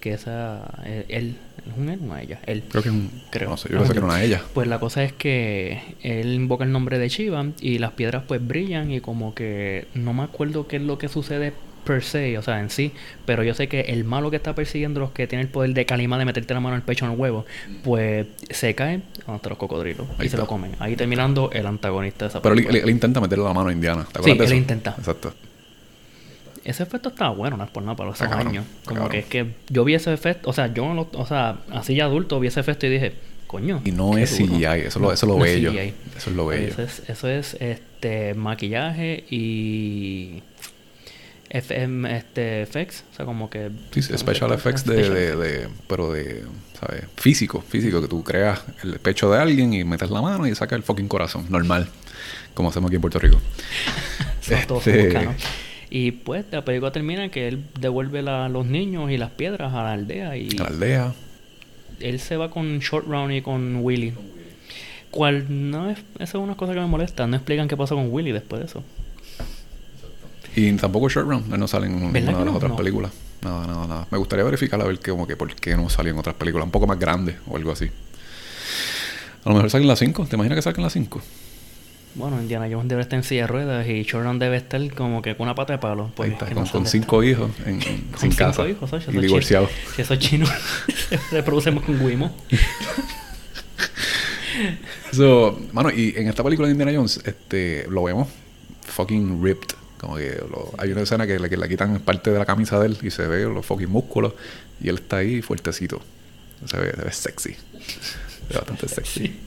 Que 0.00 0.14
esa, 0.14 0.68
eh, 0.84 1.04
él, 1.08 1.36
¿es 1.64 1.78
un 1.78 1.88
él 1.88 2.00
o 2.02 2.06
una 2.06 2.20
ella? 2.20 2.40
Él. 2.46 2.64
Creo 2.68 2.82
que 2.82 2.88
es 2.88 2.94
un... 2.94 3.10
Creo. 3.30 3.50
No 3.50 3.56
sé, 3.56 3.68
yo 3.70 3.78
pensé 3.78 3.92
que 3.92 3.98
era 3.98 4.06
una 4.06 4.22
ella. 4.24 4.42
Pues 4.52 4.66
la 4.66 4.80
cosa 4.80 5.04
es 5.04 5.12
que 5.12 5.80
él 6.02 6.34
invoca 6.34 6.64
el 6.64 6.72
nombre 6.72 6.98
de 6.98 7.08
Shiva 7.08 7.46
y 7.60 7.78
las 7.78 7.92
piedras 7.92 8.24
pues 8.26 8.44
brillan 8.44 8.90
y 8.90 9.00
como 9.00 9.32
que 9.34 9.86
no 9.94 10.12
me 10.12 10.24
acuerdo 10.24 10.66
qué 10.66 10.76
es 10.76 10.82
lo 10.82 10.98
que 10.98 11.06
sucede 11.08 11.52
per 11.84 12.02
se, 12.02 12.36
o 12.38 12.42
sea, 12.42 12.60
en 12.60 12.70
sí, 12.70 12.92
pero 13.26 13.42
yo 13.42 13.54
sé 13.54 13.68
que 13.68 13.80
el 13.80 14.04
malo 14.04 14.30
que 14.30 14.36
está 14.36 14.54
persiguiendo 14.54 15.00
los 15.00 15.10
que 15.10 15.26
tiene 15.26 15.42
el 15.42 15.48
poder 15.48 15.74
de 15.74 15.84
Kalima 15.86 16.18
de 16.18 16.24
meterte 16.24 16.54
la 16.54 16.60
mano 16.60 16.74
en 16.76 16.80
el 16.80 16.84
pecho 16.86 17.04
en 17.06 17.12
el 17.12 17.18
huevo, 17.18 17.44
pues 17.82 18.26
se 18.50 18.74
cae 18.74 19.00
ante 19.26 19.48
los 19.48 19.58
cocodrilos 19.58 20.06
Ahí 20.18 20.26
y 20.26 20.28
se 20.30 20.36
lo 20.36 20.46
comen. 20.46 20.72
Ahí 20.78 20.96
terminando 20.96 21.50
el 21.52 21.66
antagonista 21.66 22.24
de 22.26 22.28
esa 22.30 22.42
Pero 22.42 22.54
él, 22.54 22.66
él- 22.68 22.76
él 22.76 22.90
intenta 22.90 23.20
meterle 23.20 23.44
la 23.44 23.52
mano 23.52 23.68
a 23.68 23.72
Indiana. 23.72 24.06
¿Te 24.12 24.22
Sí, 24.22 24.30
de 24.30 24.36
él 24.36 24.42
eso? 24.42 24.54
intenta. 24.54 24.94
Exacto. 24.98 25.34
Ese 26.64 26.84
efecto 26.84 27.08
estaba 27.08 27.30
bueno, 27.34 27.56
no 27.56 27.64
es 27.64 27.70
por 27.70 27.82
nada, 27.82 27.96
para 27.96 28.10
los 28.10 28.18
cabrón, 28.18 28.46
años. 28.48 28.64
Como 28.84 29.00
cabrón. 29.00 29.10
que 29.12 29.18
es 29.18 29.24
que 29.26 29.46
yo 29.68 29.82
vi 29.84 29.94
ese 29.94 30.12
efecto, 30.14 30.48
o 30.48 30.52
sea, 30.52 30.72
yo, 30.72 31.08
o 31.12 31.26
sea, 31.26 31.56
así 31.72 31.96
ya 31.96 32.04
adulto 32.04 32.38
vi 32.38 32.46
ese 32.46 32.60
efecto 32.60 32.86
y 32.86 32.90
dije, 32.90 33.14
coño. 33.48 33.82
Y 33.84 33.90
no 33.90 34.16
es 34.16 34.38
duro. 34.38 34.52
CGI, 34.54 34.64
eso, 34.86 35.00
lo, 35.00 35.12
eso 35.12 35.26
es 35.26 35.32
lo 35.38 35.44
es 35.44 35.54
bello. 35.54 35.72
CGI. 35.72 35.94
Eso 36.16 36.30
es 36.30 36.36
lo 36.36 36.46
bello. 36.46 36.68
Eso 36.68 36.82
es, 36.82 37.02
eso 37.08 37.28
es 37.28 37.54
este 37.60 38.34
maquillaje 38.34 39.24
y 39.28 40.42
FM, 41.54 42.16
este, 42.16 42.62
effects, 42.62 43.04
o 43.12 43.14
sea, 43.16 43.26
como 43.26 43.50
que... 43.50 43.70
Sí, 43.92 44.00
sí, 44.02 44.16
special 44.16 44.52
effects 44.52 44.84
de, 44.86 45.04
Special 45.04 45.14
de, 45.14 45.36
de- 45.36 45.68
pero 45.86 46.10
de, 46.10 46.44
¿sabes? 46.80 47.04
Físico, 47.16 47.60
físico, 47.60 48.00
que 48.00 48.08
tú 48.08 48.24
creas 48.24 48.64
el 48.82 48.98
pecho 49.00 49.30
de 49.30 49.38
alguien 49.38 49.72
y 49.74 49.84
metes 49.84 50.10
la 50.10 50.22
mano 50.22 50.46
y 50.46 50.54
sacas 50.54 50.78
el 50.78 50.82
fucking 50.82 51.08
corazón, 51.08 51.44
normal, 51.50 51.88
como 52.54 52.70
hacemos 52.70 52.88
aquí 52.88 52.94
en 52.96 53.00
Puerto 53.02 53.18
Rico. 53.18 53.38
Este-. 54.48 55.28
Y 55.90 56.12
pues 56.12 56.46
la 56.50 56.64
película 56.64 56.90
termina 56.90 57.28
que 57.28 57.48
él 57.48 57.62
devuelve 57.78 58.22
la- 58.22 58.48
los 58.48 58.66
niños 58.66 59.10
y 59.10 59.18
las 59.18 59.30
piedras 59.30 59.74
a 59.74 59.82
la 59.82 59.92
aldea 59.92 60.36
y 60.36 60.48
A 60.58 60.62
la 60.62 60.68
aldea. 60.68 61.12
él 62.00 62.18
se 62.18 62.36
va 62.38 62.50
con 62.50 62.78
Short 62.78 63.06
Round 63.06 63.32
y 63.34 63.42
con 63.42 63.76
Willy. 63.82 64.14
Cual 65.10 65.44
no 65.70 65.90
es, 65.90 65.98
esa 66.14 66.24
es 66.38 66.42
una 66.42 66.56
cosa 66.56 66.72
que 66.72 66.80
me 66.80 66.86
molesta. 66.86 67.26
No 67.26 67.36
explican 67.36 67.68
qué 67.68 67.76
pasó 67.76 67.94
con 67.94 68.10
Willy 68.10 68.32
después 68.32 68.60
de 68.60 68.66
eso. 68.66 68.82
Y 70.54 70.72
tampoco 70.74 71.08
Short 71.08 71.28
Round, 71.28 71.52
él 71.52 71.60
no 71.60 71.68
sale 71.68 71.86
en 71.86 71.92
ninguna 71.92 72.12
¿Verdad 72.12 72.38
de 72.38 72.44
las 72.44 72.44
no? 72.44 72.56
otras 72.56 72.72
películas. 72.72 73.12
Nada, 73.42 73.66
nada, 73.66 73.86
nada. 73.86 74.06
Me 74.10 74.18
gustaría 74.18 74.44
verificar 74.44 74.80
a 74.80 74.84
ver 74.84 74.98
que, 74.98 75.10
como 75.10 75.26
que 75.26 75.36
por 75.36 75.54
qué 75.54 75.76
no 75.76 75.88
salió 75.88 76.12
en 76.12 76.18
otras 76.18 76.34
películas, 76.34 76.66
un 76.66 76.70
poco 76.70 76.86
más 76.86 76.98
grandes 76.98 77.36
o 77.46 77.56
algo 77.56 77.72
así. 77.72 77.90
A 79.44 79.48
lo 79.48 79.54
mejor 79.54 79.70
salen 79.70 79.88
las 79.88 79.98
5, 79.98 80.26
¿te 80.26 80.36
imaginas 80.36 80.56
que 80.56 80.62
saquen 80.62 80.84
las 80.84 80.92
5? 80.92 81.20
Bueno, 82.14 82.40
Indiana 82.40 82.68
Jones 82.70 82.88
debe 82.88 83.00
estar 83.00 83.16
en 83.16 83.24
silla 83.24 83.42
de 83.42 83.46
ruedas 83.46 83.88
y 83.88 84.02
Short 84.02 84.24
Round 84.24 84.40
debe 84.40 84.58
estar 84.58 84.94
como 84.94 85.22
que 85.22 85.34
con 85.34 85.46
una 85.46 85.54
pata 85.54 85.72
de 85.72 85.78
palo. 85.78 86.12
Ahí 86.18 86.30
está, 86.30 86.44
que 86.46 86.54
con, 86.54 86.64
no 86.64 86.86
cinco 86.86 87.24
hijos 87.24 87.50
en, 87.64 87.80
sin 87.80 88.10
cinco 88.18 88.36
casa 88.36 88.68
hijos, 88.68 88.90
y 89.08 89.18
divorciados. 89.18 89.70
Si 89.96 90.02
esos 90.02 90.18
chinos 90.18 90.50
se 91.08 91.16
reproducemos 91.36 91.84
con 91.84 92.00
Wimo. 92.00 92.34
So, 95.12 95.58
mano, 95.72 95.90
y 95.90 96.14
en 96.16 96.28
esta 96.28 96.42
película 96.42 96.68
de 96.68 96.72
Indiana 96.72 96.92
Jones, 96.94 97.20
este, 97.24 97.86
lo 97.88 98.04
vemos 98.04 98.28
fucking 98.86 99.42
ripped. 99.42 99.74
Como 100.02 100.16
que 100.16 100.36
lo- 100.50 100.70
hay 100.76 100.92
una 100.92 101.00
escena 101.00 101.26
que 101.26 101.38
le, 101.38 101.48
que 101.48 101.56
le 101.56 101.68
quitan 101.68 101.98
parte 102.00 102.30
de 102.30 102.38
la 102.38 102.44
camisa 102.44 102.78
de 102.78 102.86
él 102.86 102.98
y 103.02 103.10
se 103.10 103.26
ve 103.26 103.44
los 103.44 103.64
fucking 103.64 103.88
músculos 103.88 104.34
y 104.82 104.88
él 104.90 104.96
está 104.96 105.16
ahí 105.18 105.40
fuertecito. 105.40 106.02
Se 106.66 106.76
ve, 106.76 106.92
se 106.94 107.02
ve 107.02 107.12
sexy. 107.12 107.54
Se 107.54 108.48
ve 108.50 108.56
bastante 108.56 108.88
sexy. 108.88 109.40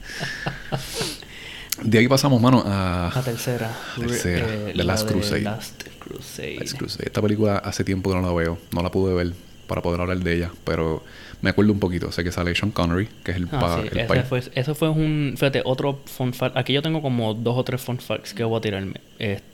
De 1.82 1.98
ahí 1.98 2.08
pasamos, 2.08 2.40
mano, 2.40 2.62
a 2.66 3.12
La 3.14 3.22
tercera. 3.22 3.70
Tercera, 3.98 4.46
eh, 4.48 4.72
The 4.74 4.82
Last 4.84 5.04
la 5.04 5.08
de 5.08 5.12
Crusade. 5.20 5.40
Last 5.42 5.82
Crusade. 5.98 6.56
Last 6.60 6.78
Crusade. 6.78 7.06
Esta 7.06 7.20
película 7.20 7.58
hace 7.58 7.84
tiempo 7.84 8.10
que 8.10 8.16
no 8.16 8.22
la 8.22 8.32
veo. 8.32 8.58
No 8.72 8.82
la 8.82 8.90
pude 8.90 9.12
ver 9.14 9.34
para 9.66 9.82
poder 9.82 10.00
hablar 10.00 10.18
de 10.18 10.32
ella, 10.34 10.50
pero 10.64 11.04
me 11.42 11.50
acuerdo 11.50 11.72
un 11.72 11.78
poquito. 11.80 12.10
Sé 12.12 12.24
que 12.24 12.32
sale 12.32 12.54
Sean 12.54 12.70
Connery, 12.70 13.08
que 13.22 13.32
es 13.32 13.36
el, 13.36 13.48
Ah, 13.52 13.60
pa- 13.60 13.82
sí, 13.82 13.88
el 13.92 13.98
ese 13.98 14.22
fue, 14.24 14.42
eso 14.54 14.74
fue 14.74 14.88
un... 14.88 15.34
Fíjate, 15.36 15.60
otro 15.66 16.00
fun 16.06 16.32
fact. 16.32 16.56
Aquí 16.56 16.72
yo 16.72 16.80
tengo 16.80 17.02
como 17.02 17.34
dos 17.34 17.58
o 17.58 17.62
tres 17.64 17.82
fun 17.82 17.98
facts 17.98 18.32
que 18.32 18.42
voy 18.42 18.56
a 18.56 18.60
tirarme. 18.62 18.94
Este, 19.18 19.44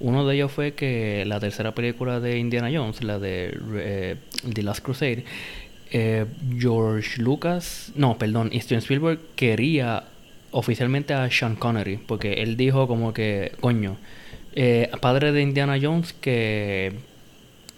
uno 0.00 0.26
de 0.26 0.34
ellos 0.34 0.52
fue 0.52 0.72
que 0.74 1.24
la 1.26 1.38
tercera 1.40 1.72
película 1.74 2.20
de 2.20 2.38
Indiana 2.38 2.70
Jones, 2.72 3.02
la 3.02 3.18
de 3.18 3.56
eh, 3.74 4.16
The 4.52 4.62
Last 4.62 4.82
Crusade, 4.84 5.24
eh, 5.92 6.26
George 6.58 7.20
Lucas, 7.22 7.92
no, 7.94 8.18
perdón, 8.18 8.50
Steven 8.54 8.78
Spielberg 8.80 9.18
quería 9.36 10.04
oficialmente 10.50 11.14
a 11.14 11.30
Sean 11.30 11.54
Connery, 11.56 11.98
porque 11.98 12.34
él 12.42 12.56
dijo 12.56 12.88
como 12.88 13.12
que, 13.12 13.52
coño, 13.60 13.96
eh, 14.54 14.90
padre 15.00 15.32
de 15.32 15.42
Indiana 15.42 15.76
Jones 15.80 16.12
que 16.14 16.92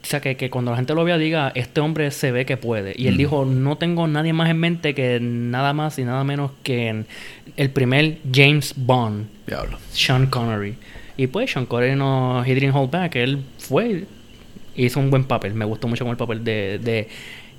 o 0.00 0.06
sea, 0.06 0.20
que, 0.20 0.36
que 0.36 0.48
cuando 0.48 0.70
la 0.70 0.76
gente 0.76 0.94
lo 0.94 1.04
vea 1.04 1.18
diga, 1.18 1.50
este 1.54 1.80
hombre 1.80 2.10
se 2.12 2.30
ve 2.30 2.46
que 2.46 2.56
puede. 2.56 2.94
Y 2.96 3.08
él 3.08 3.14
Mm. 3.14 3.18
dijo, 3.18 3.44
no 3.44 3.76
tengo 3.76 4.06
nadie 4.06 4.32
más 4.32 4.48
en 4.48 4.56
mente 4.58 4.94
que 4.94 5.18
nada 5.20 5.72
más 5.74 5.98
y 5.98 6.04
nada 6.04 6.22
menos 6.24 6.52
que 6.62 6.86
en 6.88 7.06
el 7.56 7.68
primer 7.70 8.18
James 8.32 8.72
Bond, 8.76 9.26
Diablo. 9.46 9.76
Sean 9.92 10.28
Connery. 10.28 10.76
Y 11.18 11.26
pues 11.26 11.50
Sean 11.50 11.66
Connery 11.66 11.96
no, 11.96 12.42
he 12.44 12.54
didn't 12.54 12.74
hold 12.74 12.90
back. 12.90 13.14
Él 13.16 13.44
fue, 13.58 14.04
hizo 14.74 15.00
un 15.00 15.10
buen 15.10 15.24
papel. 15.24 15.52
Me 15.52 15.66
gustó 15.66 15.86
mucho 15.88 16.04
como 16.04 16.12
el 16.12 16.16
papel 16.18 16.42
de... 16.44 16.78
de 16.82 17.08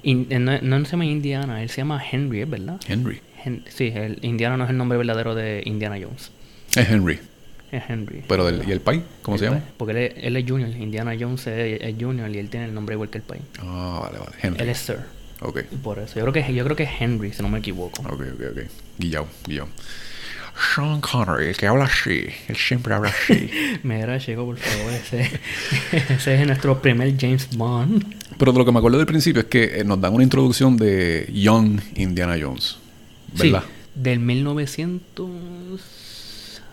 in- 0.01 0.25
eh, 0.31 0.39
no, 0.39 0.59
no 0.61 0.85
se 0.85 0.91
llama 0.91 1.05
Indiana, 1.05 1.61
él 1.61 1.69
se 1.69 1.77
llama 1.81 2.01
Henry, 2.11 2.41
¿es 2.41 2.49
verdad? 2.49 2.79
Henry. 2.87 3.19
Hen- 3.45 3.63
sí, 3.69 3.91
el 3.93 4.17
Indiana 4.23 4.57
no 4.57 4.63
es 4.63 4.69
el 4.71 4.77
nombre 4.77 4.97
verdadero 4.97 5.35
de 5.35 5.61
Indiana 5.65 5.97
Jones. 6.01 6.31
Es 6.75 6.89
Henry. 6.89 7.19
Es 7.71 7.83
Henry. 7.87 8.23
Pero 8.27 8.45
del, 8.45 8.67
¿y 8.67 8.71
el 8.71 8.79
pai? 8.81 9.03
¿Cómo 9.21 9.37
se 9.37 9.45
llama? 9.45 9.57
pai- 9.57 9.63
Porque 9.77 9.91
él 9.91 9.97
es, 9.97 10.23
él 10.23 10.37
es 10.37 10.45
Junior. 10.49 10.69
Indiana 10.69 11.13
Jones 11.19 11.45
es, 11.47 11.81
es 11.81 11.95
Junior 11.99 12.29
y 12.33 12.37
él 12.39 12.49
tiene 12.49 12.65
el 12.65 12.73
nombre 12.73 12.95
igual 12.95 13.09
que 13.09 13.17
el 13.19 13.23
país. 13.25 13.41
Ah, 13.59 13.99
vale, 14.03 14.19
vale. 14.19 14.31
Henry. 14.41 14.61
Él 14.61 14.69
es 14.69 14.77
Sir. 14.77 14.99
Ok. 15.41 15.63
Por 15.83 15.99
eso. 15.99 16.15
Yo 16.19 16.25
creo 16.31 16.33
que, 16.45 16.53
yo 16.53 16.63
creo 16.63 16.75
que 16.75 16.83
es 16.83 16.89
Henry, 16.99 17.31
si 17.33 17.41
no 17.43 17.49
me 17.49 17.59
equivoco. 17.59 18.01
Ok, 18.03 18.21
ok, 18.33 18.41
ok. 18.51 18.59
Guillao, 18.97 19.27
Guillao. 19.45 19.67
Sean 20.59 21.01
Connery, 21.01 21.49
el 21.49 21.57
que 21.57 21.67
habla 21.67 21.85
así. 21.85 22.27
Él 22.47 22.55
siempre 22.55 22.93
habla 22.93 23.09
así. 23.09 23.49
Mira, 23.83 24.19
chico, 24.19 24.45
por 24.45 24.57
favor. 24.57 24.93
Ese, 24.93 25.29
ese 26.13 26.41
es 26.41 26.47
nuestro 26.47 26.81
primer 26.81 27.15
James 27.19 27.49
Bond. 27.55 28.05
Pero 28.37 28.51
de 28.51 28.59
lo 28.59 28.65
que 28.65 28.71
me 28.71 28.79
acuerdo 28.79 28.97
del 28.97 29.07
principio 29.07 29.41
es 29.41 29.47
que 29.47 29.79
eh, 29.79 29.83
nos 29.83 29.99
dan 29.99 30.13
una 30.13 30.23
introducción 30.23 30.77
de 30.77 31.29
Young 31.33 31.79
Indiana 31.95 32.37
Jones. 32.39 32.77
¿Verdad? 33.33 33.63
Sí, 33.65 33.69
del 33.95 34.19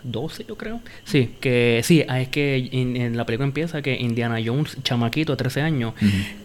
1912, 0.07 0.45
yo 0.47 0.55
creo. 0.57 0.79
Sí, 1.03 1.31
que 1.39 1.81
sí, 1.83 2.03
ah, 2.07 2.21
es 2.21 2.29
que 2.29 2.69
in- 2.71 2.95
en 2.95 3.17
la 3.17 3.25
película 3.25 3.45
empieza 3.47 3.81
que 3.81 3.95
Indiana 3.95 4.37
Jones, 4.43 4.77
chamaquito 4.83 5.33
de 5.33 5.37
13 5.37 5.61
años, 5.61 5.93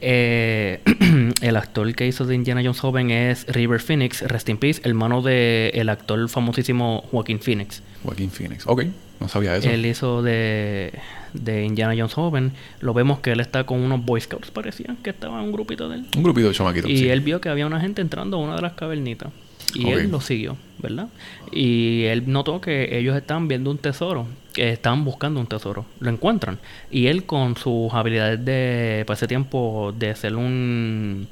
eh, 0.00 0.80
el 1.42 1.56
actor 1.56 1.94
que 1.94 2.06
hizo 2.06 2.24
de 2.24 2.34
Indiana 2.34 2.60
Jones 2.62 2.80
joven 2.80 3.10
es 3.10 3.46
River 3.48 3.80
Phoenix, 3.80 4.22
Rest 4.22 4.48
in 4.48 4.58
Peace, 4.58 4.80
hermano 4.84 5.22
de 5.22 5.70
el 5.74 5.88
actor 5.88 6.28
famosísimo 6.28 7.04
Joaquín 7.10 7.40
Phoenix. 7.40 7.82
Joaquín 8.04 8.30
Phoenix. 8.30 8.66
Ok, 8.66 8.84
no 9.20 9.28
sabía 9.28 9.56
eso. 9.56 9.70
Él 9.70 9.86
hizo 9.86 10.22
de, 10.22 10.92
de 11.32 11.64
Indiana 11.64 11.94
Jones 11.96 12.14
joven. 12.14 12.52
Lo 12.80 12.92
vemos 12.94 13.20
que 13.20 13.32
él 13.32 13.40
está 13.40 13.64
con 13.64 13.80
unos 13.80 14.04
Boy 14.04 14.20
Scouts, 14.20 14.50
parecían 14.50 14.96
que 14.96 15.10
estaba 15.10 15.40
un 15.40 15.52
grupito 15.52 15.88
de 15.88 15.96
él. 15.96 16.06
Un 16.16 16.22
grupito 16.24 16.48
de 16.48 16.54
chamaquitos. 16.54 16.90
Y 16.90 16.98
sí. 16.98 17.08
él 17.08 17.20
vio 17.20 17.40
que 17.40 17.48
había 17.48 17.66
una 17.66 17.80
gente 17.80 18.02
entrando 18.02 18.36
a 18.36 18.40
una 18.40 18.56
de 18.56 18.62
las 18.62 18.72
cavernitas. 18.72 19.30
Y 19.74 19.88
él 19.90 20.10
lo 20.10 20.20
siguió, 20.20 20.56
¿verdad? 20.78 21.08
Y 21.50 22.04
él 22.04 22.24
notó 22.26 22.60
que 22.60 22.98
ellos 22.98 23.16
estaban 23.16 23.48
viendo 23.48 23.70
un 23.70 23.78
tesoro, 23.78 24.26
que 24.52 24.70
estaban 24.72 25.04
buscando 25.04 25.40
un 25.40 25.46
tesoro. 25.46 25.86
Lo 26.00 26.10
encuentran. 26.10 26.58
Y 26.90 27.06
él 27.06 27.24
con 27.24 27.56
sus 27.56 27.92
habilidades 27.92 28.44
de, 28.44 29.04
para 29.06 29.16
ese 29.16 29.26
tiempo, 29.26 29.94
de 29.98 30.14
ser 30.14 30.36
un, 30.36 31.26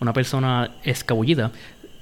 una 0.00 0.12
persona 0.12 0.70
escabullida, 0.84 1.50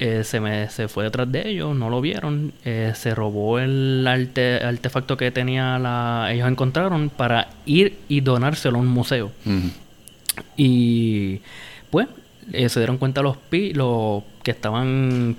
eh, 0.01 0.23
se, 0.23 0.39
me, 0.41 0.69
se 0.71 0.87
fue 0.87 1.05
detrás 1.05 1.31
de 1.33 1.49
ellos, 1.49 1.75
no 1.75 1.91
lo 1.91 2.01
vieron, 2.01 2.53
eh, 2.65 2.93
se 2.95 3.15
robó 3.17 3.59
el 3.59 4.07
arte- 4.07 4.63
artefacto 4.63 5.17
que 5.17 5.31
tenía 5.33 5.77
la, 5.79 6.29
ellos 6.33 6.47
encontraron 6.49 7.11
para 7.11 7.49
ir 7.67 7.97
y 8.09 8.21
donárselo 8.21 8.79
a 8.79 8.81
un 8.81 8.87
museo. 8.87 9.33
Y 10.57 11.41
pues 11.91 12.07
eh, 12.53 12.69
se 12.69 12.81
dieron 12.81 12.99
cuenta 12.99 13.23
los 13.23 13.37
pi 13.37 13.73
los 13.73 14.23
que 14.43 14.53
estaban, 14.53 15.37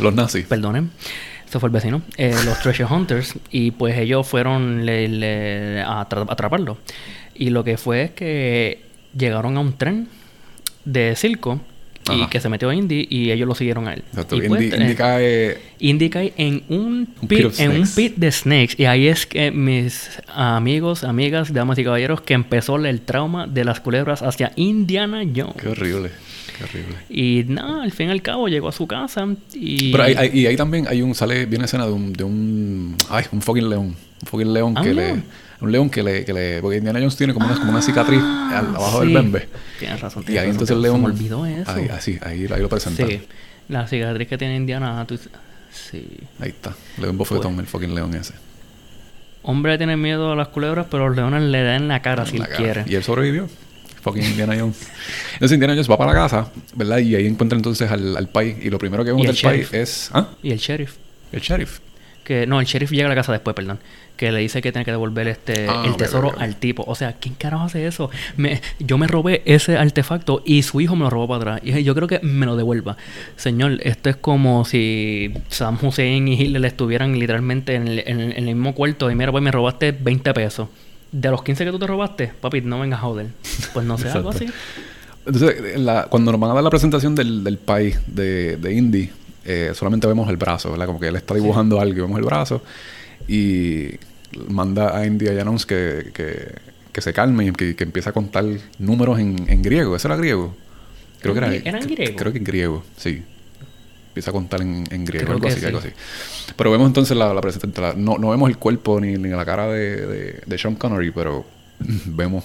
Los 0.00 0.14
nazis. 0.14 0.46
perdonen, 0.46 0.90
se 1.48 1.58
fue 1.60 1.68
el 1.68 1.72
vecino, 1.72 2.02
eh, 2.16 2.34
los 2.44 2.60
treasure 2.60 2.92
hunters, 2.92 3.34
y 3.50 3.70
pues 3.72 3.96
ellos 3.98 4.26
fueron 4.26 4.84
le- 4.86 5.08
le- 5.08 5.80
a 5.82 6.00
atra- 6.08 6.26
atraparlo. 6.28 6.78
Y 7.34 7.50
lo 7.50 7.64
que 7.64 7.76
fue 7.76 8.02
es 8.04 8.10
que 8.12 8.82
llegaron 9.16 9.56
a 9.56 9.60
un 9.60 9.76
tren 9.76 10.08
de 10.84 11.14
circo 11.16 11.60
y 12.10 12.22
Ajá. 12.22 12.30
que 12.30 12.40
se 12.40 12.48
metió 12.48 12.68
a 12.70 12.74
Indy 12.74 13.06
y 13.08 13.30
ellos 13.30 13.46
lo 13.46 13.54
siguieron 13.54 13.86
a 13.86 13.94
él. 13.94 14.02
Exacto. 14.10 14.36
Pues, 14.48 14.60
eh, 14.60 15.58
Indy 15.78 16.10
cae 16.10 16.32
en 16.36 16.64
un 16.68 17.08
Un 17.20 17.28
pit, 17.28 17.46
pit 17.48 17.60
en 17.60 17.70
un 17.80 17.88
pit 17.94 18.16
de 18.16 18.32
snakes. 18.32 18.74
Y 18.76 18.86
ahí 18.86 19.06
es 19.06 19.24
que 19.26 19.52
mis 19.52 20.20
amigos, 20.34 21.04
amigas, 21.04 21.52
damas 21.52 21.78
y 21.78 21.84
caballeros, 21.84 22.20
que 22.20 22.34
empezó 22.34 22.74
el 22.76 23.00
trauma 23.02 23.46
de 23.46 23.64
las 23.64 23.78
culebras 23.80 24.22
hacia 24.22 24.50
Indiana 24.56 25.22
Jones. 25.24 25.54
Qué 25.60 25.68
horrible. 25.68 26.10
Qué 26.58 26.64
horrible. 26.64 26.96
Y 27.08 27.44
nada, 27.48 27.82
al 27.82 27.92
fin 27.92 28.08
y 28.08 28.10
al 28.10 28.22
cabo 28.22 28.48
llegó 28.48 28.68
a 28.68 28.72
su 28.72 28.86
casa 28.86 29.26
y... 29.54 29.90
Pero 29.92 30.04
hay, 30.04 30.14
hay- 30.14 30.30
y 30.40 30.46
ahí 30.46 30.56
también 30.56 30.86
hay 30.88 31.02
un, 31.02 31.14
sale, 31.14 31.46
viene 31.46 31.64
escena 31.64 31.86
de 31.86 31.92
un, 31.92 32.12
de 32.12 32.24
un, 32.24 32.96
ay, 33.08 33.24
un 33.32 33.40
fucking 33.42 33.68
león. 33.68 33.86
Un 34.22 34.26
fucking 34.26 34.52
león 34.52 34.74
Ah, 34.76 34.82
que 34.82 34.94
le, 34.94 35.06
león. 35.06 35.24
un 35.60 35.72
león 35.72 35.90
que 35.90 36.02
le, 36.02 36.24
que 36.24 36.32
le, 36.32 36.60
porque 36.60 36.76
Indiana 36.78 36.98
Jones 37.00 37.16
tiene 37.16 37.34
como 37.34 37.46
una, 37.46 37.56
como 37.58 37.70
una 37.70 37.82
cicatriz 37.82 38.20
al- 38.20 38.74
abajo 38.76 39.00
del 39.00 39.14
bembe. 39.14 39.48
Tienes 39.78 40.00
razón. 40.00 40.22
Y 40.22 40.26
tienes 40.26 40.42
ahí 40.42 40.48
razón, 40.48 40.62
entonces 40.62 40.76
el 40.76 40.82
se 40.82 40.88
león. 40.88 41.00
me 41.00 41.06
olvidó 41.06 41.46
eso. 41.46 41.70
Ahí, 41.70 41.88
así, 41.88 42.18
ahí, 42.22 42.46
ahí 42.52 42.60
lo 42.62 42.68
presenta. 42.68 43.06
Sí. 43.06 43.20
La 43.68 43.86
cicatriz 43.86 44.28
que 44.28 44.38
tiene 44.38 44.56
Indiana... 44.56 45.04
tú- 45.06 45.18
Sí. 45.72 46.06
Ahí 46.38 46.50
está. 46.50 46.74
Le 46.98 47.04
da 47.06 47.10
un 47.12 47.16
bofetón 47.16 47.58
el 47.58 47.66
fucking 47.66 47.94
león 47.94 48.14
ese. 48.14 48.34
Hombre 49.42 49.78
tiene 49.78 49.96
miedo 49.96 50.30
a 50.32 50.36
las 50.36 50.48
culebras, 50.48 50.86
pero 50.90 51.08
los 51.08 51.16
leones 51.16 51.42
le 51.44 51.62
dan 51.62 51.82
en 51.82 51.88
la 51.88 52.02
cara 52.02 52.26
si 52.26 52.36
La 52.38 52.44
él 52.44 52.50
cara. 52.50 52.62
quiere. 52.62 52.84
Y 52.86 52.94
él 52.94 53.02
sobrevivió. 53.02 53.48
Fucking 54.02 54.22
Indiana 54.24 54.54
Jones. 54.58 54.76
Entonces 55.34 55.54
Indiana 55.54 55.74
Jones 55.74 55.90
va 55.90 55.96
para 55.96 56.12
la 56.12 56.18
casa, 56.18 56.50
¿verdad? 56.74 56.98
Y 56.98 57.14
ahí 57.14 57.26
encuentra 57.26 57.56
entonces 57.56 57.90
al, 57.90 58.16
al. 58.16 58.28
Y 58.62 58.68
lo 58.68 58.78
primero 58.78 59.04
que 59.04 59.10
vemos 59.12 59.26
del 59.26 59.34
sheriff. 59.34 59.72
es. 59.72 60.10
¿Ah? 60.12 60.28
Y 60.42 60.50
el 60.50 60.58
sheriff. 60.58 60.96
El 61.32 61.40
sheriff. 61.40 61.78
Que, 62.24 62.46
no, 62.46 62.60
el 62.60 62.66
sheriff 62.66 62.90
llega 62.92 63.06
a 63.06 63.08
la 63.08 63.14
casa 63.16 63.32
después, 63.32 63.54
perdón. 63.56 63.78
Que 64.16 64.30
le 64.30 64.38
dice 64.40 64.60
que 64.62 64.70
tiene 64.70 64.84
que 64.84 64.90
devolver 64.92 65.26
este 65.26 65.66
Ah, 65.68 65.82
el 65.86 65.96
tesoro 65.96 66.32
al 66.38 66.54
tipo. 66.56 66.84
O 66.86 66.94
sea, 66.94 67.14
¿quién 67.14 67.34
carajo 67.34 67.64
hace 67.64 67.86
eso? 67.86 68.10
Me, 68.36 68.60
yo 68.78 68.96
me 68.98 69.06
robé 69.08 69.42
ese 69.44 69.76
artefacto 69.76 70.42
y 70.44 70.62
su 70.62 70.80
hijo 70.80 70.94
me 70.94 71.02
lo 71.04 71.10
robó 71.10 71.26
para 71.28 71.54
atrás. 71.56 71.60
Y 71.76 71.82
yo 71.82 71.94
creo 71.96 72.06
que 72.06 72.20
me 72.20 72.46
lo 72.46 72.54
devuelva. 72.54 72.96
Señor, 73.36 73.80
esto 73.82 74.10
es 74.10 74.16
como 74.16 74.64
si 74.64 75.32
Sam 75.48 75.78
Hussein 75.82 76.28
y 76.28 76.34
Hitler 76.40 76.64
estuvieran 76.66 77.18
literalmente 77.18 77.74
en 77.74 77.88
el, 77.88 77.98
en 78.06 78.20
el- 78.20 78.32
en 78.32 78.48
el 78.48 78.54
mismo 78.54 78.74
cuarto. 78.74 79.10
Y 79.10 79.14
mira, 79.16 79.32
pues 79.32 79.42
me 79.42 79.50
robaste 79.50 79.90
20 79.92 80.32
pesos. 80.34 80.68
De 81.12 81.30
los 81.30 81.42
15 81.42 81.64
que 81.64 81.70
tú 81.70 81.78
te 81.78 81.86
robaste, 81.86 82.32
papi, 82.40 82.60
no 82.62 82.80
vengas 82.80 82.98
a 83.00 83.02
joder. 83.02 83.26
Pues 83.74 83.86
no 83.86 83.96
sé, 83.98 84.08
algo 84.08 84.30
así. 84.30 84.46
Entonces, 85.26 85.78
la- 85.78 86.06
cuando 86.06 86.32
nos 86.32 86.40
van 86.40 86.50
a 86.50 86.54
dar 86.54 86.64
la 86.64 86.70
presentación 86.70 87.14
del, 87.14 87.44
del 87.44 87.58
país 87.58 87.98
de, 88.06 88.56
de 88.56 88.74
Indy, 88.74 89.10
eh, 89.44 89.70
solamente 89.74 90.06
vemos 90.06 90.28
el 90.30 90.36
brazo, 90.36 90.70
¿verdad? 90.70 90.86
Como 90.86 90.98
que 90.98 91.08
él 91.08 91.16
está 91.16 91.34
dibujando 91.34 91.80
algo 91.80 91.96
y 91.96 92.00
vemos 92.00 92.18
el 92.18 92.24
brazo. 92.24 92.62
Y 93.28 93.90
manda 94.48 94.96
a 94.96 95.06
Indy 95.06 95.28
a 95.28 95.34
Janons 95.34 95.66
que, 95.66 96.10
que, 96.14 96.52
que 96.92 97.00
se 97.00 97.12
calme 97.12 97.46
y 97.46 97.52
que, 97.52 97.76
que 97.76 97.84
empiece 97.84 98.08
a 98.08 98.12
contar 98.12 98.44
números 98.78 99.18
en, 99.20 99.44
en 99.48 99.62
griego. 99.62 99.94
¿Eso 99.94 100.08
era 100.08 100.16
griego? 100.16 100.56
Creo 101.20 101.34
que 101.34 101.38
era. 101.38 101.54
¿Era 101.54 101.78
en 101.78 101.86
griego? 101.88 102.16
Creo 102.16 102.32
que 102.32 102.38
en 102.38 102.44
griego, 102.44 102.84
sí. 102.96 103.22
Empieza 104.12 104.30
a 104.30 104.32
contar 104.34 104.60
en, 104.60 104.84
en 104.90 105.04
griego, 105.06 105.32
algo 105.32 105.48
así, 105.48 105.60
sí. 105.60 105.66
algo 105.66 105.78
así. 105.78 105.88
Pero 106.54 106.70
vemos 106.70 106.86
entonces 106.86 107.16
la, 107.16 107.32
la 107.32 107.40
presentación. 107.40 108.04
no, 108.04 108.18
no 108.18 108.28
vemos 108.30 108.50
el 108.50 108.58
cuerpo 108.58 109.00
ni, 109.00 109.16
ni 109.16 109.30
la 109.30 109.44
cara 109.46 109.68
de, 109.68 110.06
de, 110.06 110.40
de 110.44 110.58
Sean 110.58 110.74
Connery, 110.74 111.10
pero 111.12 111.46
vemos 112.06 112.44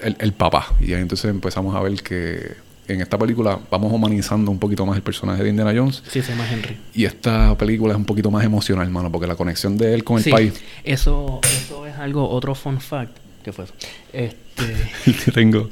el, 0.00 0.16
el 0.18 0.32
papá. 0.34 0.66
Y 0.80 0.92
ahí 0.92 1.00
entonces 1.00 1.30
empezamos 1.30 1.74
a 1.74 1.80
ver 1.80 2.02
que 2.02 2.56
en 2.88 3.00
esta 3.00 3.16
película 3.16 3.58
vamos 3.70 3.92
humanizando 3.92 4.50
un 4.50 4.58
poquito 4.58 4.84
más 4.84 4.96
el 4.96 5.02
personaje 5.02 5.42
de 5.44 5.48
Indiana 5.48 5.72
Jones. 5.74 6.02
Sí, 6.10 6.20
se 6.20 6.32
llama 6.32 6.44
Henry. 6.50 6.76
Y 6.92 7.04
esta 7.06 7.56
película 7.56 7.92
es 7.92 7.98
un 7.98 8.04
poquito 8.04 8.30
más 8.30 8.44
emocional, 8.44 8.84
hermano, 8.86 9.10
porque 9.10 9.26
la 9.26 9.36
conexión 9.36 9.78
de 9.78 9.94
él 9.94 10.04
con 10.04 10.18
el 10.18 10.24
Sí, 10.24 10.30
país. 10.30 10.60
eso, 10.84 11.40
eso 11.44 11.86
es 11.86 11.94
algo, 11.96 12.28
otro 12.28 12.54
fun 12.54 12.80
fact. 12.80 13.16
¿Qué 13.44 13.52
fue 13.52 13.64
eso? 13.64 13.74
Este, 14.12 15.30
Tengo 15.32 15.70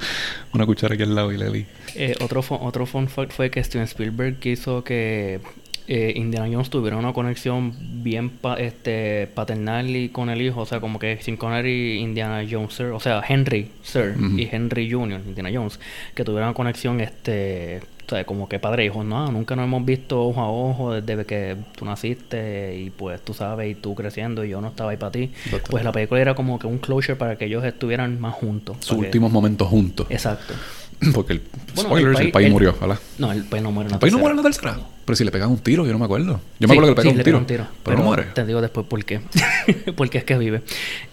una 0.55 0.65
cuchara 0.67 0.95
aquí 0.95 1.03
al 1.03 1.15
lado 1.15 1.33
y 1.33 1.37
la 1.37 1.49
vi. 1.51 1.67
eh, 1.95 2.15
otro, 2.21 2.43
fun, 2.43 2.59
otro 2.63 2.87
fun 2.87 3.09
fact 3.09 3.33
fue 3.33 3.51
que 3.51 3.63
Steven 3.63 3.85
Spielberg 3.85 4.39
quiso 4.39 4.83
que 4.85 5.41
eh, 5.87 6.13
Indiana 6.17 6.47
Jones 6.51 6.71
tuviera 6.71 6.97
una 6.97 7.13
conexión 7.13 7.75
bien 8.03 8.31
pa- 8.31 8.57
este, 8.57 9.27
paternal 9.35 9.89
y 9.95 10.09
con 10.11 10.29
el 10.31 10.41
hijo. 10.43 10.61
O 10.63 10.67
sea, 10.67 10.81
como 10.81 10.99
que 10.99 11.19
sin 11.23 11.37
Connery, 11.37 11.99
Indiana 11.99 12.43
Jones, 12.51 12.75
Sir, 12.75 12.87
o 12.87 13.01
sea, 13.01 13.23
Henry 13.27 13.71
Sir 13.83 14.15
y 14.37 14.49
Henry 14.51 14.91
Jr., 14.91 15.21
Indiana 15.27 15.51
Jones, 15.53 15.79
que 16.15 16.25
tuvieran 16.25 16.49
una 16.49 16.55
conexión, 16.55 17.01
este, 17.01 17.81
sea, 18.09 18.25
como 18.25 18.49
que 18.49 18.59
padre 18.59 18.83
e 18.85 18.87
hijo. 18.87 19.05
No, 19.05 19.31
nunca 19.31 19.55
nos 19.57 19.65
hemos 19.65 19.85
visto 19.85 20.23
ojo 20.23 20.41
a 20.41 20.51
ojo 20.51 21.01
desde 21.01 21.25
que 21.25 21.57
tú 21.77 21.85
naciste 21.85 22.77
y 22.77 22.91
pues 22.91 23.21
tú 23.23 23.35
sabes, 23.35 23.71
y 23.71 23.75
tú 23.75 23.95
creciendo 23.95 24.45
y 24.45 24.51
yo 24.51 24.61
no 24.61 24.69
estaba 24.69 24.91
ahí 24.93 24.97
para 24.97 25.13
ti. 25.13 25.31
Exacto. 25.45 25.71
Pues 25.71 25.85
la 25.85 25.93
película 25.93 26.21
era 26.21 26.35
como 26.35 26.59
que 26.59 26.67
un 26.67 26.79
closure 26.79 27.17
para 27.17 27.37
que 27.37 27.45
ellos 27.47 27.65
estuvieran 27.65 28.21
más 28.21 28.35
juntos. 28.35 28.77
Sus 28.81 28.97
que- 28.99 29.05
últimos 29.05 29.31
momentos 29.33 29.69
juntos. 29.69 30.07
Exacto. 30.11 30.55
Porque 31.15 31.35
el, 31.35 31.43
Bueno, 31.77 31.91
spoilers, 31.91 32.03
el 32.03 32.09
el 32.09 32.15
país- 32.15 32.33
país, 32.33 32.47
el- 32.47 32.53
murió, 32.53 32.75
¿verdad? 32.81 32.99
No, 33.19 33.31
el 33.31 33.45
país 33.45 33.63
no 33.63 33.71
muere 33.71 33.87
en 33.87 33.91
la 33.93 33.97
¿El 33.97 34.01
país 34.01 34.13
no 34.13 34.19
muere 34.19 34.33
en 34.33 34.37
la 34.39 34.43
tercera? 34.43 34.79
Pero 35.05 35.17
si 35.17 35.25
le 35.25 35.31
pegan 35.31 35.51
un 35.51 35.59
tiro, 35.59 35.87
yo 35.87 35.93
no 35.93 35.99
me 35.99 36.05
acuerdo. 36.07 36.41
Yo 36.59 36.67
me 36.69 36.75
Sí, 36.75 36.79
acuerdo 36.79 36.95
que 36.97 37.03
le 37.05 37.11
sí, 37.11 37.17
pegan 37.17 37.19
un, 37.19 37.25
tiro, 37.25 37.25
pegan 37.25 37.41
un 37.41 37.47
tiro. 37.47 37.67
Pero, 37.85 37.97
no 37.99 38.05
muere. 38.05 38.25
Te 38.35 38.45
digo 38.45 38.61
después 38.61 38.85
por 38.87 39.05
qué. 39.05 39.21
Porque 39.97 40.19
es 40.19 40.25
que 40.25 40.37
vive. 40.37 40.63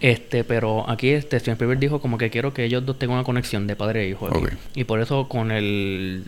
Este, 0.01 0.43
pero 0.43 0.89
aquí 0.89 1.09
este 1.09 1.39
Steven 1.39 1.53
Spielberg 1.53 1.79
dijo 1.79 2.01
como 2.01 2.17
que 2.17 2.29
quiero 2.31 2.51
que 2.53 2.65
ellos 2.65 2.83
dos 2.85 2.97
tengan 2.97 3.17
una 3.17 3.23
conexión 3.23 3.67
de 3.67 3.75
padre 3.75 4.05
e 4.05 4.09
hijo. 4.09 4.27
aquí. 4.27 4.37
Ok. 4.37 4.51
Y 4.73 4.83
por 4.85 4.99
eso 5.01 5.27
con 5.29 5.51
el 5.51 6.23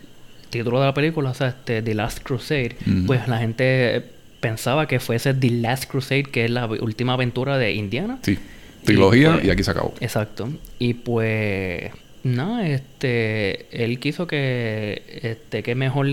título 0.50 0.80
de 0.80 0.86
la 0.88 0.94
película, 0.94 1.32
o 1.32 1.34
sea, 1.34 1.50
este, 1.50 1.82
The 1.82 1.94
Last 1.96 2.20
Crusade, 2.24 2.76
pues 3.06 3.28
la 3.28 3.38
gente 3.40 4.04
pensaba 4.40 4.88
que 4.88 5.00
fuese 5.00 5.34
The 5.34 5.50
Last 5.52 5.90
Crusade, 5.90 6.24
que 6.24 6.46
es 6.46 6.52
la 6.52 6.66
última 6.68 7.14
aventura 7.14 7.58
de 7.58 7.74
Indiana. 7.74 8.20
Sí. 8.22 8.38
Trilogía 8.84 9.36
y, 9.38 9.40
pues- 9.42 9.50
aquí 9.52 9.64
se 9.64 9.72
acabó. 9.72 9.94
Exacto. 10.00 10.50
Y 10.80 10.94
pues 10.94 11.92
no, 12.24 12.60
este 12.60 13.84
él 13.84 14.00
quiso 14.00 14.28
que 14.28 15.02
este 15.24 15.64
que 15.64 15.76
mejor 15.76 16.08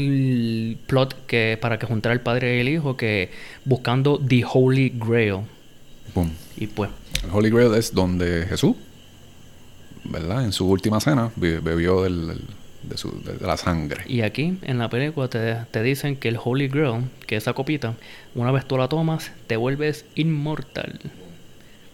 plot 0.86 1.26
que 1.26 1.58
para 1.60 1.78
que 1.78 1.86
juntara 1.86 2.12
el 2.12 2.20
padre 2.20 2.56
y 2.56 2.60
el 2.60 2.68
hijo 2.68 2.96
que 2.96 3.30
buscando 3.64 4.18
the 4.18 4.44
holy 4.50 4.92
grail. 4.96 5.40
Boom. 6.14 6.30
Y 6.56 6.66
pues 6.68 6.90
El 7.24 7.30
Holy 7.32 7.50
Grail 7.50 7.74
es 7.74 7.92
donde 7.94 8.46
Jesús, 8.48 8.76
¿verdad? 10.04 10.44
En 10.44 10.52
su 10.52 10.68
última 10.68 11.00
cena 11.00 11.30
be- 11.36 11.58
bebió 11.60 12.02
del- 12.02 12.40
de, 12.88 12.96
su- 12.96 13.22
de- 13.24 13.34
de 13.34 13.46
la 13.46 13.56
sangre. 13.56 14.02
y 14.06 14.20
aquí 14.22 14.58
en 14.62 14.78
la 14.78 14.88
película 14.88 15.28
te, 15.28 15.56
te 15.70 15.82
dicen 15.82 16.16
que 16.16 16.28
el 16.28 16.38
holy 16.42 16.68
grail, 16.68 17.04
que 17.26 17.36
esa 17.36 17.52
copita, 17.52 17.94
una 18.34 18.50
vez 18.52 18.64
tú 18.66 18.76
la 18.78 18.88
tomas, 18.88 19.30
te 19.46 19.56
vuelves 19.56 20.04
inmortal. 20.14 20.98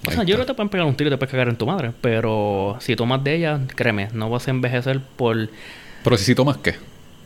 O 0.06 0.10
sea, 0.10 0.22
yo 0.24 0.34
creo 0.34 0.46
que 0.46 0.52
te 0.52 0.54
pueden 0.54 0.70
pegar 0.70 0.86
un 0.86 0.94
tiro 0.94 1.08
y 1.08 1.12
te 1.12 1.18
puedes 1.18 1.30
cagar 1.30 1.48
en 1.48 1.56
tu 1.56 1.66
madre, 1.66 1.92
pero 2.00 2.76
si 2.80 2.96
tomas 2.96 3.22
de 3.22 3.34
ella, 3.36 3.60
créeme, 3.76 4.08
no 4.14 4.30
vas 4.30 4.48
a 4.48 4.50
envejecer 4.50 5.00
por 5.16 5.50
Pero 6.02 6.16
si, 6.16 6.24
si 6.24 6.34
tomas 6.34 6.56
qué, 6.56 6.76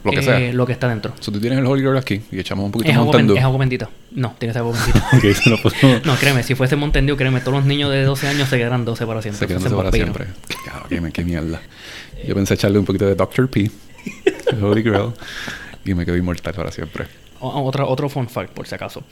lo 0.02 0.10
que 0.10 0.18
eh, 0.18 0.22
sea. 0.22 0.52
lo 0.52 0.66
que 0.66 0.72
está 0.72 0.88
dentro. 0.88 1.12
Si 1.20 1.30
tú 1.30 1.38
tienes 1.40 1.60
el 1.60 1.66
Holy 1.66 1.82
Grail 1.82 1.96
aquí 1.98 2.20
y 2.32 2.40
echamos 2.40 2.64
un 2.64 2.72
poquito 2.72 2.90
de 2.90 2.98
Mountain 2.98 3.28
Dew. 3.28 3.36
es 3.36 3.44
agua 3.44 3.58
bendita. 3.60 3.88
No, 4.10 4.34
tiene 4.40 4.50
que 4.52 4.58
ser 4.58 4.62
agua 4.62 4.76
bendita. 4.76 5.62
Podemos- 5.62 6.04
No, 6.04 6.16
créeme, 6.16 6.42
si 6.42 6.56
fuese 6.56 6.74
Mountain 6.74 7.06
Dew, 7.06 7.16
créeme, 7.16 7.38
todos 7.40 7.58
los 7.58 7.64
niños 7.64 7.92
de 7.92 8.02
12 8.02 8.26
años 8.26 8.48
se 8.48 8.58
quedarán 8.58 8.84
12 8.84 9.06
para 9.06 9.22
siempre. 9.22 9.38
Se 9.38 9.46
quedan 9.46 9.60
Fuesen 9.60 9.76
para 9.76 9.90
vampiros. 9.90 10.16
siempre. 10.16 10.58
Claro, 10.64 10.86
qué, 10.88 11.12
qué 11.12 11.24
mierda. 11.24 11.60
Yo 12.26 12.34
pensé 12.34 12.54
echarle 12.54 12.78
un 12.78 12.84
poquito 12.84 13.06
de 13.06 13.14
Dr. 13.14 13.48
P, 13.48 13.70
Holy 14.62 14.82
Grail, 14.82 15.10
y 15.84 15.94
me 15.94 16.04
quedo 16.04 16.16
inmortal 16.16 16.54
para 16.54 16.70
siempre. 16.70 17.06
O- 17.40 17.62
otra, 17.64 17.84
otro 17.86 18.08
fun 18.08 18.28
fact, 18.28 18.50
por 18.52 18.66
si 18.66 18.74
acaso. 18.74 19.02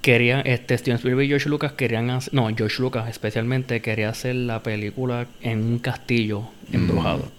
Querían, 0.00 0.46
este, 0.46 0.78
Steven 0.78 0.96
Spielberg 0.96 1.24
y 1.26 1.28
George 1.28 1.48
Lucas 1.48 1.72
querían 1.72 2.08
hacer, 2.10 2.32
no, 2.32 2.48
George 2.56 2.80
Lucas 2.80 3.08
especialmente 3.08 3.80
quería 3.82 4.08
hacer 4.10 4.36
la 4.36 4.62
película 4.62 5.26
en 5.42 5.62
un 5.64 5.78
castillo 5.80 6.44
embrujado. 6.72 7.30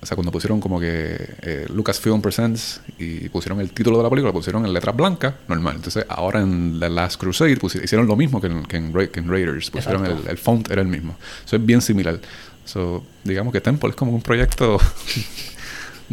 O 0.00 0.04
sea, 0.06 0.16
cuando 0.16 0.32
pusieron 0.32 0.58
como 0.60 0.80
que 0.80 1.14
eh, 1.42 1.66
Lucasfilm 1.72 2.20
Presents 2.20 2.80
y 2.98 3.28
pusieron 3.28 3.60
el 3.60 3.70
título 3.70 3.98
de 3.98 4.02
la 4.02 4.10
película, 4.10 4.32
pusieron 4.32 4.66
en 4.66 4.72
letras 4.72 4.96
blancas, 4.96 5.34
normal. 5.46 5.76
Entonces, 5.76 6.04
ahora 6.08 6.40
en 6.40 6.80
The 6.80 6.90
Last 6.90 7.20
Crusade 7.20 7.56
pusi- 7.56 7.84
hicieron 7.84 8.08
lo 8.08 8.16
mismo 8.16 8.40
que 8.40 8.48
en, 8.48 8.64
que 8.64 8.78
en 8.78 8.92
Ra- 8.92 9.06
que 9.06 9.20
en 9.20 9.28
Raiders. 9.30 9.70
Pusieron 9.70 10.04
el, 10.06 10.16
el 10.26 10.38
font, 10.38 10.68
era 10.72 10.82
el 10.82 10.88
mismo. 10.88 11.14
Eso 11.46 11.54
es 11.54 11.64
bien 11.64 11.80
similar. 11.80 12.18
So, 12.64 13.04
digamos 13.22 13.52
que 13.52 13.60
Temple 13.60 13.90
es 13.90 13.94
como 13.94 14.10
un 14.12 14.22
proyecto, 14.22 14.78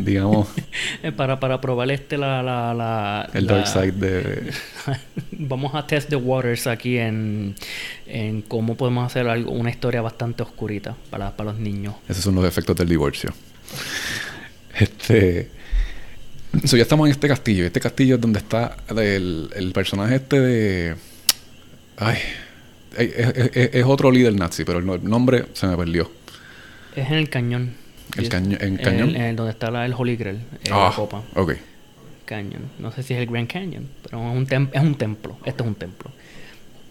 digamos, 0.05 0.47
Eh, 1.03 1.11
Para, 1.11 1.39
para 1.39 1.59
probar 1.61 1.89
este 1.91 2.17
la... 2.17 2.41
la, 2.43 2.73
la 2.73 3.29
el 3.33 3.45
la- 3.45 3.53
dark 3.53 3.67
side 3.67 3.91
de... 3.93 4.51
Vamos 5.31 5.73
a 5.75 5.85
test 5.87 6.09
the 6.09 6.15
waters 6.15 6.67
aquí 6.67 6.97
en, 6.97 7.55
en 8.07 8.41
cómo 8.41 8.75
podemos 8.75 9.05
hacer 9.05 9.27
algo, 9.27 9.51
una 9.51 9.69
historia 9.69 10.01
bastante 10.01 10.43
oscurita 10.43 10.95
para, 11.09 11.35
para 11.35 11.51
los 11.51 11.59
niños. 11.59 11.95
Esos 12.07 12.23
son 12.23 12.35
los 12.35 12.45
efectos 12.45 12.75
del 12.75 12.89
divorcio. 12.89 13.33
Este. 14.77 15.49
So, 16.65 16.77
ya 16.77 16.83
estamos 16.83 17.07
en 17.07 17.11
este 17.11 17.27
castillo. 17.27 17.65
Este 17.65 17.79
castillo 17.79 18.15
es 18.15 18.21
donde 18.21 18.39
está 18.39 18.77
el, 18.89 19.49
el 19.55 19.71
personaje 19.71 20.15
este 20.15 20.39
de. 20.39 20.95
Ay. 21.97 22.17
Es, 22.97 23.27
es- 23.75 23.85
otro 23.85 24.11
líder 24.11 24.33
nazi, 24.35 24.63
pero 24.65 24.79
el 24.79 25.03
nombre 25.09 25.45
se 25.53 25.67
me 25.67 25.77
perdió. 25.77 26.11
Es 26.95 27.07
en 27.07 27.13
el 27.13 27.29
cañón. 27.29 27.73
El 28.17 28.29
caño- 28.29 28.57
en 28.59 28.77
cañón. 28.77 29.15
en 29.15 29.35
donde 29.35 29.51
está 29.51 29.69
la, 29.71 29.85
el 29.85 29.93
Holy 29.93 30.15
Grail, 30.15 30.37
en 30.63 30.73
Ah, 30.73 30.89
la 30.89 30.95
copa. 30.95 31.21
ok. 31.35 31.53
Canyon. 32.25 32.61
No 32.79 32.91
sé 32.91 33.01
si 33.03 33.13
es 33.13 33.19
el 33.19 33.27
Grand 33.27 33.47
Canyon, 33.51 33.87
pero 34.03 34.19
es 34.31 34.37
un, 34.37 34.45
tem- 34.47 34.69
es 34.71 34.81
un 34.81 34.95
templo. 34.95 35.37
Este 35.45 35.63
es 35.63 35.67
un 35.67 35.75
templo. 35.75 36.11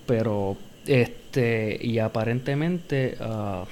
Pero, 0.06 0.56
este, 0.86 1.78
y 1.80 1.98
aparentemente, 1.98 3.16
ah, 3.20 3.64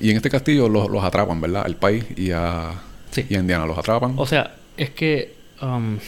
Y 0.00 0.10
en 0.10 0.16
este 0.16 0.30
castillo 0.30 0.68
los, 0.68 0.88
los 0.90 1.02
atrapan, 1.04 1.40
¿verdad? 1.40 1.64
El 1.66 1.76
país 1.76 2.04
y 2.16 2.30
a, 2.32 2.72
Sí. 3.10 3.26
y 3.28 3.34
a 3.34 3.38
Indiana 3.40 3.66
los 3.66 3.76
atrapan. 3.78 4.14
O 4.16 4.26
sea, 4.26 4.54
es 4.76 4.90
que. 4.90 5.34
um, 5.62 5.98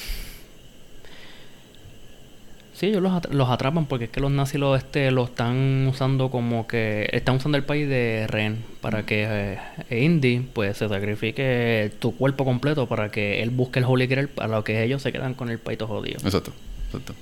sí, 2.82 2.88
ellos 2.88 3.00
los, 3.00 3.12
atra- 3.12 3.30
los 3.30 3.48
atrapan 3.48 3.86
porque 3.86 4.06
es 4.06 4.10
que 4.10 4.18
los 4.20 4.30
nazis 4.32 4.59
lo, 4.59 4.74
este, 4.74 5.12
lo 5.12 5.24
están 5.26 5.86
usando 5.86 6.30
como 6.30 6.66
que. 6.66 7.09
Están 7.12 7.36
usando 7.36 7.56
el 7.56 7.62
país 7.64 7.88
de 7.88 8.26
rehén 8.28 8.64
para 8.80 9.06
que 9.06 9.56
eh, 9.88 10.04
Indy 10.04 10.40
pues 10.52 10.76
se 10.78 10.88
sacrifique 10.88 11.92
tu 12.00 12.16
cuerpo 12.16 12.44
completo 12.44 12.88
para 12.88 13.10
que 13.12 13.40
él 13.42 13.50
busque 13.50 13.78
el 13.78 13.84
Holy 13.84 14.09
Grail 14.09 14.26
para 14.28 14.48
lo 14.48 14.64
que 14.64 14.82
ellos 14.82 15.00
se 15.00 15.12
quedan 15.12 15.34
con 15.34 15.48
el 15.48 15.59
país 15.59 15.78
todo 15.78 15.88
jodido. 15.88 16.18
Exacto, 16.24 16.52
exacto. 16.86 17.14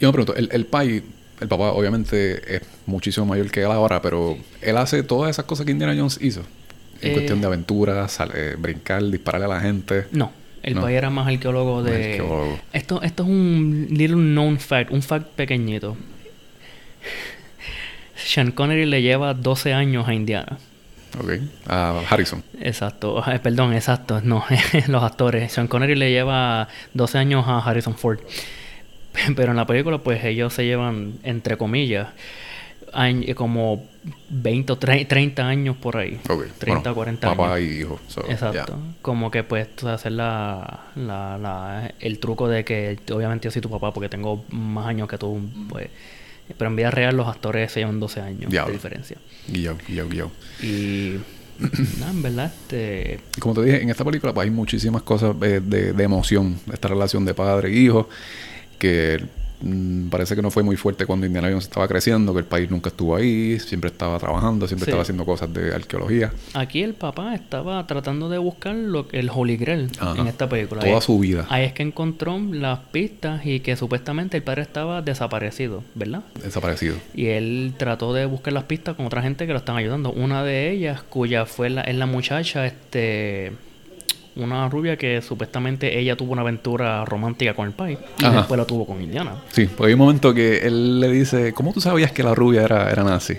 Yo 0.00 0.08
me 0.08 0.12
pregunto, 0.12 0.34
el, 0.34 0.48
el 0.50 0.66
país, 0.66 1.04
el 1.40 1.46
papá 1.48 1.70
obviamente 1.72 2.56
es 2.56 2.62
muchísimo 2.86 3.26
mayor 3.26 3.50
que 3.52 3.60
él 3.60 3.70
ahora, 3.70 4.02
pero 4.02 4.36
él 4.60 4.76
hace 4.76 5.04
todas 5.04 5.30
esas 5.30 5.44
cosas 5.44 5.64
que 5.66 5.70
Indiana 5.72 5.94
Jones 5.96 6.18
hizo. 6.20 6.40
En 7.00 7.10
Eh. 7.10 7.12
cuestión 7.12 7.40
de 7.40 7.46
aventuras, 7.46 8.18
brincar, 8.58 9.02
dispararle 9.04 9.44
a 9.46 9.48
la 9.50 9.60
gente. 9.60 10.06
No, 10.10 10.32
el 10.64 10.74
No. 10.74 10.80
país 10.82 10.96
era 10.96 11.10
más 11.10 11.26
arqueólogo 11.28 11.82
de. 11.82 12.12
arqueólogo. 12.12 12.58
Esto, 12.72 13.02
esto 13.02 13.22
es 13.22 13.28
un 13.28 13.86
little 13.90 14.16
known 14.16 14.58
fact, 14.58 14.90
un 14.90 15.02
fact 15.02 15.28
pequeñito. 15.36 15.96
Sean 18.16 18.52
Connery 18.52 18.86
le 18.86 19.02
lleva 19.02 19.34
12 19.34 19.72
años 19.74 20.08
a 20.08 20.14
Indiana. 20.14 20.58
Ok. 21.20 21.32
A 21.68 22.00
Harrison. 22.08 22.42
Exacto, 22.60 23.22
eh, 23.30 23.38
perdón, 23.38 23.72
exacto, 23.74 24.20
no, 24.22 24.44
los 24.88 25.02
actores. 25.02 25.52
Sean 25.52 25.68
Connery 25.68 25.94
le 25.94 26.10
lleva 26.10 26.68
12 26.94 27.18
años 27.18 27.44
a 27.46 27.58
Harrison 27.58 27.94
Ford. 27.94 28.18
Pero 29.36 29.50
en 29.52 29.56
la 29.56 29.66
película, 29.66 29.98
pues 29.98 30.24
ellos 30.24 30.52
se 30.52 30.64
llevan, 30.64 31.14
entre 31.22 31.56
comillas, 31.56 32.08
eh, 32.96 33.34
como 33.34 33.84
20 34.30 34.72
o 34.72 34.78
tre- 34.78 35.06
30 35.06 35.46
años 35.46 35.76
por 35.76 35.96
ahí. 35.96 36.20
Ok. 36.28 36.46
30 36.58 36.80
Bueno, 36.80 36.90
o 36.92 36.94
40 36.94 37.28
papá 37.30 37.54
años. 37.54 37.68
y 37.70 37.80
hijo. 37.80 38.00
So, 38.08 38.20
Exacto. 38.30 38.52
yeah. 38.76 38.94
Como 39.02 39.30
que 39.30 39.42
pues 39.44 39.68
hacer 39.84 40.12
la, 40.12 40.84
la, 40.96 41.38
la- 41.38 41.92
el 42.00 42.18
truco 42.18 42.48
de 42.48 42.64
que 42.64 42.98
obviamente 43.12 43.46
yo 43.46 43.50
soy 43.50 43.62
tu 43.62 43.70
papá 43.70 43.92
porque 43.92 44.08
tengo 44.08 44.44
más 44.50 44.86
años 44.86 45.08
que 45.08 45.18
tú, 45.18 45.40
pues. 45.68 45.88
Pero 46.58 46.68
en 46.70 46.76
vida 46.76 46.90
real 46.90 47.16
los 47.16 47.26
actores 47.26 47.72
se 47.72 47.80
llevan 47.80 47.98
12 48.00 48.20
años 48.20 48.50
Diablo. 48.50 48.68
de 48.72 48.76
diferencia. 48.76 49.16
Guillao, 49.48 49.76
guillao, 49.88 50.08
guillao. 50.08 50.30
Y 50.62 51.14
nada, 52.00 52.10
en 52.10 52.22
verdad, 52.22 52.52
este 52.54 53.20
como 53.40 53.54
te 53.54 53.62
dije, 53.62 53.82
en 53.82 53.88
esta 53.88 54.04
película 54.04 54.34
pues, 54.34 54.44
hay 54.44 54.50
muchísimas 54.50 55.02
cosas 55.02 55.34
eh, 55.42 55.60
de, 55.64 55.92
de 55.94 56.04
emoción. 56.04 56.58
Esta 56.70 56.88
relación 56.88 57.24
de 57.24 57.32
padre 57.32 57.70
e 57.70 57.76
hijo, 57.78 58.08
que 58.78 59.24
mm, 59.64 60.08
parece 60.10 60.36
que 60.36 60.42
no 60.42 60.50
fue 60.50 60.62
muy 60.62 60.76
fuerte 60.76 61.06
cuando 61.06 61.26
Indiana 61.26 61.48
Jones 61.48 61.64
estaba 61.64 61.88
creciendo, 61.88 62.32
que 62.32 62.40
el 62.40 62.44
país 62.44 62.70
nunca 62.70 62.90
estuvo 62.90 63.16
ahí, 63.16 63.58
siempre 63.58 63.90
estaba 63.90 64.18
trabajando, 64.18 64.66
siempre 64.66 64.84
Sí. 64.84 64.90
estaba 64.90 65.02
haciendo 65.02 65.24
cosas 65.24 65.52
de 65.52 65.74
arqueología. 65.74 66.32
Aquí 66.54 66.82
el 66.82 66.94
papá 66.94 67.34
estaba 67.34 67.86
tratando 67.86 68.28
de 68.28 68.38
buscar 68.38 68.74
lo 68.74 69.08
que 69.08 69.18
el 69.18 69.30
Holy 69.32 69.56
Grail 69.56 69.90
Ajá. 69.98 70.20
en 70.20 70.26
esta 70.26 70.48
película. 70.48 70.80
Toda 70.82 70.94
Ahí- 70.96 71.00
su 71.00 71.18
vida. 71.18 71.46
Ahí 71.48 71.64
es 71.64 71.72
que 71.72 71.82
encontró 71.82 72.38
las 72.38 72.78
pistas 72.92 73.44
y 73.46 73.60
que 73.60 73.76
supuestamente 73.76 74.36
el 74.36 74.42
padre 74.42 74.62
estaba 74.62 75.02
desaparecido, 75.02 75.82
¿verdad? 75.94 76.22
Desaparecido. 76.42 76.96
Y 77.14 77.26
él 77.26 77.74
trató 77.76 78.12
de 78.12 78.26
buscar 78.26 78.52
las 78.52 78.64
pistas 78.64 78.96
con 78.96 79.06
otra 79.06 79.22
gente 79.22 79.46
que 79.46 79.52
lo 79.52 79.58
están 79.58 79.76
ayudando. 79.76 80.12
Una 80.12 80.42
de 80.44 80.70
ellas, 80.70 81.02
cuya 81.02 81.46
fue 81.46 81.70
la, 81.70 81.82
es 81.82 81.94
la 81.96 82.06
muchacha, 82.06 82.66
este 82.66 83.52
una 84.36 84.68
rubia 84.68 84.96
que 84.96 85.22
supuestamente 85.22 85.98
ella 85.98 86.16
tuvo 86.16 86.32
una 86.32 86.42
aventura 86.42 87.04
romántica 87.04 87.54
con 87.54 87.66
el 87.68 87.72
país 87.72 87.98
y 88.20 88.24
Ajá. 88.24 88.38
después 88.38 88.58
la 88.58 88.64
tuvo 88.66 88.84
con 88.86 89.00
Indiana. 89.00 89.34
Sí, 89.52 89.66
porque 89.66 89.88
hay 89.88 89.92
un 89.94 90.00
momento 90.00 90.34
que 90.34 90.58
él 90.66 90.98
le 91.00 91.08
dice, 91.08 91.52
¿cómo 91.52 91.72
tú 91.72 91.80
sabías 91.80 92.10
que 92.12 92.22
la 92.22 92.34
rubia 92.34 92.62
era, 92.62 92.90
era 92.90 93.04
nazi? 93.04 93.34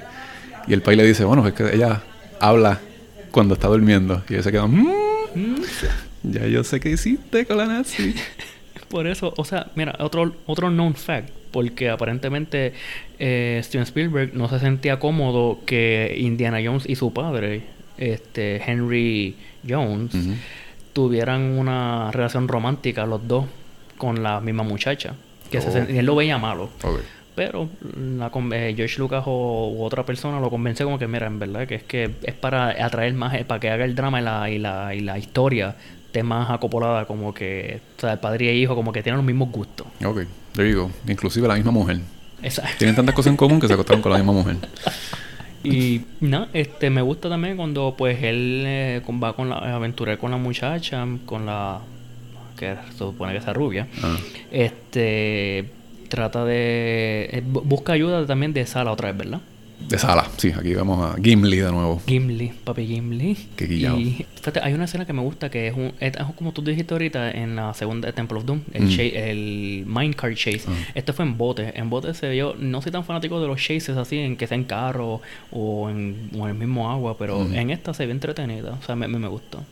Y 0.67 0.73
el 0.73 0.81
país 0.81 0.97
le 0.97 1.05
dice, 1.05 1.25
bueno, 1.25 1.45
es 1.47 1.53
que 1.53 1.75
ella 1.75 2.01
habla 2.39 2.79
cuando 3.31 3.55
está 3.55 3.67
durmiendo. 3.67 4.23
Y 4.29 4.35
él 4.35 4.43
se 4.43 4.51
queda, 4.51 4.67
"Mm, 4.67 4.87
ya 6.23 6.47
yo 6.47 6.63
sé 6.63 6.79
qué 6.79 6.89
hiciste 6.91 7.45
con 7.45 7.57
la 7.57 7.65
nazi. 7.67 8.15
Por 8.89 9.07
eso, 9.07 9.33
o 9.35 9.43
sea, 9.45 9.67
mira, 9.75 9.95
otro, 9.99 10.33
otro 10.45 10.69
known 10.69 10.95
fact, 10.95 11.29
porque 11.51 11.89
aparentemente 11.89 12.73
eh, 13.19 13.59
Steven 13.63 13.83
Spielberg 13.83 14.33
no 14.35 14.47
se 14.47 14.59
sentía 14.59 14.99
cómodo 14.99 15.59
que 15.65 16.15
Indiana 16.17 16.59
Jones 16.63 16.83
y 16.87 16.95
su 16.95 17.11
padre, 17.11 17.63
este 17.97 18.61
Henry 18.65 19.35
Jones. 19.67 20.13
Tuvieran 20.95 21.41
una 21.59 22.09
relación 22.11 22.47
romántica 22.47 23.05
los 23.05 23.27
dos 23.27 23.43
con 23.97 24.23
la 24.23 24.39
misma 24.39 24.63
muchacha. 24.63 25.13
Que 25.51 25.59
se 25.59 25.67
Oh. 25.67 25.73
sen- 25.73 25.89
él 25.89 26.05
lo 26.05 26.15
veía 26.15 26.37
malo. 26.37 26.69
Pero 27.35 27.67
la, 28.17 28.31
eh, 28.53 28.73
George 28.77 28.97
Lucas 28.97 29.23
o 29.25 29.69
u 29.75 29.83
otra 29.83 30.05
persona 30.05 30.39
lo 30.39 30.49
convence 30.49 30.85
como 30.85 30.97
que, 30.97 31.05
mira, 31.05 31.27
en 31.27 31.37
verdad 31.37 31.67
que 31.67 31.75
es 31.75 31.83
que 31.83 32.09
es 32.23 32.33
para 32.33 32.69
atraer 32.85 33.13
más, 33.13 33.33
eh, 33.33 33.43
para 33.43 33.59
que 33.59 33.69
haga 33.69 33.83
el 33.83 33.93
drama 33.93 34.21
y 34.21 34.23
la, 34.23 34.49
y 34.49 34.57
la, 34.57 34.95
y 34.95 35.01
la 35.01 35.17
historia 35.17 35.75
esté 36.05 36.23
más 36.23 36.49
acopolada, 36.49 37.03
como 37.05 37.33
que, 37.33 37.81
o 37.97 37.99
sea, 38.01 38.13
el 38.13 38.19
padre 38.19 38.49
e 38.51 38.55
hijo 38.55 38.73
como 38.73 38.93
que 38.93 39.03
tienen 39.03 39.17
los 39.17 39.25
mismos 39.25 39.51
gustos. 39.51 39.85
Ok, 40.05 40.21
there 40.53 40.71
you 40.71 40.83
go. 40.83 40.91
Inclusive 41.11 41.45
la 41.45 41.55
misma 41.55 41.71
mujer. 41.71 41.99
Exacto. 42.41 42.71
Tienen 42.77 42.95
tantas 42.95 43.13
cosas 43.13 43.31
en 43.31 43.37
común 43.37 43.59
que 43.59 43.67
se 43.67 43.73
acostaron 43.73 44.01
con 44.01 44.13
la 44.13 44.17
misma 44.17 44.31
mujer. 44.31 44.55
Y 45.73 46.01
no, 46.21 46.47
este 46.53 46.89
me 46.89 47.01
gusta 47.01 47.29
también 47.29 47.57
cuando 47.57 47.95
pues 47.97 48.21
él 48.23 48.63
eh, 48.65 49.01
va 49.23 49.33
con 49.33 49.49
la 49.49 49.57
aventura 49.75 50.17
con 50.17 50.31
la 50.31 50.37
muchacha, 50.37 51.05
con 51.25 51.45
la 51.45 51.79
que 52.57 52.75
se 52.91 52.97
supone 52.97 53.31
que 53.33 53.39
es 53.39 53.53
rubia. 53.53 53.87
Ah. 54.03 54.17
Este 54.51 55.65
trata 56.09 56.45
de 56.45 57.29
eh, 57.31 57.43
bu- 57.45 57.63
busca 57.63 57.93
ayuda 57.93 58.25
también 58.25 58.53
de 58.53 58.65
Sala 58.65 58.91
otra 58.91 59.09
vez, 59.11 59.17
¿verdad? 59.17 59.41
De 59.89 59.99
sala, 59.99 60.27
sí, 60.37 60.51
aquí 60.57 60.73
vemos 60.73 60.99
a 60.99 61.15
Gimli 61.21 61.57
de 61.57 61.71
nuevo. 61.71 62.01
Gimli, 62.07 62.51
papi 62.63 62.87
Gimli. 62.87 63.37
Qué 63.55 63.65
guillao. 63.67 63.97
Y 63.99 64.25
fíjate, 64.35 64.59
hay 64.63 64.73
una 64.73 64.85
escena 64.85 65.05
que 65.05 65.13
me 65.13 65.21
gusta 65.21 65.49
que 65.51 65.67
es, 65.67 65.75
un, 65.75 65.93
es 65.99 66.13
como 66.35 66.51
tú 66.53 66.63
dijiste 66.63 66.93
ahorita 66.95 67.29
en 67.31 67.55
la 67.55 67.73
segunda 67.75 68.07
de 68.07 68.13
Temple 68.13 68.39
of 68.39 68.45
Doom, 68.45 68.61
el, 68.73 68.83
Mm. 68.85 68.89
cha- 68.89 69.03
el 69.03 69.83
Minecart 69.85 70.35
Chase. 70.35 70.63
Ah. 70.67 70.71
Este 70.95 71.13
fue 71.13 71.23
en 71.25 71.37
bote. 71.37 71.71
En 71.79 71.89
bote 71.91 72.13
se 72.15 72.29
vio, 72.29 72.55
no 72.57 72.81
soy 72.81 72.91
tan 72.91 73.03
fanático 73.05 73.39
de 73.39 73.47
los 73.47 73.61
chases 73.61 73.95
así, 73.95 74.17
en 74.17 74.37
que 74.37 74.47
sea 74.47 74.55
en 74.57 74.63
carro 74.63 75.21
o 75.51 75.89
en, 75.89 76.31
o 76.35 76.45
en 76.45 76.49
el 76.53 76.55
mismo 76.55 76.89
agua, 76.91 77.15
pero 77.17 77.39
Mm. 77.45 77.53
en 77.53 77.69
esta 77.69 77.93
se 77.93 78.05
ve 78.07 78.11
entretenida. 78.11 78.77
O 78.81 78.83
sea, 78.85 78.95
me, 78.95 79.07
me, 79.07 79.19
me 79.19 79.27
gustó. 79.27 79.63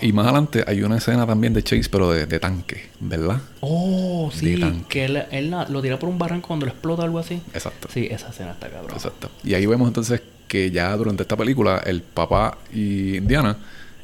Y 0.00 0.12
más 0.12 0.24
adelante 0.26 0.64
hay 0.66 0.82
una 0.82 0.98
escena 0.98 1.26
también 1.26 1.54
de 1.54 1.62
Chase, 1.62 1.88
pero 1.90 2.10
de, 2.10 2.26
de 2.26 2.38
tanque, 2.38 2.90
¿verdad? 3.00 3.40
Oh, 3.60 4.30
sí, 4.32 4.58
tanque. 4.60 4.84
que 4.88 5.04
él, 5.06 5.22
él 5.30 5.50
la- 5.50 5.66
lo 5.68 5.80
tira 5.80 5.98
por 5.98 6.08
un 6.08 6.18
barranco 6.18 6.48
cuando 6.48 6.66
lo 6.66 6.72
explota 6.72 7.02
algo 7.04 7.18
así. 7.18 7.40
Exacto. 7.54 7.88
Sí, 7.92 8.06
esa 8.10 8.28
escena 8.28 8.52
está 8.52 8.68
cabrón. 8.68 8.92
Exacto. 8.94 9.30
Y 9.42 9.54
ahí 9.54 9.64
vemos 9.66 9.88
entonces 9.88 10.20
que 10.48 10.70
ya 10.70 10.94
durante 10.96 11.22
esta 11.22 11.36
película 11.36 11.78
el 11.86 12.02
papá 12.02 12.58
y 12.72 13.16
Indiana, 13.16 13.56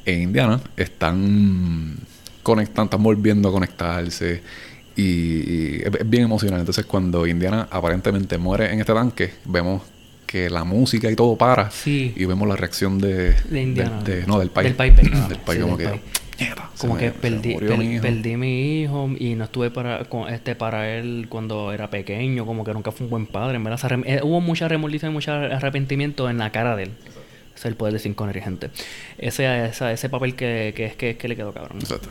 en 0.05 0.21
Indiana, 0.23 0.59
están 0.75 1.97
conectando, 2.43 2.83
están 2.85 3.03
volviendo 3.03 3.49
a 3.49 3.51
conectarse. 3.51 4.41
Y, 4.95 5.01
y 5.03 5.81
es, 5.85 5.93
es 5.99 6.09
bien 6.09 6.23
emocionante. 6.23 6.61
Entonces 6.61 6.85
cuando 6.85 7.25
Indiana 7.27 7.67
aparentemente 7.69 8.37
muere 8.37 8.73
en 8.73 8.79
este 8.79 8.93
tanque, 8.93 9.33
vemos 9.45 9.81
que 10.31 10.49
la 10.49 10.63
música 10.63 11.09
y 11.11 11.15
todo 11.15 11.35
para. 11.35 11.69
Sí. 11.71 12.13
Y 12.15 12.25
vemos 12.25 12.47
la 12.47 12.55
reacción 12.55 12.97
de... 12.99 13.33
De 13.49 13.61
Indiana. 13.61 14.01
de- 14.03 14.25
no, 14.25 14.39
del 14.39 14.49
país. 14.49 14.65
Del 14.67 14.75
país, 14.75 14.93
perdón. 14.95 15.29
del 15.29 15.39
país 15.39 15.57
Sí, 15.57 15.61
como 15.63 15.77
del 15.77 15.85
que... 15.87 15.91
país. 15.91 16.01
"Mierda, 16.39 16.69
se 16.73 16.81
como 16.81 16.93
me- 16.95 16.99
que 17.01 17.05
se 17.09 17.13
me 17.13 17.19
perdí, 17.19 17.55
per- 17.57 17.77
mi 17.77 17.85
hijo". 17.93 18.01
perdí 18.01 18.37
mi 18.37 18.81
hijo 18.81 19.09
y 19.19 19.35
no 19.35 19.43
estuve 19.43 19.69
para 19.69 20.05
con, 20.05 20.27
este 20.33 20.55
para 20.55 20.89
él 20.97 21.27
cuando 21.29 21.71
era 21.71 21.89
pequeño 21.91 22.45
como 22.47 22.63
que 22.63 22.73
nunca 22.73 22.91
fue 22.91 23.05
un 23.05 23.11
buen 23.11 23.27
padre 23.27 23.57
en 23.57 23.63
verdad 23.63 24.01
eh, 24.05 24.21
hubo 24.23 24.41
mucha 24.41 24.67
remordimiento 24.67 25.05
y 25.07 25.11
mucho 25.11 25.31
arrepentimiento 25.33 26.27
en 26.31 26.39
la 26.39 26.51
cara 26.51 26.75
de 26.75 26.83
él 26.83 26.91
es 27.55 27.63
el 27.65 27.75
poder 27.75 27.93
de 27.93 27.99
Sin 27.99 28.15
Connery 28.15 28.41
gente 28.41 28.71
ese 29.19 29.65
esa- 29.67 29.91
ese 29.91 30.09
papel 30.09 30.33
que, 30.33 30.73
que 30.75 30.85
es 30.85 30.95
que, 30.95 31.15
que 31.15 31.27
le 31.27 31.35
quedó 31.35 31.53
cabrón 31.53 31.77
Exacto. 31.79 32.09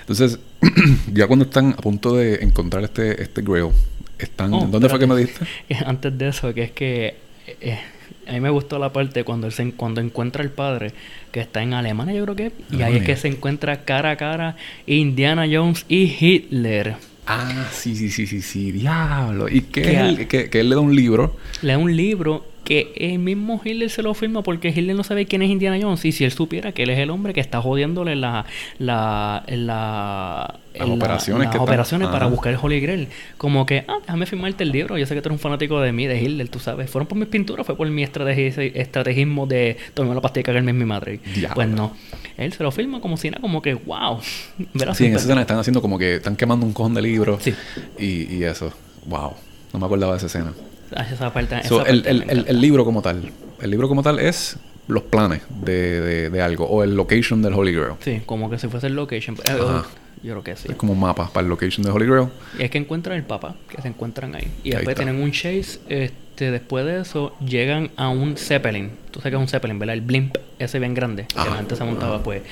Entonces, 0.00 0.38
ya 1.14 1.26
cuando 1.26 1.46
están 1.46 1.70
a 1.72 1.76
punto 1.78 2.14
de 2.16 2.34
encontrar 2.44 2.84
este, 2.84 3.22
este 3.22 3.40
grail, 3.40 3.70
están... 4.18 4.52
Oh, 4.52 4.66
¿Dónde 4.66 4.90
fue 4.90 4.98
que 4.98 5.06
me 5.06 5.16
diste? 5.16 5.46
antes 5.86 6.18
de 6.18 6.28
eso 6.28 6.52
que 6.52 6.64
es 6.64 6.70
que 6.72 7.16
eh, 7.46 7.78
a 8.26 8.32
mí 8.32 8.40
me 8.40 8.50
gustó 8.50 8.78
la 8.78 8.92
parte 8.92 9.22
cuando 9.24 9.46
él 9.46 9.52
se, 9.52 9.70
cuando 9.72 10.00
encuentra 10.00 10.42
al 10.42 10.50
padre 10.50 10.92
que 11.30 11.40
está 11.40 11.62
en 11.62 11.74
Alemania 11.74 12.14
yo 12.14 12.24
creo 12.24 12.36
que 12.36 12.52
y 12.70 12.82
ahí 12.82 12.96
es 12.96 13.02
que 13.04 13.16
se 13.16 13.28
encuentra 13.28 13.84
cara 13.84 14.12
a 14.12 14.16
cara 14.16 14.56
Indiana 14.86 15.46
Jones 15.50 15.84
y 15.88 16.04
Hitler 16.18 16.96
Ah, 17.26 17.68
sí, 17.72 17.96
sí, 17.96 18.10
sí, 18.10 18.26
sí, 18.26 18.42
sí, 18.42 18.70
diablo. 18.70 19.48
¿Y 19.48 19.62
qué 19.62 19.80
Que 19.80 19.92
es 19.94 19.96
a- 19.98 20.08
el- 20.10 20.28
que, 20.28 20.50
que 20.50 20.60
él 20.60 20.68
le 20.68 20.74
da 20.74 20.82
un 20.82 20.94
libro? 20.94 21.34
le 21.62 21.72
da 21.72 21.78
un 21.78 21.96
libro 21.96 22.44
que 22.64 22.92
el 22.96 23.18
mismo 23.18 23.60
Hitler 23.62 23.90
se 23.90 24.02
lo 24.02 24.14
firma 24.14 24.42
porque 24.42 24.68
Hitler 24.70 24.96
no 24.96 25.04
sabe 25.04 25.26
quién 25.26 25.42
es 25.42 25.50
Indiana 25.50 25.78
Jones 25.80 26.04
y 26.04 26.12
si 26.12 26.24
él 26.24 26.32
supiera 26.32 26.72
que 26.72 26.82
él 26.84 26.90
es 26.90 26.98
el 26.98 27.10
hombre 27.10 27.32
que 27.34 27.40
está 27.40 27.60
jodiéndole 27.60 28.16
la, 28.16 28.46
la, 28.78 29.44
la, 29.48 30.54
Las 30.74 30.88
la- 30.88 30.94
operaciones 30.94 31.44
las 31.46 31.52
que 31.54 31.58
operaciones 31.60 32.08
para 32.08 32.26
buscar 32.26 32.52
el 32.54 32.58
Holy 32.60 32.80
Grail 32.80 33.08
como 33.36 33.66
que 33.66 33.84
ah 33.86 33.98
déjame 34.00 34.26
firmarte 34.26 34.64
el 34.64 34.72
libro 34.72 34.96
yo 34.98 35.06
sé 35.06 35.14
que 35.14 35.22
tú 35.22 35.28
eres 35.28 35.36
un 35.38 35.42
fanático 35.42 35.80
de 35.80 35.92
mí 35.92 36.06
de 36.06 36.20
Hitler 36.20 36.48
tú 36.48 36.58
sabes 36.58 36.90
fueron 36.90 37.06
por 37.06 37.18
mis 37.18 37.28
pinturas 37.28 37.66
fue 37.66 37.76
por 37.76 37.88
mi 37.88 38.02
estrategi- 38.04 38.72
estrategismo 38.74 39.46
de 39.46 39.76
tomar 39.94 40.14
la 40.14 40.20
pastilla 40.20 40.40
y 40.40 40.44
cagarme 40.44 40.70
en 40.70 40.78
mi 40.78 40.84
madre 40.84 41.20
Diablo. 41.34 41.54
pues 41.54 41.68
no 41.68 41.96
él 42.36 42.52
se 42.52 42.62
lo 42.62 42.70
firma 42.72 43.00
como 43.00 43.16
si 43.16 43.30
nada 43.30 43.40
como 43.40 43.60
que 43.62 43.74
wow 43.74 44.18
¿verdad? 44.74 44.94
Sí, 44.94 45.04
en 45.06 45.12
esa 45.14 45.24
escena 45.24 45.40
están 45.42 45.58
haciendo 45.58 45.80
como 45.82 45.98
que 45.98 46.16
están 46.16 46.34
quemando 46.36 46.64
un 46.66 46.72
cojón 46.72 46.94
de 46.94 47.02
libros. 47.02 47.42
Sí. 47.42 47.54
Y, 47.98 48.34
y 48.34 48.44
eso. 48.44 48.72
Wow. 49.06 49.34
No 49.72 49.78
me 49.78 49.86
acordaba 49.86 50.12
de 50.12 50.18
esa 50.18 50.26
escena. 50.26 50.52
Ah, 50.94 51.06
esa 51.10 51.32
parte, 51.32 51.58
esa 51.58 51.68
So, 51.68 51.84
el, 51.86 52.02
parte 52.02 52.10
el- 52.10 52.30
el- 52.30 52.44
el 52.48 52.60
libro 52.60 52.84
como 52.84 53.02
tal. 53.02 53.30
El 53.60 53.70
libro 53.70 53.88
como 53.88 54.02
tal 54.02 54.18
es 54.18 54.56
los 54.88 55.02
planes 55.04 55.42
de, 55.48 56.00
de, 56.00 56.30
de 56.30 56.42
algo. 56.42 56.66
O 56.66 56.82
el 56.82 56.94
location 56.94 57.40
del 57.42 57.54
Holy 57.54 57.72
Grail. 57.72 57.94
Sí, 58.00 58.22
como 58.26 58.50
que 58.50 58.58
si 58.58 58.68
fuese 58.68 58.88
el 58.88 58.94
location. 58.94 59.36
Eh, 59.44 59.50
Ajá. 59.50 59.84
Yo 60.22 60.32
creo 60.32 60.44
que 60.44 60.56
sí. 60.56 60.68
Es 60.70 60.76
como 60.76 60.92
un 60.92 61.00
mapa 61.00 61.28
para 61.28 61.44
el 61.44 61.50
location 61.50 61.84
de 61.84 61.90
Holy 61.90 62.06
Grail. 62.06 62.28
Y 62.58 62.62
es 62.62 62.70
que 62.70 62.78
encuentran 62.78 63.16
el 63.16 63.24
papá, 63.24 63.54
que 63.68 63.82
se 63.82 63.88
encuentran 63.88 64.34
ahí. 64.34 64.50
Y 64.62 64.70
Ahí 64.70 64.76
después 64.76 64.94
está. 64.94 65.04
tienen 65.04 65.22
un 65.22 65.32
chase. 65.32 65.80
Este, 65.88 66.50
después 66.50 66.84
de 66.84 67.00
eso, 67.00 67.36
llegan 67.38 67.90
a 67.96 68.08
un 68.08 68.36
Zeppelin. 68.36 68.90
Tú 69.10 69.20
sabes 69.20 69.30
que 69.32 69.36
es 69.36 69.40
un 69.40 69.48
Zeppelin, 69.48 69.78
¿verdad? 69.78 69.94
El 69.94 70.00
blimp, 70.00 70.36
ese 70.58 70.78
bien 70.78 70.94
grande. 70.94 71.26
Que 71.26 71.36
la 71.36 71.56
gente 71.56 71.76
se 71.76 71.84
montaba, 71.84 72.22
pues. 72.22 72.42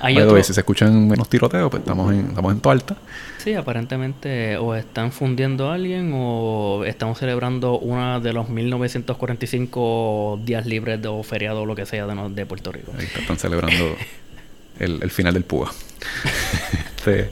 Hay 0.00 0.16
the 0.16 0.22
otro. 0.24 0.42
si 0.42 0.52
se 0.52 0.60
escuchan 0.60 1.08
menos 1.08 1.28
tiroteos, 1.28 1.70
pues 1.70 1.80
estamos 1.80 2.12
en, 2.12 2.26
estamos 2.26 2.52
en 2.52 2.60
Toalta. 2.60 2.96
Sí, 3.38 3.54
aparentemente 3.54 4.56
o 4.58 4.74
están 4.74 5.12
fundiendo 5.12 5.70
a 5.70 5.74
alguien 5.74 6.12
o 6.14 6.84
estamos 6.84 7.18
celebrando 7.18 7.78
uno 7.78 8.20
de 8.20 8.32
los 8.32 8.48
1945 8.48 10.40
días 10.44 10.66
libres 10.66 11.00
de, 11.00 11.08
o 11.08 11.22
feriado 11.22 11.62
o 11.62 11.66
lo 11.66 11.74
que 11.74 11.86
sea 11.86 12.06
de, 12.06 12.46
Puerto 12.46 12.70
Rico. 12.70 12.92
Ahí 12.98 13.06
está, 13.06 13.20
están 13.20 13.38
celebrando 13.38 13.96
el, 14.78 15.02
el 15.02 15.10
final 15.10 15.34
del 15.34 15.44
Púa. 15.44 15.72
Este, 17.04 17.30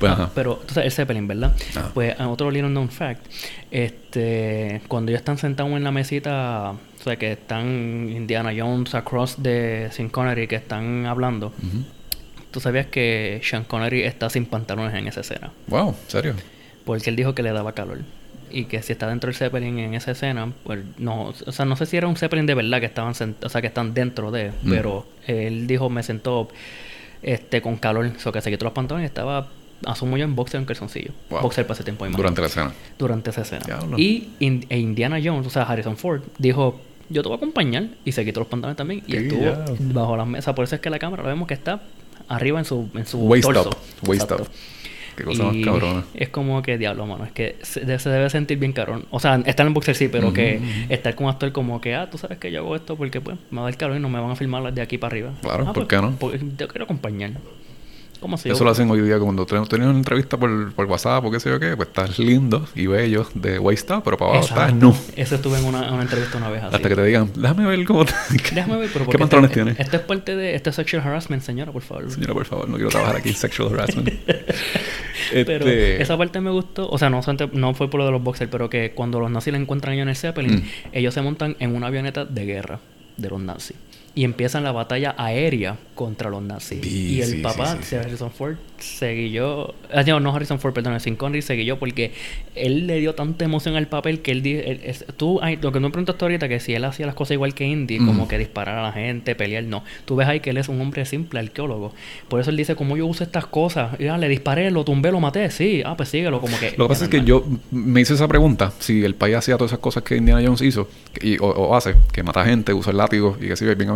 pues, 0.00 0.12
ajá. 0.12 0.30
Pero, 0.34 0.62
el 0.76 0.90
Zeppelin, 0.92 1.28
¿verdad? 1.28 1.54
Ah. 1.76 1.90
Pues, 1.94 2.18
a 2.18 2.28
otro 2.28 2.50
little 2.50 2.68
known 2.70 2.88
fact, 2.88 3.24
este, 3.70 4.80
cuando 4.88 5.10
ellos 5.10 5.20
están 5.20 5.38
sentados 5.38 5.72
en 5.72 5.84
la 5.84 5.90
mesita, 5.92 6.70
o 6.72 7.02
sea, 7.02 7.16
que 7.16 7.32
están 7.32 8.08
Indiana 8.10 8.52
Jones 8.56 8.94
across 8.94 9.42
de 9.42 9.88
Sean 9.92 10.08
Connery, 10.08 10.46
que 10.48 10.56
están 10.56 11.06
hablando, 11.06 11.48
Ujú. 11.48 11.84
tú 12.50 12.60
sabías 12.60 12.86
que 12.86 13.40
Sean 13.44 13.64
Connery 13.64 14.02
está 14.02 14.30
sin 14.30 14.46
pantalones 14.46 14.94
en 14.94 15.06
esa 15.08 15.20
escena, 15.20 15.50
Wow, 15.68 15.90
¿en 15.90 16.10
serio? 16.10 16.34
porque 16.84 17.10
él 17.10 17.16
dijo 17.16 17.34
que 17.34 17.42
le 17.42 17.52
daba 17.52 17.72
calor. 17.72 17.98
Y 18.50 18.66
que 18.66 18.82
si 18.82 18.92
está 18.92 19.08
dentro 19.08 19.28
del 19.28 19.34
Zeppelin 19.36 19.78
en 19.80 19.94
esa 19.94 20.12
escena, 20.12 20.52
pues 20.62 20.78
no, 20.98 21.32
o 21.46 21.52
sea, 21.52 21.64
no 21.64 21.74
sé 21.76 21.86
si 21.86 21.96
era 21.96 22.06
un 22.06 22.14
Zeppelin 22.16 22.46
de 22.46 22.54
verdad 22.54 22.78
que 22.78 22.86
estaban 22.86 23.12
o 23.42 23.48
sea, 23.48 23.60
que 23.60 23.66
están 23.66 23.94
dentro 23.94 24.30
de, 24.30 24.50
Mm. 24.62 24.70
pero 24.70 25.06
él 25.26 25.66
dijo 25.66 25.90
me 25.90 26.02
sentó 26.04 26.48
este 27.24 27.60
con 27.62 27.76
calor, 27.76 28.10
o 28.16 28.20
sea, 28.20 28.30
que 28.32 28.40
se 28.40 28.50
quitó 28.50 28.64
los 28.64 28.74
pantalones 28.74 29.06
y 29.06 29.08
estaba 29.08 29.48
asumo 29.86 30.16
yo 30.16 30.24
en 30.24 30.34
boxer 30.36 30.60
en 30.60 30.66
calzoncillo. 30.66 31.10
Wow. 31.30 31.42
Boxer 31.42 31.66
para 31.66 31.74
ese 31.74 31.84
tiempo. 31.84 32.06
imagínate 32.06 32.22
Durante 32.22 32.40
la 32.40 32.46
escena. 32.46 32.72
durante 32.98 33.30
esa 33.30 33.42
escena. 33.42 33.62
Diablo. 33.66 33.98
Y 33.98 34.28
In- 34.40 34.64
e 34.68 34.78
Indiana 34.78 35.18
Jones, 35.22 35.46
o 35.46 35.50
sea, 35.50 35.64
Harrison 35.64 35.96
Ford, 35.96 36.22
dijo, 36.38 36.80
yo 37.10 37.22
te 37.22 37.28
voy 37.28 37.34
a 37.34 37.38
acompañar. 37.38 37.88
Y 38.04 38.12
se 38.12 38.24
quitó 38.24 38.40
los 38.40 38.48
pantalones 38.48 38.76
también. 38.76 39.02
Y 39.06 39.16
estuvo 39.16 39.42
bajo 39.92 40.16
las 40.16 40.26
mesas. 40.26 40.54
Por 40.54 40.64
eso 40.64 40.74
es 40.76 40.80
que 40.80 40.88
la 40.90 40.98
cámara 40.98 41.22
lo 41.22 41.28
vemos 41.28 41.46
que 41.48 41.54
está 41.54 41.82
arriba 42.28 42.58
en 42.58 42.64
su, 42.64 42.88
en 42.94 43.04
su 43.04 43.18
Waist 43.18 43.46
torso. 43.46 43.68
up. 43.70 44.08
Waist 44.08 44.30
up. 44.32 44.48
Qué 45.16 45.24
cosa 45.24 45.44
más 45.44 45.56
cabrona. 45.64 46.04
Es 46.14 46.28
como 46.28 46.62
que, 46.62 46.78
diablo, 46.78 47.06
mano, 47.06 47.24
es 47.24 47.32
que 47.32 47.56
se, 47.62 47.98
se 47.98 48.08
debe 48.10 48.30
sentir 48.30 48.58
bien 48.58 48.72
cabrón. 48.72 49.06
O 49.10 49.20
sea, 49.20 49.36
estar 49.46 49.66
en 49.66 49.74
boxer 49.74 49.94
sí, 49.94 50.08
pero 50.08 50.32
que 50.32 50.60
estar 50.88 51.14
con 51.14 51.26
un 51.26 51.32
actor 51.32 51.52
como 51.52 51.80
que, 51.80 51.94
ah, 51.94 52.08
tú 52.10 52.18
sabes 52.18 52.38
que 52.38 52.50
yo 52.50 52.60
hago 52.60 52.76
esto 52.76 52.96
porque 52.96 53.20
pues 53.20 53.36
me 53.50 53.60
va 53.60 53.66
a 53.68 53.70
dar 53.70 53.76
calor 53.78 53.96
y 53.96 54.00
no 54.00 54.08
me 54.08 54.20
van 54.20 54.30
a 54.30 54.36
filmar 54.36 54.72
de 54.72 54.82
aquí 54.82 54.98
para 54.98 55.12
arriba. 55.12 55.32
Claro, 55.40 55.64
Ah, 55.68 55.72
¿por 55.72 55.86
pues, 55.86 55.88
qué 55.88 55.96
no? 56.06 56.16
Porque 56.18 56.38
te 56.38 56.66
quiero 56.66 56.84
acompañar. 56.84 57.32
¿Cómo 58.24 58.38
se 58.38 58.48
Eso 58.50 58.64
lo 58.64 58.70
hacen 58.70 58.90
hoy 58.90 59.02
día 59.02 59.18
cuando 59.18 59.44
ten- 59.44 59.66
tenías 59.66 59.90
una 59.90 59.98
entrevista 59.98 60.38
por, 60.38 60.72
por 60.72 60.86
WhatsApp 60.86 61.22
o 61.26 61.30
qué 61.30 61.38
sé 61.40 61.50
yo 61.50 61.60
qué, 61.60 61.76
pues 61.76 61.88
estás 61.88 62.18
lindo 62.18 62.66
y 62.74 62.86
bello 62.86 63.26
de 63.34 63.58
waist 63.58 63.90
up, 63.90 64.00
pero 64.02 64.16
para 64.16 64.30
abajo 64.30 64.46
estás 64.48 64.72
no. 64.74 64.96
Eso 65.14 65.34
estuve 65.34 65.58
en 65.58 65.66
una, 65.66 65.92
una 65.92 66.00
entrevista 66.00 66.38
una 66.38 66.48
vez 66.48 66.62
así. 66.62 66.74
Hasta 66.76 66.88
que 66.88 66.96
te 66.96 67.04
digan, 67.04 67.30
déjame 67.36 67.66
ver 67.66 67.84
cómo 67.84 68.06
te... 68.06 68.14
Déjame 68.54 68.78
ver, 68.78 68.88
pero 68.90 69.04
¿Qué 69.04 69.04
porque 69.04 69.18
pantalones 69.18 69.50
este- 69.50 69.62
tienes? 69.62 69.78
Esto 69.78 69.96
es 69.98 70.02
parte 70.04 70.36
de 70.36 70.54
este 70.54 70.72
sexual 70.72 71.02
harassment, 71.06 71.42
señora, 71.42 71.70
por 71.70 71.82
favor. 71.82 72.10
Señora, 72.10 72.32
por 72.32 72.46
favor, 72.46 72.66
no 72.66 72.76
quiero 72.76 72.88
trabajar 72.88 73.16
aquí, 73.16 73.34
sexual 73.34 73.74
harassment. 73.74 74.08
Pero 75.32 75.66
Este, 75.66 76.02
esa 76.02 76.16
parte 76.16 76.40
me 76.40 76.50
gustó, 76.50 76.88
o 76.88 76.96
sea, 76.98 77.10
no 77.10 77.22
fue 77.74 77.90
por 77.90 77.98
lo 78.00 78.06
de 78.06 78.12
los 78.12 78.22
boxers, 78.22 78.50
pero 78.50 78.70
que 78.70 78.92
cuando 78.92 79.20
los 79.20 79.30
nazis 79.30 79.52
la 79.52 79.58
encuentran 79.58 79.94
ellos 79.94 80.04
en 80.04 80.08
el 80.08 80.16
Zeppelin, 80.16 80.54
Mm. 80.56 80.62
ellos 80.92 81.12
se 81.14 81.22
montan 81.22 81.56
en 81.60 81.74
una 81.74 81.88
avioneta 81.88 82.24
de 82.24 82.44
guerra 82.46 82.78
de 83.16 83.28
los 83.28 83.40
nazis. 83.40 83.76
Y 84.16 84.22
empiezan 84.22 84.62
la 84.62 84.70
batalla 84.70 85.14
aérea 85.18 85.76
contra 85.96 86.30
los 86.30 86.40
nazis. 86.42 86.80
Sí, 86.82 87.14
y 87.16 87.20
el 87.20 87.28
sí, 87.30 87.36
papá 87.38 87.78
sí, 87.82 87.96
Harrison 87.96 88.30
Ford 88.30 88.56
se 88.78 89.12
guilló. 89.14 89.74
ah, 89.92 90.02
no, 90.06 90.20
no 90.20 90.32
Harrison 90.34 90.60
Ford, 90.60 90.72
perdón, 90.72 90.98
Sin 91.00 91.16
Connery 91.16 91.42
se 91.42 91.54
guilló 91.54 91.78
porque 91.80 92.12
él 92.54 92.86
le 92.86 92.98
dio 93.00 93.14
tanta 93.16 93.44
emoción 93.44 93.74
al 93.76 93.88
papel 93.88 94.20
que 94.20 94.30
él 94.30 94.42
dijo. 94.42 94.62
tú, 95.16 95.40
ay, 95.42 95.56
lo 95.60 95.72
que 95.72 95.78
tú 95.78 95.82
me 95.84 95.90
preguntaste 95.90 96.24
ahorita, 96.24 96.48
que 96.48 96.60
si 96.60 96.74
él 96.74 96.84
hacía 96.84 97.06
las 97.06 97.14
cosas 97.16 97.32
igual 97.32 97.54
que 97.54 97.64
Indy, 97.66 97.98
Mm. 97.98 98.06
como 98.06 98.28
que 98.28 98.38
disparar 98.38 98.78
a 98.78 98.82
la 98.82 98.92
gente, 98.92 99.34
pelear, 99.34 99.64
no. 99.64 99.82
Tú 100.04 100.14
ves 100.16 100.28
ahí 100.28 100.38
que 100.40 100.50
él 100.50 100.58
es 100.58 100.68
un 100.68 100.80
hombre 100.80 101.04
simple, 101.06 101.40
arqueólogo. 101.40 101.92
Por 102.28 102.40
eso 102.40 102.50
él 102.50 102.56
dice, 102.56 102.76
como 102.76 102.96
yo 102.96 103.06
uso 103.06 103.24
estas 103.24 103.46
cosas? 103.46 103.98
Y, 104.00 104.06
ah, 104.06 104.18
le 104.18 104.28
disparé, 104.28 104.70
lo 104.70 104.84
tumbé, 104.84 105.10
lo 105.10 105.18
maté. 105.20 105.50
Sí, 105.50 105.82
ah, 105.84 105.96
pues 105.96 106.08
síguelo, 106.08 106.40
como 106.40 106.56
que. 106.60 106.74
Lo 106.76 106.84
que 106.86 106.88
pasa 106.88 107.04
es 107.04 107.10
que 107.10 107.24
yo 107.24 107.44
me 107.72 108.00
hice 108.00 108.14
esa 108.14 108.28
pregunta, 108.28 108.72
si 108.78 109.04
el 109.04 109.14
país 109.16 109.34
hacía 109.36 109.56
todas 109.56 109.70
esas 109.72 109.80
cosas 109.80 110.02
que 110.04 110.16
Indiana 110.16 110.40
Jones 110.44 110.62
hizo, 110.62 110.88
y- 111.20 111.36
o, 111.38 111.46
o 111.46 111.74
hace, 111.74 111.94
que 112.12 112.22
mata 112.22 112.44
gente, 112.44 112.72
usa 112.72 112.90
el 112.92 112.98
látigo 112.98 113.36
y 113.40 113.46
que 113.46 113.52
es 113.54 113.60
bien 113.78 113.90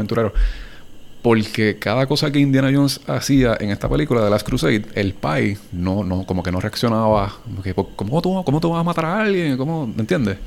Porque 1.22 1.78
cada 1.78 2.06
cosa 2.06 2.30
que 2.30 2.39
Indiana 2.39 2.70
Jones 2.72 3.01
hacía 3.06 3.56
en 3.59 3.70
esta 3.70 3.89
película 3.89 4.22
de 4.22 4.30
Last 4.30 4.47
Crusade, 4.47 4.85
el 4.94 5.14
país 5.14 5.59
no, 5.72 6.05
no, 6.05 6.24
como 6.24 6.43
que 6.43 6.52
no 6.52 6.60
reaccionaba. 6.60 7.35
como 7.44 7.62
que, 7.62 7.74
¿Cómo 7.74 8.22
tú, 8.22 8.43
cómo 8.44 8.60
tú 8.60 8.70
vas 8.70 8.80
a 8.80 8.85
matar 8.85 9.05
a 9.05 9.20
alguien? 9.20 9.56
¿Cómo? 9.56 9.86
¿Me 9.86 10.01
entiendes? 10.01 10.39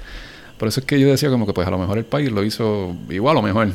Por 0.58 0.68
eso 0.68 0.80
es 0.80 0.86
que 0.86 1.00
yo 1.00 1.10
decía 1.10 1.30
como 1.30 1.46
que 1.46 1.54
pues 1.54 1.68
a 1.68 1.72
lo 1.72 1.78
mejor 1.78 1.98
el 1.98 2.06
país 2.06 2.32
lo 2.32 2.44
hizo 2.44 2.96
igual 3.10 3.38
o 3.38 3.42
mejor. 3.42 3.70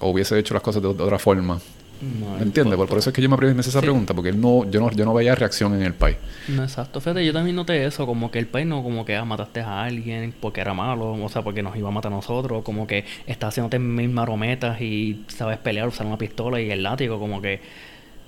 O 0.00 0.10
hubiese 0.10 0.38
hecho 0.38 0.54
las 0.54 0.62
cosas 0.62 0.80
de 0.82 0.88
otra 0.88 1.18
forma. 1.18 1.60
No, 2.00 2.36
¿Me 2.36 2.42
entiendes? 2.42 2.76
Por, 2.76 2.88
por 2.88 2.98
eso 2.98 3.10
es 3.10 3.14
que 3.14 3.20
yo 3.20 3.28
me 3.28 3.36
hice 3.36 3.60
esa 3.60 3.72
Sí. 3.72 3.78
pregunta, 3.80 4.14
porque 4.14 4.28
él 4.30 4.40
no, 4.40 4.70
yo, 4.70 4.80
no, 4.80 4.90
yo 4.92 5.04
no 5.04 5.12
veía 5.14 5.34
reacción 5.34 5.74
en 5.74 5.82
el 5.82 5.94
país. 5.94 6.16
No, 6.46 6.62
exacto. 6.62 7.00
Fíjate, 7.00 7.26
yo 7.26 7.32
también 7.32 7.56
noté 7.56 7.84
eso, 7.84 8.06
como 8.06 8.30
que 8.30 8.38
el 8.38 8.46
país 8.46 8.66
no 8.66 8.82
como 8.84 9.04
que 9.04 9.16
ah, 9.16 9.24
mataste 9.24 9.60
a 9.60 9.82
alguien 9.82 10.32
porque 10.40 10.60
era 10.60 10.74
malo, 10.74 11.12
o 11.12 11.28
sea, 11.28 11.42
porque 11.42 11.62
nos 11.62 11.76
iba 11.76 11.88
a 11.88 11.90
matar 11.90 12.12
a 12.12 12.16
nosotros, 12.16 12.62
como 12.62 12.86
que 12.86 13.04
está 13.26 13.48
haciéndote 13.48 13.78
mil 13.80 14.10
marometas 14.10 14.80
y 14.80 15.24
sabes 15.26 15.58
pelear, 15.58 15.88
usar 15.88 16.06
una 16.06 16.18
pistola 16.18 16.60
y 16.60 16.70
el 16.70 16.84
látigo, 16.84 17.18
como 17.18 17.42
que 17.42 17.60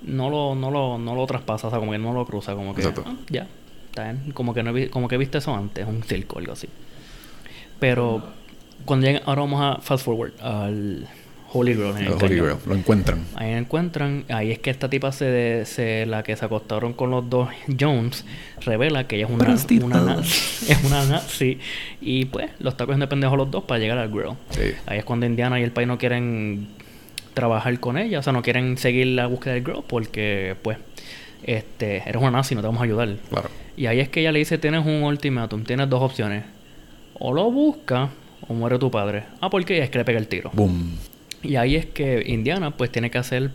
no 0.03 0.29
lo, 0.29 0.53
no 0.55 0.69
lo, 0.69 0.97
no 0.97 1.15
lo 1.15 1.25
traspasa, 1.25 1.67
o 1.67 1.69
sea, 1.69 1.79
como 1.79 1.93
que 1.93 1.97
no 1.97 2.11
lo 2.11 2.25
cruza, 2.25 2.53
como 2.55 2.75
que 2.75 2.81
Exacto. 2.81 3.05
ah, 3.07 3.15
ya, 3.29 3.47
está 3.89 4.03
bien. 4.11 4.31
Como 4.33 4.53
que 4.53 4.63
no 4.63 4.73
como 4.91 5.07
que 5.07 5.15
viste 5.17 5.37
eso 5.37 5.55
antes, 5.55 5.87
un 5.87 6.03
circo, 6.03 6.39
algo 6.39 6.51
así. 6.53 6.67
Pero 7.79 8.21
cuando 8.85 9.07
llegan, 9.07 9.23
ahora 9.25 9.41
vamos 9.41 9.61
a 9.61 9.81
fast 9.81 10.03
forward 10.05 10.33
al 10.41 11.07
Holy 11.53 11.73
Grail. 11.73 11.91
en 11.97 11.97
el 11.97 12.13
El 12.13 12.13
Holy. 12.13 12.35
Grail, 12.37 12.57
lo 12.65 12.75
encuentran. 12.75 13.25
Ahí 13.35 13.51
encuentran, 13.51 14.25
ahí 14.29 14.51
es 14.51 14.59
que 14.59 14.69
esta 14.69 14.89
tipa 14.89 15.11
se, 15.11 15.65
se 15.65 16.05
la 16.05 16.23
que 16.23 16.35
se 16.35 16.45
acostaron 16.45 16.93
con 16.93 17.11
los 17.11 17.29
dos 17.29 17.49
Jones 17.79 18.25
revela 18.65 19.07
que 19.07 19.17
ella 19.17 19.25
es 19.25 19.31
una, 19.31 19.45
una 19.85 20.01
nazi, 20.15 20.65
es 20.71 20.83
una 20.83 21.05
nazi 21.05 21.59
y 21.99 22.25
pues 22.25 22.49
los 22.59 22.73
está 22.73 22.85
cogiendo 22.85 23.05
de 23.05 23.09
pendejo 23.09 23.35
los 23.35 23.51
dos 23.51 23.63
para 23.63 23.79
llegar 23.79 23.97
al 23.97 24.09
grill. 24.09 24.35
Sí. 24.51 24.73
Ahí 24.85 24.99
es 24.99 25.05
cuando 25.05 25.25
Indiana 25.25 25.59
y 25.59 25.63
el 25.63 25.71
país 25.71 25.87
no 25.87 25.97
quieren 25.97 26.67
trabajar 27.33 27.79
con 27.79 27.97
ella, 27.97 28.19
o 28.19 28.23
sea, 28.23 28.33
no 28.33 28.41
quieren 28.41 28.77
seguir 28.77 29.07
la 29.07 29.27
búsqueda 29.27 29.53
del 29.53 29.63
grill 29.63 29.83
porque 29.87 30.55
pues 30.61 30.77
este 31.43 31.97
eres 32.07 32.21
una 32.21 32.31
nazi, 32.31 32.55
no 32.55 32.61
te 32.61 32.67
vamos 32.67 32.81
a 32.81 32.85
ayudar. 32.85 33.09
Claro. 33.29 33.49
Y 33.75 33.87
ahí 33.87 33.99
es 33.99 34.09
que 34.09 34.21
ella 34.21 34.31
le 34.31 34.39
dice, 34.39 34.57
tienes 34.57 34.85
un 34.85 35.03
ultimátum, 35.03 35.63
tienes 35.63 35.89
dos 35.89 36.01
opciones. 36.01 36.43
O 37.13 37.33
lo 37.33 37.49
busca 37.51 38.09
o 38.47 38.53
muere 38.53 38.77
tu 38.79 38.89
padre. 38.91 39.23
Ah, 39.39 39.49
¿por 39.49 39.63
qué? 39.65 39.79
Es 39.81 39.89
que 39.89 39.97
le 39.97 40.05
pega 40.05 40.19
el 40.19 40.27
tiro. 40.27 40.51
Boom. 40.53 40.97
Y 41.43 41.55
ahí 41.55 41.75
es 41.75 41.85
que 41.87 42.23
Indiana 42.27 42.71
pues 42.71 42.91
tiene 42.91 43.09
que 43.09 43.17
hacer 43.17 43.51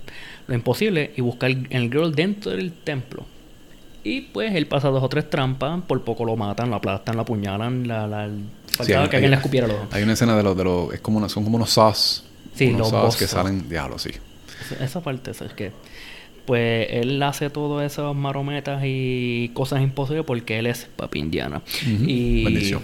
lo 0.48 0.54
imposible 0.54 1.12
y 1.16 1.20
buscar 1.20 1.50
el 1.50 1.90
girl 1.90 2.14
dentro 2.14 2.52
del 2.52 2.72
templo. 2.72 3.24
Y 4.04 4.20
pues 4.22 4.54
él 4.54 4.66
pasa 4.66 4.88
dos 4.88 5.02
o 5.02 5.08
tres 5.08 5.28
trampas, 5.28 5.80
por 5.82 6.02
poco 6.04 6.24
lo 6.24 6.36
matan, 6.36 6.70
lo 6.70 6.76
aplastan, 6.76 7.16
lo 7.16 7.22
apuñalan, 7.22 7.88
la, 7.88 8.06
la, 8.06 8.24
hay- 8.24 8.44
que 8.86 8.94
alguien 8.94 9.30
le 9.30 9.36
escupiera 9.36 9.66
los. 9.66 9.76
Hay 9.92 10.02
una 10.04 10.12
escena 10.12 10.36
de 10.36 10.42
los, 10.44 10.56
de 10.56 10.62
los, 10.64 10.94
es 10.94 11.00
como 11.00 11.18
una- 11.18 11.28
son 11.28 11.42
como 11.44 11.56
unos 11.56 11.70
sauce. 11.70 12.22
Sí, 12.54 12.66
unos 12.68 12.92
los 12.92 13.16
que 13.16 13.26
salen, 13.26 13.68
diablo, 13.68 13.98
sí. 13.98 14.10
Esa- 14.80 15.00
parte, 15.02 15.30
es 15.32 15.38
que 15.54 15.72
pues 16.46 16.86
él 16.90 17.20
hace 17.24 17.50
todo 17.50 17.82
esas 17.82 18.14
marometas 18.14 18.82
y 18.84 19.50
cosas 19.52 19.82
imposibles 19.82 20.24
porque 20.24 20.58
él 20.60 20.66
es 20.66 20.86
papi 20.96 21.18
Indiana. 21.18 21.60
Ujú. 21.82 22.04
Y 22.06 22.44
Bendición. 22.44 22.82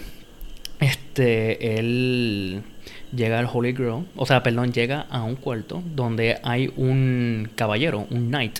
este 0.81 1.79
él 1.79 2.63
llega 3.15 3.39
al 3.39 3.49
Holy 3.53 3.73
Grail, 3.73 4.05
o 4.17 4.27
sea, 4.27 4.43
perdón, 4.43 4.73
llega 4.73 5.07
a 5.11 5.23
un 5.23 5.37
cuarto 5.37 5.83
donde 5.95 6.39
hay 6.43 6.73
un 6.77 7.49
caballero, 7.55 8.07
un 8.11 8.29
knight 8.29 8.59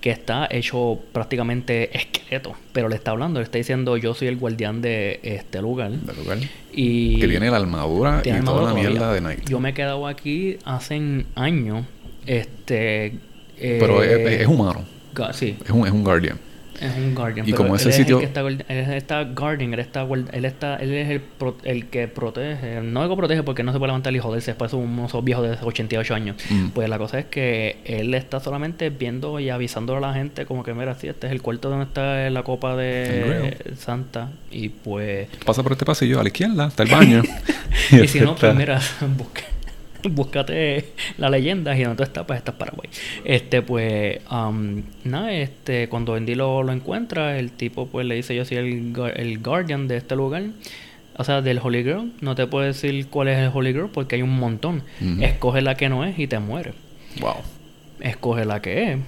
que 0.00 0.10
está 0.10 0.48
hecho 0.50 0.98
prácticamente 1.12 1.96
esqueleto, 1.96 2.54
pero 2.72 2.88
le 2.88 2.96
está 2.96 3.12
hablando, 3.12 3.38
le 3.38 3.44
está 3.44 3.58
diciendo 3.58 3.96
yo 3.96 4.14
soy 4.14 4.26
el 4.28 4.36
guardián 4.36 4.82
de 4.82 5.20
este 5.22 5.62
lugar 5.62 5.92
Del 5.92 6.16
lugar. 6.16 6.38
y 6.72 7.20
Que 7.20 7.28
tiene 7.28 7.48
la 7.50 7.58
armadura 7.58 8.20
tiene 8.20 8.40
y 8.40 8.42
toda 8.42 8.72
la 8.72 8.74
mierda 8.74 9.12
de 9.12 9.20
Night. 9.20 9.48
Yo 9.48 9.60
me 9.60 9.68
he 9.70 9.74
quedado 9.74 10.08
aquí 10.08 10.58
hace 10.64 11.24
años, 11.36 11.86
este, 12.26 13.14
Pero 13.56 14.02
eh, 14.02 14.34
es, 14.34 14.40
es 14.40 14.46
humano. 14.48 14.84
sí, 15.32 15.56
Es 15.64 15.70
un, 15.70 15.86
es 15.86 15.92
un 15.92 16.02
guardian. 16.02 16.36
Es 16.82 16.96
un 16.96 17.14
guardian. 17.14 17.48
Y 17.48 17.52
pero 17.52 17.62
como 17.64 17.76
ese 17.76 17.84
él 17.84 17.90
es 17.90 17.98
el 17.98 18.04
sitio- 18.04 18.18
que 18.18 18.24
está, 18.26 18.40
él 18.40 18.64
está 18.68 19.22
guardian, 19.24 19.72
él 19.74 19.80
está, 19.80 20.02
él 20.32 20.44
está, 20.44 20.76
él 20.76 20.92
es 20.94 21.08
el, 21.10 21.20
pro- 21.20 21.56
el 21.64 21.86
que 21.86 22.08
protege. 22.08 22.80
No 22.82 23.02
digo 23.02 23.16
protege 23.16 23.42
porque 23.42 23.62
no 23.62 23.72
se 23.72 23.78
puede 23.78 23.88
levantar 23.88 24.14
y 24.14 24.18
joderse 24.18 24.50
después 24.52 24.70
de 24.70 24.76
unos 24.76 25.24
viejos 25.24 25.48
de 25.48 25.56
88 25.64 26.14
años. 26.14 26.36
Mm. 26.50 26.68
Pues 26.70 26.88
la 26.88 26.98
cosa 26.98 27.18
es 27.18 27.26
que 27.26 27.76
él 27.84 28.14
está 28.14 28.40
solamente 28.40 28.90
viendo 28.90 29.38
y 29.40 29.50
avisándole 29.50 29.98
a 29.98 30.08
la 30.08 30.14
gente 30.14 30.46
como 30.46 30.62
que 30.64 30.74
mira, 30.74 30.94
sí, 30.94 31.08
este 31.08 31.26
es 31.28 31.32
el 31.32 31.42
cuarto 31.42 31.70
donde 31.70 31.84
está 31.84 32.28
la 32.30 32.42
copa 32.42 32.76
de. 32.76 33.56
Santa. 33.76 34.30
Y 34.50 34.68
pues... 34.68 35.28
Pasa 35.46 35.62
por 35.62 35.72
este 35.72 35.84
pasillo 35.84 36.20
a 36.20 36.22
la 36.22 36.28
izquierda, 36.28 36.66
está 36.68 36.82
el 36.82 36.90
baño. 36.92 37.22
y 37.90 38.06
si 38.08 38.20
no, 38.20 38.34
pues 38.36 38.54
mira, 38.54 38.80
busque. 39.16 39.42
búscate 40.10 40.84
la 41.18 41.28
leyenda 41.30 41.76
y 41.76 41.82
donde 41.82 41.96
tú 41.96 42.02
estás, 42.02 42.24
pues 42.26 42.38
estás 42.38 42.54
Paraguay. 42.54 42.88
Este, 43.24 43.62
pues, 43.62 44.20
um, 44.30 44.82
nada, 45.04 45.32
este, 45.32 45.88
cuando 45.88 46.14
Andy 46.14 46.34
lo, 46.34 46.62
lo 46.62 46.72
encuentra, 46.72 47.38
el 47.38 47.50
tipo 47.52 47.86
pues 47.86 48.06
le 48.06 48.14
dice 48.16 48.34
yo 48.34 48.44
soy 48.44 48.56
el, 48.58 48.92
el 49.16 49.38
guardian 49.40 49.88
de 49.88 49.96
este 49.96 50.16
lugar. 50.16 50.42
O 51.14 51.24
sea, 51.24 51.42
del 51.42 51.60
Holy 51.62 51.82
Grail. 51.82 52.12
No 52.22 52.34
te 52.34 52.46
puedo 52.46 52.64
decir 52.64 53.06
cuál 53.08 53.28
es 53.28 53.38
el 53.38 53.50
Holy 53.52 53.72
Grail 53.74 53.90
porque 53.92 54.16
hay 54.16 54.22
un 54.22 54.34
montón. 54.38 54.82
Escoge 55.20 55.60
la 55.60 55.74
que 55.76 55.90
no 55.90 56.04
es 56.04 56.18
y 56.18 56.26
te 56.26 56.38
mueres. 56.38 56.74
Wow. 57.20 57.34
Escoge 58.00 58.46
la 58.46 58.62
que 58.62 58.92
es. 58.92 58.98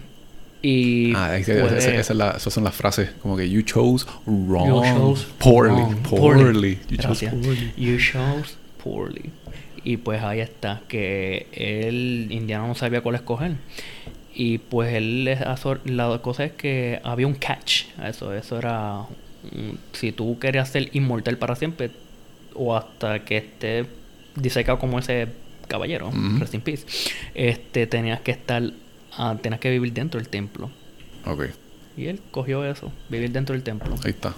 Y 0.61 1.15
Ah, 1.15 1.31
ahí 1.33 1.45
se- 1.45 1.55
puede- 1.61 1.79
esa- 1.79 1.95
esa 1.95 2.13
es 2.13 2.17
la- 2.19 2.31
esas 2.33 2.53
son 2.53 2.65
las 2.65 2.75
frases 2.75 3.11
como 3.23 3.37
que 3.37 3.49
you 3.49 3.63
chose 3.63 4.07
wrong. 4.27 4.69
You 4.69 4.83
chose 4.83 5.27
poorly. 5.39 5.81
wrong. 5.81 5.97
Poorly. 6.03 6.79
You 6.91 6.97
chose 6.99 7.27
poorly. 7.29 7.73
You 7.77 7.97
chose 7.99 8.55
poorly. 8.83 9.31
Y 9.85 9.99
pues 9.99 10.23
ahí 10.23 10.41
está, 10.41 10.81
que 10.89 11.47
él, 11.53 12.29
Indiana 12.31 12.67
no 12.67 12.75
sabía 12.75 13.03
cuál 13.03 13.17
escoger. 13.17 13.57
Y 14.35 14.59
pues 14.59 14.95
él, 14.95 15.25
la 15.25 16.21
cosa 16.23 16.45
es 16.45 16.53
que 16.53 17.01
había 17.05 17.27
un 17.27 17.35
catch 17.35 17.85
eso. 18.03 18.35
Eso 18.35 18.59
era, 18.59 19.03
mm, 19.43 19.77
si 19.93 20.11
tú 20.11 20.39
querías 20.39 20.71
ser 20.71 20.89
inmortal 20.97 21.37
para 21.39 21.55
siempre, 21.55 21.91
o 22.55 22.75
hasta 22.77 23.25
que 23.25 23.37
esté 23.37 23.87
disecado 24.37 24.79
como 24.79 24.99
ese 24.99 25.29
caballero, 25.69 26.11
rest 26.39 26.55
in 26.55 26.61
peace, 26.63 26.87
este, 27.35 27.87
tenías 27.87 28.21
que 28.21 28.31
estar, 28.31 28.63
ah, 29.17 29.37
tenías 29.41 29.61
que 29.61 29.71
vivir 29.71 29.93
dentro 29.93 30.19
del 30.19 30.29
templo. 30.29 30.71
Ok, 31.27 31.45
Y 31.97 32.07
él 32.07 32.21
cogió 32.31 32.65
eso, 32.65 32.91
vivir 33.09 33.31
dentro 33.33 33.55
del 33.55 33.63
templo. 33.63 33.95
ahí 34.05 34.11
está. 34.11 34.35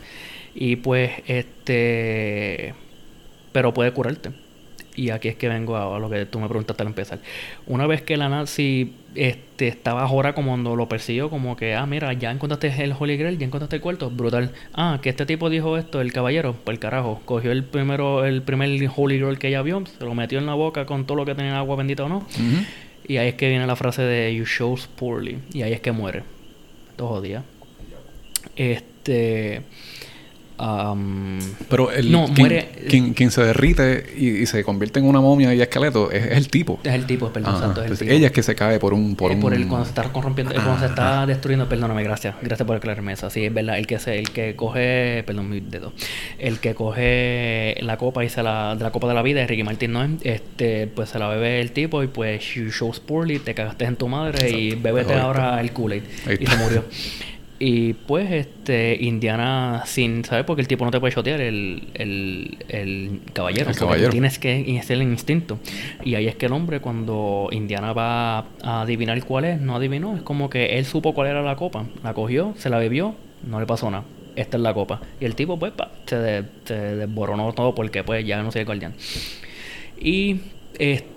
Y 0.54 0.76
pues, 0.76 1.12
este. 1.26 2.74
Pero 3.52 3.72
puede 3.72 3.92
curarte. 3.92 4.30
Y 4.96 5.10
aquí 5.10 5.28
es 5.28 5.36
que 5.36 5.48
vengo 5.48 5.76
a, 5.76 5.94
a 5.94 5.98
lo 5.98 6.10
que 6.10 6.26
tú 6.26 6.40
me 6.40 6.48
preguntaste 6.48 6.82
al 6.82 6.88
empezar. 6.88 7.20
Una 7.66 7.86
vez 7.86 8.02
que 8.02 8.16
la 8.16 8.28
Nazi 8.28 8.94
este, 9.14 9.68
estaba 9.68 10.02
ahora 10.02 10.34
como 10.34 10.50
cuando 10.50 10.76
lo 10.76 10.88
persiguió, 10.88 11.30
como 11.30 11.56
que, 11.56 11.74
ah, 11.74 11.86
mira, 11.86 12.12
ya 12.12 12.30
encontraste 12.30 12.68
el 12.82 12.94
Holy 12.98 13.16
Grail, 13.16 13.38
ya 13.38 13.46
encontraste 13.46 13.76
el 13.76 13.82
cuarto, 13.82 14.10
brutal. 14.10 14.52
Ah, 14.74 14.98
que 15.02 15.10
este 15.10 15.26
tipo 15.26 15.50
dijo 15.50 15.76
esto, 15.76 16.00
el 16.00 16.12
caballero, 16.12 16.54
por 16.54 16.74
el 16.74 16.80
carajo. 16.80 17.20
Cogió 17.24 17.52
el 17.52 17.64
primero, 17.64 18.24
el 18.24 18.42
primer 18.42 18.68
Holy 18.94 19.18
Grail 19.18 19.38
que 19.38 19.48
ella 19.48 19.62
vio, 19.62 19.84
se 19.86 20.04
lo 20.04 20.14
metió 20.14 20.38
en 20.38 20.46
la 20.46 20.54
boca 20.54 20.86
con 20.86 21.06
todo 21.06 21.16
lo 21.16 21.24
que 21.24 21.34
tenía 21.34 21.58
agua 21.58 21.76
bendita 21.76 22.04
o 22.04 22.08
no. 22.08 22.26
Y 23.08 23.18
ahí 23.18 23.28
es 23.28 23.34
que 23.34 23.48
viene 23.48 23.66
la 23.66 23.76
frase 23.76 24.02
de 24.02 24.34
You 24.34 24.44
chose 24.44 24.88
poorly. 24.96 25.38
Y 25.52 25.62
ahí 25.62 25.72
es 25.72 25.80
que 25.80 25.92
muere. 25.92 26.22
Todos 26.96 27.22
días. 27.22 27.44
Este. 28.56 29.62
Am, 30.58 31.38
Pero 31.68 31.90
el, 31.90 32.10
No, 32.10 32.26
quien, 32.26 32.36
muere- 32.48 32.68
quien, 32.88 33.14
quien 33.14 33.30
se 33.30 33.42
derrite 33.42 34.06
y, 34.16 34.28
y 34.28 34.46
se 34.46 34.62
convierte 34.64 34.98
en 34.98 35.06
una 35.06 35.20
momia 35.20 35.54
y 35.54 35.60
esqueleto 35.60 36.10
es, 36.10 36.26
el 36.32 36.48
tipo. 36.48 36.78
es 36.82 36.92
el 36.94 37.06
tipo, 37.06 37.30
perdón, 37.32 37.58
santo, 37.58 37.82
es 37.84 37.90
el 37.90 37.98
tipo. 37.98 38.10
ella 38.10 38.26
es 38.26 38.32
que 38.32 38.42
se 38.42 38.54
cae 38.54 38.78
por 38.78 38.94
un... 38.94 39.16
Por, 39.16 39.30
Eh, 39.32 39.34
un... 39.34 39.40
por 39.40 39.54
el 39.54 39.66
cuando 39.68 39.84
se 39.84 39.90
está 39.90 40.02
corrompiendo, 40.12 40.52
eh, 40.52 40.56
cuando 40.56 40.78
se 40.78 40.84
Ah, 40.86 40.88
está 40.88 41.26
destruyendo, 41.26 41.68
perdóname, 41.68 42.02
gracias, 42.02 42.34
gracias 42.42 42.66
por 42.66 42.76
aclararme 42.76 43.12
eso. 43.12 43.28
Sí, 43.30 43.44
es 43.44 43.52
verdad, 43.54 43.78
el 43.78 43.86
que 43.86 43.98
se, 43.98 44.18
el 44.18 44.30
que 44.30 44.56
coge, 44.56 45.22
perdón, 45.26 45.48
mi 45.50 45.60
dedo, 45.60 45.92
el 46.38 46.58
que 46.58 46.74
coge 46.74 47.76
la 47.82 47.96
copa 47.98 48.24
y 48.24 48.28
se 48.28 48.42
la, 48.42 48.74
de 48.76 48.82
la 48.84 48.90
copa 48.92 49.08
de 49.08 49.14
la 49.14 49.22
vida, 49.22 49.46
Ricky 49.46 49.62
Martin 49.62 49.92
no 49.92 50.02
es, 50.04 50.10
este, 50.22 50.86
pues 50.86 51.10
se 51.10 51.18
la 51.18 51.28
bebe 51.28 51.60
el 51.60 51.72
tipo 51.72 52.02
y 52.02 52.06
pues 52.06 52.54
you 52.54 52.70
shows 52.70 53.00
poorly, 53.00 53.38
te 53.38 53.54
cagaste 53.54 53.84
en 53.84 53.96
tu 53.96 54.08
madre 54.08 54.50
y 54.50 54.74
bébete 54.74 55.14
Ahí 55.14 55.20
ahora 55.20 55.60
el 55.60 55.72
Kool-Aid 55.72 56.02
y 56.40 56.46
se 56.46 56.56
murió. 56.56 56.84
Y 57.58 57.94
pues, 57.94 58.30
este, 58.32 58.98
Indiana, 59.00 59.82
sin 59.86 60.24
saber, 60.26 60.44
porque 60.44 60.60
el 60.60 60.68
tipo 60.68 60.84
no 60.84 60.90
te 60.90 61.00
puede 61.00 61.14
shotear, 61.14 61.40
el, 61.40 61.88
el, 61.94 62.58
el 62.68 63.20
caballero. 63.32 63.70
El 63.70 63.76
caballero. 63.76 64.10
Tienes 64.10 64.38
que 64.38 64.78
hacer 64.78 64.98
el 64.98 65.04
instinto. 65.04 65.58
Y 66.04 66.16
ahí 66.16 66.26
es 66.26 66.34
que 66.36 66.46
el 66.46 66.52
hombre, 66.52 66.80
cuando 66.80 67.48
Indiana 67.52 67.94
va 67.94 68.40
a 68.62 68.82
adivinar 68.82 69.22
cuál 69.24 69.46
es, 69.46 69.60
no 69.60 69.74
adivinó. 69.74 70.16
Es 70.16 70.22
como 70.22 70.50
que 70.50 70.78
él 70.78 70.84
supo 70.84 71.14
cuál 71.14 71.28
era 71.28 71.40
la 71.42 71.56
copa. 71.56 71.86
La 72.04 72.12
cogió, 72.12 72.52
se 72.58 72.68
la 72.68 72.76
bebió, 72.78 73.14
no 73.48 73.58
le 73.58 73.64
pasó 73.66 73.90
nada. 73.90 74.04
Esta 74.36 74.58
es 74.58 74.62
la 74.62 74.74
copa. 74.74 75.00
Y 75.18 75.24
el 75.24 75.34
tipo, 75.34 75.58
pues, 75.58 75.72
pa, 75.72 75.90
se, 76.04 76.16
de- 76.18 76.44
se 76.66 76.74
desboronó 76.74 77.54
todo 77.54 77.74
porque, 77.74 78.04
pues, 78.04 78.26
ya 78.26 78.42
no 78.42 78.52
soy 78.52 78.60
el 78.60 78.66
guardián. 78.66 78.94
Y 79.98 80.40
este 80.78 81.15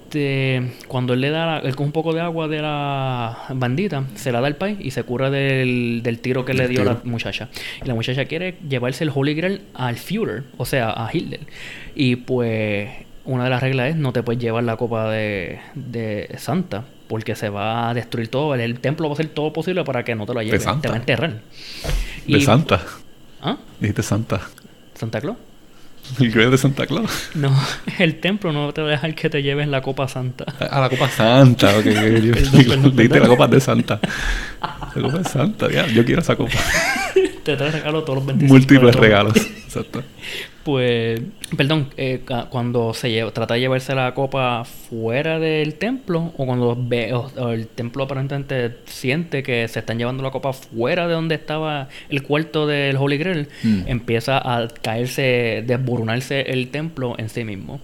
cuando 0.87 1.13
él 1.13 1.21
le 1.21 1.29
da 1.29 1.45
la- 1.45 1.59
él 1.59 1.75
con 1.75 1.87
un 1.87 1.91
poco 1.91 2.13
de 2.13 2.21
agua 2.21 2.47
de 2.47 2.61
la 2.61 3.37
bandita, 3.53 4.03
se 4.15 4.31
la 4.31 4.41
da 4.41 4.47
al 4.47 4.55
país 4.55 4.77
y 4.81 4.91
se 4.91 5.03
cura 5.03 5.29
del, 5.29 6.01
del 6.03 6.19
tiro 6.19 6.45
que 6.45 6.53
le 6.53 6.67
dio 6.67 6.83
la 6.83 6.99
muchacha. 7.03 7.49
Y 7.83 7.87
la 7.87 7.95
muchacha 7.95 8.25
quiere 8.25 8.55
llevarse 8.67 9.03
el 9.03 9.11
Holy 9.13 9.33
Grail 9.35 9.61
al 9.73 9.95
Führer, 9.97 10.43
o 10.57 10.65
sea, 10.65 10.89
a 10.89 11.09
Hitler. 11.11 11.41
Y 11.95 12.17
pues 12.17 12.89
una 13.25 13.43
de 13.43 13.49
las 13.49 13.61
reglas 13.61 13.89
es 13.89 13.95
no 13.95 14.13
te 14.13 14.23
puedes 14.23 14.41
llevar 14.41 14.63
la 14.63 14.75
copa 14.77 15.09
de, 15.11 15.59
de 15.75 16.29
Santa. 16.37 16.83
Porque 17.07 17.33
se 17.33 17.49
va 17.49 17.89
a 17.89 17.93
destruir 17.95 18.27
todo. 18.27 18.53
El, 18.53 18.79
templo 18.79 19.07
va 19.07 19.13
a 19.13 19.15
hacer 19.15 19.29
todo 19.29 19.51
posible 19.51 19.83
para 19.83 20.03
que 20.03 20.13
no 20.13 20.27
te 20.27 20.33
lo 20.35 20.43
lleves. 20.43 20.61
Santa. 20.61 20.81
Te 20.83 20.87
va 20.89 20.93
a 20.93 20.97
enterrar. 20.99 21.31
De 22.27 22.37
Y- 22.37 22.41
Santa. 22.41 22.81
¿Ah? 23.41 23.57
Dijiste 23.79 24.03
Santa. 24.03 24.41
¿Santa 24.93 25.19
Claus? 25.19 25.37
El 26.19 26.31
Grail 26.31 26.51
de 26.51 26.57
Santa 26.57 26.85
Claus. 26.85 27.29
No, 27.35 27.51
el 27.99 28.19
templo 28.19 28.51
no 28.51 28.73
te 28.73 28.81
va 28.81 28.87
a 28.87 28.91
dejar 28.91 29.15
que 29.15 29.29
te 29.29 29.41
lleves 29.41 29.67
la 29.67 29.81
copa 29.81 30.07
santa. 30.07 30.45
A 30.59 30.81
la 30.81 30.89
copa 30.89 31.09
Santa. 31.09 31.77
ok, 31.77 31.85
Dijiste 31.85 33.19
la 33.19 33.27
copa 33.27 33.47
de 33.47 33.59
Santa. 33.59 33.99
La 34.95 35.01
copa 35.01 35.17
de 35.19 35.23
Santa, 35.23 35.69
ya. 35.71 35.87
Yo 35.87 36.05
quiero 36.05 36.21
esa 36.21 36.35
copa. 36.35 36.57
te 37.43 37.55
trae 37.55 37.71
regalo 37.71 38.03
todos 38.03 38.17
los 38.19 38.25
25 38.25 38.53
Múltiples 38.53 38.95
regalos. 38.95 39.37
Exacto. 39.37 40.03
Pues, 40.63 41.21
perdón, 41.57 41.87
eh, 41.97 42.21
cuando 42.49 42.93
se 42.93 43.09
lleva, 43.09 43.31
trata 43.31 43.53
de 43.53 43.61
llevarse 43.61 43.95
la 43.95 44.13
copa 44.13 44.65
fuera 44.65 45.39
del 45.39 45.75
templo, 45.75 46.33
o 46.37 46.45
cuando 46.45 46.77
ve, 46.77 47.13
o, 47.13 47.31
o 47.37 47.49
el 47.51 47.67
templo 47.67 48.03
aparentemente 48.03 48.75
siente 48.85 49.41
que 49.41 49.67
se 49.67 49.79
están 49.79 49.97
llevando 49.97 50.21
la 50.21 50.31
copa 50.31 50.51
fuera 50.53 51.07
de 51.07 51.13
donde 51.13 51.35
estaba 51.35 51.87
el 52.09 52.23
cuarto 52.23 52.67
del 52.67 52.97
Holy 52.97 53.17
Grail, 53.17 53.47
Mm. 53.63 53.83
empieza 53.87 54.37
a 54.37 54.67
caerse, 54.67 55.63
desboronarse 55.65 56.41
el 56.41 56.69
templo 56.69 57.15
en 57.17 57.29
sí 57.29 57.43
mismo, 57.45 57.79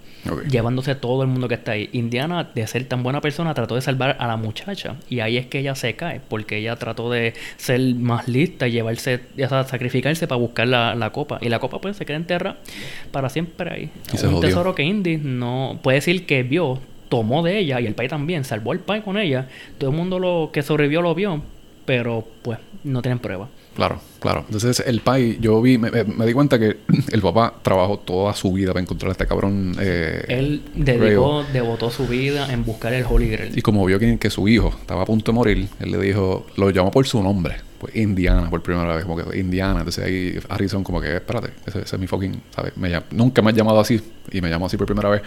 Llevándose 0.48 0.94
todo 0.94 1.22
el 1.22 1.28
mundo 1.28 1.48
que 1.48 1.54
está 1.54 1.72
ahí. 1.72 1.88
Indiana, 1.92 2.50
de 2.54 2.66
ser 2.66 2.84
tan 2.84 3.02
buena 3.02 3.20
persona, 3.20 3.54
trató 3.54 3.74
de 3.74 3.80
salvar 3.80 4.16
a 4.18 4.26
la 4.26 4.36
muchacha, 4.36 4.96
y 5.08 5.20
ahí 5.20 5.36
es 5.36 5.46
que 5.46 5.60
ella 5.60 5.74
se 5.74 5.94
cae, 5.94 6.20
porque 6.28 6.58
ella 6.58 6.76
trató 6.76 7.10
de 7.10 7.34
ser 7.56 7.80
más 7.94 8.28
lista 8.28 8.68
y 8.68 8.72
llevarse, 8.72 9.20
ya 9.36 9.48
sabes, 9.48 9.68
sacrificarse 9.68 10.26
para 10.26 10.38
buscar 10.38 10.68
la, 10.68 10.94
la 10.94 11.10
copa, 11.10 11.38
y 11.40 11.48
la 11.48 11.58
copa 11.58 11.80
pues 11.80 11.96
se 11.96 12.04
queda 12.04 12.16
enterrada 12.16 12.58
para 13.10 13.28
siempre 13.28 13.70
ahí. 13.70 13.90
Y 14.12 14.26
un 14.26 14.40
tesoro 14.40 14.74
que 14.74 14.82
Indy 14.82 15.16
no 15.18 15.78
puede 15.82 15.96
decir 15.96 16.26
que 16.26 16.42
vio, 16.42 16.80
tomó 17.08 17.42
de 17.42 17.58
ella 17.58 17.80
y 17.80 17.86
el 17.86 17.94
país 17.94 18.10
también, 18.10 18.44
salvó 18.44 18.72
al 18.72 18.80
país 18.80 19.02
con 19.02 19.18
ella. 19.18 19.48
Todo 19.78 19.90
el 19.90 19.96
mundo 19.96 20.18
lo 20.18 20.50
que 20.52 20.62
sobrevivió 20.62 21.02
lo 21.02 21.14
vio, 21.14 21.42
pero 21.84 22.26
pues 22.42 22.58
no 22.84 23.02
tienen 23.02 23.18
prueba. 23.18 23.48
Claro, 23.76 24.00
claro. 24.20 24.44
Entonces, 24.46 24.82
el 24.86 25.00
pai, 25.02 25.36
yo 25.40 25.60
vi, 25.60 25.76
me, 25.78 25.90
me- 25.90 26.02
me 26.04 26.24
di 26.26 26.32
cuenta 26.32 26.58
que 26.58 26.78
el 27.12 27.20
papá 27.20 27.54
trabajó 27.62 27.98
toda 27.98 28.32
su 28.34 28.50
vida 28.52 28.72
para 28.72 28.80
encontrar 28.82 29.10
a 29.10 29.12
este 29.12 29.26
cabrón. 29.26 29.76
eh, 29.78 30.24
Él 30.28 30.62
Grail. 30.74 31.00
dedicó, 31.00 31.44
devotó 31.52 31.90
su 31.90 32.06
vida 32.08 32.50
en 32.52 32.64
buscar 32.64 32.94
el 32.94 33.04
Holy 33.08 33.28
Grail. 33.28 33.56
Y 33.56 33.60
como 33.62 33.84
vio 33.84 33.98
que, 33.98 34.18
que 34.18 34.30
su 34.30 34.48
hijo 34.48 34.74
estaba 34.80 35.02
a 35.02 35.04
punto 35.04 35.30
de 35.30 35.36
morir, 35.36 35.68
él 35.78 35.90
le 35.92 35.98
dijo, 35.98 36.46
lo 36.56 36.70
llamó 36.70 36.90
por 36.90 37.06
su 37.06 37.22
nombre, 37.22 37.56
pues 37.78 37.94
Indiana 37.96 38.48
por 38.50 38.62
primera 38.62 38.94
vez, 38.94 39.04
como 39.04 39.16
que 39.16 39.38
Indiana. 39.38 39.78
Entonces 39.80 40.04
ahí 40.04 40.38
Harrison 40.48 40.82
como 40.84 41.00
que, 41.00 41.16
espérate, 41.16 41.50
ese, 41.66 41.80
ese 41.80 41.96
es 41.96 42.00
mi 42.00 42.06
fucking, 42.06 42.40
¿sabes? 42.54 42.76
Me 42.76 42.90
llam- 42.90 43.04
nunca 43.10 43.42
me 43.42 43.50
ha 43.50 43.52
llamado 43.54 43.80
así 43.80 44.00
y 44.32 44.40
me 44.40 44.48
llamó 44.48 44.66
así 44.66 44.76
por 44.76 44.86
primera 44.86 45.08
vez. 45.08 45.22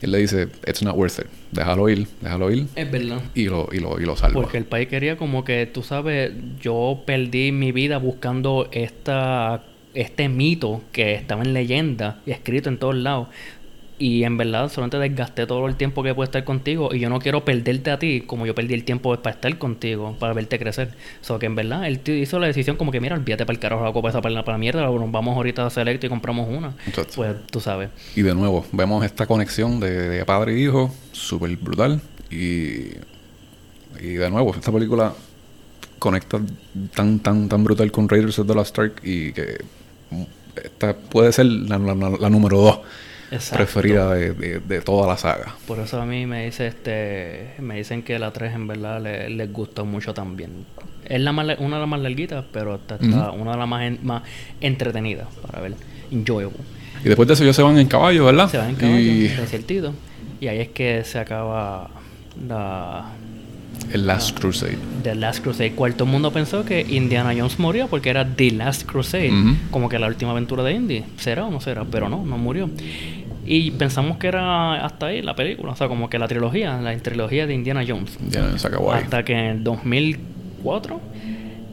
Y 0.00 0.06
él 0.06 0.12
le 0.12 0.18
dice, 0.18 0.48
it's 0.66 0.82
not 0.82 0.96
worth 0.96 1.18
it, 1.18 1.26
déjalo 1.52 1.88
ir, 1.88 2.06
déjalo 2.20 2.50
ir 2.50 2.66
Es 2.74 2.90
verdad. 2.90 3.20
y 3.34 3.44
lo, 3.46 3.68
y 3.72 3.78
lo, 3.78 4.00
y 4.00 4.04
lo 4.04 4.16
salva. 4.16 4.34
Porque 4.40 4.58
el 4.58 4.64
país 4.64 4.88
quería 4.88 5.16
como 5.16 5.44
que, 5.44 5.66
tú 5.66 5.82
sabes, 5.82 6.32
yo 6.60 7.02
perdí 7.06 7.52
mi 7.52 7.72
vida 7.72 7.98
buscando 7.98 8.68
esta, 8.72 9.62
este 9.94 10.28
mito 10.28 10.82
que 10.92 11.14
estaba 11.14 11.42
en 11.42 11.52
leyenda 11.54 12.20
y 12.26 12.32
escrito 12.32 12.68
en 12.68 12.78
todos 12.78 12.96
lados. 12.96 13.28
Y 13.96 14.24
en 14.24 14.36
verdad 14.36 14.68
solamente 14.70 14.98
desgasté 14.98 15.46
todo 15.46 15.68
el 15.68 15.76
tiempo 15.76 16.02
que 16.02 16.12
puedo 16.12 16.24
estar 16.24 16.42
contigo 16.42 16.92
y 16.92 16.98
yo 16.98 17.08
no 17.08 17.20
quiero 17.20 17.44
perderte 17.44 17.92
a 17.92 17.98
ti 18.00 18.22
como 18.26 18.44
yo 18.44 18.52
perdí 18.52 18.74
el 18.74 18.82
tiempo 18.84 19.16
para 19.22 19.36
estar 19.36 19.56
contigo, 19.56 20.16
para 20.18 20.32
verte 20.32 20.58
crecer. 20.58 20.88
O 21.20 21.24
sea 21.24 21.38
que 21.38 21.46
en 21.46 21.54
verdad 21.54 21.86
él 21.86 22.00
hizo 22.04 22.40
la 22.40 22.48
decisión 22.48 22.74
como 22.76 22.90
que 22.90 23.00
mira, 23.00 23.14
olvídate 23.14 23.46
para 23.46 23.54
el 23.54 23.60
carajo 23.60 23.84
la 23.84 23.92
copa 23.92 24.08
esa 24.08 24.20
para 24.20 24.34
la, 24.34 24.44
para 24.44 24.56
la 24.56 24.60
mierda, 24.60 24.82
nos 24.82 25.12
vamos 25.12 25.36
ahorita 25.36 25.64
a 25.66 25.70
Select 25.70 26.02
y 26.02 26.08
compramos 26.08 26.48
una. 26.48 26.74
Exacto. 26.88 27.12
Pues 27.14 27.36
tú 27.52 27.60
sabes. 27.60 27.90
Y 28.16 28.22
de 28.22 28.34
nuevo, 28.34 28.66
vemos 28.72 29.04
esta 29.04 29.26
conexión 29.26 29.78
de, 29.78 29.90
de 30.08 30.24
padre 30.24 30.54
e 30.56 30.58
hijo, 30.60 30.92
súper 31.12 31.56
brutal. 31.56 32.00
Y, 32.32 32.94
y 34.00 34.14
de 34.14 34.28
nuevo, 34.28 34.52
esta 34.56 34.72
película 34.72 35.12
conecta 36.00 36.40
tan, 36.96 37.20
tan, 37.20 37.48
tan 37.48 37.62
brutal 37.62 37.92
con 37.92 38.08
Raiders 38.08 38.40
of 38.40 38.48
the 38.48 38.54
Lost 38.54 38.76
Ark 38.76 39.00
y 39.04 39.32
que 39.32 39.58
mm, 40.10 40.22
esta 40.64 40.96
puede 40.96 41.32
ser 41.32 41.46
la, 41.46 41.78
la- 41.78 41.94
la- 41.94 42.10
la 42.18 42.28
número 42.30 42.58
dos 42.58 42.80
Exacto. 43.30 43.56
preferida 43.56 44.12
de, 44.14 44.32
de- 44.32 44.60
de 44.60 44.80
toda 44.80 45.06
la 45.06 45.16
saga. 45.16 45.54
Por 45.66 45.78
eso 45.80 46.00
a 46.00 46.06
mí 46.06 46.26
me 46.26 46.44
dice 46.46 46.66
este 46.66 47.54
me 47.58 47.76
dicen 47.76 48.02
que 48.02 48.18
la 48.18 48.32
3 48.32 48.54
en 48.54 48.66
verdad 48.66 49.00
le- 49.02 49.28
les 49.30 49.52
gustó 49.52 49.84
mucho 49.84 50.14
también. 50.14 50.66
Es 51.04 51.20
la 51.20 51.32
más, 51.32 51.46
una 51.58 51.76
de 51.76 51.80
las 51.80 51.88
más 51.88 52.00
larguitas, 52.00 52.44
pero 52.52 52.76
esta 52.76 52.94
está 52.96 53.30
una 53.30 53.52
de 53.52 53.56
las 53.58 53.68
más, 53.68 53.82
en- 53.82 53.98
más 54.02 54.22
entretenidas 54.60 55.28
para 55.42 55.60
ver. 55.60 55.74
Enjoyable. 56.10 56.58
Y 57.04 57.08
después 57.08 57.26
de 57.28 57.34
eso 57.34 57.42
ellos 57.42 57.56
se 57.56 57.62
van 57.62 57.78
en 57.78 57.86
caballo, 57.88 58.24
¿verdad? 58.24 58.48
Se 58.48 58.58
va 58.58 58.68
en 58.68 58.76
caballo, 58.76 58.98
Y. 58.98 59.30
Y 60.40 60.48
ahí 60.48 60.60
es 60.60 60.68
que 60.68 61.04
se 61.04 61.18
acaba 61.18 61.90
la 62.48 63.06
El 63.92 64.06
Last 64.06 64.38
Crusade. 64.38 64.78
The 65.02 65.14
Last 65.14 65.42
Crusade. 65.42 65.72
Cual 65.72 65.94
todo 65.94 66.04
el 66.04 66.12
mundo 66.12 66.32
pensó 66.32 66.64
que 66.64 66.80
Indiana 66.80 67.32
Jones 67.36 67.58
murió 67.58 67.86
porque 67.88 68.10
era 68.10 68.26
The 68.26 68.50
Last 68.52 68.84
Crusade, 68.84 69.32
como 69.70 69.88
que 69.88 69.98
la 69.98 70.08
última 70.08 70.32
aventura 70.32 70.62
de 70.62 70.72
Indy. 70.72 71.04
¿Será 71.18 71.44
o 71.44 71.50
no 71.50 71.60
será? 71.60 71.84
Pero 71.84 72.08
no, 72.08 72.24
no 72.24 72.38
murió. 72.38 72.68
Y 73.46 73.72
pensamos 73.72 74.16
que 74.18 74.26
era 74.28 74.84
hasta 74.84 75.06
ahí 75.06 75.20
la 75.20 75.36
película, 75.36 75.72
o 75.72 75.76
sea, 75.76 75.86
como 75.88 76.08
que 76.08 76.18
la 76.18 76.26
trilogía, 76.26 76.80
la 76.80 76.96
trilogía 76.98 77.46
de 77.46 77.54
Indiana 77.54 77.84
Jones. 77.86 78.18
Ya 78.30 78.56
se 78.58 78.66
acabó 78.66 78.92
ahí. 78.92 79.02
Hasta 79.02 79.22
que 79.24 79.32
en 79.34 79.44
el 79.44 79.64
2004 79.64 81.00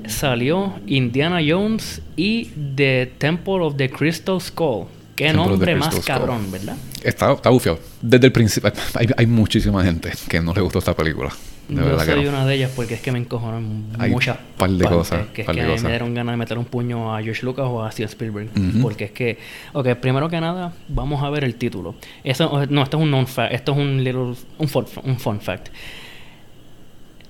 salió 0.07 0.73
Indiana 0.87 1.39
Jones 1.47 2.01
y 2.17 2.45
The 2.75 3.13
Temple 3.17 3.61
of 3.61 3.77
the 3.77 3.89
Crystal 3.89 4.39
Skull. 4.41 4.87
Qué 5.15 5.27
Temple 5.27 5.47
nombre 5.47 5.75
más 5.75 5.93
Skull. 5.93 6.05
cabrón, 6.05 6.51
¿verdad? 6.51 6.75
Está, 7.03 7.31
está 7.33 7.49
bufiado. 7.49 7.79
Desde 8.01 8.27
el 8.27 8.31
principio. 8.31 8.71
Hay, 8.95 9.07
hay 9.15 9.25
muchísima 9.25 9.83
gente 9.83 10.11
que 10.27 10.41
no 10.41 10.53
le 10.53 10.61
gustó 10.61 10.79
esta 10.79 10.95
película. 10.95 11.31
De 11.71 11.77
Yo 11.77 11.85
verdad 11.85 12.05
que 12.05 12.11
soy 12.11 12.23
no. 12.25 12.29
una 12.31 12.45
de 12.45 12.55
ellas 12.55 12.71
porque 12.75 12.95
es 12.95 13.01
que 13.01 13.13
me 13.13 13.19
encojonan 13.19 13.85
Hay 13.97 14.11
muchas 14.11 14.37
par 14.57 14.69
de 14.69 14.85
cosas, 14.85 15.27
Que 15.33 15.43
es 15.43 15.47
que 15.47 15.65
cosas. 15.65 15.83
me 15.83 15.89
dieron 15.89 16.13
ganas 16.13 16.33
de 16.33 16.37
meter 16.37 16.57
un 16.57 16.65
puño 16.65 17.15
a 17.15 17.23
George 17.23 17.45
Lucas 17.45 17.65
o 17.65 17.81
a 17.81 17.89
Steven 17.91 18.09
Spielberg. 18.09 18.49
Porque 18.81 19.05
es 19.05 19.11
que, 19.11 19.37
ok, 19.71 19.87
primero 19.95 20.27
que 20.27 20.41
nada, 20.41 20.73
vamos 20.89 21.23
a 21.23 21.29
ver 21.29 21.45
el 21.45 21.55
título. 21.55 21.95
Eso, 22.25 22.65
no, 22.69 22.83
esto 22.83 22.97
es 22.97 23.03
un 23.03 23.09
non 23.09 23.25
fact, 23.25 23.53
esto 23.53 23.71
es 23.71 23.77
un 23.77 24.03
little, 24.03 24.33
un 24.57 24.67
fun, 24.67 24.85
un 25.03 25.17
fun 25.17 25.39
fact. 25.39 25.69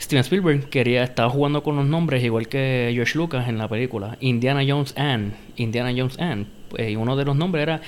Steven 0.02 0.22
Spielberg 0.22 0.70
quería, 0.70 1.04
estaba 1.04 1.30
jugando 1.30 1.62
con 1.62 1.76
los 1.76 1.86
nombres 1.86 2.24
igual 2.24 2.48
que 2.48 2.90
George 2.96 3.16
Lucas 3.20 3.48
en 3.48 3.60
la 3.60 3.68
película. 3.68 4.18
Indiana 4.22 4.62
Jones 4.68 4.96
and, 4.98 5.34
Indiana 5.58 5.94
Jones 5.96 6.18
and. 6.20 6.48
Eh, 6.78 6.92
y 6.92 6.96
uno 6.96 7.16
de 7.16 7.26
los 7.26 7.36
nombres 7.36 7.62
era 7.62 7.82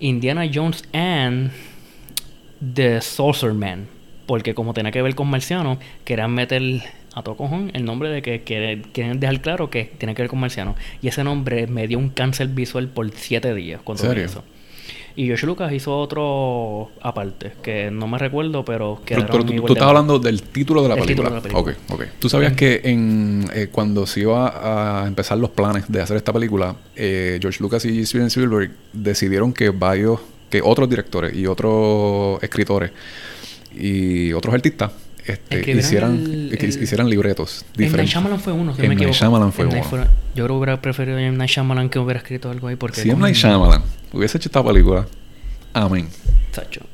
Indiana 0.00 0.50
Jones 0.52 0.82
and 0.92 1.52
The 2.74 3.00
Sorcerer 3.00 3.54
Man. 3.54 3.86
Porque 4.32 4.54
como 4.54 4.72
tenía 4.72 4.92
que 4.92 5.02
ver 5.02 5.14
con 5.14 5.28
marcianos, 5.28 5.76
querían 6.06 6.32
meter 6.32 6.62
a 7.12 7.22
todo 7.22 7.36
cojón 7.36 7.70
el 7.74 7.84
nombre 7.84 8.08
de 8.08 8.22
que, 8.22 8.40
que 8.40 8.80
quieren 8.94 9.20
dejar 9.20 9.42
claro 9.42 9.68
que 9.68 9.92
tiene 9.98 10.14
que 10.14 10.22
ver 10.22 10.30
con 10.30 10.40
marcianos. 10.40 10.74
Y 11.02 11.08
ese 11.08 11.22
nombre 11.22 11.66
me 11.66 11.86
dio 11.86 11.98
un 11.98 12.08
cáncer 12.08 12.48
visual 12.48 12.88
por 12.88 13.10
siete 13.12 13.54
días 13.54 13.82
cuando 13.84 14.04
¿Serio? 14.04 14.24
eso. 14.24 14.42
Y 15.16 15.26
George 15.26 15.44
Lucas 15.44 15.70
hizo 15.74 15.98
otro 15.98 16.92
aparte, 17.02 17.52
que 17.62 17.90
no 17.90 18.08
me 18.08 18.16
recuerdo, 18.16 18.64
pero 18.64 19.02
que 19.04 19.16
Pero, 19.16 19.26
pero 19.26 19.44
tú, 19.44 19.66
tú 19.66 19.72
estás 19.74 19.86
hablando 19.86 20.18
del 20.18 20.40
título 20.44 20.82
de 20.82 20.88
la 20.88 20.94
El 20.94 21.00
película. 21.02 21.28
título 21.28 21.42
de 21.42 21.48
la 21.52 21.60
película. 21.60 21.94
Ok, 21.94 22.08
ok. 22.08 22.18
Tú 22.18 22.30
sabías 22.30 22.54
que 22.54 22.80
en, 22.84 23.50
eh, 23.52 23.68
cuando 23.70 24.06
se 24.06 24.20
iba 24.20 25.02
a 25.02 25.06
empezar 25.06 25.36
los 25.36 25.50
planes 25.50 25.92
de 25.92 26.00
hacer 26.00 26.16
esta 26.16 26.32
película, 26.32 26.74
eh, 26.96 27.36
George 27.38 27.62
Lucas 27.62 27.84
y 27.84 28.06
Steven 28.06 28.28
Spielberg 28.28 28.70
decidieron 28.94 29.52
que 29.52 29.68
varios, 29.68 30.20
que 30.48 30.62
otros 30.64 30.88
directores 30.88 31.36
y 31.36 31.46
otros 31.46 32.42
escritores 32.42 32.92
y 33.78 34.32
otros 34.32 34.54
artistas 34.54 34.92
este, 35.26 35.70
hicieran, 35.78 36.14
el- 36.16 36.56
que 36.58 36.66
el- 36.66 36.82
hicieran 36.82 37.08
libretos 37.08 37.60
M. 37.60 37.66
Night 37.68 37.78
diferentes. 37.78 38.12
Shyamalan 38.12 38.40
fue 38.40 38.52
uno, 38.52 38.74
si 38.74 38.84
M. 38.84 38.94
Night. 38.94 39.12
Shyamalan 39.12 39.52
fue 39.52 39.64
M. 39.66 39.82
Uno. 39.92 40.04
yo 40.34 40.44
creo 40.44 40.46
que 40.48 40.52
hubiera 40.52 40.80
preferido 40.82 41.18
M. 41.18 41.36
Night 41.36 41.50
Shyamalan 41.50 41.88
que 41.88 41.98
hubiera 41.98 42.18
escrito 42.18 42.50
algo 42.50 42.68
ahí 42.68 42.76
porque... 42.76 43.00
Si 43.00 43.10
M. 43.10 43.20
Night 43.20 43.36
Shyamalan 43.36 43.82
hubiese 44.12 44.38
hecho 44.38 44.48
esta 44.48 44.64
película, 44.64 45.06
amén. 45.74 46.08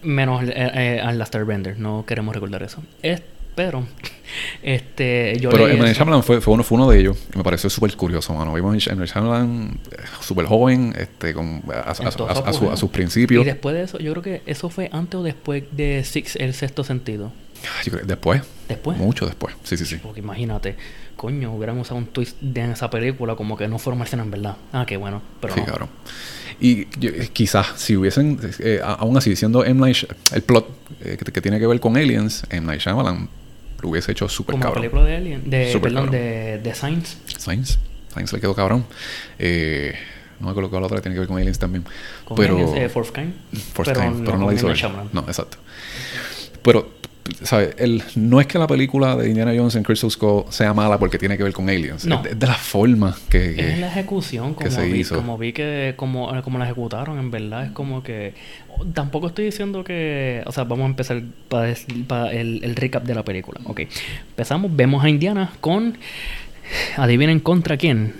Menos 0.02 0.42
eh, 0.44 0.52
eh, 0.54 1.00
al 1.02 1.18
Last 1.18 1.34
Airbender, 1.34 1.78
no 1.78 2.04
queremos 2.06 2.34
recordar 2.34 2.62
eso. 2.62 2.82
Es, 3.02 3.22
pero, 3.58 3.84
este, 4.62 5.36
yo 5.40 5.50
Pero 5.50 5.66
eso. 5.66 5.84
Shyamalan 5.84 6.22
fue, 6.22 6.40
fue, 6.40 6.54
uno, 6.54 6.62
fue 6.62 6.76
uno 6.76 6.88
de 6.88 7.00
ellos. 7.00 7.16
Me 7.34 7.42
pareció 7.42 7.68
súper 7.68 7.92
curioso, 7.96 8.32
mano. 8.32 8.54
Vimos 8.54 8.86
a 8.86 8.94
Shyamalan 8.94 9.80
eh, 9.90 9.96
súper 10.20 10.46
joven, 10.46 10.94
este, 10.96 11.34
con, 11.34 11.60
a, 11.74 11.92
su 11.92 12.76
sus 12.76 12.90
principios. 12.90 13.42
Y 13.42 13.44
después 13.44 13.74
de 13.74 13.82
eso, 13.82 13.98
yo 13.98 14.12
creo 14.12 14.22
que 14.22 14.42
eso 14.46 14.70
fue 14.70 14.88
antes 14.92 15.18
o 15.18 15.24
después 15.24 15.64
de 15.72 16.04
Six, 16.04 16.36
el 16.36 16.54
sexto 16.54 16.84
sentido. 16.84 17.32
Yo 17.84 17.90
creo- 17.92 18.06
después. 18.06 18.42
Después. 18.68 18.96
Mucho 18.96 19.26
después. 19.26 19.56
Sí, 19.64 19.76
sí, 19.76 19.84
sí. 19.84 19.96
Porque 19.96 20.20
imagínate, 20.20 20.76
coño, 21.16 21.52
hubieran 21.52 21.76
usado 21.78 21.96
un 21.98 22.06
twist 22.06 22.36
de 22.40 22.60
en 22.60 22.70
esa 22.70 22.90
película 22.90 23.34
como 23.34 23.56
que 23.56 23.66
no 23.66 23.80
fueron 23.80 23.98
marcianos 23.98 24.26
en 24.26 24.30
verdad. 24.30 24.56
Ah, 24.72 24.84
qué 24.86 24.96
bueno, 24.96 25.20
pero 25.40 25.54
sí, 25.54 25.60
no. 25.60 25.66
cabrón. 25.66 25.88
Y 26.60 26.86
yo- 27.00 27.10
eh, 27.10 27.28
quizás 27.32 27.66
si 27.74 27.96
hubiesen, 27.96 28.38
eh, 28.60 28.80
a- 28.84 28.92
aún 28.92 29.16
así, 29.16 29.34
siendo 29.34 29.64
M. 29.64 29.80
Night 29.80 30.04
el 30.32 30.42
plot 30.42 30.68
eh, 31.00 31.16
que, 31.18 31.32
que 31.32 31.40
tiene 31.40 31.58
que 31.58 31.66
ver 31.66 31.80
con 31.80 31.96
aliens, 31.96 32.44
M. 32.50 32.64
Night 32.66 32.82
Shyamalan 32.82 33.28
lo 33.80 33.88
hubiese 33.90 34.12
hecho 34.12 34.28
súper 34.28 34.52
Como 34.52 34.64
cabrón. 34.64 34.82
película 34.82 35.04
de 35.04 35.16
Alien, 35.16 35.48
de, 35.50 35.72
Súper 35.72 35.92
perdón, 35.92 36.06
cabrón. 36.06 36.22
de, 36.22 36.58
de 36.58 36.74
Science. 36.74 37.16
Science. 37.38 37.78
Science 38.12 38.34
le 38.34 38.40
quedó 38.40 38.54
cabrón. 38.54 38.84
Eh, 39.38 39.94
no 40.40 40.46
me 40.46 40.50
acuerdo 40.50 40.70
cuál 40.70 40.84
otra 40.84 41.00
tiene 41.00 41.14
que 41.14 41.20
ver 41.20 41.28
con 41.28 41.36
aliens 41.36 41.58
también. 41.58 41.84
Con 42.24 42.36
pero, 42.36 42.54
Aliens, 42.54 42.76
eh, 42.76 42.88
Fourth 42.88 43.12
Kind. 43.12 43.34
First 43.52 43.76
pero 43.92 44.00
Kind, 44.00 44.24
pero 44.24 44.38
no, 44.38 44.46
la 44.46 44.54
hizo 44.54 44.70
él. 44.70 44.78
No, 45.12 45.20
exacto. 45.22 45.58
Pero, 46.62 46.97
¿sabes? 47.42 47.74
El, 47.78 48.02
no 48.16 48.40
es 48.40 48.46
que 48.46 48.58
la 48.58 48.66
película 48.66 49.16
de 49.16 49.28
Indiana 49.28 49.52
Jones 49.56 49.74
en 49.76 49.82
Crystal 49.82 50.10
Skull 50.10 50.44
sea 50.50 50.72
mala 50.74 50.98
porque 50.98 51.18
tiene 51.18 51.36
que 51.36 51.42
ver 51.42 51.52
con 51.52 51.68
aliens. 51.68 52.04
No. 52.04 52.22
Es, 52.24 52.38
de, 52.38 52.46
la 52.46 52.54
forma 52.54 53.16
que... 53.28 53.54
que- 53.54 53.72
Es 53.74 53.78
la 53.78 53.88
ejecución, 53.88 54.54
que 54.54 54.64
como, 54.66 54.70
se 54.70 54.86
vi, 54.86 55.00
hizo. 55.00 55.16
como 55.16 55.38
vi 55.38 55.52
que 55.52 55.94
como, 55.96 56.30
como 56.42 56.58
la 56.58 56.64
ejecutaron, 56.66 57.18
en 57.18 57.30
verdad 57.30 57.64
es 57.66 57.70
como 57.72 58.02
que... 58.02 58.34
Tampoco 58.94 59.26
estoy 59.28 59.46
diciendo 59.46 59.82
que... 59.84 60.42
O 60.46 60.52
sea, 60.52 60.64
vamos 60.64 60.84
a 60.84 60.88
empezar 60.88 61.22
para 61.48 61.68
el, 62.32 62.60
el 62.62 62.76
recap 62.76 63.04
de 63.04 63.14
la 63.14 63.24
película. 63.24 63.60
Ok. 63.64 63.80
Empezamos, 64.30 64.74
vemos 64.74 65.02
a 65.04 65.08
Indiana 65.08 65.52
con... 65.60 65.96
Adivinen 66.96 67.40
contra 67.40 67.76
quién. 67.76 68.14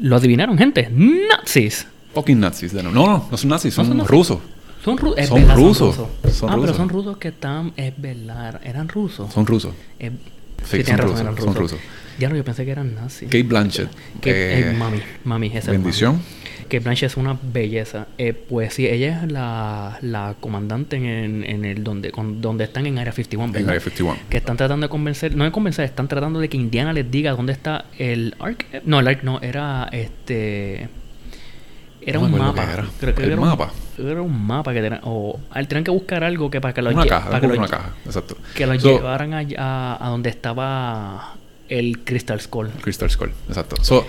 Lo 0.00 0.16
adivinaron, 0.16 0.56
gente. 0.58 0.88
Nazis. 0.90 1.86
Fucking 2.14 2.38
nazis. 2.40 2.72
de 2.72 2.82
nuevo. 2.82 2.94
No, 2.98 3.06
no, 3.06 3.28
no 3.30 3.36
son 3.36 3.50
nazis, 3.50 3.72
No 3.76 3.84
son, 3.84 3.86
son 3.88 3.96
nazis. 3.98 4.10
rusos. 4.10 4.38
Son, 4.86 4.96
ru- 4.96 5.12
es 5.18 5.28
Son 5.28 5.40
verdad, 5.40 5.56
rusos. 5.56 5.94
Son 5.96 6.08
Son 6.32 6.48
ah, 6.48 6.52
pero 6.54 6.62
rusos. 6.62 6.76
son 6.78 6.88
rusos 6.88 7.16
que 7.18 7.28
están... 7.28 7.72
Es 7.76 7.92
verdad, 8.00 8.58
eran 8.64 8.88
rusos. 8.88 9.30
Son 9.32 9.44
rusos. 9.44 9.74
Eh, 9.98 10.10
Sí, 10.64 10.82
son 10.82 10.96
razón, 10.96 11.10
rusos, 11.10 11.20
eran 11.20 11.36
son 11.36 11.54
rusos. 11.54 11.78
Ya 12.18 12.28
no, 12.30 12.34
yo 12.36 12.42
pensé 12.42 12.64
que 12.64 12.70
eran 12.70 12.94
nazis. 12.94 13.28
Kate 13.28 13.42
Blanchett. 13.42 13.88
Que, 14.22 14.30
eh, 14.30 14.70
eh, 14.70 14.72
mami, 14.76 14.98
mami, 15.24 15.48
esa 15.48 15.58
es 15.58 15.66
bendición. 15.68 16.12
mami. 16.14 16.24
Que 16.68 16.80
Blanche 16.80 17.06
es 17.06 17.16
una 17.16 17.38
belleza. 17.52 18.06
Eh, 18.18 18.32
pues 18.32 18.74
sí, 18.74 18.86
ella 18.86 19.22
es 19.22 19.30
la, 19.30 19.98
la 20.00 20.34
comandante 20.40 20.96
en, 20.96 21.44
en 21.44 21.64
el 21.64 21.84
donde 21.84 22.10
con, 22.10 22.40
donde 22.40 22.64
están 22.64 22.86
en 22.86 22.98
Área 22.98 23.12
51, 23.12 23.52
¿verdad? 23.52 23.62
En 23.62 23.68
Area 23.68 23.80
51. 23.80 24.18
Que 24.30 24.38
están 24.38 24.56
tratando 24.56 24.86
de 24.86 24.90
convencer, 24.90 25.36
no 25.36 25.44
de 25.44 25.52
convencer, 25.52 25.84
están 25.84 26.08
tratando 26.08 26.40
de 26.40 26.48
que 26.48 26.56
Indiana 26.56 26.92
les 26.92 27.08
diga 27.08 27.32
dónde 27.32 27.52
está 27.52 27.84
el 27.98 28.34
Ark. 28.40 28.66
eh, 28.72 28.80
No, 28.86 28.98
el 29.00 29.06
Ark 29.08 29.20
no, 29.22 29.40
era 29.42 29.88
este. 29.92 30.88
Era 32.00 32.20
No 32.20 32.26
un 32.26 32.38
mapa. 32.38 32.62
era. 32.72 32.84
Creo 33.00 33.14
que 33.14 33.22
¿El 33.24 33.32
era 33.32 33.40
un- 33.40 33.48
mapa? 33.48 33.72
era 33.98 34.22
un 34.22 34.46
mapa 34.46 34.72
que 34.72 34.80
tenían. 34.82 35.00
O 35.04 35.40
al- 35.50 35.66
tenían 35.66 35.84
que 35.84 35.90
buscar 35.90 36.22
algo 36.22 36.50
que 36.50 36.60
para 36.60 36.72
que 36.74 36.82
lo 36.82 36.90
Una 36.90 37.04
caja, 37.06 37.26
para 37.30 37.40
que 37.40 37.46
una 37.46 37.56
lo, 37.56 37.68
caja. 37.68 37.90
Exacto. 38.04 38.36
que 38.54 38.66
lo 38.66 38.78
So, 38.78 38.96
llevaran 38.96 39.34
a, 39.34 39.42
a, 39.58 40.06
a 40.06 40.08
donde 40.10 40.30
estaba 40.30 41.34
el 41.68 42.00
Crystal 42.04 42.40
Skull. 42.40 42.68
Crystal 42.80 43.10
Skull, 43.10 43.32
exacto. 43.48 43.76
So, 43.82 44.06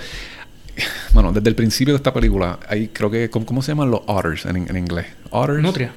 bueno, 1.14 1.32
desde 1.34 1.50
el 1.50 1.56
principio 1.56 1.94
de 1.94 1.98
esta 1.98 2.14
película, 2.14 2.60
hay 2.70 2.90
creo 2.90 3.10
que, 3.10 3.30
¿cómo, 3.30 3.46
cómo 3.46 3.62
se 3.62 3.72
llaman 3.72 3.90
los 3.90 4.02
otters 4.06 4.46
en, 4.46 4.58
en 4.70 4.78
inglés? 4.78 5.08
Otters. 5.32 5.62
Nutria. 5.62 5.92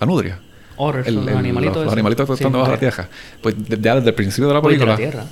La 0.00 0.06
nutria. 0.06 0.38
Otters, 0.76 1.06
El- 1.06 1.14
son 1.16 1.24
los 1.26 1.32
el- 1.32 1.38
animalitos. 1.38 1.84
los, 1.84 1.92
animalitos 1.92 2.26
que 2.26 2.36
Sí, 2.36 2.42
están 2.44 2.52
debajo 2.52 2.70
de 2.70 2.76
la 2.76 2.80
tierra. 2.80 3.08
Pues 3.42 3.54
ya 3.68 3.94
desde 3.96 4.08
el 4.08 4.14
principio 4.14 4.48
de 4.48 4.54
la 4.54 4.60
de 4.60 4.66
película. 4.66 4.90
la 4.92 4.96
tierra. 4.96 5.24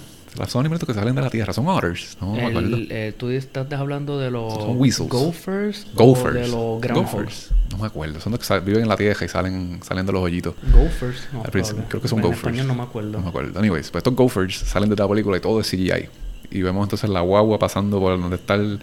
Son 0.49 0.61
animalitos 0.61 0.87
que 0.87 0.95
salen 0.95 1.15
de 1.15 1.23
la 1.23 1.31
tierra, 1.31 1.53
son 1.53 1.69
otters. 1.69 2.17
No 2.21 2.33
me 2.35 2.45
acuerdo. 2.47 2.77
El, 2.77 2.89
eh, 2.91 3.13
tú 3.17 3.29
estás 3.31 3.71
hablando 3.73 4.19
de 4.19 4.31
los 4.31 4.55
Son 4.55 4.79
weasels. 4.79 5.09
gophers, 5.11 5.87
o 5.95 6.05
Gophers. 6.07 6.35
de 6.35 6.49
los 6.49 6.81
groundhogs. 6.81 7.13
Gophers. 7.13 7.51
No 7.73 7.79
me 7.79 7.87
acuerdo. 7.87 8.21
Son 8.21 8.33
los 8.33 8.47
que 8.47 8.61
viven 8.61 8.83
en 8.83 8.89
la 8.89 8.97
tierra 8.97 9.25
y 9.25 9.29
salen, 9.29 9.81
salen 9.83 10.07
de 10.07 10.13
los 10.13 10.23
hoyitos. 10.23 10.55
Gophers, 10.73 11.29
no, 11.33 11.43
creo 11.43 12.01
que 12.01 12.09
son 12.09 12.19
en 12.19 12.23
gophers. 12.25 12.39
español 12.39 12.67
no 12.69 12.75
me 12.75 12.83
acuerdo. 12.83 13.11
No 13.13 13.21
me 13.21 13.29
acuerdo. 13.29 13.59
Anyways, 13.59 13.91
pues 13.91 14.01
estos 14.01 14.15
gophers 14.15 14.57
salen 14.57 14.89
de 14.89 14.97
la 14.97 15.09
película 15.09 15.37
y 15.37 15.41
todo 15.41 15.61
es 15.61 15.69
CGI. 15.69 16.09
Y 16.53 16.63
vemos 16.63 16.85
entonces 16.85 17.09
la 17.11 17.21
guagua 17.21 17.59
pasando 17.59 18.01
por 18.01 18.19
donde 18.21 18.37
está 18.37 18.55
el... 18.55 18.81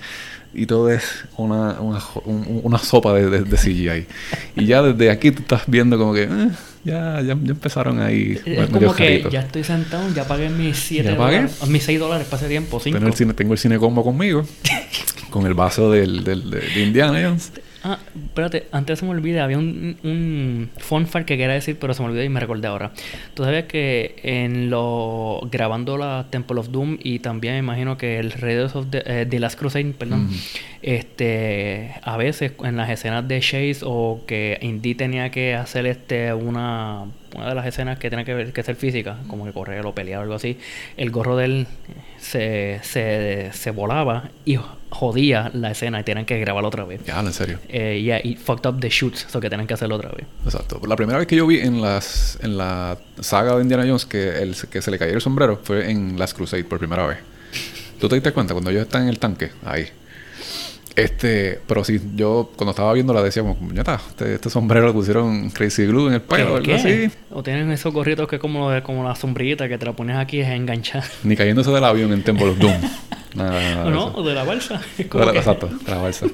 Y 0.53 0.65
todo 0.65 0.89
es 0.89 1.03
una, 1.35 1.79
una, 1.81 1.99
una 2.63 2.77
sopa 2.77 3.13
de, 3.13 3.29
de- 3.29 3.43
de 3.43 3.57
CGI. 3.57 4.07
y 4.55 4.65
ya 4.65 4.81
desde 4.81 5.11
aquí 5.11 5.31
tú 5.31 5.41
estás 5.41 5.63
viendo 5.67 5.97
como 5.97 6.13
que... 6.13 6.23
eh, 6.23 6.49
ya, 6.88 7.22
ya, 7.22 7.27
ya 7.27 7.51
empezaron 7.51 7.99
ahí 8.01 8.39
Es 8.45 8.69
como 8.69 8.93
que 8.95 9.03
jaritos. 9.05 9.31
ya 9.34 9.41
estoy 9.41 9.64
sentado, 9.64 10.03
ya 10.15 10.26
pagué 10.27 10.49
mis 10.49 10.77
7 10.77 11.03
¿Ya 11.11 11.18
pagué? 11.18 11.38
dólares, 11.38 11.68
mis 11.68 11.84
6 11.84 11.99
dólares 11.99 12.27
para 12.27 12.38
ese 12.41 12.49
tiempo, 12.49 12.80
5. 12.80 12.97
Tengo 12.97 13.07
el, 13.09 13.15
cine, 13.15 13.34
tengo 13.34 13.53
el 13.53 13.59
cine 13.59 13.77
combo 13.77 14.03
conmigo. 14.03 14.43
con 15.30 15.45
el 15.45 15.53
vaso 15.53 15.91
del, 15.91 16.23
del, 16.23 16.49
de, 16.49 16.59
de 16.61 16.84
Indiana 16.84 17.19
Jones. 17.22 17.51
Ah, 17.83 17.99
espérate, 18.15 18.67
antes 18.71 18.99
se 18.99 19.05
me 19.05 19.11
olvida, 19.11 19.43
había 19.43 19.57
un, 19.57 19.97
un 20.03 20.69
fun 20.77 21.05
fact 21.05 21.27
que 21.27 21.37
quería 21.37 21.53
decir, 21.53 21.77
pero 21.79 21.93
se 21.93 22.01
me 22.01 22.09
olvidó 22.09 22.23
y 22.23 22.29
me 22.29 22.39
recordé 22.39 22.67
ahora. 22.67 22.91
Tú 23.33 23.43
sabías 23.43 23.65
que 23.65 24.15
en 24.23 24.69
lo 24.69 25.41
grabando 25.51 25.97
la 25.97 26.27
Temple 26.29 26.59
of 26.59 26.69
Doom 26.69 26.97
y 27.01 27.19
también 27.19 27.53
me 27.53 27.59
imagino 27.59 27.97
que 27.97 28.19
el 28.19 28.31
Raiders 28.31 28.75
of 28.75 28.87
the, 28.89 29.03
eh, 29.05 29.25
The 29.29 29.39
Last 29.39 29.59
Crusade, 29.59 29.93
perdón, 29.97 30.29
este 30.81 31.95
a 32.03 32.17
veces 32.17 32.53
en 32.63 32.77
las 32.77 32.89
escenas 32.89 33.27
de 33.27 33.39
Chase 33.39 33.79
o 33.83 34.21
que 34.25 34.57
Indy 34.61 34.95
tenía 34.95 35.31
que 35.31 35.53
hacer 35.53 35.85
este 35.85 36.33
una 36.33 37.05
una 37.38 37.49
de 37.49 37.55
las 37.55 37.65
escenas 37.65 37.99
que 37.99 38.09
tenía 38.09 38.26
que 38.26 38.34
ver 38.34 38.51
que 38.51 38.64
ser 38.64 38.76
física, 38.76 39.18
como 39.27 39.45
que 39.45 39.53
correr 39.53 39.85
o 39.85 39.93
pelear 39.93 40.19
o 40.19 40.23
algo 40.23 40.34
así, 40.34 40.57
el 40.97 41.11
gorro 41.11 41.38
de 41.38 41.45
él 41.45 41.68
se, 42.18 42.80
se, 42.84 43.51
se 43.53 43.72
volaba 43.72 44.30
y 44.43 44.57
jodía 44.89 45.51
la 45.53 45.72
escena 45.72 45.99
y 45.99 46.03
tienen 46.03 46.26
que 46.26 46.39
grabarla 46.39 46.68
otra 46.69 46.84
vez. 46.84 47.03
Ya, 47.05 47.19
en 47.19 47.34
serio. 47.34 47.59
Eh, 47.69 48.01
yeah, 48.01 48.19
y 48.23 48.35
fucked 48.35 48.68
up 48.68 48.80
the 48.80 48.89
shoots, 48.89 49.27
so 49.30 49.39
que 49.39 49.49
tienen 49.49 49.68
que 49.68 49.73
hacerlo 49.73 49.95
otra 49.95 50.09
vez. 50.09 50.26
Exacto. 50.45 50.81
La 50.88 50.95
primera 50.95 51.19
vez 51.19 51.27
que 51.27 51.35
yo 51.35 51.45
vi 51.45 51.59
en 51.59 51.81
las 51.81 52.39
en 52.41 52.57
la 52.57 52.97
saga 53.19 53.55
de 53.55 53.61
Indiana 53.61 53.84
Jones 53.85 54.05
que, 54.05 54.41
el, 54.41 54.55
que 54.69 54.81
se 54.81 54.91
le 54.91 54.97
cayó 54.97 55.14
el 55.14 55.22
sombrero 55.22 55.59
fue 55.64 55.91
en 55.91 56.18
Last 56.18 56.35
Crusade 56.35 56.64
por 56.64 56.80
primera 56.80 57.05
vez. 57.05 57.19
¿Tú 57.99 58.07
te 58.07 58.15
diste 58.15 58.31
cuenta 58.31 58.53
cuando 58.53 58.69
ellos 58.69 58.84
están 58.84 59.03
en 59.03 59.09
el 59.09 59.19
tanque? 59.19 59.51
Ahí. 59.65 59.88
Este, 60.97 61.59
pero 61.67 61.83
sí, 61.83 62.01
yo 62.15 62.49
cuando 62.55 62.71
estaba 62.71 62.91
viendo 62.91 63.13
la 63.13 63.21
decía 63.21 63.43
como, 63.43 63.55
puñeta, 63.55 64.01
este, 64.09 64.33
este 64.33 64.49
sombrero 64.49 64.87
le 64.87 64.93
pusieron 64.93 65.51
crazy 65.51 65.85
glue 65.85 66.07
en 66.07 66.15
el 66.15 66.21
pelo, 66.21 66.55
algo 66.55 66.63
¿Qué? 66.63 66.73
así. 66.73 67.09
O 67.31 67.43
tienen 67.43 67.69
esos 67.71 67.93
gorritos 67.93 68.27
que 68.27 68.37
es 68.37 68.41
como, 68.41 68.71
como 68.81 69.03
la 69.03 69.13
sombrillita 69.15 69.69
que 69.69 69.77
te 69.77 69.85
la 69.85 69.93
pones 69.93 70.17
aquí 70.17 70.39
es 70.39 70.47
enganchar. 70.49 71.03
Ni 71.23 71.35
cayéndose 71.35 71.69
del 71.69 71.83
avión 71.83 72.11
en 72.13 72.23
Temple 72.23 72.47
of 72.49 72.57
Doom. 72.57 72.73
Nada, 73.35 73.51
nada 73.51 73.83
de 73.83 73.87
¿O 73.89 73.91
no? 73.91 74.05
O 74.15 74.23
de 74.23 74.33
la 74.33 74.43
balsa. 74.43 74.81
De 74.97 75.07
la- 75.25 75.31
Exacto, 75.33 75.67
de 75.67 75.91
la 75.91 75.97
balsa. 76.01 76.25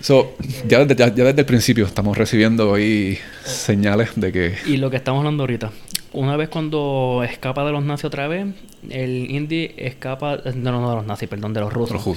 So, 0.00 0.36
ya, 0.66 0.78
desde, 0.82 0.96
ya, 0.96 1.14
ya 1.14 1.24
desde 1.24 1.40
el 1.40 1.46
principio 1.46 1.84
estamos 1.84 2.16
recibiendo 2.16 2.72
ahí 2.72 3.18
señales 3.44 4.12
de 4.16 4.32
que 4.32 4.54
Y 4.64 4.78
lo 4.78 4.88
que 4.88 4.96
estamos 4.96 5.18
hablando 5.18 5.42
ahorita. 5.42 5.70
Una 6.12 6.36
vez 6.38 6.48
cuando 6.48 7.22
escapa 7.28 7.62
de 7.66 7.72
los 7.72 7.84
nazis 7.84 8.06
otra 8.06 8.26
vez, 8.26 8.46
el 8.88 9.30
indie 9.30 9.74
escapa... 9.76 10.38
No, 10.54 10.80
no, 10.80 10.88
de 10.88 10.96
los 10.96 11.06
nazis, 11.06 11.28
perdón, 11.28 11.52
de 11.52 11.60
los 11.60 11.70
rusos. 11.72 12.06
los. 12.06 12.16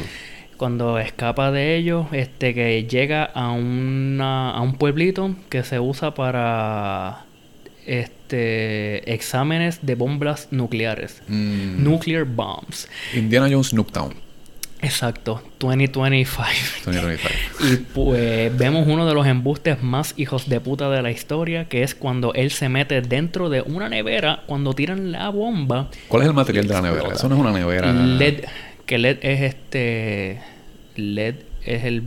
Cuando 0.58 1.00
escapa 1.00 1.52
de 1.52 1.76
ellos, 1.76 2.08
este 2.12 2.54
que 2.54 2.86
llega 2.86 3.24
a, 3.24 3.52
una, 3.52 4.52
a 4.52 4.62
un 4.62 4.76
pueblito 4.76 5.36
que 5.50 5.64
se 5.64 5.80
usa 5.80 6.14
para 6.14 7.26
este 7.86 9.14
exámenes 9.14 9.80
de 9.86 9.96
bombas 9.96 10.48
nucleares. 10.52 11.22
Mm, 11.28 11.84
Nuclear 11.84 12.26
bombs. 12.26 12.88
Indiana 13.14 13.48
Jones 13.52 13.74
Nuketown. 13.74 14.14
Exacto, 14.84 15.42
2025. 15.60 16.46
2025. 16.86 17.34
Y 17.72 17.78
pues 17.78 18.58
vemos 18.58 18.86
uno 18.86 19.08
de 19.08 19.14
los 19.14 19.26
embustes 19.26 19.82
más 19.82 20.14
hijos 20.18 20.50
de 20.50 20.60
puta 20.60 20.90
de 20.90 21.02
la 21.02 21.10
historia, 21.10 21.70
que 21.70 21.84
es 21.84 21.96
cuando 21.96 22.34
él 22.34 22.52
se 22.52 22.68
mete 22.68 23.02
dentro 23.02 23.50
de 23.50 23.62
una 23.62 23.88
nevera, 23.88 24.44
cuando 24.46 24.74
tiran 24.74 25.14
la 25.14 25.30
bomba. 25.30 25.90
¿Cuál 26.10 26.24
es 26.24 26.28
el 26.28 26.34
material 26.34 26.68
de 26.68 26.74
la 26.74 26.82
nevera? 26.82 27.14
Eso 27.14 27.30
no 27.30 27.36
es 27.36 27.42
una 27.42 27.52
nevera. 27.52 27.94
LED, 27.94 28.44
que 28.86 28.98
LED 28.98 29.18
es 29.22 29.42
este... 29.42 30.40
LED 30.96 31.36
es 31.66 31.84
el... 31.86 32.04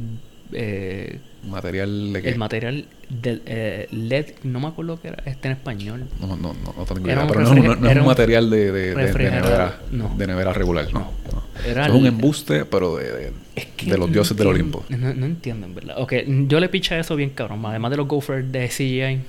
eh, 0.53 1.19
Material 1.49 2.13
de 2.13 2.23
qué? 2.23 2.29
el 2.31 2.39
material 2.39 2.87
del 3.09 3.41
eh, 3.47 3.87
LED, 3.93 4.27
no 4.43 4.59
me 4.59 4.67
acuerdo 4.67 5.01
qué 5.01 5.09
era 5.09 5.23
este 5.27 5.47
en 5.47 5.53
español. 5.53 6.07
No, 6.21 6.27
no, 6.37 6.55
no, 6.55 6.75
no 6.77 6.85
tengo 6.85 7.07
idea. 7.07 7.25
Pero 7.29 7.41
no, 7.41 7.47
es 7.47 7.51
un- 7.53 7.57
refriger- 7.65 7.79
no 7.79 7.91
es 7.91 7.97
un 7.99 8.05
material 8.07 8.51
de, 8.51 8.73
de, 8.73 8.95
de- 8.97 9.13
de 9.13 9.31
nevera. 9.31 9.81
No. 9.93 10.13
De 10.19 10.27
nevera 10.27 10.53
regular. 10.53 10.93
No. 10.93 11.13
no. 11.33 11.43
Era 11.65 11.87
es 11.87 11.93
un 11.93 12.05
embuste, 12.07 12.65
pero 12.65 12.97
de, 12.97 13.13
de, 13.13 13.33
Es 13.55 13.67
que 13.67 13.87
de 13.91 13.97
los 13.97 14.09
no 14.09 14.13
dioses 14.13 14.37
del 14.37 14.49
Olimpo. 14.49 14.85
No, 14.89 15.15
no 15.15 15.25
entiendo, 15.27 15.67
en 15.67 15.75
verdad. 15.77 15.95
Ok, 15.99 16.15
yo 16.49 16.59
le 16.59 16.69
piché 16.69 16.99
eso 16.99 17.15
bien 17.15 17.31
cabrón. 17.31 17.65
Además 17.65 17.93
de 17.93 17.97
los 17.99 18.09
gophers 18.09 18.51
de 18.51 18.67
CGI, 18.69 19.21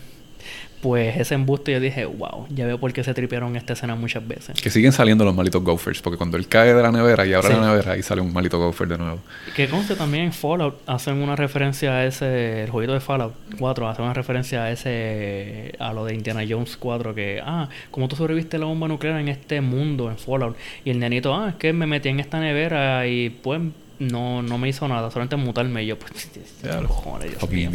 pues 0.82 1.18
ese 1.18 1.34
embuste 1.36 1.72
yo 1.72 1.80
dije, 1.80 2.06
wow, 2.06 2.46
ya 2.50 2.66
veo 2.68 2.80
por 2.80 2.94
qué 2.94 3.04
se 3.04 3.14
tripearon 3.14 3.56
esta 3.56 3.74
escena 3.74 3.96
muchas 3.96 4.28
veces. 4.28 4.62
Que 4.62 4.70
siguen 4.70 4.92
saliendo 4.92 5.26
los 5.26 5.34
malitos 5.36 5.64
gophers. 5.64 6.02
Porque 6.02 6.18
cuando 6.18 6.38
él 6.38 6.48
cae 6.48 6.74
de 6.74 6.82
la 6.84 6.92
nevera 6.92 7.26
y 7.26 7.34
abre 7.34 7.48
Sí. 7.50 7.54
la 7.60 7.68
nevera, 7.72 7.94
ahí 7.94 8.04
sale 8.04 8.22
un 8.22 8.32
malito 8.32 8.60
gopher 8.60 8.88
de 8.88 8.98
nuevo. 8.98 9.20
Que 9.56 9.68
conste 9.68 9.96
también 9.96 10.26
en 10.26 10.34
Fallout 10.34 10.80
hacen 10.86 11.16
una 11.16 11.36
referencia 11.36 11.94
a 11.94 12.06
ese, 12.06 12.64
el 12.64 12.70
jueguito 12.70 12.94
de 12.94 13.00
Fallout 13.00 13.34
4 13.58 13.88
hace 13.90 14.02
una 14.02 14.14
referencia 14.14 14.64
a 14.64 14.72
ese, 14.72 15.74
a 15.80 15.94
lo 15.94 16.06
de 16.06 16.14
Indiana 16.14 16.44
Jones 16.48 16.78
4 16.78 17.16
que, 17.16 17.42
ah, 17.44 17.70
como 17.92 18.08
tú 18.08 18.16
sobreviviste 18.16 18.58
a 18.58 18.60
la 18.60 18.66
bomba 18.68 18.88
nuclear 18.88 19.20
en 19.20 19.30
este 19.30 19.62
mundo, 19.62 20.10
en 20.12 20.18
Fallout. 20.18 20.56
Y 20.86 20.92
el 20.92 21.00
nenito, 21.00 21.34
ah, 21.36 21.50
es 21.50 21.56
que 21.56 21.74
me 21.74 21.88
metí 21.88 22.10
en 22.10 22.20
esta 22.20 22.40
nevera 22.40 23.08
y 23.08 23.30
pues 23.30 23.62
no, 24.00 24.44
no 24.44 24.58
me 24.60 24.70
hizo 24.70 24.88
nada, 24.88 25.10
solamente 25.10 25.36
mutarme. 25.38 25.84
Y 25.84 25.88
yo, 25.88 25.98
pues, 25.98 26.30
cojones, 26.88 27.32
Dios 27.40 27.50
mío. 27.52 27.72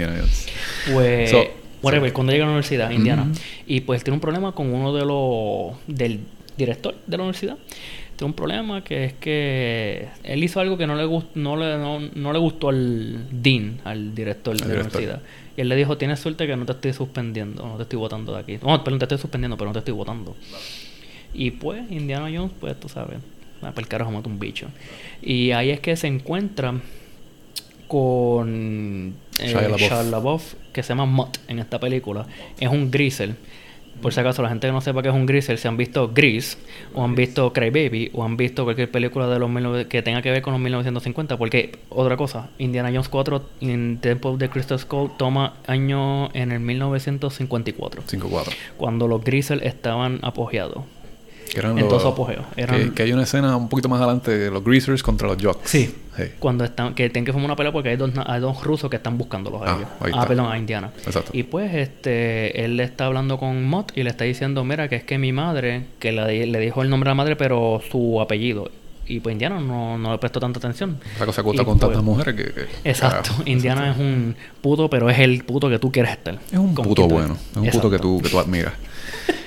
Pues, 0.92 1.30
So- 1.30 1.61
whatever, 1.82 2.12
cuando 2.12 2.32
llega 2.32 2.44
a 2.44 2.46
la 2.46 2.52
universidad, 2.52 2.90
Indiana, 2.90 3.26
y 3.66 3.80
pues 3.80 4.02
tiene 4.04 4.14
un 4.16 4.20
problema 4.20 4.52
con 4.52 4.72
uno 4.72 4.94
de 4.94 5.04
los, 5.04 5.76
del 5.86 6.20
director 6.56 6.94
de 7.06 7.16
la 7.16 7.22
universidad. 7.24 7.56
Tiene 8.16 8.30
un 8.30 8.34
problema 8.34 8.84
que 8.84 9.04
es 9.06 9.12
que 9.14 10.08
él 10.22 10.44
hizo 10.44 10.60
algo 10.60 10.76
que 10.78 10.86
no 10.86 10.94
le, 10.94 11.04
gust- 11.06 11.34
no 11.34 11.56
le, 11.56 11.76
no, 11.78 11.98
no 12.14 12.32
le 12.32 12.38
gustó 12.38 12.68
al 12.68 13.26
dean, 13.32 13.80
al 13.84 14.14
director 14.14 14.54
de 14.54 14.60
la 14.60 14.66
director. 14.66 15.00
universidad. 15.00 15.22
Y 15.56 15.60
él 15.62 15.68
le 15.68 15.76
dijo, 15.76 15.96
tienes 15.98 16.20
suerte 16.20 16.46
que 16.46 16.56
no 16.56 16.64
te 16.66 16.72
estoy 16.72 16.92
suspendiendo, 16.92 17.66
no 17.66 17.76
te 17.76 17.82
estoy 17.82 17.98
votando 17.98 18.32
de 18.34 18.40
aquí. 18.40 18.58
No, 18.64 18.84
perdón, 18.84 18.98
te 19.00 19.06
estoy 19.06 19.18
suspendiendo, 19.18 19.56
pero 19.56 19.70
no 19.70 19.72
te 19.72 19.78
estoy 19.80 19.94
votando. 19.94 20.36
Y 21.34 21.50
pues, 21.52 21.90
Indiana 21.90 22.26
Jones, 22.32 22.52
pues 22.60 22.78
tú 22.78 22.88
sabes, 22.88 23.18
para 23.60 23.72
el 23.78 23.88
carajo 23.88 24.10
mata 24.12 24.28
un 24.28 24.38
bicho. 24.38 24.68
Y 25.22 25.50
ahí 25.52 25.70
es 25.70 25.80
que 25.80 25.96
se 25.96 26.06
encuentra 26.06 26.74
con 27.88 29.14
eh, 29.42 29.76
Shia 29.76 30.02
LaBeouf. 30.02 30.54
Que 30.72 30.82
se 30.82 30.90
llama 30.90 31.06
Mutt 31.06 31.38
en 31.48 31.58
esta 31.58 31.78
película. 31.78 32.26
Es 32.58 32.68
un 32.68 32.90
grizzle. 32.90 33.34
Por 34.00 34.12
si 34.12 34.20
acaso 34.20 34.42
la 34.42 34.48
gente 34.48 34.66
que 34.66 34.72
no 34.72 34.80
sepa 34.80 35.02
qué 35.02 35.10
es 35.10 35.14
un 35.14 35.26
grizzle, 35.26 35.56
si 35.58 35.68
han 35.68 35.76
visto 35.76 36.10
Grease, 36.12 36.56
o 36.94 37.04
han 37.04 37.14
visto 37.14 37.52
Cry 37.52 37.70
Baby, 37.70 38.10
o 38.14 38.24
han 38.24 38.36
visto 38.36 38.64
cualquier 38.64 38.90
película 38.90 39.28
de 39.28 39.38
los 39.38 39.48
19 39.50 39.86
que 39.86 40.02
tenga 40.02 40.22
que 40.22 40.30
ver 40.30 40.42
con 40.42 40.54
los 40.54 40.60
1950. 40.60 41.36
Porque, 41.36 41.78
otra 41.90 42.16
cosa, 42.16 42.48
Indiana 42.58 42.88
Jones 42.88 43.08
4 43.08 43.42
en 43.60 43.98
Temple 43.98 44.30
of 44.30 44.38
the 44.38 44.48
Crystal 44.48 44.78
Skull 44.78 45.10
toma 45.18 45.54
año 45.66 46.34
en 46.34 46.52
el 46.52 46.60
1954, 46.60 48.02
5-4. 48.08 48.52
cuando 48.76 49.06
los 49.06 49.22
grizzles 49.22 49.62
estaban 49.62 50.18
apogeados. 50.22 50.84
Que 51.52 51.58
eran 51.60 51.72
En 51.72 51.80
los- 51.80 51.88
todo 51.88 52.00
su 52.00 52.08
apogeo. 52.08 52.44
Eran- 52.56 52.88
Que, 52.90 52.94
que 52.94 53.02
hay 53.02 53.12
una 53.12 53.24
escena 53.24 53.56
un 53.56 53.68
poquito 53.68 53.88
más 53.88 54.00
adelante 54.00 54.36
de 54.36 54.50
los 54.50 54.64
Greasers 54.64 55.02
contra 55.02 55.28
los 55.28 55.36
Jocks. 55.42 55.68
Sí. 55.68 55.94
Cuando 56.38 56.64
están, 56.64 56.94
que 56.94 57.08
tienen 57.10 57.24
que 57.24 57.32
formar 57.32 57.46
una 57.50 57.56
pelea 57.56 57.72
porque 57.72 57.88
hay 57.90 57.96
dos, 57.96 58.14
na- 58.14 58.24
hay 58.26 58.40
dos 58.40 58.62
rusos 58.64 58.88
que 58.90 58.96
están 58.96 59.16
buscándolos 59.18 59.62
a 59.62 59.72
Ah, 59.72 59.76
ellos. 60.06 60.18
Ah, 60.18 60.26
perdón, 60.26 60.50
a 60.52 60.58
Indiana. 60.58 60.90
Exacto. 61.06 61.30
Y 61.34 61.42
pues, 61.44 61.72
este, 61.74 62.64
él 62.64 62.76
le 62.76 62.84
está 62.84 63.06
hablando 63.06 63.38
con 63.38 63.64
Mott 63.64 63.92
y 63.96 64.02
le 64.02 64.10
está 64.10 64.24
diciendo, 64.24 64.62
mira, 64.64 64.88
que 64.88 64.96
es 64.96 65.04
que 65.04 65.16
mi 65.18 65.32
madre, 65.32 65.84
que 65.98 66.12
le, 66.12 66.46
le 66.46 66.58
dijo 66.60 66.82
el 66.82 66.90
nombre 66.90 67.08
a 67.08 67.12
la 67.12 67.14
madre, 67.14 67.36
pero 67.36 67.80
su 67.90 68.20
apellido. 68.20 68.70
Y 69.06 69.20
pues 69.20 69.32
Indiana 69.32 69.58
no, 69.58 69.98
no 69.98 70.12
le 70.12 70.18
prestó 70.18 70.38
tanta 70.38 70.58
atención. 70.58 70.98
Esa 71.16 71.26
cosa 71.26 71.40
acuesta 71.40 71.62
Y, 71.62 71.64
con 71.66 71.78
pues, 71.78 71.88
tantas 71.90 72.04
mujeres 72.04 72.34
que... 72.36 72.44
que- 72.52 72.66
Exacto. 72.88 73.30
carajo. 73.30 73.42
Indiana 73.46 73.90
es 73.92 73.98
un 73.98 74.36
puto, 74.60 74.88
pero 74.88 75.10
es 75.10 75.18
el 75.18 75.44
puto 75.44 75.68
que 75.68 75.78
tú 75.78 75.90
quieres 75.90 76.12
estar. 76.12 76.38
Es 76.50 76.58
un 76.58 76.74
Con 76.74 76.84
puto 76.86 77.08
bueno. 77.08 77.36
Es 77.52 77.56
un 77.56 77.68
puto 77.70 77.90
que 77.90 77.98
tú, 77.98 78.20
que 78.22 78.28
tú 78.28 78.38
admiras. 78.38 78.74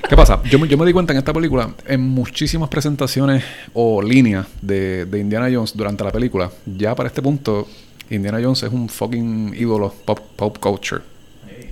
¿Qué 0.10 0.16
pasa? 0.16 0.42
Yo, 0.44 0.60
me- 0.60 0.68
yo 0.68 0.78
me 0.78 0.86
di 0.86 0.94
cuenta 0.94 1.14
en 1.14 1.20
esta 1.20 1.34
película, 1.34 1.70
en 1.88 2.02
muchísimas 2.02 2.70
presentaciones 2.70 3.44
o 3.74 4.02
líneas 4.02 4.46
de, 4.62 5.06
de 5.06 5.20
Indiana 5.20 5.48
Jones 5.52 5.76
durante 5.76 6.04
la 6.04 6.12
película, 6.12 6.52
ya 6.66 6.94
para 6.96 7.08
este 7.08 7.22
punto, 7.22 7.68
Indiana 8.10 8.40
Jones 8.42 8.64
es 8.64 8.72
un 8.72 8.88
fucking 8.90 9.56
ídolo 9.58 9.94
pop, 10.06 10.20
pop 10.36 10.58
culture. 10.60 11.02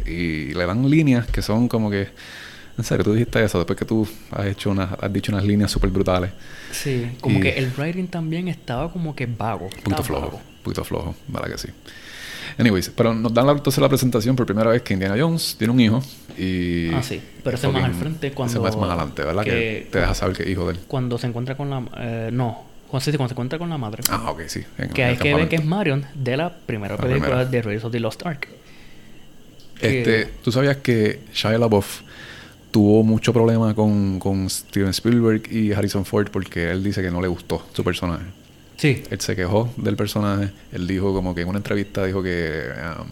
Y 0.05 0.53
le 0.53 0.65
dan 0.65 0.89
líneas 0.89 1.27
que 1.27 1.41
son 1.41 1.67
como 1.67 1.89
que... 1.89 2.07
En 2.75 2.83
serio, 2.83 3.03
tú 3.03 3.13
dijiste 3.13 3.43
eso 3.43 3.59
después 3.59 3.77
que 3.77 3.85
tú 3.85 4.07
has 4.31 4.47
hecho 4.47 4.71
unas, 4.71 4.89
has 4.99 5.13
dicho 5.13 5.31
unas 5.31 5.43
líneas 5.45 5.69
súper 5.69 5.91
brutales. 5.91 6.31
Sí, 6.71 7.11
como 7.21 7.37
Y- 7.37 7.41
que 7.41 7.49
el 7.59 7.71
writing 7.77 8.07
también 8.07 8.47
estaba 8.47 8.91
como 8.91 9.15
que 9.15 9.27
vago. 9.27 9.69
Estaba 9.77 10.01
flojo. 10.01 10.25
vago. 10.25 10.37
Un 10.37 10.63
poquito 10.63 10.83
flojo, 10.83 11.15
¿verdad 11.27 11.51
que 11.51 11.57
sí? 11.59 11.67
Anyways, 12.57 12.89
pero 12.89 13.13
nos 13.13 13.33
dan 13.33 13.45
la, 13.47 13.53
entonces 13.53 13.81
la 13.81 13.89
presentación 13.89 14.35
por 14.35 14.45
primera 14.45 14.69
vez 14.71 14.81
que 14.81 14.93
Indiana 14.93 15.15
Jones 15.17 15.55
tiene 15.57 15.73
un 15.73 15.79
hijo 15.79 16.01
y... 16.37 16.89
Ah, 16.93 17.01
sí. 17.03 17.21
Pero 17.43 17.55
ese 17.57 17.67
es 17.67 17.73
más 17.73 17.83
al 17.83 17.93
frente 17.93 18.27
Ese 18.27 18.35
cuando- 18.35 18.61
más, 18.61 18.75
más 18.77 18.89
adelante, 18.89 19.23
¿verdad? 19.23 19.43
Que, 19.43 19.49
que- 19.49 19.87
te 19.91 19.99
deja 19.99 20.13
saber 20.13 20.35
que 20.35 20.43
es 20.43 20.49
hijo 20.49 20.65
de 20.67 20.73
él. 20.73 20.79
Cuando 20.87 21.17
se 21.17 21.27
encuentra 21.27 21.55
con 21.55 21.69
la... 21.69 21.83
eh, 21.97 22.29
no, 22.31 22.63
cuando, 22.89 23.03
sí, 23.05 23.11
cuando 23.11 23.29
se 23.29 23.33
encuentra 23.33 23.57
con 23.59 23.69
la 23.69 23.77
madre. 23.77 24.03
Ah, 24.09 24.31
ok, 24.31 24.41
sí. 24.47 24.63
en- 24.77 24.89
que 24.89 25.03
hay 25.03 25.17
que 25.17 25.33
ver 25.33 25.47
que 25.49 25.55
es. 25.57 25.65
Marion 25.65 26.05
de 26.13 26.37
la 26.37 26.53
primera 26.53 26.95
La 26.95 27.01
película 27.01 27.25
primera. 27.29 27.45
de 27.45 27.61
Raiders 27.61 27.85
of 27.85 27.91
the 27.91 27.99
Lost 27.99 28.25
Ark. 28.25 28.47
Este, 29.81 30.25
¿Tú 30.43 30.51
sabías 30.51 30.77
que 30.77 31.21
Shia 31.33 31.57
LaBeouf 31.57 32.01
tuvo 32.71 33.03
mucho 33.03 33.33
problema 33.33 33.73
con, 33.75 34.17
con 34.19 34.49
Steven 34.49 34.89
Spielberg 34.89 35.43
y 35.51 35.73
Harrison 35.73 36.05
Ford 36.05 36.29
porque 36.31 36.71
él 36.71 36.83
dice 36.83 37.01
que 37.01 37.11
no 37.11 37.21
le 37.21 37.27
gustó 37.27 37.65
su 37.73 37.83
personaje? 37.83 38.23
Sí. 38.83 39.01
Él 39.09 39.21
se 39.21 39.33
quejó 39.33 39.73
del 39.77 39.95
personaje. 39.95 40.51
Él 40.73 40.85
dijo 40.87 41.13
como 41.13 41.33
que 41.33 41.39
en 41.39 41.47
una 41.47 41.59
entrevista 41.59 42.03
dijo 42.03 42.21
que... 42.21 42.69
um, 42.99 43.07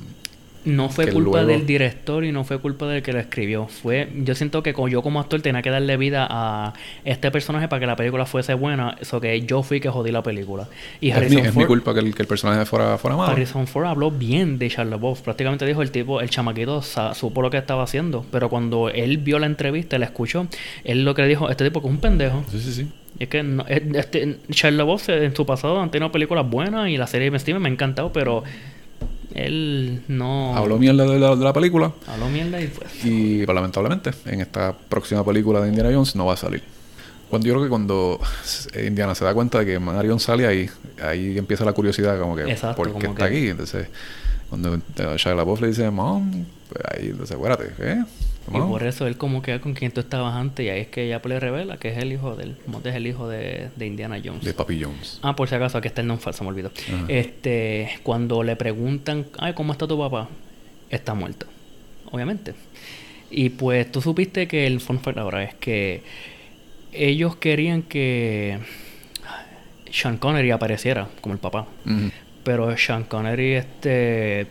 No 0.64 0.90
fue 0.90 1.06
que 1.06 1.12
culpa 1.14 1.42
luego- 1.42 1.48
del 1.48 1.66
director 1.66 2.24
y 2.24 2.32
no 2.32 2.44
fue 2.44 2.60
culpa 2.60 2.88
del 2.88 3.02
que 3.02 3.14
lo 3.14 3.20
escribió. 3.20 3.68
Fue, 3.68 4.10
yo 4.16 4.36
siento 4.36 4.62
que 4.62 4.74
yo 4.90 5.02
como 5.02 5.20
actor 5.20 5.42
tenía 5.42 5.62
que 5.62 5.70
darle 5.72 5.98
vida 5.98 6.28
a 6.30 6.74
este 7.04 7.32
personaje 7.32 7.68
para 7.68 7.80
que 7.80 7.88
la 7.88 7.96
película 7.96 8.26
fuese 8.26 8.54
buena. 8.54 8.96
Eso 9.02 9.20
que 9.20 9.42
yo 9.42 9.64
fui 9.64 9.80
que 9.80 9.90
jodí 9.90 10.12
la 10.12 10.22
película. 10.24 10.68
Y 11.00 11.10
es, 11.10 11.16
mi, 11.16 11.18
Harrison 11.26 11.40
es 11.46 11.56
mi 11.56 11.62
Ford, 11.64 11.68
culpa 11.68 11.94
que 11.94 12.00
el, 12.02 12.14
que 12.14 12.22
el 12.22 12.28
personaje 12.28 12.66
fuera, 12.66 12.98
fuera 12.98 13.18
malo. 13.18 13.32
Harrison 13.32 13.66
Ford 13.68 13.86
habló 13.86 14.12
bien 14.12 14.60
de 14.60 14.70
Charles 14.70 14.92
LaBeouf. 14.92 15.22
Prácticamente 15.22 15.66
dijo 15.66 15.82
el 15.82 15.90
tipo, 15.92 16.22
el 16.22 16.30
chamaquito 16.30 16.82
supo 16.82 17.42
lo 17.42 17.50
que 17.50 17.58
estaba 17.58 17.84
haciendo. 17.84 18.26
Pero 18.32 18.50
cuando 18.50 18.90
él 18.90 19.18
vio 19.18 19.40
la 19.40 19.48
entrevista, 19.48 19.98
la 19.98 20.06
escuchó, 20.06 20.48
él 20.84 21.04
lo 21.06 21.16
que 21.16 21.24
le 21.24 21.28
dijo, 21.30 21.50
este 21.50 21.64
tipo 21.64 21.82
que 21.82 21.88
es 21.88 21.94
un 21.94 22.00
pendejo. 22.00 22.44
Sí, 22.52 22.60
sí, 22.60 22.72
sí. 22.74 22.88
Y 23.20 23.24
es 23.24 23.30
que 23.30 23.44
no, 23.44 23.66
es- 23.68 23.82
este, 23.94 24.24
en 24.24 25.36
su 25.36 25.46
pasado 25.46 25.82
han 25.82 25.92
tenido 25.92 26.12
películas 26.12 26.50
buenas 26.50 26.90
y 26.90 26.98
la 26.98 27.08
serie 27.08 27.26
de 27.26 27.30
Ben 27.32 27.40
Stevens 27.40 27.62
me 27.62 27.70
ha 27.70 27.72
encantado, 27.72 28.12
pero 28.14 28.44
él 29.36 30.03
no 30.08 30.56
Habló 30.56 30.78
mierda 30.78 31.06
de 31.06 31.20
la, 31.20 31.36
de 31.36 31.44
la 31.44 31.53
película 31.53 31.91
habló 32.08 32.30
mierda 32.30 32.62
y 32.62 32.68
pues 32.68 33.06
y 33.06 33.45
pues, 33.45 33.56
lamentablemente 33.56 34.12
en 34.26 34.41
esta 34.41 34.74
próxima 34.74 35.24
película 35.26 35.62
de 35.62 35.70
Indiana 35.70 35.90
Jones 35.94 36.16
no 36.16 36.26
va 36.26 36.34
a 36.34 36.38
salir. 36.38 36.64
Cuando 37.30 37.48
yo 37.48 37.53
creo 37.53 37.64
que 37.64 37.70
cuando 37.70 38.20
Indiana 38.86 39.16
se 39.16 39.24
da 39.24 39.34
cuenta 39.34 39.60
de 39.60 39.66
que 39.66 39.80
Marion 39.80 40.20
sale 40.20 40.45
ahí, 40.45 40.70
ahí 41.02 41.38
empieza 41.38 41.64
la 41.64 41.72
curiosidad 41.74 42.20
como 42.20 42.36
que 42.36 42.44
Exacto, 42.44 42.76
¿por 42.76 42.94
qué 42.98 43.08
está 43.08 43.30
que- 43.30 43.38
aquí? 43.38 43.48
Entonces, 43.49 43.88
cuando 44.49 44.76
eh, 44.76 45.16
Shia 45.18 45.34
LaBeouf 45.34 45.62
le 45.62 45.68
dice, 45.68 45.90
Mom, 45.90 46.30
pues 46.68 46.84
ahí, 46.94 47.08
entonces, 47.10 47.38
espérate, 47.38 48.03
Y 48.47 48.59
por 48.59 48.84
eso 48.84 49.07
él 49.07 49.18
como 49.18 49.41
que 49.41 49.59
con 49.59 49.73
quien 49.73 49.91
tú 49.91 50.01
estabas 50.01 50.35
antes 50.35 50.65
y 50.65 50.69
ahí 50.69 50.81
es 50.81 50.88
que 50.88 51.05
ella 51.05 51.22
le 51.23 51.39
revela 51.39 51.77
que 51.77 51.89
es 51.89 51.97
el 51.97 52.11
hijo 52.11 52.35
del 52.35 52.57
es 52.84 52.95
el 52.95 53.07
hijo 53.07 53.30
de, 53.30 53.69
de 53.76 53.85
Indiana 53.85 54.19
Jones. 54.23 54.43
De 54.43 54.53
Papi 54.53 54.81
Jones. 54.81 55.19
Ah, 55.22 55.35
por 55.35 55.47
si 55.47 55.55
acaso, 55.55 55.77
aquí 55.77 55.88
está 55.88 56.01
el 56.01 56.07
nombre 56.07 56.23
falso, 56.23 56.43
me 56.43 56.49
olvidó. 56.49 56.72
Ajá. 56.88 57.05
Este, 57.07 57.89
cuando 58.03 58.43
le 58.43 58.55
preguntan, 58.55 59.27
ay, 59.38 59.53
¿cómo 59.53 59.73
está 59.73 59.88
tu 59.88 59.97
papá? 59.97 60.27
Está 60.89 61.13
muerto, 61.13 61.45
obviamente. 62.11 62.53
Y 63.30 63.49
pues 63.49 63.89
tú 63.91 64.01
supiste 64.01 64.47
que 64.47 64.68
el 64.68 64.81
fun 64.81 64.99
fact 64.99 65.18
ahora 65.18 65.43
es 65.43 65.53
que 65.53 66.03
ellos 66.91 67.35
querían 67.38 67.84
que 67.84 68.59
Sean 69.91 70.18
Connery 70.18 70.51
apareciera 70.51 71.07
como 71.22 71.34
el 71.34 71.39
papá. 71.39 71.68
Pero 72.43 72.76
Sean 72.77 73.03
Connery 73.03 73.53
este 73.53 74.47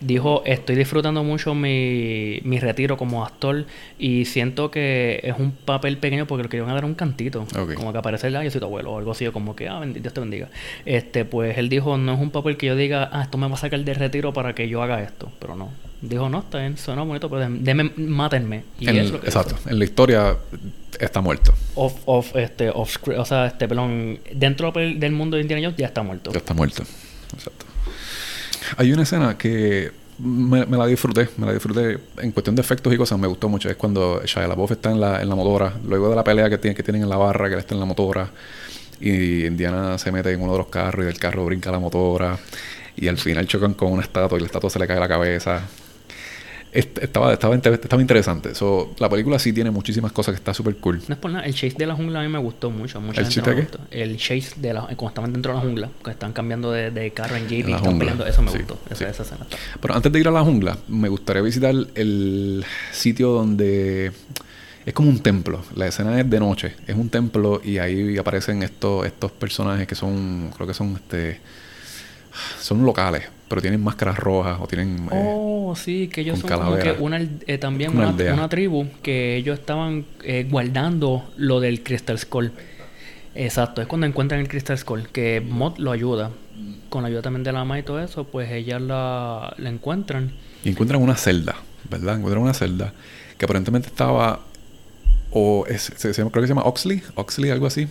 dijo 0.00 0.42
estoy 0.44 0.76
disfrutando 0.76 1.24
mucho 1.24 1.54
mi, 1.54 2.40
mi 2.44 2.58
retiro 2.58 2.96
como 2.96 3.24
actor 3.24 3.64
y 3.98 4.24
siento 4.26 4.70
que 4.70 5.20
es 5.22 5.34
un 5.38 5.52
papel 5.52 5.96
pequeño 5.98 6.26
porque 6.26 6.42
lo 6.42 6.48
que 6.48 6.56
iban 6.58 6.68
a 6.70 6.74
dar 6.74 6.84
un 6.84 6.94
cantito 6.94 7.46
como 7.76 7.92
que 7.92 7.98
aparecer 7.98 8.36
ah 8.36 8.44
yo 8.44 8.50
soy 8.50 8.60
tu 8.60 8.66
abuelo 8.66 8.92
o 8.92 8.98
algo 8.98 9.12
así 9.12 9.26
como 9.30 9.56
que 9.56 9.68
ah 9.68 9.80
Dios 9.86 10.12
te 10.12 10.20
bendiga 10.20 10.48
este 10.84 11.24
pues 11.24 11.56
él 11.58 11.68
dijo 11.68 11.96
no 11.96 12.14
es 12.14 12.20
un 12.20 12.30
papel 12.30 12.56
que 12.56 12.66
yo 12.66 12.76
diga 12.76 13.08
ah 13.12 13.22
esto 13.22 13.38
me 13.38 13.48
va 13.48 13.54
a 13.54 13.58
sacar 13.58 13.80
de 13.80 13.94
retiro 13.94 14.32
para 14.32 14.54
que 14.54 14.68
yo 14.68 14.82
haga 14.82 15.02
esto 15.02 15.30
pero 15.38 15.56
no 15.56 15.70
dijo 16.02 16.28
no 16.28 16.40
está 16.40 16.58
bien 16.58 16.76
suena 16.76 17.02
bonito 17.02 17.30
pero 17.30 17.48
deme 17.50 17.90
mátenme 17.96 18.64
y 18.78 18.88
En- 18.88 18.98
exacto. 19.06 19.56
En 19.66 19.78
la 19.78 19.84
historia 19.84 20.36
está 21.00 21.20
muerto. 21.20 21.52
off, 21.74 21.94
off, 22.06 22.36
este, 22.36 22.70
off 22.70 22.90
screen, 22.92 23.20
o 23.20 23.24
sea, 23.24 23.46
este, 23.46 23.68
perdón, 23.68 24.18
dentro 24.34 24.72
del 24.72 24.98
del 24.98 25.12
mundo 25.12 25.36
de 25.36 25.42
Indiana 25.42 25.66
Jones 25.66 25.78
ya 25.78 25.86
está 25.86 26.02
muerto. 26.02 26.32
Ya 26.32 26.38
está 26.38 26.54
muerto. 26.54 26.84
Exacto. 27.34 27.65
Hay 28.76 28.92
una 28.92 29.02
escena 29.02 29.36
que 29.38 29.92
me, 30.18 30.64
la 30.66 30.86
disfruté, 30.86 31.28
me 31.36 31.46
la 31.46 31.52
disfruté 31.52 31.98
en 32.18 32.32
cuestión 32.32 32.56
de 32.56 32.62
efectos 32.62 32.92
y 32.92 32.96
cosas, 32.96 33.18
me 33.18 33.26
gustó 33.26 33.48
mucho. 33.48 33.68
Es 33.68 33.76
cuando 33.76 34.22
Shia 34.24 34.48
LaBeouf 34.48 34.72
está 34.72 34.90
en 34.90 35.00
la, 35.00 35.20
en 35.20 35.28
la 35.28 35.34
motora, 35.34 35.74
luego 35.84 36.08
de 36.10 36.16
la 36.16 36.24
pelea 36.24 36.48
que, 36.48 36.58
tiene, 36.58 36.74
que 36.74 36.82
tienen 36.82 37.02
en 37.02 37.08
la 37.08 37.16
barra, 37.16 37.48
que 37.48 37.54
él 37.54 37.60
está 37.60 37.74
en 37.74 37.80
la 37.80 37.86
motora, 37.86 38.28
y 39.00 39.46
Indiana 39.46 39.98
se 39.98 40.10
mete 40.10 40.32
en 40.32 40.40
uno 40.40 40.52
de 40.52 40.58
los 40.58 40.68
carros 40.68 41.04
y 41.04 41.06
del 41.06 41.18
carro 41.18 41.44
brinca 41.44 41.70
la 41.70 41.78
motora, 41.78 42.38
y 42.96 43.08
al 43.08 43.18
final 43.18 43.46
chocan 43.46 43.74
con 43.74 43.92
una 43.92 44.02
estatua 44.02 44.38
y 44.38 44.40
la 44.40 44.46
estatua 44.46 44.70
se 44.70 44.78
le 44.78 44.86
cae 44.86 44.98
la 44.98 45.08
cabeza. 45.08 45.62
Est- 46.76 46.98
Estaba, 46.98 47.32
estaba, 47.32 47.54
estaba 47.56 48.00
interesante. 48.02 48.54
So, 48.54 48.94
la 48.98 49.08
película 49.08 49.38
sí 49.38 49.52
tiene 49.52 49.70
muchísimas 49.70 50.12
cosas 50.12 50.32
que 50.34 50.36
está 50.38 50.52
súper 50.54 50.76
cool. 50.76 51.00
No 51.08 51.14
es 51.14 51.20
por 51.20 51.30
nada, 51.30 51.44
el 51.46 51.54
chase 51.54 51.74
de 51.76 51.86
la 51.86 51.94
jungla 51.94 52.20
a 52.20 52.22
mí 52.22 52.28
me 52.28 52.38
gustó 52.38 52.70
mucho. 52.70 53.00
Mucha 53.00 53.22
¿El 53.22 53.28
de 53.28 53.42
qué? 53.42 53.68
El 53.90 54.16
chase 54.18 54.52
de 54.60 54.74
la 54.74 54.82
cuando 54.82 55.08
estaban 55.08 55.32
dentro 55.32 55.52
de 55.52 55.58
la 55.58 55.64
jungla, 55.64 55.90
que 56.04 56.10
están 56.10 56.32
cambiando 56.32 56.70
de, 56.70 56.90
de 56.90 57.10
carro 57.12 57.36
en 57.36 57.48
jeep 57.48 57.66
En 57.68 57.74
están 57.76 57.98
peleando, 57.98 58.26
eso 58.26 58.42
me 58.42 58.50
sí, 58.50 58.58
gustó. 58.58 58.78
Esa, 58.86 58.96
sí. 58.96 59.04
esa 59.04 59.22
escena 59.22 59.40
está. 59.44 59.56
Pero 59.80 59.94
antes 59.94 60.12
de 60.12 60.20
ir 60.20 60.28
a 60.28 60.30
la 60.30 60.42
jungla, 60.42 60.76
me 60.88 61.08
gustaría 61.08 61.42
visitar 61.42 61.74
el 61.94 62.64
sitio 62.92 63.30
donde 63.30 64.12
es 64.84 64.92
como 64.94 65.08
un 65.10 65.20
templo. 65.20 65.62
La 65.74 65.86
escena 65.86 66.20
es 66.20 66.28
de 66.28 66.38
noche, 66.40 66.74
es 66.86 66.94
un 66.94 67.08
templo 67.08 67.60
y 67.64 67.78
ahí 67.78 68.18
aparecen 68.18 68.62
estos 68.62 69.04
estos 69.06 69.32
personajes 69.32 69.86
que 69.86 69.94
son, 69.94 70.50
creo 70.54 70.66
que 70.66 70.74
son 70.74 70.94
este, 70.94 71.40
son 72.60 72.84
locales, 72.84 73.24
pero 73.48 73.60
tienen 73.62 73.82
máscaras 73.82 74.18
rojas 74.18 74.58
o 74.60 74.66
tienen 74.66 75.08
eh, 75.12 75.32
Oh, 75.34 75.74
sí, 75.76 76.08
que 76.08 76.20
ellos 76.22 76.38
son 76.38 76.50
como 76.50 76.76
que 76.76 76.92
una, 76.92 77.20
eh, 77.46 77.58
también 77.58 77.92
una 77.96 78.10
una, 78.10 78.48
tribu 78.48 78.88
que 79.02 79.36
ellos 79.36 79.58
estaban 79.58 80.04
eh, 80.22 80.46
guardando 80.50 81.28
lo 81.36 81.60
del 81.60 81.82
Crystal 81.82 82.18
Skull. 82.18 82.52
Exacto, 83.34 83.82
es 83.82 83.86
cuando 83.88 84.06
encuentran 84.06 84.40
el 84.40 84.48
Crystal 84.48 84.78
Skull, 84.78 85.08
que 85.08 85.40
Mod 85.40 85.78
lo 85.78 85.92
ayuda. 85.92 86.30
Con 86.88 87.02
la 87.02 87.08
ayuda 87.08 87.20
también 87.22 87.42
de 87.44 87.52
la 87.52 87.60
ama 87.60 87.78
y 87.78 87.82
todo 87.82 88.00
eso, 88.00 88.24
pues 88.24 88.50
ellas 88.50 88.80
la, 88.80 89.52
la 89.58 89.68
encuentran. 89.68 90.32
y 90.64 90.70
encuentran 90.70 91.02
una 91.02 91.16
celda, 91.16 91.56
¿verdad? 91.90 92.16
Encuentran 92.16 92.42
una 92.42 92.54
celda 92.54 92.92
que 93.36 93.44
aparentemente 93.44 93.88
estaba 93.88 94.40
o 95.30 95.66
es- 95.68 95.92
se, 95.96 96.14
se 96.14 96.22
creo 96.22 96.30
que 96.30 96.42
se 96.42 96.48
llama 96.48 96.62
Oxley, 96.64 97.02
Oxley 97.14 97.50
algo 97.50 97.66
así. 97.66 97.88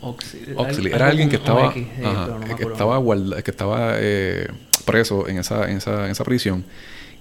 Oxley, 0.00 0.92
Era 0.92 1.08
alguien 1.08 1.28
que 1.28 1.36
estaba, 1.36 1.72
eh, 1.76 1.86
ajá, 2.04 2.26
no 2.28 2.56
que 2.56 2.62
estaba, 2.64 3.42
que 3.42 3.50
estaba 3.50 3.92
eh, 3.98 4.48
preso 4.82 5.28
en 5.28 5.38
esa, 5.38 5.70
en, 5.70 5.78
esa, 5.78 6.04
en 6.04 6.10
esa 6.10 6.24
prisión. 6.24 6.64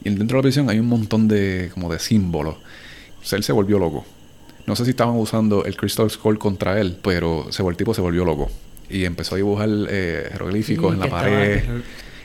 Y 0.03 0.09
dentro 0.09 0.37
de 0.37 0.39
la 0.39 0.41
prisión 0.43 0.69
hay 0.69 0.79
un 0.79 0.87
montón 0.87 1.27
de, 1.27 1.69
como 1.73 1.91
de 1.91 1.99
símbolos. 1.99 2.55
O 3.21 3.25
sea, 3.25 3.37
él 3.37 3.43
se 3.43 3.53
volvió 3.53 3.77
loco. 3.79 4.05
No 4.65 4.75
sé 4.75 4.83
si 4.85 4.91
estaban 4.91 5.15
usando 5.15 5.65
el 5.65 5.75
Crystal 5.75 6.09
Skull 6.09 6.39
contra 6.39 6.79
él, 6.79 6.97
pero 7.01 7.47
se, 7.49 7.63
el 7.63 7.75
tipo 7.75 7.93
se 7.93 8.01
volvió 8.01 8.25
loco. 8.25 8.49
Y 8.89 9.05
empezó 9.05 9.35
a 9.35 9.37
dibujar 9.37 9.69
eh, 9.89 10.29
jeroglíficos 10.31 10.91
Sí, 10.91 10.93
en 10.95 10.99
la 10.99 11.09
pared. 11.09 11.63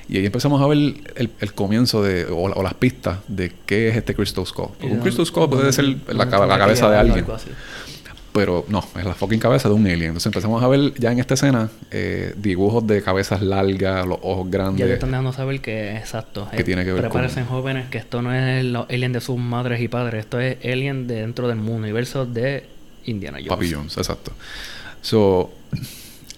Y 0.09 0.19
ahí 0.19 0.27
empezamos 0.27 0.63
a 0.63 0.67
ver 0.67 0.79
el, 0.79 1.31
el 1.41 1.53
comienzo 1.53 2.03
de, 2.03 2.27
o, 2.27 2.45
o 2.45 2.63
las 2.63 2.75
pistas 2.75 3.19
de 3.29 3.53
qué 3.67 3.89
es 3.89 3.97
este 3.97 4.15
Crystal 4.15 4.47
Skull. 4.47 4.69
Porque 4.81 4.95
un 4.95 5.01
Crystal 5.01 5.27
Skull 5.27 5.51
puede 5.51 5.73
ser 5.73 5.85
la, 6.09 6.25
la 6.25 6.59
cabeza 6.59 6.91
de 6.91 6.97
alguien. 6.97 7.27
Pero 8.37 8.65
no, 8.69 8.85
es 8.99 9.05
la 9.05 9.15
fucking 9.15 9.41
cabeza 9.41 9.69
de 9.69 9.75
un 9.75 9.87
alien. 9.87 10.05
Entonces 10.09 10.27
empezamos 10.27 10.63
a 10.63 10.69
ver 10.69 10.93
ya 10.99 11.11
en 11.11 11.19
esta 11.19 11.35
escena 11.35 11.71
eh, 11.91 12.35
dibujos 12.37 12.87
de 12.87 13.03
cabezas 13.03 13.43
largas, 13.43 14.07
los 14.07 14.19
ojos 14.23 14.47
Ya 14.47 14.51
te 14.51 14.57
grandes. 14.59 14.91
están 14.91 15.11
dejando 15.11 15.33
saber 15.33 15.61
que, 15.61 15.97
exacto. 15.97 16.47
Que 16.51 16.61
eh, 16.61 16.65
tiene 16.65 16.85
que 16.85 16.93
ver 16.93 17.01
Prepárense 17.03 17.41
con- 17.41 17.49
jóvenes 17.49 17.89
que 17.89 17.99
esto 17.99 18.23
no 18.23 18.33
es 18.35 18.61
el 18.61 18.77
alien 18.77 19.13
de 19.13 19.21
sus 19.21 19.39
madres 19.39 19.81
y 19.81 19.89
padres. 19.89 20.21
Esto 20.21 20.39
es 20.39 20.59
alien 20.65 21.07
de 21.07 21.17
dentro 21.23 21.49
del 21.49 21.57
mundo, 21.57 21.79
universo 21.83 22.27
de 22.27 22.65
Indiana 23.07 23.39
Jones. 23.39 23.49
Papi 23.49 23.73
Jones, 23.73 23.97
exacto. 23.97 24.33
So, 25.03 25.51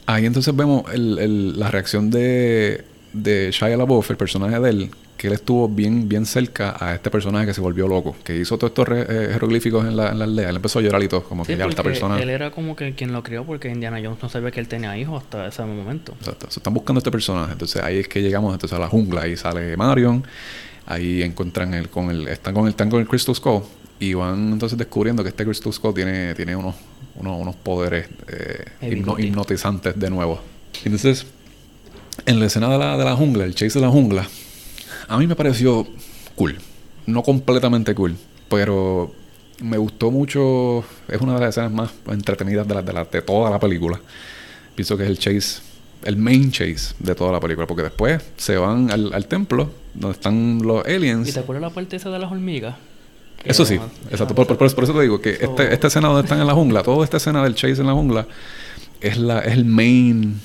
ahí 0.06 0.24
entonces 0.26 0.54
vemos 0.54 0.84
el- 0.92 1.18
el- 1.18 1.58
la 1.58 1.70
reacción 1.70 2.10
de, 2.10 2.84
de 3.12 3.50
Shia 3.52 3.76
LaBeouf, 3.76 4.10
el 4.10 4.16
personaje 4.16 4.58
de 4.60 4.70
él, 4.70 4.90
que 5.18 5.26
él 5.26 5.32
estuvo 5.34 5.68
bien, 5.68 6.08
bien 6.08 6.24
cerca 6.24 6.76
a 6.78 6.94
este 6.94 7.10
personaje 7.10 7.44
que 7.46 7.52
se 7.52 7.60
volvió 7.60 7.88
loco, 7.88 8.16
que 8.24 8.36
hizo 8.36 8.56
todos 8.56 8.70
estos 8.70 8.86
eh, 8.96 9.28
jeroglíficos 9.32 9.84
en 9.84 9.96
la, 9.96 10.10
en 10.12 10.18
la 10.20 10.24
aldea. 10.24 10.48
Él 10.48 10.56
empezó 10.56 10.78
a 10.78 10.82
llorar 10.82 11.02
y 11.02 11.08
todo, 11.08 11.24
como 11.24 11.44
Sí, 11.44 11.52
que 11.52 11.58
ya 11.58 11.66
esta 11.66 11.82
persona... 11.82 12.18
él 12.22 12.30
era 12.30 12.52
como 12.52 12.76
que 12.76 12.94
quien 12.94 13.12
lo 13.12 13.22
crió 13.24 13.44
porque 13.44 13.68
Indiana 13.68 13.98
Jones 14.02 14.22
no 14.22 14.28
sabía 14.28 14.52
que 14.52 14.60
él 14.60 14.68
tenía 14.68 14.96
hijos 14.96 15.24
hasta 15.24 15.48
ese 15.48 15.62
momento. 15.64 16.14
Exacto. 16.20 16.46
So, 16.48 16.60
están 16.60 16.72
buscando 16.72 16.98
a 16.98 17.00
este 17.00 17.10
personaje. 17.10 17.52
Entonces 17.52 17.82
ahí 17.82 17.98
es 17.98 18.08
que 18.08 18.22
llegamos 18.22 18.54
entonces 18.54 18.78
a 18.78 18.80
la 18.80 18.88
jungla. 18.88 19.22
Ahí 19.22 19.36
sale 19.36 19.76
Marion. 19.76 20.24
Ahí 20.86 21.22
encuentran 21.22 21.74
el, 21.74 21.88
con 21.90 22.10
el, 22.10 22.28
están 22.28 22.54
con 22.54 22.64
el, 22.64 22.70
están 22.70 22.88
con 22.88 23.00
el 23.00 23.08
Crystal 23.08 23.34
Skull. 23.34 23.62
Y 23.98 24.14
van 24.14 24.52
entonces 24.52 24.78
descubriendo 24.78 25.24
que 25.24 25.30
este 25.30 25.44
Crystal 25.44 25.72
Skull 25.72 25.94
tiene, 25.94 26.32
tiene 26.36 26.54
unos, 26.54 26.76
unos, 27.16 27.40
unos 27.40 27.56
poderes 27.56 28.06
eh, 28.28 28.64
hipno- 28.82 29.18
hipnotizantes 29.18 29.98
de 29.98 30.10
nuevo. 30.10 30.40
Entonces, 30.84 31.26
en 32.24 32.38
la 32.38 32.46
escena 32.46 32.68
de 32.68 32.78
la, 32.78 32.96
de 32.96 33.04
la 33.04 33.16
jungla, 33.16 33.44
el 33.44 33.56
chase 33.56 33.80
de 33.80 33.84
la 33.84 33.90
jungla, 33.90 34.24
a 35.09 35.18
mí 35.18 35.26
me 35.26 35.35
pareció 35.36 35.86
cool. 36.35 36.59
No 37.06 37.22
completamente 37.22 37.94
cool, 37.94 38.16
pero 38.48 39.12
me 39.62 39.76
gustó 39.78 40.10
mucho. 40.10 40.85
Es 41.09 41.20
una 41.20 41.35
de 41.35 41.40
las 41.40 41.51
escenas 41.51 41.72
más 41.72 41.90
entretenidas 42.10 42.66
de, 42.68 42.74
la, 42.74 42.82
de, 42.82 42.93
la- 42.93 43.05
de 43.05 43.22
toda 43.22 43.51
la 43.51 43.59
película. 43.59 44.01
Pienso 44.74 44.97
que 44.97 45.05
es 45.05 45.09
el 45.10 45.18
chase, 45.18 45.60
el 46.05 46.16
main 46.16 46.52
chase 46.52 46.94
de 46.98 47.14
toda 47.14 47.32
la 47.32 47.40
película, 47.40 47.66
porque 47.66 47.82
después 47.82 48.22
se 48.36 48.56
van 48.56 48.90
al, 48.90 49.12
al 49.12 49.26
templo 49.26 49.70
donde 49.94 50.14
están 50.14 50.60
los 50.62 50.86
¿Y 50.86 50.93
aliens. 50.93 51.32
te 51.32 51.40
acuerdas 51.40 51.62
la 51.62 51.70
parte 51.70 51.97
esa 51.97 52.10
de 52.10 52.18
las 52.18 52.30
hormigas? 52.30 52.76
Eso 53.44 53.65
sí, 53.65 53.78
exacto. 54.10 54.35
Por, 54.35 54.47
por- 54.47 54.74
por 54.74 54.85
eso 54.85 54.93
te 54.93 55.01
digo 55.02 55.20
que 55.20 55.36
So- 55.36 55.44
este- 55.51 55.73
esta 55.73 55.86
escena 55.86 56.09
donde 56.09 56.23
están 56.23 56.40
en 56.40 56.47
la 56.47 56.55
jungla, 56.55 56.82
toda 56.82 57.05
esta 57.05 57.16
escena 57.19 57.43
del 57.44 57.55
chase 57.55 57.81
en 57.81 57.86
la 57.86 57.93
jungla, 57.93 58.27
es, 59.01 59.16
la, 59.16 59.39
es 59.40 59.52
el 59.52 59.65
main 59.65 60.40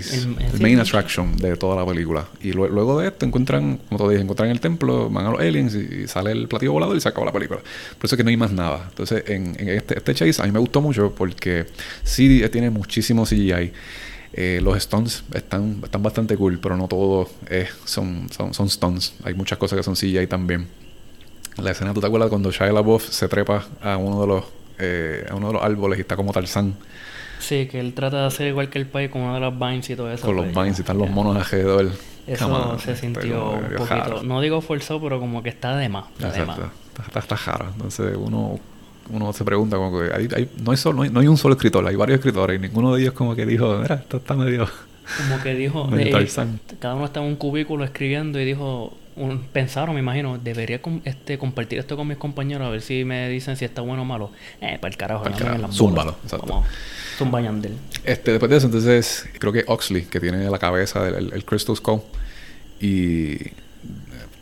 chase, 0.00 0.16
el- 0.54 0.60
main 0.62 0.80
attraction 0.80 1.36
de 1.36 1.56
toda 1.56 1.76
la 1.76 1.86
película. 1.86 2.26
Y 2.40 2.52
lue- 2.52 2.70
luego 2.70 2.98
de 3.00 3.08
esto 3.08 3.26
encuentran, 3.26 3.78
como 3.88 4.04
te 4.06 4.10
dije, 4.12 4.22
encuentran 4.22 4.48
el 4.48 4.60
templo, 4.60 5.10
van 5.10 5.26
a 5.26 5.30
los 5.30 5.40
aliens 5.40 5.74
y, 5.74 6.02
y 6.04 6.08
sale 6.08 6.32
el 6.32 6.48
platillo 6.48 6.72
volador 6.72 6.96
y 6.96 7.00
se 7.00 7.08
acaba 7.10 7.26
la 7.26 7.32
película. 7.32 7.60
Por 7.60 8.06
eso 8.06 8.14
es 8.14 8.16
que 8.16 8.24
no 8.24 8.30
hay 8.30 8.36
más 8.38 8.50
nada. 8.50 8.86
Entonces, 8.88 9.24
en, 9.28 9.54
en 9.60 9.68
este, 9.68 9.98
este 9.98 10.14
chase 10.14 10.40
a 10.42 10.46
mí 10.46 10.52
me 10.52 10.58
gustó 10.58 10.80
mucho 10.80 11.14
porque 11.14 11.66
sí 12.02 12.42
tiene 12.50 12.70
muchísimo 12.70 13.24
CGI. 13.26 13.72
Eh, 14.34 14.60
los 14.62 14.82
stunts 14.82 15.24
están, 15.34 15.80
están 15.84 16.02
bastante 16.02 16.34
cool, 16.38 16.58
pero 16.58 16.78
no 16.78 16.88
todos 16.88 17.28
es- 17.50 17.68
son, 17.84 18.28
son, 18.34 18.54
son 18.54 18.70
stunts. 18.70 19.12
Hay 19.22 19.34
muchas 19.34 19.58
cosas 19.58 19.76
que 19.76 19.82
son 19.82 19.94
CGI 19.94 20.26
también. 20.26 20.66
La 21.58 21.70
escena, 21.70 21.92
¿tú 21.92 22.00
te 22.00 22.06
acuerdas 22.06 22.28
cuando 22.30 22.50
Shia 22.50 22.72
LaBeouf 22.72 23.08
se 23.10 23.28
trepa 23.28 23.64
a 23.82 23.96
uno 23.96 24.20
de 24.22 24.26
los 24.26 24.44
eh, 24.78 25.26
a 25.30 25.34
uno 25.34 25.48
de 25.48 25.52
los 25.54 25.62
árboles 25.62 25.98
y 25.98 26.02
está 26.02 26.16
como 26.16 26.32
Tarzán 26.32 26.74
Sí, 27.38 27.66
que 27.66 27.80
él 27.80 27.92
trata 27.92 28.20
de 28.20 28.26
hacer 28.26 28.46
igual 28.48 28.70
que 28.70 28.78
el 28.78 28.86
país 28.86 29.10
con 29.10 29.22
una 29.22 29.34
de 29.34 29.40
las 29.40 29.58
vines 29.58 29.90
y 29.90 29.96
todo 29.96 30.10
eso. 30.12 30.24
con 30.24 30.36
los 30.36 30.46
pues, 30.46 30.56
vines 30.56 30.78
y 30.78 30.82
están 30.82 30.96
los 30.98 31.10
monos 31.10 31.36
alrededor? 31.36 31.90
Eso 32.26 32.46
on, 32.46 32.78
se 32.78 32.94
sintió 32.96 33.22
pero, 33.22 33.50
un 33.50 33.62
poquito. 33.62 33.84
jaro. 33.84 34.22
No 34.22 34.40
digo 34.40 34.60
forzado, 34.60 35.00
pero 35.02 35.18
como 35.18 35.42
que 35.42 35.48
está 35.48 35.76
de 35.76 35.88
más. 35.88 36.04
Está 36.12 36.30
de 36.30 36.44
más. 36.46 36.58
Está, 36.58 37.02
está, 37.04 37.18
está 37.18 37.36
jaro. 37.36 37.66
Entonces 37.72 38.16
uno, 38.16 38.60
uno 39.10 39.32
se 39.32 39.44
pregunta 39.44 39.76
como 39.76 39.98
que 39.98 40.12
hay, 40.14 40.28
hay- 40.34 40.50
no, 40.62 40.70
hay 40.70 40.76
solo, 40.76 40.96
no, 40.98 41.02
hay, 41.02 41.10
no 41.10 41.18
hay 41.18 41.26
un 41.26 41.36
solo 41.36 41.54
escritor, 41.54 41.84
hay 41.86 41.96
varios 41.96 42.18
escritores 42.18 42.58
y 42.58 42.62
ninguno 42.62 42.94
de 42.94 43.02
ellos 43.02 43.12
como 43.14 43.34
que 43.34 43.44
dijo, 43.44 43.76
mira, 43.82 43.96
esto 43.96 44.18
está 44.18 44.34
medio... 44.34 44.68
Como 45.18 45.42
que 45.42 45.54
dijo, 45.56 45.88
eh, 45.98 46.28
cada 46.78 46.94
uno 46.94 47.06
estaba 47.06 47.26
en 47.26 47.32
un 47.32 47.36
cubículo 47.36 47.82
escribiendo 47.84 48.38
y 48.38 48.44
dijo, 48.44 48.96
un- 49.16 49.40
pensaron, 49.52 49.94
me 49.94 50.00
imagino, 50.00 50.38
debería 50.38 50.80
este, 51.04 51.38
compartir 51.38 51.78
esto 51.78 51.96
con 51.96 52.06
mis 52.08 52.16
compañeros 52.16 52.66
a 52.66 52.70
ver 52.70 52.80
si 52.82 53.04
me 53.04 53.28
dicen 53.28 53.56
si 53.56 53.64
está 53.64 53.82
bueno 53.82 54.02
o 54.02 54.04
malo. 54.04 54.30
Eh, 54.60 54.78
para 54.80 54.90
el 54.92 54.96
carajo, 54.96 55.22
Pa'l 55.24 55.32
dame 55.32 55.44
carajo, 55.44 55.62
las 55.62 55.76
zúmbalo. 55.76 56.16
Vamos, 56.46 56.66
zumba 57.18 57.40
Yandel. 57.40 57.72
Este, 58.04 58.30
después 58.32 58.50
de 58.50 58.56
eso, 58.56 58.66
entonces, 58.66 59.28
creo 59.38 59.52
que 59.52 59.64
Oxley, 59.66 60.02
que 60.06 60.18
tiene 60.20 60.48
la 60.50 60.58
cabeza 60.58 61.04
del 61.04 61.14
el, 61.14 61.32
el 61.32 61.44
Crystal 61.44 61.76
Skull, 61.76 62.00
y 62.80 63.32
eh, 63.34 63.52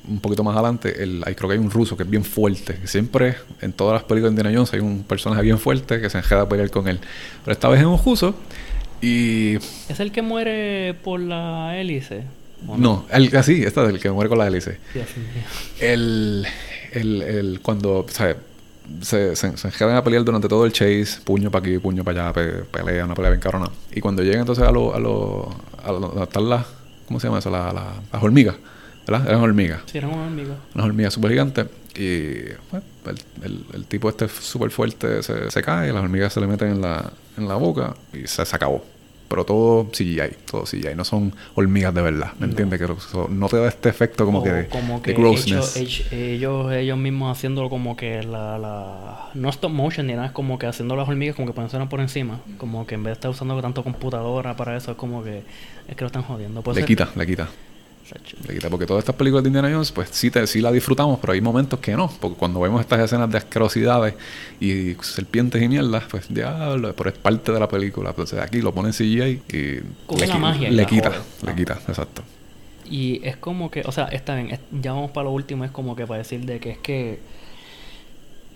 un 0.09 0.19
poquito 0.21 0.43
más 0.43 0.55
adelante, 0.55 1.03
el, 1.03 1.23
creo 1.37 1.49
que 1.49 1.53
hay 1.55 1.59
un 1.59 1.71
ruso 1.71 1.97
que 1.97 2.05
es 2.05 2.11
bien 2.11 2.25
fuerte. 2.25 2.79
Siempre 2.87 3.37
en 3.61 3.73
todas 3.73 3.95
las 3.95 4.05
películas 4.05 4.35
de 4.35 4.41
Indiana 4.41 4.57
Jones 4.57 4.73
hay 4.73 4.81
un 4.81 5.03
personaje 5.05 5.43
bien 5.43 5.59
fuerte 5.59 6.01
que 6.01 6.09
se 6.09 6.19
enjeda 6.19 6.43
a 6.43 6.49
pelear 6.49 6.71
con 6.71 6.89
él. 6.89 6.99
Pero 7.45 7.53
esta 7.53 7.69
vez 7.69 7.81
es 7.81 7.87
un 7.87 8.03
ruso 8.03 8.35
y... 9.03 9.57
¿Es 9.89 10.01
el 10.01 10.11
que 10.11 10.23
muere 10.23 10.95
por 11.05 11.21
la 11.21 11.79
hélice? 11.79 12.23
¿O 12.67 12.77
No, 12.77 13.07
el, 13.11 13.35
así, 13.37 13.63
este 13.63 13.83
es 13.83 13.89
el 13.89 14.01
que 14.01 14.11
muere 14.11 14.29
con 14.29 14.39
la 14.39 14.47
hélice. 14.47 14.79
El, 15.81 16.47
el, 16.93 17.23
el- 17.23 17.61
cuando 17.63 18.07
sea, 18.09 18.37
se, 19.03 19.37
se, 19.37 19.57
se 19.57 19.69
enredan 19.69 19.97
a 19.97 20.05
pelear 20.05 20.25
durante 20.25 20.49
todo 20.49 20.65
el 20.67 20.73
chase, 20.73 21.21
puño 21.25 21.51
para 21.51 21.65
aquí, 21.67 21.79
puño 21.79 22.05
para 22.05 22.25
allá, 22.27 22.33
pe- 22.33 22.65
pelea, 22.71 23.05
una 23.05 23.15
pelea 23.15 23.31
bien 23.31 23.41
cabrona. 23.41 23.71
Y 23.93 24.01
cuando 24.01 24.23
llegan 24.23 24.41
entonces 24.41 24.65
a 24.65 24.71
lo, 24.73 24.95
a 24.95 24.99
lo, 25.01 25.55
a 25.83 25.93
lo- 25.93 26.29
las, 26.49 26.67
¿cómo 27.07 27.21
se 27.21 27.27
llama 27.29 27.39
eso? 27.39 27.51
La- 27.51 27.73
la- 27.73 27.95
las 28.13 28.23
hormigas, 28.23 28.57
¿verdad? 29.07 29.27
Eran 29.29 29.41
hormigas. 29.41 29.81
Sí, 29.87 29.99
eran 29.99 30.11
unos 30.13 30.27
amigos. 30.27 30.57
Unas 30.75 30.87
hormigas 30.87 31.15
súper 31.15 31.31
gigantes. 31.31 31.67
Y 31.97 32.45
bueno, 32.71 32.85
el, 33.07 33.19
el- 33.45 33.65
el 33.75 33.85
tipo 33.87 34.09
este 34.09 34.29
súper 34.29 34.71
fuerte 34.71 35.23
se, 35.23 35.51
se 35.51 35.63
cae, 35.63 35.93
las 35.93 36.03
hormigas 36.03 36.33
se 36.33 36.41
le 36.41 36.47
meten 36.47 36.69
en 36.69 36.81
la, 36.83 37.11
en 37.37 37.49
la 37.49 37.55
boca 37.55 37.95
y 38.13 38.27
se, 38.27 38.45
se 38.45 38.57
acabó. 38.57 38.85
Pero 39.31 39.45
todo 39.45 39.87
CGI, 39.93 40.35
todo 40.51 40.65
CGI, 40.65 40.97
no 40.97 41.05
son 41.05 41.33
hormigas 41.55 41.95
de 41.95 42.03
verdad, 42.03 42.33
¿me 42.41 42.47
entiendes? 42.47 42.81
Que 42.81 42.87
so- 43.01 43.29
no 43.31 43.49
te 43.49 43.59
da 43.59 43.69
este 43.69 43.89
efecto 43.89 44.25
como 44.27 44.41
O 44.41 44.43
que 44.43 44.51
de, 44.51 44.67
como 44.67 44.97
de 44.97 45.03
que 45.03 45.13
grossness. 45.13 45.77
ellos, 45.77 46.13
ellos, 46.13 46.73
ellos, 46.73 46.99
mismos 46.99 47.37
haciéndolo 47.39 47.71
como 47.71 47.97
que 47.97 48.25
la, 48.25 48.59
la... 48.59 49.31
No 49.35 49.49
stop 49.51 49.71
motion 49.71 50.09
ni 50.09 50.15
nada, 50.15 50.27
es 50.27 50.33
como 50.33 50.59
que 50.59 50.67
haciendo 50.67 50.97
las 50.97 51.09
hormigas 51.09 51.37
como 51.37 51.47
que 51.47 51.53
poniéndolas 51.55 51.89
por 51.89 52.01
encima. 52.01 52.41
Como 52.59 52.85
que 52.89 52.97
en 52.97 53.05
vez 53.05 53.11
de 53.11 53.15
estar 53.15 53.31
usando 53.31 53.61
tanto 53.63 53.85
computadora 53.85 54.57
para 54.57 54.77
eso, 54.77 54.91
es 54.91 54.97
como 54.97 55.23
que... 55.23 55.45
Es 55.87 55.95
que 55.95 56.01
lo 56.01 56.07
están 56.09 56.23
jodiendo. 56.25 56.63
Puede 56.63 56.77
Le 56.77 56.81
ser- 56.83 56.89
quita, 56.89 57.09
le 57.15 57.27
quita. 57.27 57.49
Le 58.47 58.55
quita, 58.55 58.69
porque 58.71 58.87
todas 58.87 59.01
estas 59.03 59.15
películas 59.17 59.43
de 59.45 59.49
Indiana 59.49 59.71
Jones, 59.71 59.93
pues 59.93 60.09
sí, 60.13 60.31
te, 60.31 60.47
sí 60.47 60.61
la 60.61 60.73
disfrutamos, 60.73 61.19
pero 61.21 61.33
hay 61.33 61.41
momentos 61.41 61.79
que 61.81 61.93
no. 61.97 62.11
Porque 62.21 62.37
cuando 62.37 62.61
vemos 62.61 62.81
estas 62.81 63.01
escenas 63.01 63.31
de 63.31 63.39
asquerosidades 63.39 64.15
y 64.61 64.95
serpientes 65.03 65.63
y 65.63 65.69
mierdas, 65.69 66.05
pues 66.11 66.33
diablo, 66.33 66.95
pero 66.97 67.11
es 67.11 67.19
parte 67.19 67.53
de 67.53 67.61
la 67.61 67.69
película. 67.69 68.11
Entonces 68.11 68.39
aquí 68.41 68.61
lo 68.61 68.73
ponen 68.75 68.93
CGI 68.93 69.43
y 69.53 70.27
la 70.27 70.39
magia 70.39 70.71
le 70.71 70.87
quita, 70.87 71.11
le 71.43 71.51
Ah. 71.51 71.55
quita, 71.57 71.75
exacto. 71.89 72.23
Y 72.89 73.21
es 73.25 73.37
como 73.37 73.71
que, 73.71 73.83
o 73.87 73.93
sea, 73.93 74.07
está 74.07 74.35
bien, 74.35 74.51
es- 74.51 74.61
ya 74.73 74.93
vamos 74.93 75.13
para 75.13 75.25
lo 75.27 75.31
último, 75.31 75.65
es 75.65 75.71
como 75.71 75.95
que 75.95 76.07
para 76.07 76.19
decir 76.19 76.41
de 76.45 76.59
que 76.59 76.71
es 76.71 76.79
que 76.79 77.21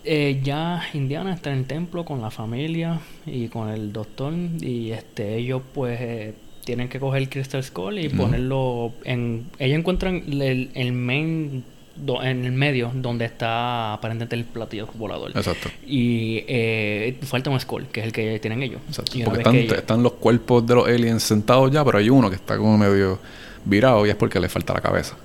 eh, 0.06 0.40
ya 0.42 0.82
Indiana 0.92 1.32
está 1.32 1.50
en 1.50 1.58
el 1.60 1.64
templo 1.66 2.04
con 2.04 2.20
la 2.20 2.30
familia 2.30 3.00
y 3.24 3.48
con 3.48 3.70
el 3.70 3.92
doctor 3.92 4.34
y 4.60 4.90
este 4.90 5.36
ellos 5.36 5.62
pues 5.72 5.98
eh, 6.00 6.34
tienen 6.64 6.88
que 6.88 6.98
coger 6.98 7.22
el 7.22 7.28
Crystal 7.28 7.62
Skull 7.62 7.98
y 7.98 8.08
ponerlo 8.08 8.92
en... 9.04 9.46
Ellos 9.58 9.78
encuentran 9.78 10.22
el, 10.30 10.70
el 10.74 10.92
main, 10.92 11.62
do- 11.96 12.22
en 12.22 12.44
el 12.44 12.52
medio, 12.52 12.90
donde 12.94 13.24
está 13.26 13.92
aparentemente 13.94 14.34
el 14.36 14.44
platillo 14.44 14.88
volador. 14.94 15.30
Exacto. 15.36 15.68
Y 15.86 16.42
eh, 16.48 17.16
falta 17.22 17.50
un 17.50 17.60
Skull, 17.60 17.86
que 17.92 18.00
es 18.00 18.06
el 18.06 18.12
que 18.12 18.38
tienen 18.40 18.62
ellos. 18.62 18.80
exacto. 18.88 19.12
Porque 19.24 19.38
están, 19.40 19.56
ellos- 19.56 19.76
están 19.78 20.02
los 20.02 20.12
cuerpos 20.14 20.66
de 20.66 20.74
los 20.74 20.88
aliens 20.88 21.22
sentados 21.22 21.70
ya, 21.70 21.84
pero 21.84 21.98
hay 21.98 22.08
uno 22.10 22.30
que 22.30 22.36
está 22.36 22.56
como 22.56 22.76
medio 22.78 23.18
virado 23.64 24.04
y 24.06 24.10
es 24.10 24.16
porque 24.16 24.40
le 24.40 24.48
falta 24.48 24.72
la 24.74 24.80
cabeza. 24.80 25.16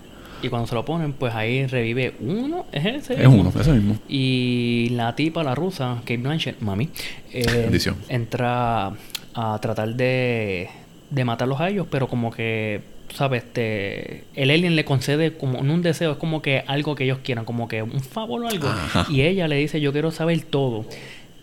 Y 0.42 0.48
cuando 0.48 0.68
se 0.68 0.74
lo 0.76 0.86
ponen, 0.86 1.12
pues 1.12 1.36
ahí 1.36 1.66
revive 1.68 2.14
uno, 2.22 2.66
es 2.72 2.86
ese. 2.86 3.22
Es 3.22 3.28
uno, 3.28 3.52
ese 3.60 3.74
mismo. 3.74 3.98
Y 4.08 4.88
la 4.92 5.14
tipa, 5.14 5.44
la 5.44 5.54
rusa, 5.54 5.98
Kate 6.02 6.16
Blanchett, 6.16 6.62
mami, 6.62 6.88
eh, 7.34 7.70
entra 8.08 8.94
a 9.34 9.60
tratar 9.62 9.94
de, 9.96 10.70
de 11.10 11.26
matarlos 11.26 11.60
a 11.60 11.70
ellos, 11.70 11.88
pero 11.90 12.08
como 12.08 12.32
que, 12.32 12.82
¿sabes? 13.14 13.44
Este, 13.44 14.24
el 14.36 14.52
alien 14.52 14.76
le 14.76 14.86
concede 14.86 15.38
como 15.38 15.62
no 15.64 15.74
un 15.74 15.82
deseo, 15.82 16.12
es 16.14 16.18
como 16.18 16.42
que 16.42 16.64
algo 16.68 16.96
que 16.96 17.04
ellos 17.06 17.20
quieran, 17.24 17.46
como 17.46 17.68
que 17.68 17.82
un 17.84 18.02
favor 18.02 18.44
o 18.44 18.48
algo. 18.48 18.68
Ajá. 18.68 19.06
Y 19.10 19.22
ella 19.22 19.48
le 19.48 19.56
dice, 19.56 19.82
yo 19.82 19.92
quiero 19.92 20.12
saber 20.12 20.42
todo. 20.42 20.86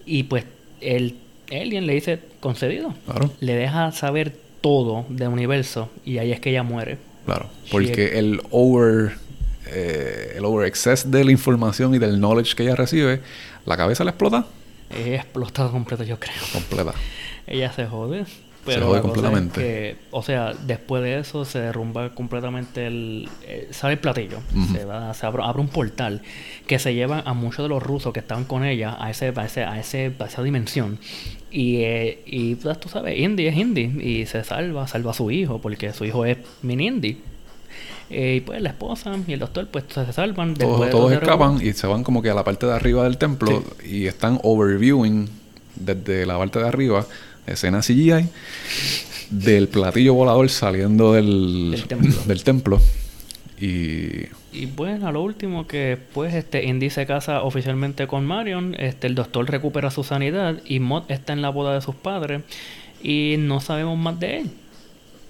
Y 0.05 0.25
pues 0.25 0.45
el 0.81 1.17
alien 1.51 1.87
le 1.87 1.95
dice, 1.95 2.21
concedido. 2.41 2.95
Claro. 3.07 3.31
Le 3.41 3.55
deja 3.55 3.91
saber 3.93 4.37
todo 4.61 5.05
del 5.09 5.29
universo 5.29 5.91
y 6.05 6.19
ahí 6.19 6.33
es 6.33 6.41
que 6.41 6.51
ella 6.51 6.63
muere. 6.63 6.99
Claro, 7.25 7.49
porque 7.73 8.19
el 8.19 8.41
over 8.51 9.15
eh, 9.67 10.35
el 10.37 10.45
over 10.45 10.67
excess 10.67 11.11
de 11.11 11.25
la 11.25 11.33
información 11.33 11.95
y 11.95 11.99
del 11.99 12.21
knowledge 12.21 12.55
que 12.55 12.63
ella 12.63 12.77
recibe, 12.77 13.21
la 13.65 13.77
cabeza 13.77 14.05
le 14.05 14.11
explota 14.11 14.47
Ella 14.91 15.17
explota 15.17 15.69
completo, 15.69 16.05
yo 16.05 16.21
creo. 16.21 16.35
completa. 16.53 16.93
Ella 17.49 17.73
se 17.73 17.87
jode. 17.87 18.25
Pero 18.67 18.87
jode 18.87 18.97
es 18.97 19.03
completamente. 19.03 19.61
que, 19.61 19.97
o 20.11 20.23
sea, 20.23 20.53
después 20.67 21.03
de 21.03 21.19
eso 21.19 21.45
se 21.45 21.61
derrumba 21.61 22.15
completamente 22.15 22.87
el. 22.87 23.29
eh, 23.43 23.69
sale 23.71 23.95
el 23.95 24.01
platillo. 24.01 24.39
Se, 24.73 24.85
va, 24.85 25.15
se 25.15 25.25
abre, 25.27 25.43
abre 25.45 25.61
un 25.61 25.69
portal 25.69 26.23
que 26.67 26.79
se 26.79 26.95
lleva 26.95 27.21
a 27.21 27.33
muchos 27.33 27.65
de 27.65 27.69
los 27.69 27.83
rusos 27.83 28.13
que 28.13 28.21
estaban 28.21 28.45
con 28.45 28.65
ella 28.65 28.97
a, 28.99 29.11
ese, 29.11 29.33
a, 29.35 29.45
ese, 29.45 29.63
a, 29.65 29.79
ese, 29.79 30.13
a 30.19 30.25
esa 30.25 30.43
dimensión. 30.43 30.99
Y, 31.51 31.77
eh, 31.83 32.23
y 32.27 32.57
pues, 32.57 32.79
tú 32.81 32.89
sabes, 32.89 33.19
Indy 33.19 33.47
es 33.47 33.57
Indy. 33.57 34.01
Y 34.03 34.27
se 34.27 34.45
salva, 34.45 34.87
salva 34.89 35.13
a 35.13 35.15
su 35.15 35.31
hijo, 35.31 35.61
porque 35.61 35.93
su 35.93 36.05
hijo 36.05 36.25
es 36.27 36.39
mini 36.63 36.87
Indy. 36.89 37.19
Eh, 38.09 38.37
y 38.37 38.41
pues 38.41 38.63
la 38.63 38.69
esposa 38.69 39.17
y 39.27 39.33
el 39.33 39.41
doctor 39.41 39.67
pues 39.67 39.85
se 39.89 40.13
salvan. 40.13 40.55
Todos, 40.55 40.91
todos 40.91 41.13
escapan 41.13 41.59
y 41.61 41.73
se 41.73 41.87
van 41.87 42.05
como 42.05 42.23
que 42.23 42.31
a 42.31 42.35
la 42.35 42.45
parte 42.45 42.67
de 42.67 42.73
arriba 42.73 43.03
del 43.03 43.19
templo 43.19 43.65
y 43.85 44.07
están 44.07 44.39
overviewing 44.45 45.29
desde 45.75 46.25
la 46.25 46.39
parte 46.39 46.61
de 46.61 46.69
arriba 46.69 47.05
escena 47.47 47.81
CGI 47.81 48.29
del 49.31 49.69
platillo 49.69 50.15
volador 50.15 50.49
saliendo 50.51 51.13
del, 51.13 51.71
Del 51.73 51.85
templo. 51.87 52.23
del 52.27 52.45
templo. 52.45 52.81
Y 53.61 54.27
Y 54.53 54.67
bueno, 54.67 55.09
a 55.09 55.13
lo 55.13 55.23
último 55.23 55.67
que 55.67 55.79
después 55.97 56.35
este 56.35 56.65
Indy 56.65 56.91
se 56.91 57.07
casa 57.07 57.43
oficialmente 57.43 58.07
con 58.07 58.25
Marion, 58.27 58.75
este 58.79 59.07
el 59.07 59.15
doctor 59.15 59.51
recupera 59.51 59.91
su 59.91 60.05
sanidad 60.05 60.61
y 60.65 60.79
Mott 60.81 61.11
está 61.11 61.33
en 61.33 61.43
la 61.43 61.49
boda 61.49 61.75
de 61.75 61.81
sus 61.81 61.95
padres 61.95 62.43
y 63.03 63.37
no 63.39 63.61
sabemos 63.61 63.99
más 63.99 64.19
de 64.21 64.39
él. 64.41 64.51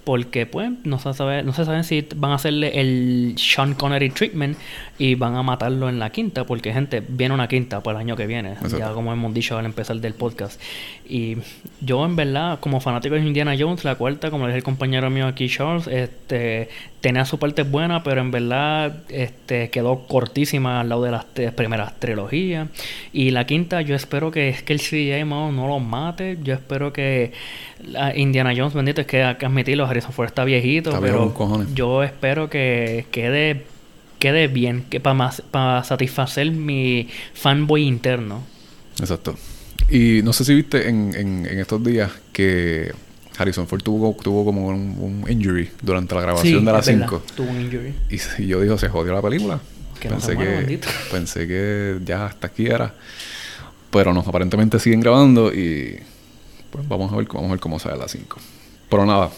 Porque 0.07 0.47
pues 0.47 0.71
no 0.85 1.01
se 1.01 1.13
sabe, 1.15 1.43
no 1.43 1.53
se 1.53 1.65
sabe 1.65 1.83
si 1.83 2.07
van 2.15 2.31
a 2.31 2.35
hacerle 2.37 2.81
el 2.81 3.35
Sean 3.37 3.75
Connery 3.75 4.11
treatment 4.11 4.57
y 4.99 5.17
van 5.17 5.35
a 5.35 5.43
matarlo 5.43 5.89
en 5.89 5.99
la 5.99 6.11
quinta, 6.11 6.45
porque 6.45 6.73
gente, 6.73 7.03
viene 7.09 7.35
una 7.35 7.49
quinta 7.49 7.83
para 7.83 7.99
el 7.99 8.07
año 8.07 8.15
que 8.15 8.29
viene, 8.29 8.53
Exacto. 8.53 8.79
ya 8.79 8.93
como 8.93 9.13
hemos 9.13 9.35
dicho 9.35 9.59
al 9.59 9.67
empezar 9.67 9.97
del 9.97 10.15
podcast. 10.15 10.63
Y 11.09 11.39
yo 11.81 12.05
en 12.05 12.15
verdad, 12.15 12.61
como 12.61 12.81
fanático 12.81 13.17
de 13.17 13.23
Indiana 13.23 13.57
Jones, 13.59 13.83
la 13.83 13.97
cuarta, 13.97 14.31
como 14.31 14.45
le 14.45 14.53
dije 14.53 14.59
el 14.59 14.65
compañero 14.65 15.11
mío 15.11 15.27
aquí, 15.27 15.49
Charles, 15.49 15.89
este 15.89 16.69
tenía 17.01 17.25
su 17.25 17.39
parte 17.39 17.63
buena, 17.63 18.03
pero 18.03 18.21
en 18.21 18.31
verdad 18.31 18.97
este 19.09 19.71
quedó 19.71 20.07
cortísima 20.07 20.81
al 20.81 20.89
lado 20.89 21.03
de 21.05 21.11
las 21.11 21.27
tres 21.33 21.53
primeras 21.53 21.99
trilogías. 22.01 22.69
Y 23.13 23.31
la 23.31 23.47
quinta, 23.47 23.83
yo 23.83 23.95
espero 23.95 24.31
que 24.31 24.49
es 24.49 24.63
que 24.63 24.73
el 24.73 24.81
CGI 24.81 25.25
mano, 25.25 25.53
no 25.53 25.69
lo 25.69 25.79
mate. 25.79 26.39
Yo 26.43 26.55
espero 26.55 26.93
que 26.93 27.33
la 27.85 28.17
Indiana 28.17 28.53
Jones, 28.57 28.75
bendito, 28.75 29.01
es 29.01 29.07
que 29.07 29.23
hay 29.23 29.37
que 29.37 29.47
admitirlo, 29.47 29.87
Harrison 29.87 30.13
Ford 30.13 30.27
está 30.27 30.45
viejito, 30.45 30.91
Está 30.91 31.01
pero 31.01 31.33
yo 31.75 32.03
espero 32.03 32.49
que 32.51 33.07
quede 33.11 33.65
quede 34.19 34.49
bien, 34.49 34.85
que 34.89 34.99
para 34.99 35.31
para 35.51 35.85
satisfacer 35.85 36.51
mi 36.51 37.09
fanboy 37.35 37.83
interno. 37.87 38.43
Exacto. 38.99 39.37
Y 39.91 40.23
no 40.23 40.33
sé 40.33 40.45
si 40.45 40.55
viste 40.55 40.89
en, 40.89 41.15
en, 41.15 41.47
en 41.47 41.59
estos 41.61 41.85
días 41.85 42.11
que 42.33 42.93
Harrison 43.39 43.67
Ford 43.67 43.83
tuvo, 43.83 44.17
tuvo 44.23 44.45
como 44.45 44.69
un, 44.69 45.23
un 45.25 45.31
injury 45.31 45.71
durante 45.83 46.15
la 46.15 46.21
grabación 46.23 46.65
de 46.65 46.73
las 46.73 46.89
es 46.89 46.99
verdad, 46.99 47.09
5. 47.11 47.35
Tuvo 47.37 47.51
un 47.51 47.61
injury. 47.61 47.95
Y, 48.11 48.43
y 48.43 48.47
yo 48.47 48.61
dijo, 48.61 48.79
se 48.79 48.89
jodió 48.89 49.13
la 49.13 49.23
película. 49.23 49.61
Que 50.01 50.09
no 50.09 50.17
pensé, 50.17 50.35
muera, 50.35 50.67
que, 50.67 50.81
pensé 51.11 51.47
que 51.47 51.99
ya 52.05 52.27
hasta 52.27 52.49
aquí 52.49 52.67
era. 52.67 52.95
Pero 53.91 54.13
no, 54.13 54.21
aparentemente 54.21 54.79
siguen 54.79 55.01
grabando 55.01 55.53
y 55.53 55.99
pues 56.71 56.87
vamos 56.89 57.13
a 57.13 57.17
ver, 57.17 57.27
vamos 57.29 57.49
a 57.49 57.53
ver 57.53 57.61
cómo 57.61 57.79
sale 57.79 57.97
la 57.97 58.09
5. 58.09 58.39
Pero 58.89 59.07
nada. 59.07 59.31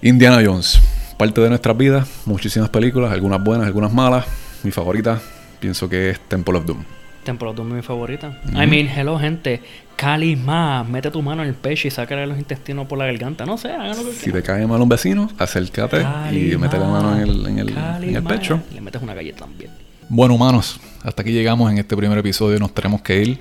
Indiana 0.00 0.40
Jones, 0.44 0.80
parte 1.16 1.40
de 1.40 1.48
nuestras 1.48 1.76
vidas, 1.76 2.08
muchísimas 2.26 2.68
películas, 2.70 3.12
algunas 3.12 3.42
buenas, 3.42 3.66
algunas 3.66 3.92
malas. 3.92 4.26
Mi 4.64 4.70
favorita, 4.70 5.20
pienso 5.60 5.88
que 5.88 6.10
es 6.10 6.20
Temple 6.28 6.58
of 6.58 6.66
Doom. 6.66 6.84
Temple 7.24 7.48
of 7.48 7.56
Doom 7.56 7.68
es 7.68 7.74
mi 7.74 7.82
favorita. 7.82 8.40
I 8.52 8.66
mean, 8.66 8.88
hello, 8.88 9.18
gente. 9.18 9.62
Cali 10.02 10.34
más. 10.34 10.88
Mete 10.88 11.12
tu 11.12 11.22
mano 11.22 11.42
en 11.44 11.48
el 11.48 11.54
pecho 11.54 11.86
y 11.86 11.90
sácale 11.92 12.26
los 12.26 12.36
intestinos 12.36 12.88
por 12.88 12.98
la 12.98 13.06
garganta. 13.06 13.46
No 13.46 13.56
sé, 13.56 13.70
hagan 13.70 13.96
lo 13.96 14.04
que 14.04 14.12
Si 14.14 14.32
te 14.32 14.42
cae 14.42 14.66
mal 14.66 14.82
un 14.82 14.88
vecino, 14.88 15.30
acércate 15.38 16.04
y 16.32 16.56
mete 16.56 16.76
la 16.76 16.88
mano 16.88 17.14
en 17.14 17.22
el, 17.22 17.46
en 17.46 17.58
el, 17.60 17.68
en 17.68 18.16
el 18.16 18.24
pecho. 18.24 18.60
Le 18.74 18.80
metes 18.80 19.00
una 19.00 19.14
galleta 19.14 19.44
también. 19.44 19.70
Bueno, 20.08 20.34
humanos, 20.34 20.80
hasta 21.04 21.22
aquí 21.22 21.30
llegamos 21.30 21.70
en 21.70 21.78
este 21.78 21.96
primer 21.96 22.18
episodio. 22.18 22.58
Nos 22.58 22.74
tenemos 22.74 23.00
que 23.00 23.22
ir. 23.22 23.38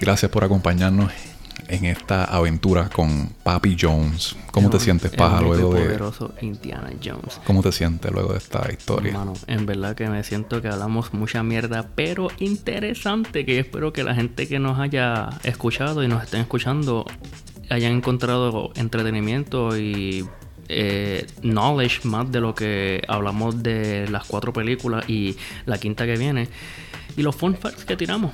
Gracias 0.00 0.30
por 0.30 0.44
acompañarnos 0.44 1.10
en 1.70 1.84
esta 1.84 2.24
aventura 2.24 2.88
con 2.88 3.28
Papi 3.42 3.76
Jones. 3.80 4.36
¿Cómo 4.52 4.68
te 4.70 4.76
El- 4.78 4.82
sientes, 4.82 5.12
el 5.12 5.16
Paja, 5.18 5.40
luego 5.40 5.72
de... 5.74 5.84
poderoso 5.84 6.34
Indiana 6.40 6.90
Jones. 7.02 7.40
¿Cómo 7.46 7.62
te 7.62 7.72
sientes 7.72 8.10
luego 8.12 8.32
de 8.32 8.38
esta 8.38 8.70
historia? 8.72 9.10
Hermano, 9.12 9.34
en 9.46 9.66
verdad 9.66 9.94
que 9.94 10.08
me 10.08 10.22
siento 10.24 10.60
que 10.60 10.68
hablamos 10.68 11.14
mucha 11.14 11.42
mierda, 11.42 11.88
pero 11.94 12.28
interesante, 12.38 13.44
que 13.46 13.54
yo 13.54 13.60
espero 13.60 13.92
que 13.92 14.02
la 14.04 14.14
gente 14.14 14.48
que 14.48 14.58
nos 14.58 14.78
haya 14.78 15.28
escuchado 15.44 16.02
y 16.02 16.08
nos 16.08 16.22
estén 16.24 16.40
escuchando 16.40 17.06
hayan 17.68 17.92
encontrado 17.92 18.72
entretenimiento 18.74 19.78
y 19.78 20.26
eh, 20.68 21.26
knowledge 21.42 22.00
más 22.08 22.30
de 22.32 22.40
lo 22.40 22.54
que 22.54 23.02
hablamos 23.08 23.62
de 23.62 24.08
las 24.08 24.26
cuatro 24.26 24.52
películas 24.52 25.08
y 25.08 25.36
la 25.66 25.78
quinta 25.78 26.04
que 26.06 26.16
viene 26.16 26.48
y 27.16 27.22
los 27.22 27.34
fun 27.36 27.56
facts 27.56 27.84
que 27.84 27.96
tiramos. 27.96 28.32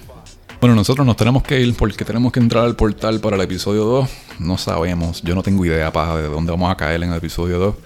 Bueno, 0.67 0.81
nosotros 0.81 1.07
nos 1.07 1.17
tenemos 1.17 1.45
que 1.45 1.61
ir 1.61 1.77
porque 1.77 2.05
tenemos 2.05 2.33
que 2.33 2.41
entrar 2.41 2.65
al 2.65 2.75
portal 2.75 3.21
para 3.21 3.37
el 3.37 3.43
episodio 3.43 3.85
2. 3.85 4.11
No 4.41 4.59
sabemos, 4.59 5.23
yo 5.23 5.37
no 5.37 5.45
tengo 5.45 5.65
idea, 5.65 5.93
paja, 5.93 6.17
de 6.17 6.27
dónde 6.27 6.51
vamos 6.51 6.73
a 6.73 6.77
caer 6.77 7.05
en 7.05 7.13
el 7.13 7.19
episodio 7.19 7.61
2. 7.61 7.77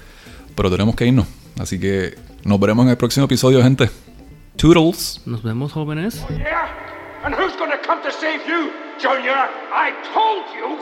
Pero 0.57 0.71
tenemos 0.71 0.97
que 0.97 1.05
irnos. 1.05 1.27
Así 1.59 1.79
que 1.79 2.15
nos 2.43 2.59
veremos 2.59 2.87
en 2.87 2.93
el 2.93 2.97
próximo 2.97 3.27
episodio, 3.27 3.63
gente. 3.63 3.91
Toodles. 4.57 5.21
Nos 5.27 5.43
vemos, 5.43 5.73
jóvenes. 5.73 6.25
Junior? 8.99 9.51
I 9.75 9.93
told 10.15 10.47
you. 10.57 10.81